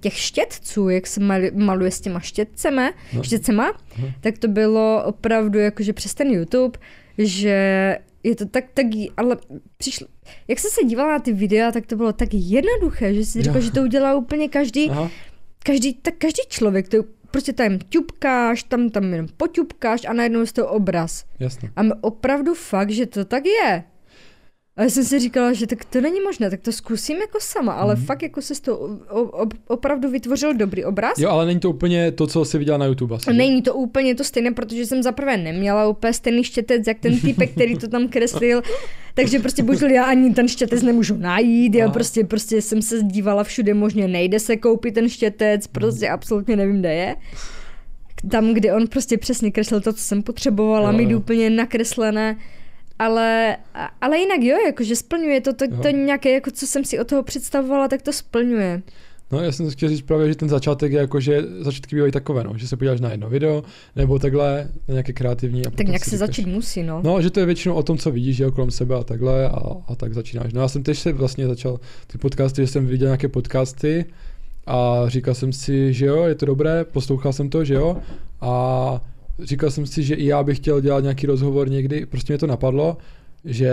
těch 0.00 0.18
štětců, 0.18 0.88
jak 0.88 1.06
se 1.06 1.20
mal, 1.20 1.40
maluje 1.54 1.90
s 1.90 2.00
těma 2.00 2.20
štětcema, 2.20 2.92
no. 3.12 3.22
štětcema, 3.22 3.72
uh-huh. 3.72 4.12
tak 4.20 4.38
to 4.38 4.48
bylo 4.48 5.04
opravdu 5.04 5.58
jakože 5.58 5.92
přes 5.92 6.14
ten 6.14 6.28
YouTube, 6.28 6.78
že 7.18 7.96
je 8.22 8.36
to 8.36 8.46
tak, 8.46 8.64
tak, 8.74 8.86
ale 9.16 9.36
přišlo, 9.76 10.06
jak 10.48 10.58
jsem 10.58 10.70
se 10.70 10.84
dívala 10.84 11.12
na 11.12 11.18
ty 11.18 11.32
videa, 11.32 11.72
tak 11.72 11.86
to 11.86 11.96
bylo 11.96 12.12
tak 12.12 12.28
jednoduché, 12.32 13.14
že 13.14 13.24
si 13.24 13.42
říkal, 13.42 13.60
že 13.60 13.70
to 13.70 13.82
udělá 13.82 14.14
úplně 14.14 14.48
každý, 14.48 14.90
Aha. 14.90 15.10
každý, 15.64 15.94
tak 15.94 16.14
každý 16.18 16.42
člověk, 16.48 16.88
to 16.88 16.96
prostě 17.30 17.52
tam 17.52 17.78
ťupkáš, 17.78 18.62
tam 18.62 18.90
tam 18.90 19.04
jenom 19.04 19.28
poťupkáš 19.36 20.04
a 20.04 20.12
najednou 20.12 20.40
je 20.40 20.52
to 20.52 20.68
obraz. 20.68 21.24
Jasně. 21.38 21.70
A 21.76 21.80
opravdu 22.00 22.54
fakt, 22.54 22.90
že 22.90 23.06
to 23.06 23.24
tak 23.24 23.46
je. 23.46 23.84
A 24.76 24.82
já 24.82 24.90
jsem 24.90 25.04
si 25.04 25.18
říkala, 25.18 25.52
že 25.52 25.66
tak 25.66 25.84
to 25.84 26.00
není 26.00 26.20
možné, 26.20 26.50
tak 26.50 26.60
to 26.60 26.72
zkusím 26.72 27.16
jako 27.16 27.38
sama, 27.40 27.72
ale 27.72 27.96
mm. 27.96 28.04
fakt 28.04 28.22
jako 28.22 28.42
se 28.42 28.62
to 28.62 28.98
opravdu 29.68 30.10
vytvořil 30.10 30.54
dobrý 30.54 30.84
obraz. 30.84 31.18
Jo, 31.18 31.30
ale 31.30 31.46
není 31.46 31.60
to 31.60 31.70
úplně 31.70 32.12
to, 32.12 32.26
co 32.26 32.44
jsi 32.44 32.58
viděla 32.58 32.78
na 32.78 32.86
YouTube 32.86 33.16
asi. 33.16 33.32
Není 33.32 33.62
to 33.62 33.74
úplně 33.74 34.14
to 34.14 34.24
stejné, 34.24 34.50
protože 34.50 34.86
jsem 34.86 35.02
zaprvé 35.02 35.36
neměla 35.36 35.88
úplně 35.88 36.12
stejný 36.12 36.44
štětec, 36.44 36.86
jak 36.86 36.98
ten 36.98 37.20
typek, 37.20 37.52
který 37.52 37.78
to 37.78 37.88
tam 37.88 38.08
kreslil. 38.08 38.62
Takže 39.14 39.38
prostě 39.38 39.62
bohužel 39.62 39.90
já 39.90 40.04
ani 40.04 40.34
ten 40.34 40.48
štětec 40.48 40.82
nemůžu 40.82 41.16
najít, 41.16 41.74
já 41.74 41.90
prostě, 41.90 42.24
prostě 42.24 42.62
jsem 42.62 42.82
se 42.82 43.02
dívala 43.02 43.44
všude 43.44 43.74
možně, 43.74 44.08
nejde 44.08 44.40
se 44.40 44.56
koupit 44.56 44.94
ten 44.94 45.08
štětec, 45.08 45.66
prostě 45.66 46.08
absolutně 46.08 46.56
nevím, 46.56 46.80
kde 46.80 46.94
je 46.94 47.16
tam, 48.30 48.54
kde 48.54 48.74
on 48.74 48.86
prostě 48.86 49.18
přesně 49.18 49.50
kreslil 49.50 49.80
to, 49.80 49.92
co 49.92 50.02
jsem 50.02 50.22
potřebovala, 50.22 50.92
mít 50.92 51.14
úplně 51.14 51.50
nakreslené. 51.50 52.36
Ale, 52.98 53.56
ale 54.00 54.18
jinak 54.18 54.40
jo, 54.42 54.56
jakože 54.66 54.96
splňuje 54.96 55.40
to, 55.40 55.52
to, 55.52 55.64
to 55.82 55.88
nějaké, 55.88 56.30
jako 56.30 56.50
co 56.50 56.66
jsem 56.66 56.84
si 56.84 56.98
od 56.98 57.06
toho 57.08 57.22
představovala, 57.22 57.88
tak 57.88 58.02
to 58.02 58.12
splňuje. 58.12 58.82
No 59.32 59.40
já 59.40 59.52
jsem 59.52 59.70
chtěl 59.70 59.88
říct 59.88 60.02
právě, 60.02 60.28
že 60.28 60.34
ten 60.34 60.48
začátek 60.48 60.92
je 60.92 60.98
jako, 60.98 61.20
že 61.20 61.42
začátky 61.60 61.96
bývají 61.96 62.12
takové, 62.12 62.44
no, 62.44 62.52
že 62.56 62.68
se 62.68 62.76
podíváš 62.76 63.00
na 63.00 63.10
jedno 63.10 63.28
video, 63.28 63.64
nebo 63.96 64.18
takhle, 64.18 64.68
na 64.88 64.92
nějaké 64.92 65.12
kreativní. 65.12 65.66
A 65.66 65.70
tak 65.70 65.86
nějak 65.86 66.04
se 66.04 66.10
říkáš, 66.10 66.28
začít 66.28 66.46
musí, 66.46 66.82
no. 66.82 67.00
No, 67.04 67.22
že 67.22 67.30
to 67.30 67.40
je 67.40 67.46
většinou 67.46 67.74
o 67.74 67.82
tom, 67.82 67.98
co 67.98 68.10
vidíš, 68.10 68.36
že 68.36 68.50
kolem 68.50 68.70
sebe 68.70 68.94
a 68.94 69.02
takhle 69.02 69.48
a, 69.48 69.60
a 69.88 69.94
tak 69.94 70.14
začínáš. 70.14 70.52
No 70.52 70.60
já 70.60 70.68
jsem 70.68 70.82
teď 70.82 70.98
se 70.98 71.12
vlastně 71.12 71.46
začal 71.46 71.80
ty 72.06 72.18
podcasty, 72.18 72.62
že 72.62 72.68
jsem 72.68 72.86
viděl 72.86 73.08
nějaké 73.08 73.28
podcasty 73.28 74.04
a 74.66 75.04
říkal 75.06 75.34
jsem 75.34 75.52
si, 75.52 75.92
že 75.92 76.06
jo, 76.06 76.24
je 76.24 76.34
to 76.34 76.46
dobré, 76.46 76.84
poslouchal 76.84 77.32
jsem 77.32 77.50
to, 77.50 77.64
že 77.64 77.74
jo, 77.74 77.96
a 78.40 79.00
říkal 79.42 79.70
jsem 79.70 79.86
si, 79.86 80.02
že 80.02 80.14
i 80.14 80.26
já 80.26 80.42
bych 80.42 80.58
chtěl 80.58 80.80
dělat 80.80 81.00
nějaký 81.00 81.26
rozhovor 81.26 81.70
někdy, 81.70 82.06
prostě 82.06 82.32
mě 82.32 82.38
to 82.38 82.46
napadlo, 82.46 82.96
že, 83.44 83.72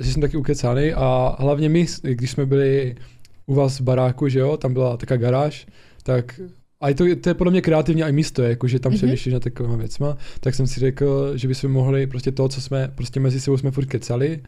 že 0.00 0.12
jsem 0.12 0.22
taky 0.22 0.36
ukecaný 0.36 0.92
a 0.92 1.36
hlavně 1.38 1.68
my, 1.68 1.86
když 2.02 2.30
jsme 2.30 2.46
byli 2.46 2.96
u 3.46 3.54
vás 3.54 3.80
v 3.80 3.82
baráku, 3.82 4.28
že 4.28 4.38
jo, 4.38 4.56
tam 4.56 4.72
byla 4.72 4.96
taková 4.96 5.16
garáž, 5.16 5.66
tak 6.02 6.40
a 6.84 6.88
je 6.88 6.94
to, 6.94 7.04
to 7.20 7.28
je 7.28 7.34
podle 7.34 7.50
mě 7.50 7.62
kreativní 7.62 8.02
i 8.02 8.12
místo, 8.12 8.42
jako, 8.42 8.68
že 8.68 8.78
tam 8.78 8.92
mm-hmm. 8.92 8.96
přemýšlíš 8.96 9.34
na 9.34 9.40
takovými 9.40 9.76
věcma, 9.76 10.16
tak 10.40 10.54
jsem 10.54 10.66
si 10.66 10.80
řekl, 10.80 11.32
že 11.36 11.48
bychom 11.48 11.72
mohli 11.72 12.06
prostě 12.06 12.32
to, 12.32 12.48
co 12.48 12.60
jsme, 12.60 12.92
prostě 12.94 13.20
mezi 13.20 13.40
sebou 13.40 13.56
jsme 13.56 13.70
furt 13.70 13.86
kecali, 13.86 14.40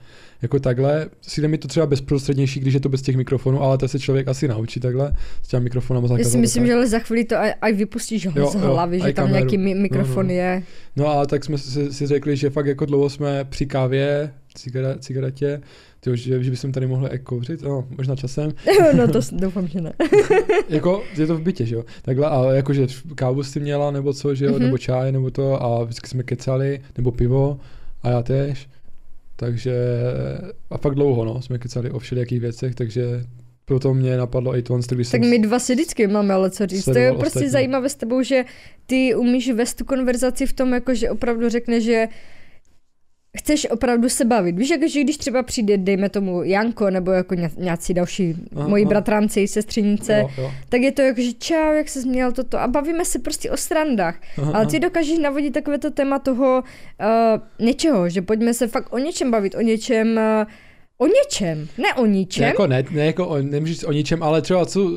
jako 0.43 0.59
takhle, 0.59 1.09
si 1.23 1.49
mi 1.49 1.59
to 1.59 1.69
třeba 1.69 1.87
bezprostřednější, 1.87 2.61
když 2.61 2.75
je 2.75 2.81
to 2.81 2.89
bez 2.89 3.03
těch 3.03 3.17
mikrofonů, 3.17 3.63
ale 3.63 3.79
to 3.79 3.89
se 3.89 3.99
člověk 3.99 4.29
asi 4.29 4.49
naučí 4.49 4.81
takhle, 4.81 5.13
s 5.43 5.49
těmi 5.49 5.65
mikrofonama 5.65 6.19
Já 6.19 6.25
si 6.25 6.39
myslím, 6.39 6.63
tak. 6.63 6.67
že 6.67 6.75
ale 6.75 6.87
za 6.87 6.99
chvíli 6.99 7.25
to 7.25 7.37
aj, 7.61 7.73
vypustíš 7.73 8.25
jo, 8.25 8.51
z 8.51 8.55
hlavy, 8.55 8.99
jo, 8.99 9.07
že 9.07 9.13
tam 9.13 9.27
kameru. 9.27 9.35
nějaký 9.35 9.59
mi- 9.59 9.75
mikrofon 9.75 10.27
no, 10.27 10.33
no. 10.33 10.39
je. 10.39 10.63
No 10.97 11.09
a 11.09 11.27
tak 11.27 11.45
jsme 11.45 11.59
si, 11.59 11.93
si 11.93 12.07
řekli, 12.07 12.37
že 12.37 12.51
fakt 12.51 12.67
jako 12.67 12.85
dlouho 12.87 13.11
jsme 13.11 13.45
při 13.45 13.67
kávě, 13.67 14.33
cigaretě 15.01 15.61
Tyjo, 16.07 16.17
že, 16.17 16.45
že 16.45 16.51
bychom 16.51 16.73
tady 16.73 16.87
mohli 16.87 17.19
kouřit, 17.19 17.63
no, 17.63 17.85
možná 17.97 18.17
časem. 18.17 18.53
no 18.97 19.09
to 19.09 19.21
doufám, 19.33 19.69
že 19.69 19.81
ne. 19.81 19.93
jako, 20.69 21.03
je 21.19 21.27
to 21.27 21.37
v 21.37 21.41
bytě, 21.41 21.67
že 21.67 21.75
jo. 21.75 21.85
Takhle, 22.03 22.27
a 22.27 22.53
jakože 22.53 22.87
kávu 23.15 23.43
si 23.43 23.61
měla, 23.61 23.91
nebo 23.91 24.13
co, 24.13 24.35
že 24.35 24.45
jo, 24.45 24.53
mm-hmm. 24.53 24.59
nebo 24.59 24.79
čaj, 24.79 25.13
nebo 25.13 25.31
to, 25.31 25.63
a 25.63 25.85
vždycky 25.85 26.09
jsme 26.09 26.23
kecali, 26.23 26.81
nebo 26.97 27.13
pivo, 27.13 27.61
a 28.03 28.11
já 28.11 28.23
tež. 28.23 28.69
Takže, 29.37 29.75
a 30.71 30.79
fakt 30.79 30.95
dlouho, 30.95 31.25
no, 31.25 31.43
jsme 31.43 31.59
kecali 31.59 31.91
o 31.91 31.99
všelijakých 31.99 32.41
věcech, 32.41 32.75
takže 32.75 33.25
proto 33.65 33.95
mě 33.95 34.17
napadlo 34.17 34.57
i 34.57 34.63
to, 34.63 34.79
když 34.91 35.11
Tak 35.11 35.21
my 35.21 35.39
dva 35.39 35.59
si 35.59 35.75
vždycky 35.75 36.07
máme 36.07 36.35
ale 36.35 36.51
co 36.51 36.67
říct. 36.67 36.85
To 36.85 36.99
je 36.99 37.13
prostě 37.13 37.51
zajímavé 37.51 37.89
s 37.89 37.95
tebou, 37.95 38.23
že 38.23 38.45
ty 38.87 39.15
umíš 39.15 39.51
vést 39.51 39.75
tu 39.75 39.85
konverzaci 39.85 40.47
v 40.47 40.53
tom, 40.53 40.73
jako 40.73 40.95
že 40.95 41.11
opravdu 41.11 41.49
řekne, 41.49 41.81
že 41.81 42.09
chceš 43.39 43.67
opravdu 43.71 44.09
se 44.09 44.25
bavit. 44.25 44.59
Víš, 44.59 44.71
jako, 44.71 44.89
že 44.89 45.01
když 45.01 45.17
třeba 45.17 45.43
přijde, 45.43 45.77
dejme 45.79 46.09
tomu 46.09 46.43
Janko, 46.43 46.91
nebo 46.91 47.11
jako 47.11 47.35
nějací 47.57 47.95
další 47.95 48.35
aha, 48.57 48.69
moji 48.69 48.85
aha. 48.85 48.89
bratranci, 48.89 49.49
sestřenice, 49.49 50.19
jo, 50.19 50.31
jo. 50.39 50.53
tak 50.69 50.81
je 50.81 50.93
to 50.93 51.03
jako, 51.03 51.21
že 51.21 51.33
čau, 51.33 51.73
jak 51.73 51.89
se 51.89 52.01
změnil 52.01 52.33
toto 52.33 52.61
a 52.61 52.69
bavíme 52.69 53.05
se 53.05 53.19
prostě 53.19 53.51
o 53.51 53.57
strandách. 53.57 54.21
Aha, 54.39 54.53
Ale 54.55 54.67
ty 54.67 54.81
dokážeš 54.81 55.19
navodit 55.19 55.55
takové 55.55 55.79
to 55.79 55.91
téma 55.91 56.19
toho 56.19 56.63
uh, 56.63 57.67
něčeho, 57.67 58.09
že 58.09 58.23
pojďme 58.23 58.55
se 58.55 58.69
fakt 58.69 58.93
o 58.93 58.99
něčem 58.99 59.31
bavit, 59.31 59.55
o 59.55 59.61
něčem 59.61 60.17
uh, 60.41 60.47
O 60.99 61.07
něčem, 61.07 61.69
ne 61.79 61.95
o 61.95 62.07
ničem. 62.07 62.43
Ne, 62.43 62.49
jako 62.49 62.67
ne, 62.67 62.85
ne 62.91 63.07
jako 63.07 63.27
o, 63.27 63.39
nemůžeš 63.39 63.85
o 63.85 63.93
ničem, 63.93 64.23
ale 64.23 64.43
třeba 64.43 64.67
co, 64.67 64.91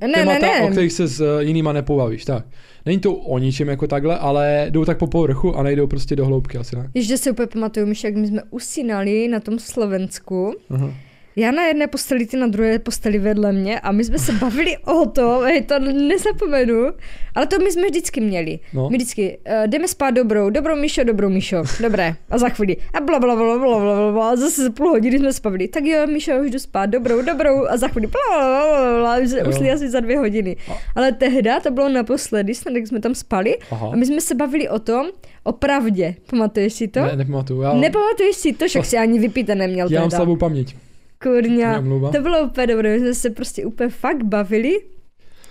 ne, 0.00 0.12
témata, 0.14 0.46
ne, 0.46 0.60
ne. 0.60 0.62
o 0.62 0.68
kterých 0.68 0.92
se 0.92 1.06
s 1.06 1.40
jinýma 1.40 1.72
nepobavíš, 1.72 2.24
tak. 2.24 2.44
Není 2.86 3.00
to 3.00 3.14
o 3.14 3.38
ničem 3.38 3.68
jako 3.68 3.86
takhle, 3.86 4.18
ale 4.18 4.66
jdou 4.70 4.84
tak 4.84 4.98
po 4.98 5.06
povrchu 5.06 5.56
a 5.56 5.62
nejdou 5.62 5.86
prostě 5.86 6.16
do 6.16 6.26
hloubky 6.26 6.58
asi, 6.58 6.76
ne? 6.76 6.90
Ještě 6.94 7.18
si 7.18 7.30
úplně 7.30 7.46
pamatuju, 7.46 7.94
jak 8.04 8.14
my 8.14 8.26
jsme 8.26 8.42
usínali 8.50 9.28
na 9.28 9.40
tom 9.40 9.58
Slovensku. 9.58 10.54
Uh-huh 10.70 10.92
já 11.36 11.50
na 11.50 11.66
jedné 11.66 11.86
posteli, 11.86 12.26
ty 12.26 12.36
na 12.36 12.46
druhé 12.46 12.78
posteli 12.78 13.18
vedle 13.18 13.52
mě 13.52 13.80
a 13.80 13.92
my 13.92 14.04
jsme 14.04 14.18
se 14.18 14.32
bavili 14.32 14.76
o 14.78 15.06
tom, 15.06 15.44
hej, 15.44 15.62
to 15.62 15.78
nezapomenu, 15.78 16.90
ale 17.34 17.46
to 17.46 17.58
my 17.58 17.72
jsme 17.72 17.86
vždycky 17.86 18.20
měli. 18.20 18.58
No. 18.74 18.90
My 18.90 18.96
vždycky 18.96 19.38
uh, 19.46 19.66
jdeme 19.66 19.88
spát 19.88 20.10
dobrou, 20.10 20.50
dobrou 20.50 20.76
Mišo, 20.76 21.04
dobrou 21.04 21.28
Mišo, 21.28 21.62
dobré. 21.82 22.14
A 22.30 22.38
za 22.38 22.48
chvíli 22.48 22.76
a 22.94 23.00
bla 23.00 23.18
bla 23.18 23.36
bla 23.36 23.44
bla 23.44 23.58
bla 23.58 23.80
bla 23.80 24.12
bla 24.12 24.30
a 24.30 24.36
zase 24.36 24.64
za 24.64 24.70
půl 24.70 24.88
hodiny 24.88 25.18
jsme 25.18 25.32
spavili. 25.32 25.68
Tak 25.68 25.84
jo, 25.84 26.06
Mišo, 26.06 26.32
už 26.40 26.50
jdu 26.50 26.58
spát, 26.58 26.86
dobrou, 26.86 27.22
dobrou 27.22 27.66
a 27.66 27.76
za 27.76 27.88
chvíli 27.88 28.06
bla 28.06 28.38
bla 28.38 28.80
bla 28.80 28.98
bla, 28.98 29.16
jsme 29.16 29.42
ušli 29.42 29.70
asi 29.70 29.90
za 29.90 30.00
dvě 30.00 30.18
hodiny. 30.18 30.56
A. 30.70 30.72
Ale 30.96 31.12
tehda 31.12 31.60
to 31.60 31.70
bylo 31.70 31.88
naposledy, 31.88 32.54
snad 32.54 32.74
jak 32.74 32.86
jsme 32.86 33.00
tam 33.00 33.14
spali 33.14 33.58
Aha. 33.70 33.90
a 33.92 33.96
my 33.96 34.06
jsme 34.06 34.20
se 34.20 34.34
bavili 34.34 34.68
o 34.68 34.78
tom, 34.78 35.06
o 35.44 35.52
pravdě. 35.52 36.14
Pamatuješ 36.30 36.72
si 36.72 36.88
to? 36.88 37.00
Ne, 37.00 37.16
nepamatuju. 37.16 37.62
Já... 37.62 37.74
Nepamatuješ 37.74 38.36
si 38.36 38.52
to, 38.52 38.66
však 38.66 38.84
si 38.84 38.98
ani 38.98 39.18
vypíte 39.18 39.54
neměl. 39.54 39.88
Já 39.90 40.00
mám 40.00 40.10
slabou 40.10 40.36
paměť. 40.36 40.76
Kurňa, 41.22 41.82
to 42.12 42.22
bylo 42.22 42.42
úplně 42.42 42.66
dobré, 42.66 42.92
my 42.92 42.98
jsme 42.98 43.14
se 43.14 43.30
prostě 43.30 43.66
úplně 43.66 43.88
fakt 43.88 44.22
bavili 44.22 44.80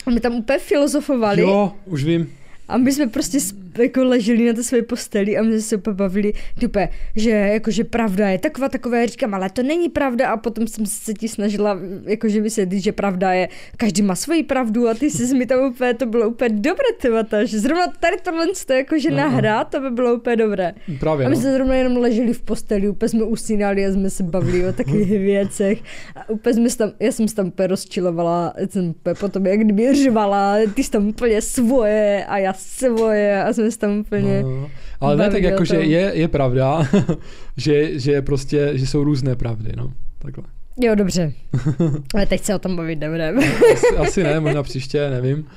a 0.05 0.09
my 0.09 0.19
tam 0.19 0.35
úplně 0.35 0.59
filozofovali. 0.59 1.41
Jo, 1.41 1.71
už 1.85 2.03
vím. 2.03 2.29
A 2.67 2.77
my 2.77 2.91
jsme 2.93 3.07
prostě 3.07 3.39
jako 3.77 4.03
leželi 4.03 4.45
na 4.45 4.53
té 4.53 4.63
své 4.63 4.81
posteli 4.81 5.37
a 5.37 5.43
my 5.43 5.51
jsme 5.51 5.61
se 5.61 5.75
úplně 5.75 5.93
bavili, 5.93 6.33
type, 6.59 6.89
že 7.15 7.29
jakože 7.29 7.83
pravda 7.83 8.29
je 8.29 8.37
taková 8.37 8.69
taková, 8.69 9.05
říkám, 9.05 9.33
ale 9.33 9.49
to 9.49 9.63
není 9.63 9.89
pravda 9.89 10.29
a 10.29 10.37
potom 10.37 10.67
jsem 10.67 10.85
se 10.85 11.13
ti 11.13 11.27
snažila 11.27 11.79
jakože 12.05 12.41
vysvětlit, 12.41 12.81
že 12.81 12.91
pravda 12.91 13.33
je, 13.33 13.49
každý 13.77 14.01
má 14.01 14.15
svoji 14.15 14.43
pravdu 14.43 14.87
a 14.87 14.93
ty 14.93 15.09
jsi 15.09 15.35
mi 15.35 15.45
tam 15.45 15.59
úplně, 15.59 15.93
to 15.93 16.05
bylo 16.05 16.29
úplně 16.29 16.49
dobré 16.49 16.87
témata, 17.01 17.43
že 17.43 17.59
zrovna 17.59 17.87
tady 17.99 18.17
tohle 18.23 18.47
to 18.65 18.73
jakože 18.73 19.09
uh-huh. 19.09 19.15
nahrát, 19.15 19.69
to 19.69 19.79
by 19.79 19.89
bylo 19.89 20.15
úplně 20.15 20.35
dobré. 20.35 20.73
Právě, 20.99 21.25
a 21.25 21.29
my 21.29 21.35
no. 21.35 21.41
jsme 21.41 21.53
zrovna 21.53 21.75
jenom 21.75 21.97
leželi 21.97 22.33
v 22.33 22.41
posteli, 22.41 22.89
úplně 22.89 23.09
jsme 23.09 23.23
usínali 23.23 23.85
a 23.85 23.91
jsme 23.91 24.09
se 24.09 24.23
bavili 24.23 24.67
o 24.67 24.73
takových 24.73 25.09
věcech 25.31 25.79
a 26.15 26.29
úplně 26.29 26.53
jsme 26.53 26.69
tam, 26.69 26.91
já 26.99 27.11
jsem 27.11 27.27
se 27.27 27.35
tam 27.35 27.47
úplně 27.47 27.67
rozčilovala, 27.67 28.53
jsem 28.69 28.89
úplně 28.89 29.15
potom 29.15 29.45
jak 29.45 29.59
kdyby 29.59 29.95
řvala, 29.95 30.55
ty 30.73 30.83
jsi 30.83 30.91
tam 30.91 31.07
úplně 31.07 31.41
svoje 31.41 32.25
a 32.25 32.37
já 32.37 32.53
svoje 32.53 33.43
a 33.43 33.53
jsme 33.53 33.60
se 33.69 33.79
tam 33.79 33.99
úplně... 33.99 34.43
No, 34.43 34.69
ale 34.99 35.15
ne, 35.15 35.29
tak 35.29 35.43
jako, 35.43 35.65
že 35.65 35.75
je, 35.75 36.11
je 36.13 36.27
pravda, 36.27 36.87
že, 37.57 37.99
že 37.99 38.21
prostě, 38.21 38.71
že 38.73 38.87
jsou 38.87 39.03
různé 39.03 39.35
pravdy, 39.35 39.71
no, 39.77 39.93
takhle. 40.19 40.43
Jo, 40.77 40.95
dobře. 40.95 41.33
Ale 42.13 42.25
teď 42.25 42.43
se 42.43 42.55
o 42.55 42.59
tom 42.59 42.75
bavit 42.75 42.99
nebudeme. 42.99 43.41
asi, 43.73 43.97
asi 43.97 44.23
ne, 44.23 44.39
možná 44.39 44.63
příště, 44.63 45.09
nevím. 45.09 45.47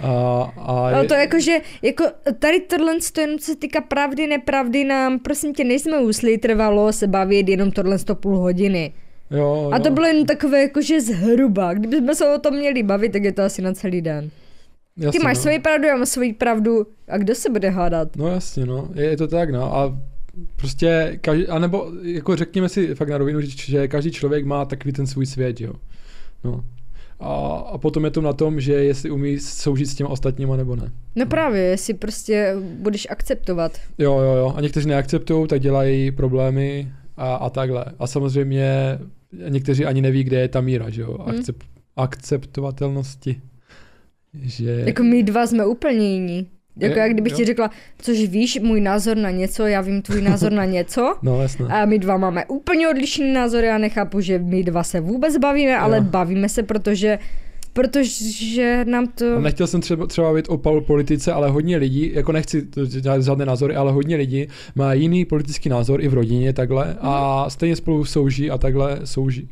A, 0.00 0.42
a 0.56 0.90
no 0.90 1.08
to 1.08 1.14
jako, 1.14 1.40
že 1.40 1.56
jako 1.82 2.04
tady 2.38 2.60
tohle 2.60 2.92
to 3.12 3.20
jenom 3.20 3.38
se 3.38 3.56
týká 3.56 3.80
pravdy, 3.80 4.26
nepravdy 4.26 4.84
nám, 4.84 5.18
prosím 5.18 5.54
tě, 5.54 5.64
nejsme 5.64 6.00
úslí, 6.00 6.38
trvalo 6.38 6.92
se 6.92 7.06
bavit 7.06 7.48
jenom 7.48 7.70
tohle 7.70 7.98
to 7.98 8.14
půl 8.14 8.36
hodiny. 8.36 8.92
Jo, 9.30 9.70
a 9.72 9.78
to 9.78 9.90
bylo 9.90 10.06
jen 10.06 10.26
takové 10.26 10.62
jakože 10.62 11.00
zhruba. 11.00 11.74
Kdybychom 11.74 12.14
se 12.14 12.34
o 12.34 12.38
tom 12.38 12.54
měli 12.54 12.82
bavit, 12.82 13.12
tak 13.12 13.24
je 13.24 13.32
to 13.32 13.42
asi 13.42 13.62
na 13.62 13.72
celý 13.72 14.02
den. 14.02 14.30
Jasně, 14.96 15.20
Ty 15.20 15.24
máš 15.24 15.36
no. 15.36 15.42
svoji 15.42 15.58
pravdu, 15.58 15.86
já 15.86 15.96
mám 15.96 16.06
svoji 16.06 16.32
pravdu 16.32 16.86
a 17.08 17.18
kdo 17.18 17.34
se 17.34 17.50
bude 17.50 17.70
hádat? 17.70 18.16
No 18.16 18.28
jasně, 18.28 18.66
no, 18.66 18.88
je, 18.94 19.04
je 19.04 19.16
to 19.16 19.28
tak, 19.28 19.50
no 19.50 19.76
a 19.76 19.98
prostě, 20.56 21.18
každý, 21.20 21.48
anebo 21.48 21.92
jako 22.02 22.36
řekněme 22.36 22.68
si 22.68 22.94
fakt 22.94 23.08
na 23.08 23.18
rovinu, 23.18 23.40
že 23.40 23.88
každý 23.88 24.10
člověk 24.10 24.44
má 24.44 24.64
takový 24.64 24.92
ten 24.92 25.06
svůj 25.06 25.26
svět, 25.26 25.60
jo. 25.60 25.72
No. 26.44 26.64
A, 27.20 27.56
a 27.72 27.78
potom 27.78 28.04
je 28.04 28.10
to 28.10 28.20
na 28.20 28.32
tom, 28.32 28.60
že 28.60 28.72
jestli 28.72 29.10
umí 29.10 29.38
soužít 29.38 29.86
s 29.86 29.94
těma 29.94 30.10
ostatníma 30.10 30.56
nebo 30.56 30.76
ne. 30.76 30.92
No 31.16 31.26
právě, 31.26 31.62
jestli 31.62 31.94
prostě 31.94 32.56
budeš 32.60 33.06
akceptovat. 33.10 33.78
Jo, 33.98 34.18
jo, 34.18 34.32
jo. 34.32 34.52
A 34.56 34.60
někteří 34.60 34.88
neakceptují, 34.88 35.48
tak 35.48 35.60
dělají 35.60 36.10
problémy 36.10 36.92
a, 37.16 37.34
a 37.34 37.50
takhle. 37.50 37.84
A 37.98 38.06
samozřejmě 38.06 38.98
někteří 39.48 39.84
ani 39.84 40.02
neví, 40.02 40.24
kde 40.24 40.40
je 40.40 40.48
ta 40.48 40.60
míra, 40.60 40.90
že 40.90 41.02
jo, 41.02 41.18
hmm. 41.18 41.38
Akcept, 41.38 41.66
akceptovatelnosti. 41.96 43.40
Že... 44.42 44.82
Jako 44.86 45.02
my 45.02 45.22
dva 45.22 45.46
jsme 45.46 45.66
úplně 45.66 46.12
jiní. 46.12 46.46
Jako 46.76 46.98
jak 46.98 47.12
kdybych 47.12 47.32
jo. 47.32 47.36
ti 47.36 47.44
řekla, 47.44 47.70
což 47.98 48.18
víš, 48.18 48.58
můj 48.62 48.80
názor 48.80 49.16
na 49.16 49.30
něco, 49.30 49.66
já 49.66 49.80
vím 49.80 50.02
tvůj 50.02 50.22
názor 50.22 50.52
na 50.52 50.64
něco. 50.64 51.14
No 51.22 51.42
jasně. 51.42 51.66
A 51.66 51.84
my 51.84 51.98
dva 51.98 52.16
máme 52.16 52.44
úplně 52.46 52.88
odlišný 52.88 53.32
názor, 53.32 53.64
já 53.64 53.78
nechápu, 53.78 54.20
že 54.20 54.38
my 54.38 54.62
dva 54.62 54.82
se 54.82 55.00
vůbec 55.00 55.38
bavíme, 55.38 55.78
ale 55.78 55.96
jo. 55.96 56.02
bavíme 56.02 56.48
se, 56.48 56.62
protože 56.62 57.18
protože 57.72 58.84
nám 58.84 59.06
to... 59.06 59.34
No, 59.34 59.40
nechtěl 59.40 59.66
jsem 59.66 59.80
třeba, 59.80 60.06
třeba 60.06 60.34
být 60.34 60.48
o 60.48 60.80
politice, 60.80 61.32
ale 61.32 61.50
hodně 61.50 61.76
lidí, 61.76 62.10
jako 62.14 62.32
nechci 62.32 62.66
dělat 63.00 63.22
žádné 63.22 63.46
názory, 63.46 63.76
ale 63.76 63.92
hodně 63.92 64.16
lidí 64.16 64.46
má 64.74 64.92
jiný 64.92 65.24
politický 65.24 65.68
názor 65.68 66.00
i 66.00 66.08
v 66.08 66.14
rodině 66.14 66.52
takhle 66.52 66.96
a 67.00 67.40
mhm. 67.40 67.50
stejně 67.50 67.76
spolu 67.76 68.04
souží 68.04 68.50
a 68.50 68.58
takhle 68.58 69.00
souží 69.04 69.48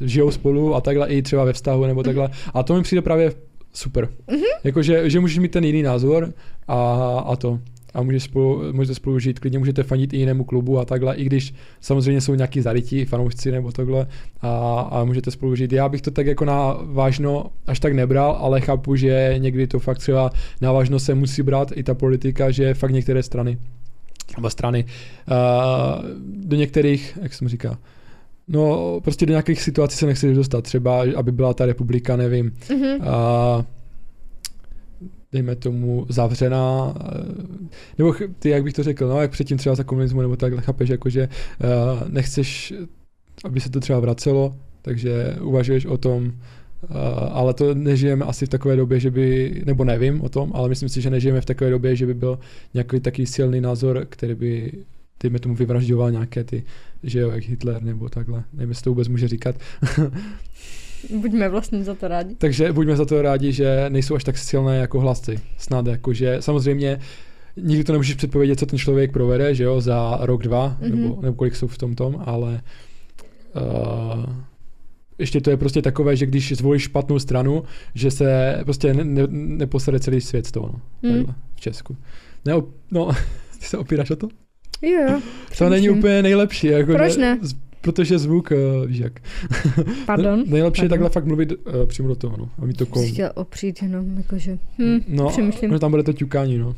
žijou 0.00 0.30
spolu 0.30 0.74
a 0.74 0.80
takhle 0.80 1.08
i 1.08 1.22
třeba 1.22 1.44
ve 1.44 1.52
vztahu 1.52 1.86
nebo 1.86 2.02
takhle. 2.02 2.30
A 2.54 2.62
to 2.62 2.74
mi 2.74 2.82
přijde 2.82 3.02
právě 3.02 3.32
super. 3.72 4.08
Mm-hmm. 4.28 4.60
Jakože 4.64 5.10
že 5.10 5.20
můžeš 5.20 5.38
mít 5.38 5.52
ten 5.52 5.64
jiný 5.64 5.82
názor 5.82 6.32
a, 6.68 7.18
a 7.26 7.36
to. 7.36 7.58
A 7.94 8.02
můžeš 8.02 8.22
spolu, 8.22 8.72
můžete 8.72 8.94
spolu 8.94 9.18
žít, 9.18 9.38
klidně 9.38 9.58
můžete 9.58 9.82
fanit 9.82 10.12
i 10.12 10.16
jinému 10.16 10.44
klubu 10.44 10.78
a 10.78 10.84
takhle, 10.84 11.16
i 11.16 11.24
když 11.24 11.54
samozřejmě 11.80 12.20
jsou 12.20 12.34
nějaký 12.34 12.60
zarytí 12.60 13.04
fanoušci 13.04 13.50
nebo 13.52 13.72
takhle 13.72 14.06
a, 14.40 14.80
a 14.80 15.04
můžete 15.04 15.30
spolu 15.30 15.56
žít. 15.56 15.72
Já 15.72 15.88
bych 15.88 16.02
to 16.02 16.10
tak 16.10 16.26
jako 16.26 16.44
na 16.44 16.78
vážno 16.82 17.46
až 17.66 17.80
tak 17.80 17.92
nebral, 17.92 18.38
ale 18.40 18.60
chápu, 18.60 18.96
že 18.96 19.34
někdy 19.38 19.66
to 19.66 19.78
fakt 19.78 19.98
třeba 19.98 20.30
na 20.60 20.72
vážno 20.72 20.98
se 20.98 21.14
musí 21.14 21.42
brát 21.42 21.72
i 21.74 21.82
ta 21.82 21.94
politika, 21.94 22.50
že 22.50 22.74
fakt 22.74 22.90
některé 22.90 23.22
strany 23.22 23.58
nebo 24.36 24.50
strany 24.50 24.84
uh, 24.84 26.04
do 26.22 26.56
některých, 26.56 27.18
jak 27.22 27.34
jsem 27.34 27.48
říká, 27.48 27.78
No, 28.52 29.00
prostě 29.00 29.26
do 29.26 29.30
nějakých 29.30 29.62
situací 29.62 29.96
se 29.96 30.06
nechceš 30.06 30.36
dostat. 30.36 30.64
Třeba, 30.64 31.04
aby 31.16 31.32
byla 31.32 31.54
ta 31.54 31.66
republika, 31.66 32.16
nevím, 32.16 32.50
mm-hmm. 32.50 33.08
a, 33.08 33.64
dejme 35.32 35.56
tomu, 35.56 36.06
zavřená, 36.08 36.94
nebo 37.98 38.14
ty, 38.38 38.48
jak 38.48 38.64
bych 38.64 38.74
to 38.74 38.82
řekl, 38.82 39.08
no, 39.08 39.20
jak 39.20 39.30
předtím 39.30 39.58
třeba 39.58 39.74
za 39.74 39.84
komunismu, 39.84 40.20
nebo 40.20 40.36
takhle 40.36 40.62
chápeš, 40.62 40.90
jakože 40.90 41.28
uh, 41.28 42.08
nechceš, 42.08 42.74
aby 43.44 43.60
se 43.60 43.70
to 43.70 43.80
třeba 43.80 44.00
vracelo, 44.00 44.54
takže 44.82 45.36
uvažuješ 45.40 45.86
o 45.86 45.98
tom, 45.98 46.32
Uh, 46.90 46.96
ale 47.32 47.54
to 47.54 47.74
nežijeme 47.74 48.24
asi 48.24 48.46
v 48.46 48.48
takové 48.48 48.76
době, 48.76 49.00
že 49.00 49.10
by, 49.10 49.62
nebo 49.66 49.84
nevím 49.84 50.20
o 50.20 50.28
tom, 50.28 50.50
ale 50.54 50.68
myslím 50.68 50.88
si, 50.88 51.00
že 51.00 51.10
nežijeme 51.10 51.40
v 51.40 51.44
takové 51.44 51.70
době, 51.70 51.96
že 51.96 52.06
by 52.06 52.14
byl 52.14 52.38
nějaký 52.74 53.00
taký 53.00 53.26
silný 53.26 53.60
názor, 53.60 54.06
který 54.08 54.34
by 54.34 54.72
dejme 55.22 55.38
tomu 55.38 55.54
vyvražďoval 55.54 56.10
nějaké 56.10 56.44
ty, 56.44 56.64
že 57.02 57.20
jo, 57.20 57.30
jak 57.30 57.44
Hitler 57.44 57.82
nebo 57.82 58.08
takhle. 58.08 58.44
Nevím, 58.52 58.68
jestli 58.68 58.84
to 58.84 58.90
vůbec 58.90 59.08
může 59.08 59.28
říkat. 59.28 59.56
Buďme 61.20 61.48
vlastně 61.48 61.84
za 61.84 61.94
to 61.94 62.08
rádi. 62.08 62.34
Takže 62.34 62.72
buďme 62.72 62.96
za 62.96 63.04
to 63.04 63.22
rádi, 63.22 63.52
že 63.52 63.86
nejsou 63.88 64.14
až 64.14 64.24
tak 64.24 64.38
silné 64.38 64.76
jako 64.76 65.00
hlasy. 65.00 65.40
Snad 65.58 65.86
jako, 65.86 66.12
že 66.12 66.36
samozřejmě 66.40 66.98
nikdy 67.56 67.84
to 67.84 67.92
nemůžeš 67.92 68.14
předpovědět, 68.14 68.58
co 68.58 68.66
ten 68.66 68.78
člověk 68.78 69.12
provede, 69.12 69.54
že 69.54 69.64
jo, 69.64 69.80
za 69.80 70.18
rok, 70.20 70.42
dva, 70.42 70.76
mm-hmm. 70.80 70.94
nebo, 70.94 71.22
nebo 71.22 71.34
kolik 71.34 71.56
jsou 71.56 71.66
v 71.66 71.78
tom 71.78 71.94
tom, 71.94 72.22
ale 72.26 72.62
uh, 73.56 74.34
ještě 75.18 75.40
to 75.40 75.50
je 75.50 75.56
prostě 75.56 75.82
takové, 75.82 76.16
že 76.16 76.26
když 76.26 76.52
zvolíš 76.56 76.82
špatnou 76.82 77.18
stranu, 77.18 77.62
že 77.94 78.10
se 78.10 78.60
prostě 78.64 78.94
ne, 78.94 79.04
ne, 79.04 79.22
neposede 79.30 80.00
celý 80.00 80.20
svět 80.20 80.46
z 80.46 80.52
toho, 80.52 80.66
no. 80.72 81.10
Mm. 81.10 81.16
Takhle, 81.16 81.34
v 81.54 81.60
Česku. 81.60 81.96
Ne, 82.44 82.52
no, 82.90 83.10
ty 83.58 83.66
se 83.66 83.78
opíráš 83.78 84.10
o 84.10 84.16
to? 84.16 84.28
Jo, 84.82 85.20
To 85.58 85.68
není 85.68 85.90
úplně 85.90 86.22
nejlepší. 86.22 86.66
Jako 86.66 86.92
Proč 86.92 87.16
ne? 87.16 87.38
Protože 87.80 88.18
zvuk, 88.18 88.50
uh, 88.50 88.86
víš 88.86 88.98
jak. 88.98 89.12
Pardon? 90.06 90.44
Nejlepší 90.46 90.80
Pardon. 90.80 90.84
je 90.84 90.88
takhle 90.88 91.08
fakt 91.08 91.24
mluvit 91.24 91.52
uh, 91.52 91.86
přímo 91.86 92.08
do 92.08 92.14
toho, 92.14 92.36
no. 92.36 92.50
A 92.62 92.64
mít 92.64 92.76
to 92.76 92.86
kolem. 92.86 93.08
Jsi 93.08 93.14
chtěl 93.14 93.30
opřít 93.34 93.82
jenom, 93.82 94.16
jakože, 94.16 94.58
hm, 94.78 95.00
no, 95.08 95.28
přemýšlím. 95.28 95.70
No, 95.70 95.78
tam 95.78 95.90
bude 95.90 96.02
to 96.02 96.12
ťukání, 96.12 96.58
no. 96.58 96.74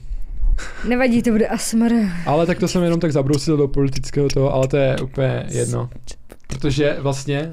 Nevadí, 0.88 1.22
to 1.22 1.30
bude 1.30 1.46
ASMR. 1.46 1.92
Ale 2.26 2.46
tak 2.46 2.58
to 2.58 2.68
jsem 2.68 2.82
jenom 2.82 3.00
tak 3.00 3.12
zabrousil 3.12 3.56
do 3.56 3.68
politického 3.68 4.28
toho, 4.28 4.54
ale 4.54 4.68
to 4.68 4.76
je 4.76 4.96
úplně 5.02 5.46
jedno. 5.48 5.90
Protože 6.46 6.96
vlastně 7.00 7.50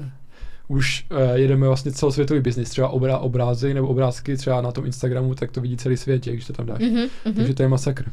už 0.68 1.06
uh, 1.10 1.18
jedeme 1.34 1.66
vlastně 1.66 1.92
celosvětový 1.92 2.40
biznis, 2.40 2.70
třeba 2.70 2.88
obra, 2.88 3.18
obrazy 3.18 3.74
nebo 3.74 3.88
obrázky 3.88 4.36
třeba 4.36 4.60
na 4.60 4.72
tom 4.72 4.86
Instagramu, 4.86 5.34
tak 5.34 5.50
to 5.50 5.60
vidí 5.60 5.76
celý 5.76 5.96
svět, 5.96 6.24
když 6.24 6.46
to 6.46 6.52
tam 6.52 6.66
dáš. 6.66 6.80
Mm-hmm, 6.80 7.08
Takže 7.36 7.54
to 7.54 7.62
je 7.62 7.68
masakr. 7.68 8.04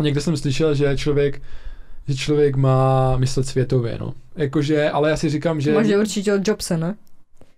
Někde 0.00 0.20
jsem 0.20 0.36
slyšel, 0.36 0.74
že 0.74 0.96
člověk 0.96 1.42
že 2.08 2.14
člověk 2.14 2.56
má 2.56 3.16
myslet 3.16 3.46
světově, 3.46 3.96
no. 4.00 4.14
Jakože, 4.36 4.90
ale 4.90 5.10
já 5.10 5.16
si 5.16 5.28
říkám, 5.30 5.60
že... 5.60 5.74
Máš 5.74 5.86
určitě 5.86 6.34
od 6.34 6.48
Jobse, 6.48 6.78
ne? 6.78 6.94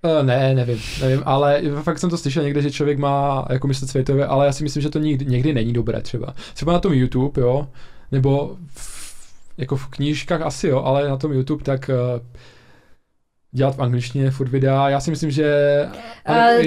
Uh, 0.02 0.27
ne, 0.27 0.55
nevím, 0.55 0.81
nevím, 1.01 1.23
ale 1.24 1.62
fakt 1.82 1.98
jsem 1.98 2.10
to 2.10 2.19
slyšel 2.19 2.43
někde, 2.43 2.62
že 2.62 2.70
člověk 2.70 2.98
má 2.98 3.47
jako 3.51 3.66
myslet 3.66 3.90
světově, 3.90 4.27
ale 4.27 4.47
já 4.47 4.52
si 4.52 4.62
myslím, 4.62 4.82
že 4.82 4.90
to 4.90 4.98
někdy, 4.98 5.24
někdy 5.24 5.55
není 5.55 5.73
dobré 5.73 6.02
třeba. 6.02 6.35
Třeba 6.55 6.73
na 6.73 6.78
tom 6.78 6.93
YouTube, 6.93 7.43
jo, 7.43 7.69
nebo 8.12 8.56
v, 8.66 9.09
jako 9.56 9.77
v 9.77 9.86
knížkách 9.86 10.40
asi 10.40 10.69
jo, 10.69 10.82
ale 10.82 11.09
na 11.09 11.16
tom 11.16 11.32
YouTube 11.32 11.65
tak 11.65 11.89
uh, 11.89 12.20
dělat 13.52 13.77
v 13.77 13.82
angličtině 13.82 14.31
furt 14.31 14.48
videa, 14.48 14.89
já 14.89 15.01
si 15.01 15.10
myslím, 15.10 15.31
že... 15.31 15.55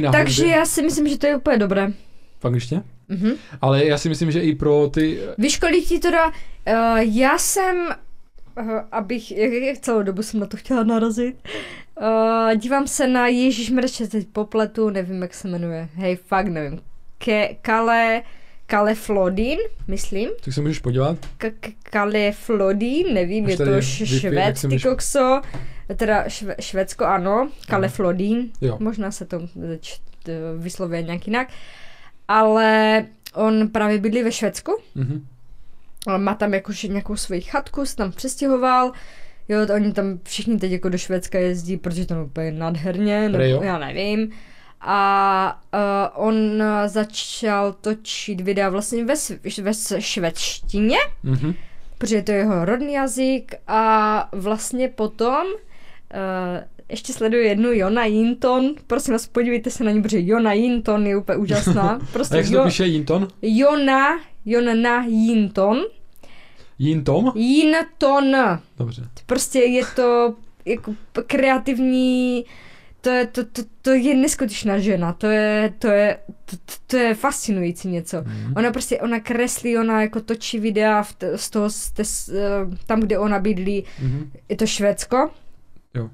Uh, 0.03 0.11
takže 0.11 0.47
já 0.47 0.65
si 0.65 0.81
myslím, 0.81 1.07
že 1.07 1.17
to 1.17 1.27
je 1.27 1.35
úplně 1.35 1.57
dobré. 1.57 1.91
V 2.39 2.45
angličtině? 2.45 2.83
Mm-hmm. 3.11 3.37
Ale 3.61 3.85
já 3.85 3.97
si 3.97 4.09
myslím, 4.09 4.31
že 4.31 4.41
i 4.41 4.55
pro 4.55 4.87
ty... 4.87 5.19
Vyškolí 5.37 5.85
ti 5.85 5.99
teda, 5.99 6.27
uh, 6.27 6.33
já 6.97 7.37
jsem, 7.37 7.77
uh, 8.61 8.71
abych, 8.91 9.31
jak, 9.31 9.51
jak 9.51 9.77
celou 9.77 10.03
dobu 10.03 10.23
jsem 10.23 10.39
na 10.39 10.45
to 10.45 10.57
chtěla 10.57 10.83
narazit, 10.83 11.35
uh, 12.01 12.55
dívám 12.55 12.87
se 12.87 13.07
na 13.07 13.27
Ježíš 13.27 13.69
Mrče, 13.69 14.07
teď 14.07 14.27
popletu, 14.27 14.89
nevím, 14.89 15.21
jak 15.21 15.33
se 15.33 15.47
jmenuje, 15.47 15.89
hej, 15.95 16.15
fakt 16.15 16.47
nevím, 16.47 16.81
Ke, 17.17 17.55
Kale, 17.61 18.21
Kale 18.65 18.95
Flodin, 18.95 19.59
myslím. 19.87 20.29
Tak 20.43 20.53
se 20.53 20.61
můžeš 20.61 20.79
podívat? 20.79 21.17
K- 21.37 21.71
Kale 21.83 22.31
Flodin, 22.31 23.13
nevím, 23.13 23.45
Až 23.45 23.51
je 23.51 23.57
to 23.57 23.81
švéd, 23.81 24.61
ty 24.69 24.79
kokso, 24.79 25.41
teda 25.95 26.29
šve, 26.29 26.55
Švédsko, 26.59 27.05
ano, 27.05 27.49
Kale 27.67 27.89
Flodin, 27.89 28.49
možná 28.79 29.11
se 29.11 29.25
to 29.25 29.39
vyslovuje 30.57 31.01
nějak 31.01 31.27
jinak. 31.27 31.47
Uh, 31.47 31.55
ale 32.31 33.05
on 33.33 33.67
právě 33.67 33.97
bydlí 33.97 34.23
ve 34.23 34.31
Švédsku. 34.31 34.77
Mm-hmm. 34.95 35.21
Má 36.17 36.35
tam 36.35 36.53
jakože 36.53 36.87
nějakou 36.87 37.15
svoji 37.15 37.41
chatku, 37.41 37.85
se 37.85 37.95
tam 37.95 38.11
přestěhoval. 38.11 38.91
Jo, 39.49 39.65
to 39.67 39.73
oni 39.73 39.93
tam 39.93 40.19
všichni 40.23 40.57
teď 40.57 40.71
jako 40.71 40.89
do 40.89 40.97
Švédska 40.97 41.39
jezdí, 41.39 41.77
protože 41.77 42.05
to 42.05 42.13
je 42.13 42.23
úplně 42.23 42.51
nádherně, 42.51 43.29
nebo 43.29 43.63
já 43.63 43.77
nevím. 43.77 44.31
A 44.81 45.61
uh, 45.73 46.25
on 46.25 46.63
začal 46.85 47.73
točit 47.73 48.41
videa 48.41 48.69
vlastně 48.69 49.05
ve, 49.05 49.13
ve 49.61 49.73
švédštině, 49.99 50.97
mm-hmm. 51.25 51.55
protože 51.97 52.21
to 52.21 52.31
je 52.31 52.37
jeho 52.37 52.65
rodný 52.65 52.93
jazyk 52.93 53.55
a 53.67 54.29
vlastně 54.31 54.87
potom 54.87 55.45
uh, 55.45 55.51
ještě 56.91 57.13
sleduju 57.13 57.43
jednu 57.43 57.71
Jona 57.71 58.05
Jinton, 58.05 58.75
prosím 58.87 59.13
vás 59.13 59.27
podívejte 59.27 59.69
se 59.69 59.83
na 59.83 59.91
ní, 59.91 60.01
protože 60.01 60.21
Jona 60.21 60.53
Jinton 60.53 61.07
je 61.07 61.17
úplně 61.17 61.37
úžasná. 61.37 61.99
Prostě 62.13 62.35
A 62.35 62.37
jak 62.37 62.45
se 62.45 62.53
to 62.53 62.63
píše 62.63 62.85
Jinton? 62.85 63.27
Jona, 63.41 64.19
Jona 64.45 65.03
Jinton. 65.05 65.81
Jintom? 66.79 67.31
Jinton. 67.35 68.35
Dobře. 68.77 69.07
Prostě 69.25 69.59
je 69.59 69.83
to 69.95 70.35
jako 70.65 70.95
kreativní, 71.27 72.45
to 73.01 73.09
je, 73.09 73.27
to, 73.27 73.45
to, 73.45 73.61
to 73.81 73.91
je 73.91 74.15
neskutečná 74.15 74.79
žena, 74.79 75.13
to 75.13 75.27
je, 75.27 75.73
to 75.79 75.87
je, 75.87 76.17
to, 76.45 76.55
to 76.87 76.97
je 76.97 77.15
fascinující 77.15 77.87
něco. 77.87 78.21
Mm. 78.21 78.53
Ona 78.57 78.71
prostě, 78.71 79.01
ona 79.01 79.19
kreslí, 79.19 79.77
ona 79.77 80.01
jako 80.01 80.21
točí 80.21 80.59
videa 80.59 81.03
v 81.03 81.13
t, 81.13 81.37
z 81.37 81.49
toho, 81.49 81.69
z 81.69 81.91
t, 81.91 82.05
z, 82.05 82.29
eh, 82.29 82.77
tam, 82.85 82.99
kde 82.99 83.19
ona 83.19 83.39
bydlí, 83.39 83.83
mm. 84.01 84.31
je 84.49 84.55
to 84.55 84.67
Švédsko. 84.67 85.29
Jo. 85.93 86.09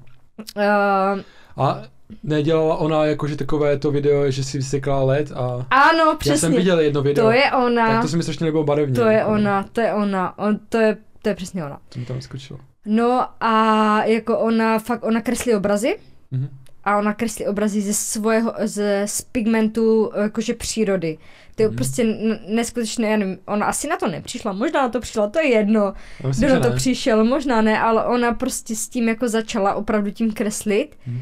Uh, 0.56 1.20
a 1.56 1.82
nedělala 2.22 2.76
ona 2.76 3.04
jakože 3.04 3.36
takové 3.36 3.78
to 3.78 3.90
video, 3.90 4.30
že 4.30 4.44
si 4.44 4.58
vysekla 4.58 5.02
led 5.04 5.32
a... 5.32 5.66
Ano, 5.70 6.16
přesně. 6.18 6.32
Já 6.32 6.38
jsem 6.38 6.52
viděl 6.52 6.80
jedno 6.80 7.02
video. 7.02 7.24
To 7.24 7.30
je 7.30 7.52
ona. 7.52 7.88
Tak 7.88 8.02
to 8.02 8.08
se 8.08 8.16
mi 8.16 8.22
strašně 8.22 8.44
nebylo 8.44 8.64
barevně. 8.64 8.94
To 8.94 9.04
je 9.04 9.24
ona, 9.24 9.62
to 9.72 9.80
je 9.80 9.94
ona, 9.94 10.38
on, 10.38 10.58
to, 10.68 10.78
je, 10.78 10.96
to 11.22 11.28
je 11.28 11.34
přesně 11.34 11.64
ona. 11.64 11.78
To 11.88 11.98
mi 11.98 12.04
tam 12.04 12.20
skočilo. 12.20 12.58
No 12.86 13.26
a 13.40 14.04
jako 14.04 14.38
ona, 14.38 14.78
fakt, 14.78 15.04
ona 15.04 15.20
kreslí 15.20 15.54
obrazy. 15.54 15.98
Mm-hmm. 16.32 16.48
A 16.84 16.98
ona 16.98 17.14
kreslí 17.14 17.46
obrazy 17.46 17.80
ze 17.80 17.94
svého, 17.94 18.54
ze, 18.64 19.02
z 19.06 19.22
pigmentu 19.22 20.12
jakože 20.22 20.54
přírody. 20.54 21.18
To 21.58 21.62
je 21.62 21.68
mm. 21.68 21.76
prostě 21.76 22.04
neskutečné, 22.48 23.08
já 23.08 23.16
nevím, 23.16 23.38
ona 23.46 23.66
asi 23.66 23.88
na 23.88 23.96
to 23.96 24.08
nepřišla, 24.08 24.52
možná 24.52 24.82
na 24.82 24.88
to 24.88 25.00
přišla, 25.00 25.28
to 25.28 25.38
je 25.38 25.48
jedno, 25.48 25.92
myslím, 26.26 26.48
kdo 26.48 26.54
na 26.54 26.60
to 26.60 26.70
ne. 26.70 26.76
přišel, 26.76 27.24
možná 27.24 27.62
ne, 27.62 27.80
ale 27.80 28.04
ona 28.04 28.34
prostě 28.34 28.76
s 28.76 28.88
tím 28.88 29.08
jako 29.08 29.28
začala 29.28 29.74
opravdu 29.74 30.10
tím 30.10 30.32
kreslit 30.32 30.96
mm. 31.06 31.20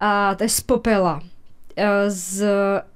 a 0.00 0.34
to 0.34 0.44
je 0.44 0.48
z 0.48 0.60
popela, 0.60 1.22
eh, 1.76 2.10
z, 2.10 2.46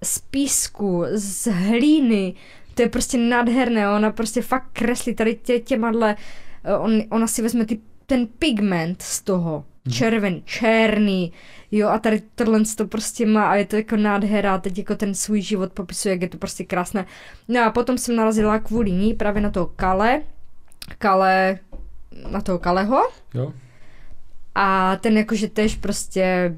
z 0.05 0.19
písku, 0.19 1.05
z 1.13 1.51
hlíny, 1.53 2.35
to 2.75 2.83
je 2.83 2.89
prostě 2.89 3.19
nádherné, 3.19 3.91
ona 3.91 4.11
prostě 4.11 4.43
fakt 4.43 4.67
kreslí 4.73 5.15
tady 5.15 5.35
tě, 5.43 5.59
těmadle, 5.59 6.17
eh, 6.65 6.77
on, 6.77 7.03
ona 7.11 7.27
si 7.27 7.43
vezme 7.43 7.65
ty, 7.65 7.81
ten 8.07 8.27
pigment 8.27 9.03
z 9.03 9.23
toho, 9.23 9.65
mm. 9.85 9.93
červený, 9.93 10.43
černý, 10.45 11.33
jo 11.73 11.89
a 11.89 11.99
tady 11.99 12.23
tohle 12.35 12.61
to 12.77 12.87
prostě 12.87 13.27
má 13.27 13.51
a 13.51 13.55
je 13.55 13.65
to 13.65 13.77
jako 13.77 13.97
nádhera, 13.97 14.59
teď 14.59 14.79
jako 14.79 14.97
ten 14.97 15.15
svůj 15.15 15.41
život 15.41 15.73
popisuje, 15.73 16.13
jak 16.13 16.23
je 16.23 16.29
to 16.29 16.39
prostě 16.39 16.65
krásné. 16.65 17.07
No 17.49 17.65
a 17.65 17.71
potom 17.71 17.99
jsem 17.99 18.17
narazila 18.17 18.59
kvůli 18.59 18.91
ní 18.93 19.15
právě 19.15 19.43
na 19.43 19.51
toho 19.51 19.67
Kale, 19.67 20.23
Kale, 20.99 21.59
na 22.31 22.41
toho 22.41 22.59
Kaleho. 22.59 23.11
Jo. 23.35 23.53
A 24.55 24.97
ten 24.97 25.17
jakože 25.17 25.49
tež 25.49 25.77
prostě 25.77 26.55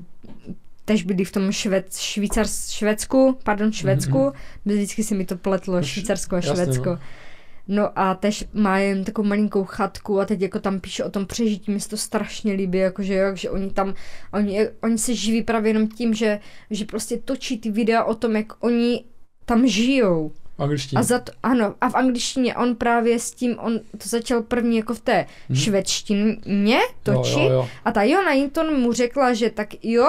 tež 0.85 1.03
byli 1.03 1.25
v 1.25 1.33
tom 1.33 1.53
švec, 1.53 1.99
švýcar, 1.99 2.47
Švédsku, 2.71 3.39
pardon, 3.45 3.73
Švédsku, 3.73 4.19
mm-hmm. 4.19 4.35
vždycky 4.65 5.05
se 5.05 5.15
mi 5.15 5.25
to 5.25 5.37
pletlo, 5.37 5.83
Švýcarsko 5.83 6.37
a 6.37 6.41
Švédsko. 6.41 6.91
Jasně, 6.91 6.91
no. 6.91 7.24
No 7.69 7.99
a 7.99 8.15
tež 8.15 8.45
má 8.53 8.79
jen 8.79 9.05
takovou 9.05 9.29
malinkou 9.29 9.65
chatku 9.65 10.21
a 10.21 10.25
teď 10.25 10.41
jako 10.41 10.61
tam 10.61 10.81
píše 10.81 11.05
o 11.05 11.11
tom 11.11 11.27
přežití, 11.27 11.71
mi 11.71 11.81
se 11.81 11.89
to 11.89 11.97
strašně 11.97 12.53
líbí, 12.53 12.79
jakože 12.79 13.15
jo, 13.15 13.37
že 13.37 13.51
oni 13.51 13.71
tam, 13.71 13.95
oni, 14.33 14.69
oni 14.83 14.99
se 14.99 15.15
živí 15.15 15.43
právě 15.43 15.71
jenom 15.71 15.89
tím, 15.89 16.15
že, 16.15 16.41
že 16.71 16.85
prostě 16.85 17.17
točí 17.17 17.59
ty 17.59 17.71
videa 17.71 18.05
o 18.05 18.15
tom, 18.15 18.37
jak 18.37 18.65
oni 18.65 19.05
tam 19.45 19.67
žijou. 19.67 20.33
V 20.59 20.63
angličtině. 20.63 21.01
A 21.01 21.03
za 21.03 21.19
to, 21.19 21.33
ano, 21.43 21.75
a 21.81 21.89
v 21.89 21.95
angličtině 21.95 22.57
on 22.57 22.75
právě 22.75 23.19
s 23.19 23.31
tím, 23.31 23.59
on 23.59 23.79
to 23.79 24.09
začal 24.09 24.43
první 24.43 24.77
jako 24.77 24.95
v 24.95 25.01
té 25.01 25.27
hmm. 25.49 25.57
švédštině 25.57 26.79
točit 27.03 27.39
jo, 27.39 27.45
jo, 27.45 27.51
jo. 27.51 27.69
a 27.85 27.93
ta 27.93 28.03
Jona 28.03 28.31
Hinton 28.31 28.81
mu 28.81 28.93
řekla, 28.93 29.35
že 29.35 29.51
tak 29.51 29.85
jo, 29.85 30.07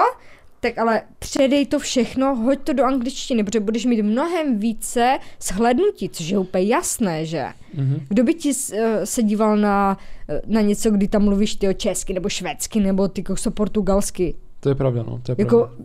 tak 0.66 0.78
ale 0.78 1.02
předej 1.18 1.66
to 1.66 1.78
všechno, 1.78 2.36
hoď 2.36 2.58
to 2.58 2.72
do 2.72 2.84
angličtiny, 2.84 3.44
protože 3.44 3.60
budeš 3.60 3.84
mít 3.84 4.02
mnohem 4.02 4.58
více 4.58 5.18
shlednutí, 5.42 6.08
což 6.08 6.28
je 6.28 6.38
úplně 6.38 6.64
jasné, 6.64 7.26
že? 7.26 7.44
Mm-hmm. 7.76 8.00
Kdo 8.08 8.24
by 8.24 8.34
ti 8.34 8.48
uh, 8.48 8.78
se 9.04 9.22
díval 9.22 9.56
na, 9.56 9.98
uh, 10.28 10.54
na 10.54 10.60
něco, 10.60 10.90
kdy 10.90 11.08
tam 11.08 11.24
mluvíš 11.24 11.54
ty 11.56 11.68
o 11.68 11.72
česky, 11.72 12.12
nebo 12.12 12.28
švédsky, 12.28 12.80
nebo 12.80 13.08
ty 13.08 13.24
jsou 13.34 13.50
portugalsky? 13.50 14.34
To 14.60 14.68
je 14.68 14.74
pravda, 14.74 15.02
no, 15.02 15.20
to 15.22 15.32
je 15.32 15.36
jako, 15.38 15.58
pravda. 15.58 15.84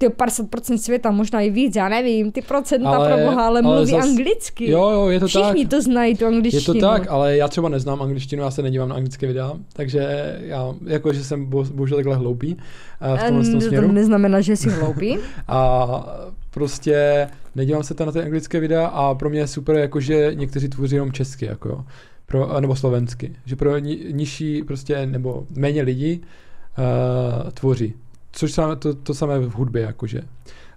Ty 0.00 0.08
50% 0.08 0.76
světa, 0.76 1.10
možná 1.10 1.40
i 1.40 1.50
víc, 1.50 1.76
já 1.76 1.88
nevím, 1.88 2.32
ty 2.32 2.42
procenta 2.42 2.88
ale, 2.88 3.08
pro 3.08 3.16
boha, 3.16 3.46
ale, 3.46 3.60
ale 3.60 3.62
mluví 3.62 3.90
zas, 3.90 4.04
anglicky. 4.04 4.70
Jo, 4.70 4.90
jo, 4.90 5.08
je 5.08 5.20
to 5.20 5.26
Všichni 5.26 5.42
tak. 5.42 5.54
Všichni 5.54 5.68
to 5.68 5.82
znají, 5.82 6.16
tu 6.16 6.26
angličtinu. 6.26 6.74
Je 6.74 6.80
to 6.80 6.86
tak, 6.86 7.06
ale 7.10 7.36
já 7.36 7.48
třeba 7.48 7.68
neznám 7.68 8.02
angličtinu, 8.02 8.42
já 8.42 8.50
se 8.50 8.62
nedívám 8.62 8.88
na 8.88 8.94
anglické 8.94 9.26
videa, 9.26 9.52
takže 9.72 10.38
já, 10.40 10.74
jako, 10.86 11.12
že 11.12 11.24
jsem 11.24 11.46
bohužel 11.46 11.96
takhle 11.98 12.16
hloupý 12.16 12.54
uh, 12.54 13.16
v 13.16 13.22
tomhle 13.26 13.50
tom 13.50 13.60
směru. 13.60 13.86
To 13.86 13.92
neznamená, 13.92 14.40
že 14.40 14.56
jsi 14.56 14.70
hloupý. 14.70 15.18
a 15.48 15.86
prostě 16.50 17.28
nedívám 17.54 17.82
se 17.82 17.94
tam 17.94 18.06
na 18.06 18.12
ty 18.12 18.22
anglické 18.22 18.60
videa 18.60 18.86
a 18.86 19.14
pro 19.14 19.30
mě 19.30 19.40
je 19.40 19.46
super, 19.46 19.76
jako, 19.76 20.00
že 20.00 20.30
někteří 20.34 20.68
tvoří 20.68 20.94
jenom 20.94 21.12
česky, 21.12 21.44
jako 21.44 21.68
jo. 21.68 21.84
Pro, 22.26 22.60
nebo 22.60 22.76
slovensky. 22.76 23.32
Že 23.44 23.56
pro 23.56 23.78
ni, 23.78 23.98
nižší 24.10 24.62
prostě, 24.62 25.06
nebo 25.06 25.46
méně 25.56 25.82
lidí 25.82 26.20
uh, 26.78 27.50
tvoří. 27.50 27.94
Což 28.32 28.52
samé, 28.52 28.76
to, 28.76 28.94
to 28.94 29.14
samé 29.14 29.38
v 29.38 29.54
hudbě, 29.54 29.82
jakože. 29.82 30.22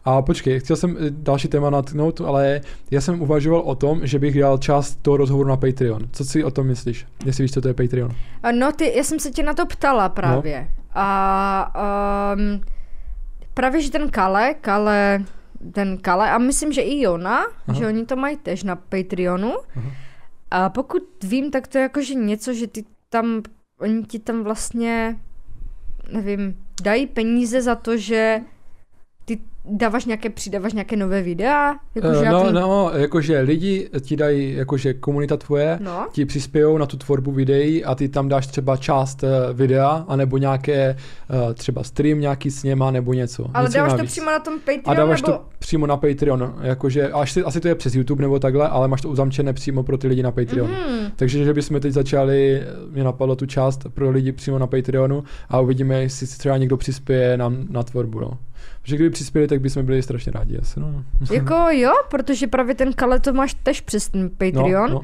A 0.05 0.21
počkej, 0.21 0.59
chtěl 0.59 0.75
jsem 0.75 0.97
eh, 0.99 1.09
další 1.09 1.47
téma 1.47 1.69
natknout, 1.69 2.21
ale 2.21 2.61
já 2.91 3.01
jsem 3.01 3.21
uvažoval 3.21 3.61
o 3.61 3.75
tom, 3.75 4.07
že 4.07 4.19
bych 4.19 4.39
dal 4.39 4.57
část 4.57 4.95
toho 5.01 5.17
rozhovoru 5.17 5.49
na 5.49 5.57
Patreon. 5.57 6.01
Co 6.11 6.25
si 6.25 6.43
o 6.43 6.51
tom 6.51 6.67
myslíš? 6.67 7.05
Jestli 7.25 7.43
víš, 7.43 7.51
co 7.51 7.61
to 7.61 7.67
je 7.67 7.73
Patreon? 7.73 8.11
No, 8.59 8.71
ty, 8.71 8.97
já 8.97 9.03
jsem 9.03 9.19
se 9.19 9.31
tě 9.31 9.43
na 9.43 9.53
to 9.53 9.65
ptala 9.65 10.09
právě. 10.09 10.67
No. 10.69 10.83
A 10.95 12.33
um, 12.35 12.61
právě, 13.53 13.81
že 13.81 13.91
ten 13.91 14.09
Kale, 14.09 14.53
Kale, 14.53 15.23
ten 15.71 15.97
Kale, 15.97 16.31
a 16.31 16.37
myslím, 16.37 16.73
že 16.73 16.81
i 16.81 17.01
Jona, 17.01 17.45
Aha. 17.67 17.79
že 17.79 17.87
oni 17.87 18.05
to 18.05 18.15
mají 18.15 18.37
tež 18.37 18.63
na 18.63 18.75
Patreonu. 18.75 19.53
Aha. 19.75 19.91
A 20.51 20.69
pokud 20.69 21.03
vím, 21.23 21.51
tak 21.51 21.67
to 21.67 21.77
je 21.77 21.81
jakože 21.81 22.13
něco, 22.13 22.53
že 22.53 22.67
ty 22.67 22.85
tam, 23.09 23.41
oni 23.79 24.03
ti 24.03 24.19
tam 24.19 24.43
vlastně, 24.43 25.19
nevím, 26.11 26.55
dají 26.83 27.07
peníze 27.07 27.61
za 27.61 27.75
to, 27.75 27.97
že 27.97 28.41
ty 29.25 29.39
dáváš 29.65 30.05
nějaké, 30.05 30.29
přidáváš 30.29 30.73
nějaké 30.73 30.95
nové 30.95 31.21
videa? 31.21 31.75
Jako, 31.95 32.07
uh, 32.07 32.25
no, 32.25 32.43
ty... 32.43 32.53
no, 32.53 32.91
jakože 32.95 33.39
lidi 33.39 33.89
ti 34.01 34.15
dají, 34.15 34.53
jakože 34.55 34.93
komunita 34.93 35.37
tvoje, 35.37 35.79
no. 35.81 36.07
ti 36.11 36.25
přispějou 36.25 36.77
na 36.77 36.85
tu 36.85 36.97
tvorbu 36.97 37.31
videí 37.31 37.85
a 37.85 37.95
ty 37.95 38.09
tam 38.09 38.29
dáš 38.29 38.47
třeba 38.47 38.77
část 38.77 39.23
uh, 39.23 39.29
videa, 39.53 40.05
anebo 40.07 40.37
nějaké 40.37 40.97
uh, 41.45 41.53
třeba 41.53 41.83
stream 41.83 42.19
nějaký 42.19 42.51
s 42.51 42.63
něma, 42.63 42.91
nebo 42.91 43.13
něco. 43.13 43.45
Ale 43.53 43.65
něco 43.65 43.77
dáváš 43.77 43.91
navíc. 43.91 44.11
to 44.11 44.11
přímo 44.11 44.31
na 44.31 44.39
tom 44.39 44.59
Patreon? 44.59 44.83
A 44.85 44.93
dáváš 44.93 45.21
nebo... 45.21 45.33
to 45.33 45.45
přímo 45.59 45.87
na 45.87 45.97
Patreon, 45.97 46.55
jakože 46.61 47.11
asi, 47.11 47.43
asi 47.43 47.59
to 47.59 47.67
je 47.67 47.75
přes 47.75 47.95
YouTube 47.95 48.21
nebo 48.21 48.39
takhle, 48.39 48.67
ale 48.67 48.87
máš 48.87 49.01
to 49.01 49.09
uzamčené 49.09 49.53
přímo 49.53 49.83
pro 49.83 49.97
ty 49.97 50.07
lidi 50.07 50.23
na 50.23 50.31
Patreon. 50.31 50.69
Mm. 50.69 51.07
Takže, 51.15 51.45
že 51.45 51.53
bychom 51.53 51.79
teď 51.79 51.93
začali, 51.93 52.63
mě 52.91 53.03
napadlo 53.03 53.35
tu 53.35 53.45
část 53.45 53.87
pro 53.93 54.11
lidi 54.11 54.31
přímo 54.31 54.59
na 54.59 54.67
Patreonu 54.67 55.23
a 55.49 55.59
uvidíme, 55.59 56.01
jestli 56.01 56.27
třeba 56.27 56.57
někdo 56.57 56.77
přispěje 56.77 57.37
nám 57.37 57.57
na 57.69 57.83
tvorbu, 57.83 58.19
no. 58.19 58.37
Že 58.83 58.95
kdyby 58.95 59.09
přispěli, 59.09 59.47
tak 59.47 59.61
bychom 59.61 59.85
byli 59.85 60.01
strašně 60.01 60.31
rádi 60.31 60.57
asi, 60.57 60.79
no. 60.79 61.03
Jako 61.31 61.55
jo, 61.69 61.91
protože 62.09 62.47
právě 62.47 62.75
ten 62.75 62.93
Kale 62.93 63.19
to 63.19 63.33
máš 63.33 63.53
tež 63.53 63.81
přes 63.81 64.09
ten 64.09 64.29
Patreon. 64.29 64.89
No, 64.89 64.89
no. 64.89 65.01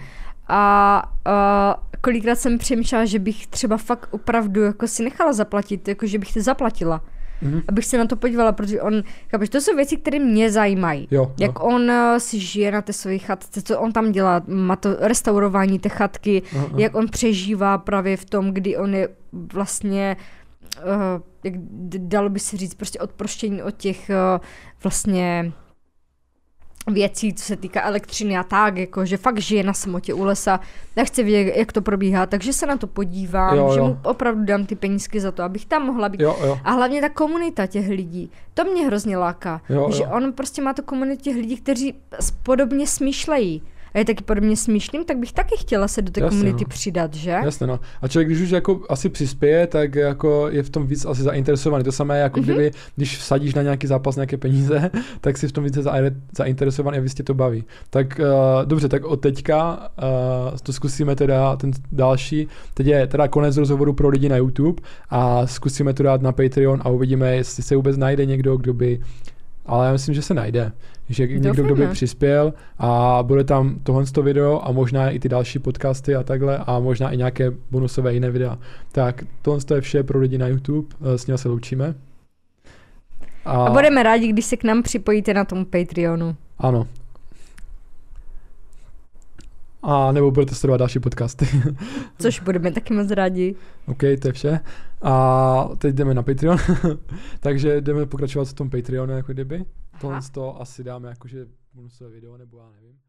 A 0.48 1.04
uh, 1.28 2.00
kolikrát 2.02 2.36
jsem 2.36 2.58
přemýšlela, 2.58 3.06
že 3.06 3.20
bych 3.20 3.48
třeba 3.48 3.78
fakt 3.78 4.08
opravdu 4.12 4.62
jako 4.62 4.88
si 4.88 5.04
nechala 5.04 5.34
zaplatit, 5.34 5.88
jako 5.88 6.08
že 6.08 6.20
bych 6.20 6.34
to 6.34 6.42
zaplatila. 6.42 7.02
Mm-hmm. 7.44 7.62
Abych 7.68 7.86
se 7.86 7.98
na 7.98 8.06
to 8.06 8.16
podívala, 8.16 8.52
protože 8.52 8.82
on, 8.82 9.04
chápeš, 9.32 9.50
to 9.50 9.62
jsou 9.62 9.76
věci, 9.76 9.98
které 9.98 10.20
mě 10.20 10.52
zajímají. 10.52 11.08
Jo, 11.12 11.32
jak 11.40 11.52
jo. 11.56 11.62
on 11.62 11.82
uh, 11.82 12.18
si 12.18 12.40
žije 12.40 12.72
na 12.72 12.82
té 12.82 12.94
své 12.94 13.18
chatce, 13.18 13.62
co 13.62 13.80
on 13.80 13.92
tam 13.92 14.12
dělá, 14.12 14.42
má 14.48 14.76
to 14.76 14.96
restaurování 15.00 15.80
té 15.80 15.90
chatky, 15.90 16.42
uh-huh. 16.42 16.80
jak 16.80 16.96
on 16.96 17.08
přežívá 17.08 17.78
právě 17.78 18.18
v 18.18 18.26
tom, 18.26 18.52
kdy 18.52 18.78
on 18.78 18.96
je 18.96 19.10
vlastně 19.54 20.18
uh, 20.20 20.39
jak 21.44 21.54
dalo 21.98 22.30
by 22.30 22.40
se 22.40 22.58
říct, 22.58 22.74
prostě 22.74 23.00
odproštění 23.00 23.64
od 23.64 23.78
těch 23.78 24.10
uh, 24.10 24.46
vlastně 24.84 25.52
věcí, 26.88 27.34
co 27.34 27.44
se 27.44 27.56
týká 27.56 27.82
elektřiny 27.84 28.38
a 28.38 28.44
tak, 28.44 28.78
jako, 28.78 29.06
že 29.06 29.18
fakt 29.18 29.42
žije 29.42 29.64
na 29.64 29.74
samotě 29.74 30.14
u 30.14 30.24
lesa, 30.24 30.60
nechce 30.96 31.24
vědět, 31.24 31.56
jak 31.56 31.72
to 31.72 31.82
probíhá, 31.82 32.26
takže 32.26 32.54
se 32.54 32.66
na 32.66 32.78
to 32.78 32.88
podívám, 32.88 33.58
jo, 33.58 33.68
jo. 33.68 33.74
že 33.74 33.82
mu 33.82 34.00
opravdu 34.04 34.46
dám 34.46 34.66
ty 34.66 34.76
penízky 34.76 35.20
za 35.20 35.32
to, 35.32 35.44
abych 35.44 35.66
tam 35.66 35.86
mohla 35.86 36.10
být. 36.10 36.22
Jo, 36.22 36.38
jo. 36.44 36.60
A 36.64 36.72
hlavně 36.72 37.02
ta 37.02 37.10
komunita 37.10 37.68
těch 37.68 37.90
lidí, 37.90 38.32
to 38.54 38.64
mě 38.64 38.86
hrozně 38.86 39.18
láká, 39.18 39.62
jo, 39.70 39.92
že 39.92 40.04
jo. 40.04 40.10
on 40.14 40.34
prostě 40.34 40.62
má 40.62 40.74
tu 40.74 40.82
komunitu 40.82 41.22
těch 41.22 41.36
lidí, 41.36 41.58
kteří 41.58 41.96
podobně 42.44 42.88
smýšlejí 42.88 43.64
a 43.94 43.98
je 44.00 44.06
taky 44.06 44.24
podobně 44.24 44.58
smýšlím, 44.58 45.06
tak 45.06 45.18
bych 45.18 45.34
taky 45.34 45.56
chtěla 45.60 45.88
se 45.88 46.02
do 46.02 46.12
té 46.12 46.22
Jasně, 46.22 46.38
komunity 46.38 46.64
no. 46.64 46.70
přidat, 46.70 47.14
že? 47.14 47.30
Jasně, 47.30 47.68
no. 47.68 47.80
A 48.02 48.08
člověk, 48.08 48.28
když 48.28 48.42
už 48.42 48.50
jako 48.50 48.82
asi 48.90 49.10
přispěje, 49.10 49.68
tak 49.68 49.96
jako 49.96 50.48
je 50.50 50.64
v 50.64 50.70
tom 50.70 50.88
víc 50.88 51.06
asi 51.06 51.22
zainteresovaný. 51.22 51.84
To 51.84 51.92
samé, 51.92 52.20
jako 52.20 52.40
mm-hmm. 52.40 52.44
kdyby, 52.44 52.72
když 52.96 53.18
vsadíš 53.18 53.54
na 53.54 53.62
nějaký 53.62 53.88
zápas 53.88 54.16
nějaké 54.16 54.38
peníze, 54.38 54.92
tak 55.22 55.38
si 55.38 55.48
v 55.48 55.52
tom 55.52 55.64
více 55.64 55.84
zainteresovaný 56.38 56.98
a 56.98 57.02
víc 57.02 57.14
tě 57.14 57.24
to 57.24 57.34
baví. 57.34 57.64
Tak 57.90 58.20
uh, 58.20 58.66
dobře, 58.66 58.90
tak 58.90 59.06
od 59.06 59.22
teďka 59.22 59.90
uh, 60.04 60.58
to 60.64 60.74
zkusíme 60.74 61.16
teda 61.16 61.56
ten 61.56 61.72
další. 61.92 62.48
Teď 62.74 62.88
je 62.88 63.08
teda 63.08 63.28
konec 63.28 63.58
rozhovoru 63.58 63.94
pro 63.94 64.10
lidi 64.10 64.30
na 64.30 64.38
YouTube 64.38 64.82
a 65.10 65.48
zkusíme 65.48 65.94
to 65.94 66.04
dát 66.04 66.22
na 66.22 66.32
Patreon 66.32 66.82
a 66.84 66.90
uvidíme, 66.90 67.36
jestli 67.36 67.64
se 67.64 67.76
vůbec 67.76 67.98
najde 67.98 68.26
někdo, 68.26 68.58
kdo 68.58 68.74
by 68.74 69.00
ale 69.70 69.86
já 69.86 69.92
myslím, 69.92 70.16
že 70.16 70.22
se 70.22 70.34
najde. 70.34 70.72
Že 71.10 71.28
Doufám, 71.28 71.44
někdo, 71.44 71.64
kdo 71.64 71.76
by 71.76 71.88
přispěl 71.88 72.54
a 72.80 73.20
bude 73.24 73.44
tam 73.44 73.80
tohle 73.84 74.04
video 74.22 74.62
a 74.64 74.72
možná 74.72 75.10
i 75.10 75.20
ty 75.20 75.30
další 75.30 75.60
podcasty 75.60 76.16
a 76.16 76.24
takhle 76.24 76.58
a 76.58 76.80
možná 76.80 77.12
i 77.12 77.18
nějaké 77.18 77.52
bonusové 77.72 78.14
jiné 78.14 78.32
videa. 78.32 78.58
Tak 78.92 79.24
tohle 79.42 79.60
je 79.76 79.82
vše 79.82 80.04
pro 80.04 80.20
lidi 80.20 80.38
na 80.38 80.48
YouTube, 80.48 80.88
eh, 81.02 81.18
s 81.18 81.28
ním 81.28 81.38
se 81.38 81.50
loučíme. 81.50 81.96
A, 83.46 83.52
a 83.52 83.72
budeme 83.72 84.04
rádi, 84.04 84.28
když 84.28 84.46
se 84.46 84.58
k 84.58 84.64
nám 84.64 84.84
připojíte 84.84 85.34
na 85.34 85.46
tom 85.46 85.66
Patreonu. 85.66 86.36
Ano. 86.58 86.88
A 89.82 90.12
nebo 90.12 90.32
budete 90.32 90.56
sledovat 90.56 90.78
další 90.78 91.00
podcasty. 91.00 91.48
Což 92.20 92.40
budeme 92.40 92.72
taky 92.72 92.94
moc 92.94 93.12
rádi. 93.12 93.56
OK, 93.88 94.00
to 94.22 94.28
je 94.28 94.34
vše. 94.34 94.60
A 95.02 95.70
teď 95.78 95.96
jdeme 95.96 96.14
na 96.14 96.24
Patreon. 96.24 96.58
Takže 97.40 97.82
jdeme 97.82 98.06
pokračovat 98.06 98.48
v 98.48 98.54
tom 98.54 98.70
Patreonu, 98.70 99.14
jako 99.14 99.34
kdyby. 99.34 99.66
Tohle 100.02 100.20
to 100.32 100.62
asi 100.62 100.84
dáme 100.84 101.10
jakože 101.10 101.46
bonusové 101.74 102.10
video, 102.10 102.38
nebo 102.38 102.58
já 102.58 102.70
nevím. 102.70 103.09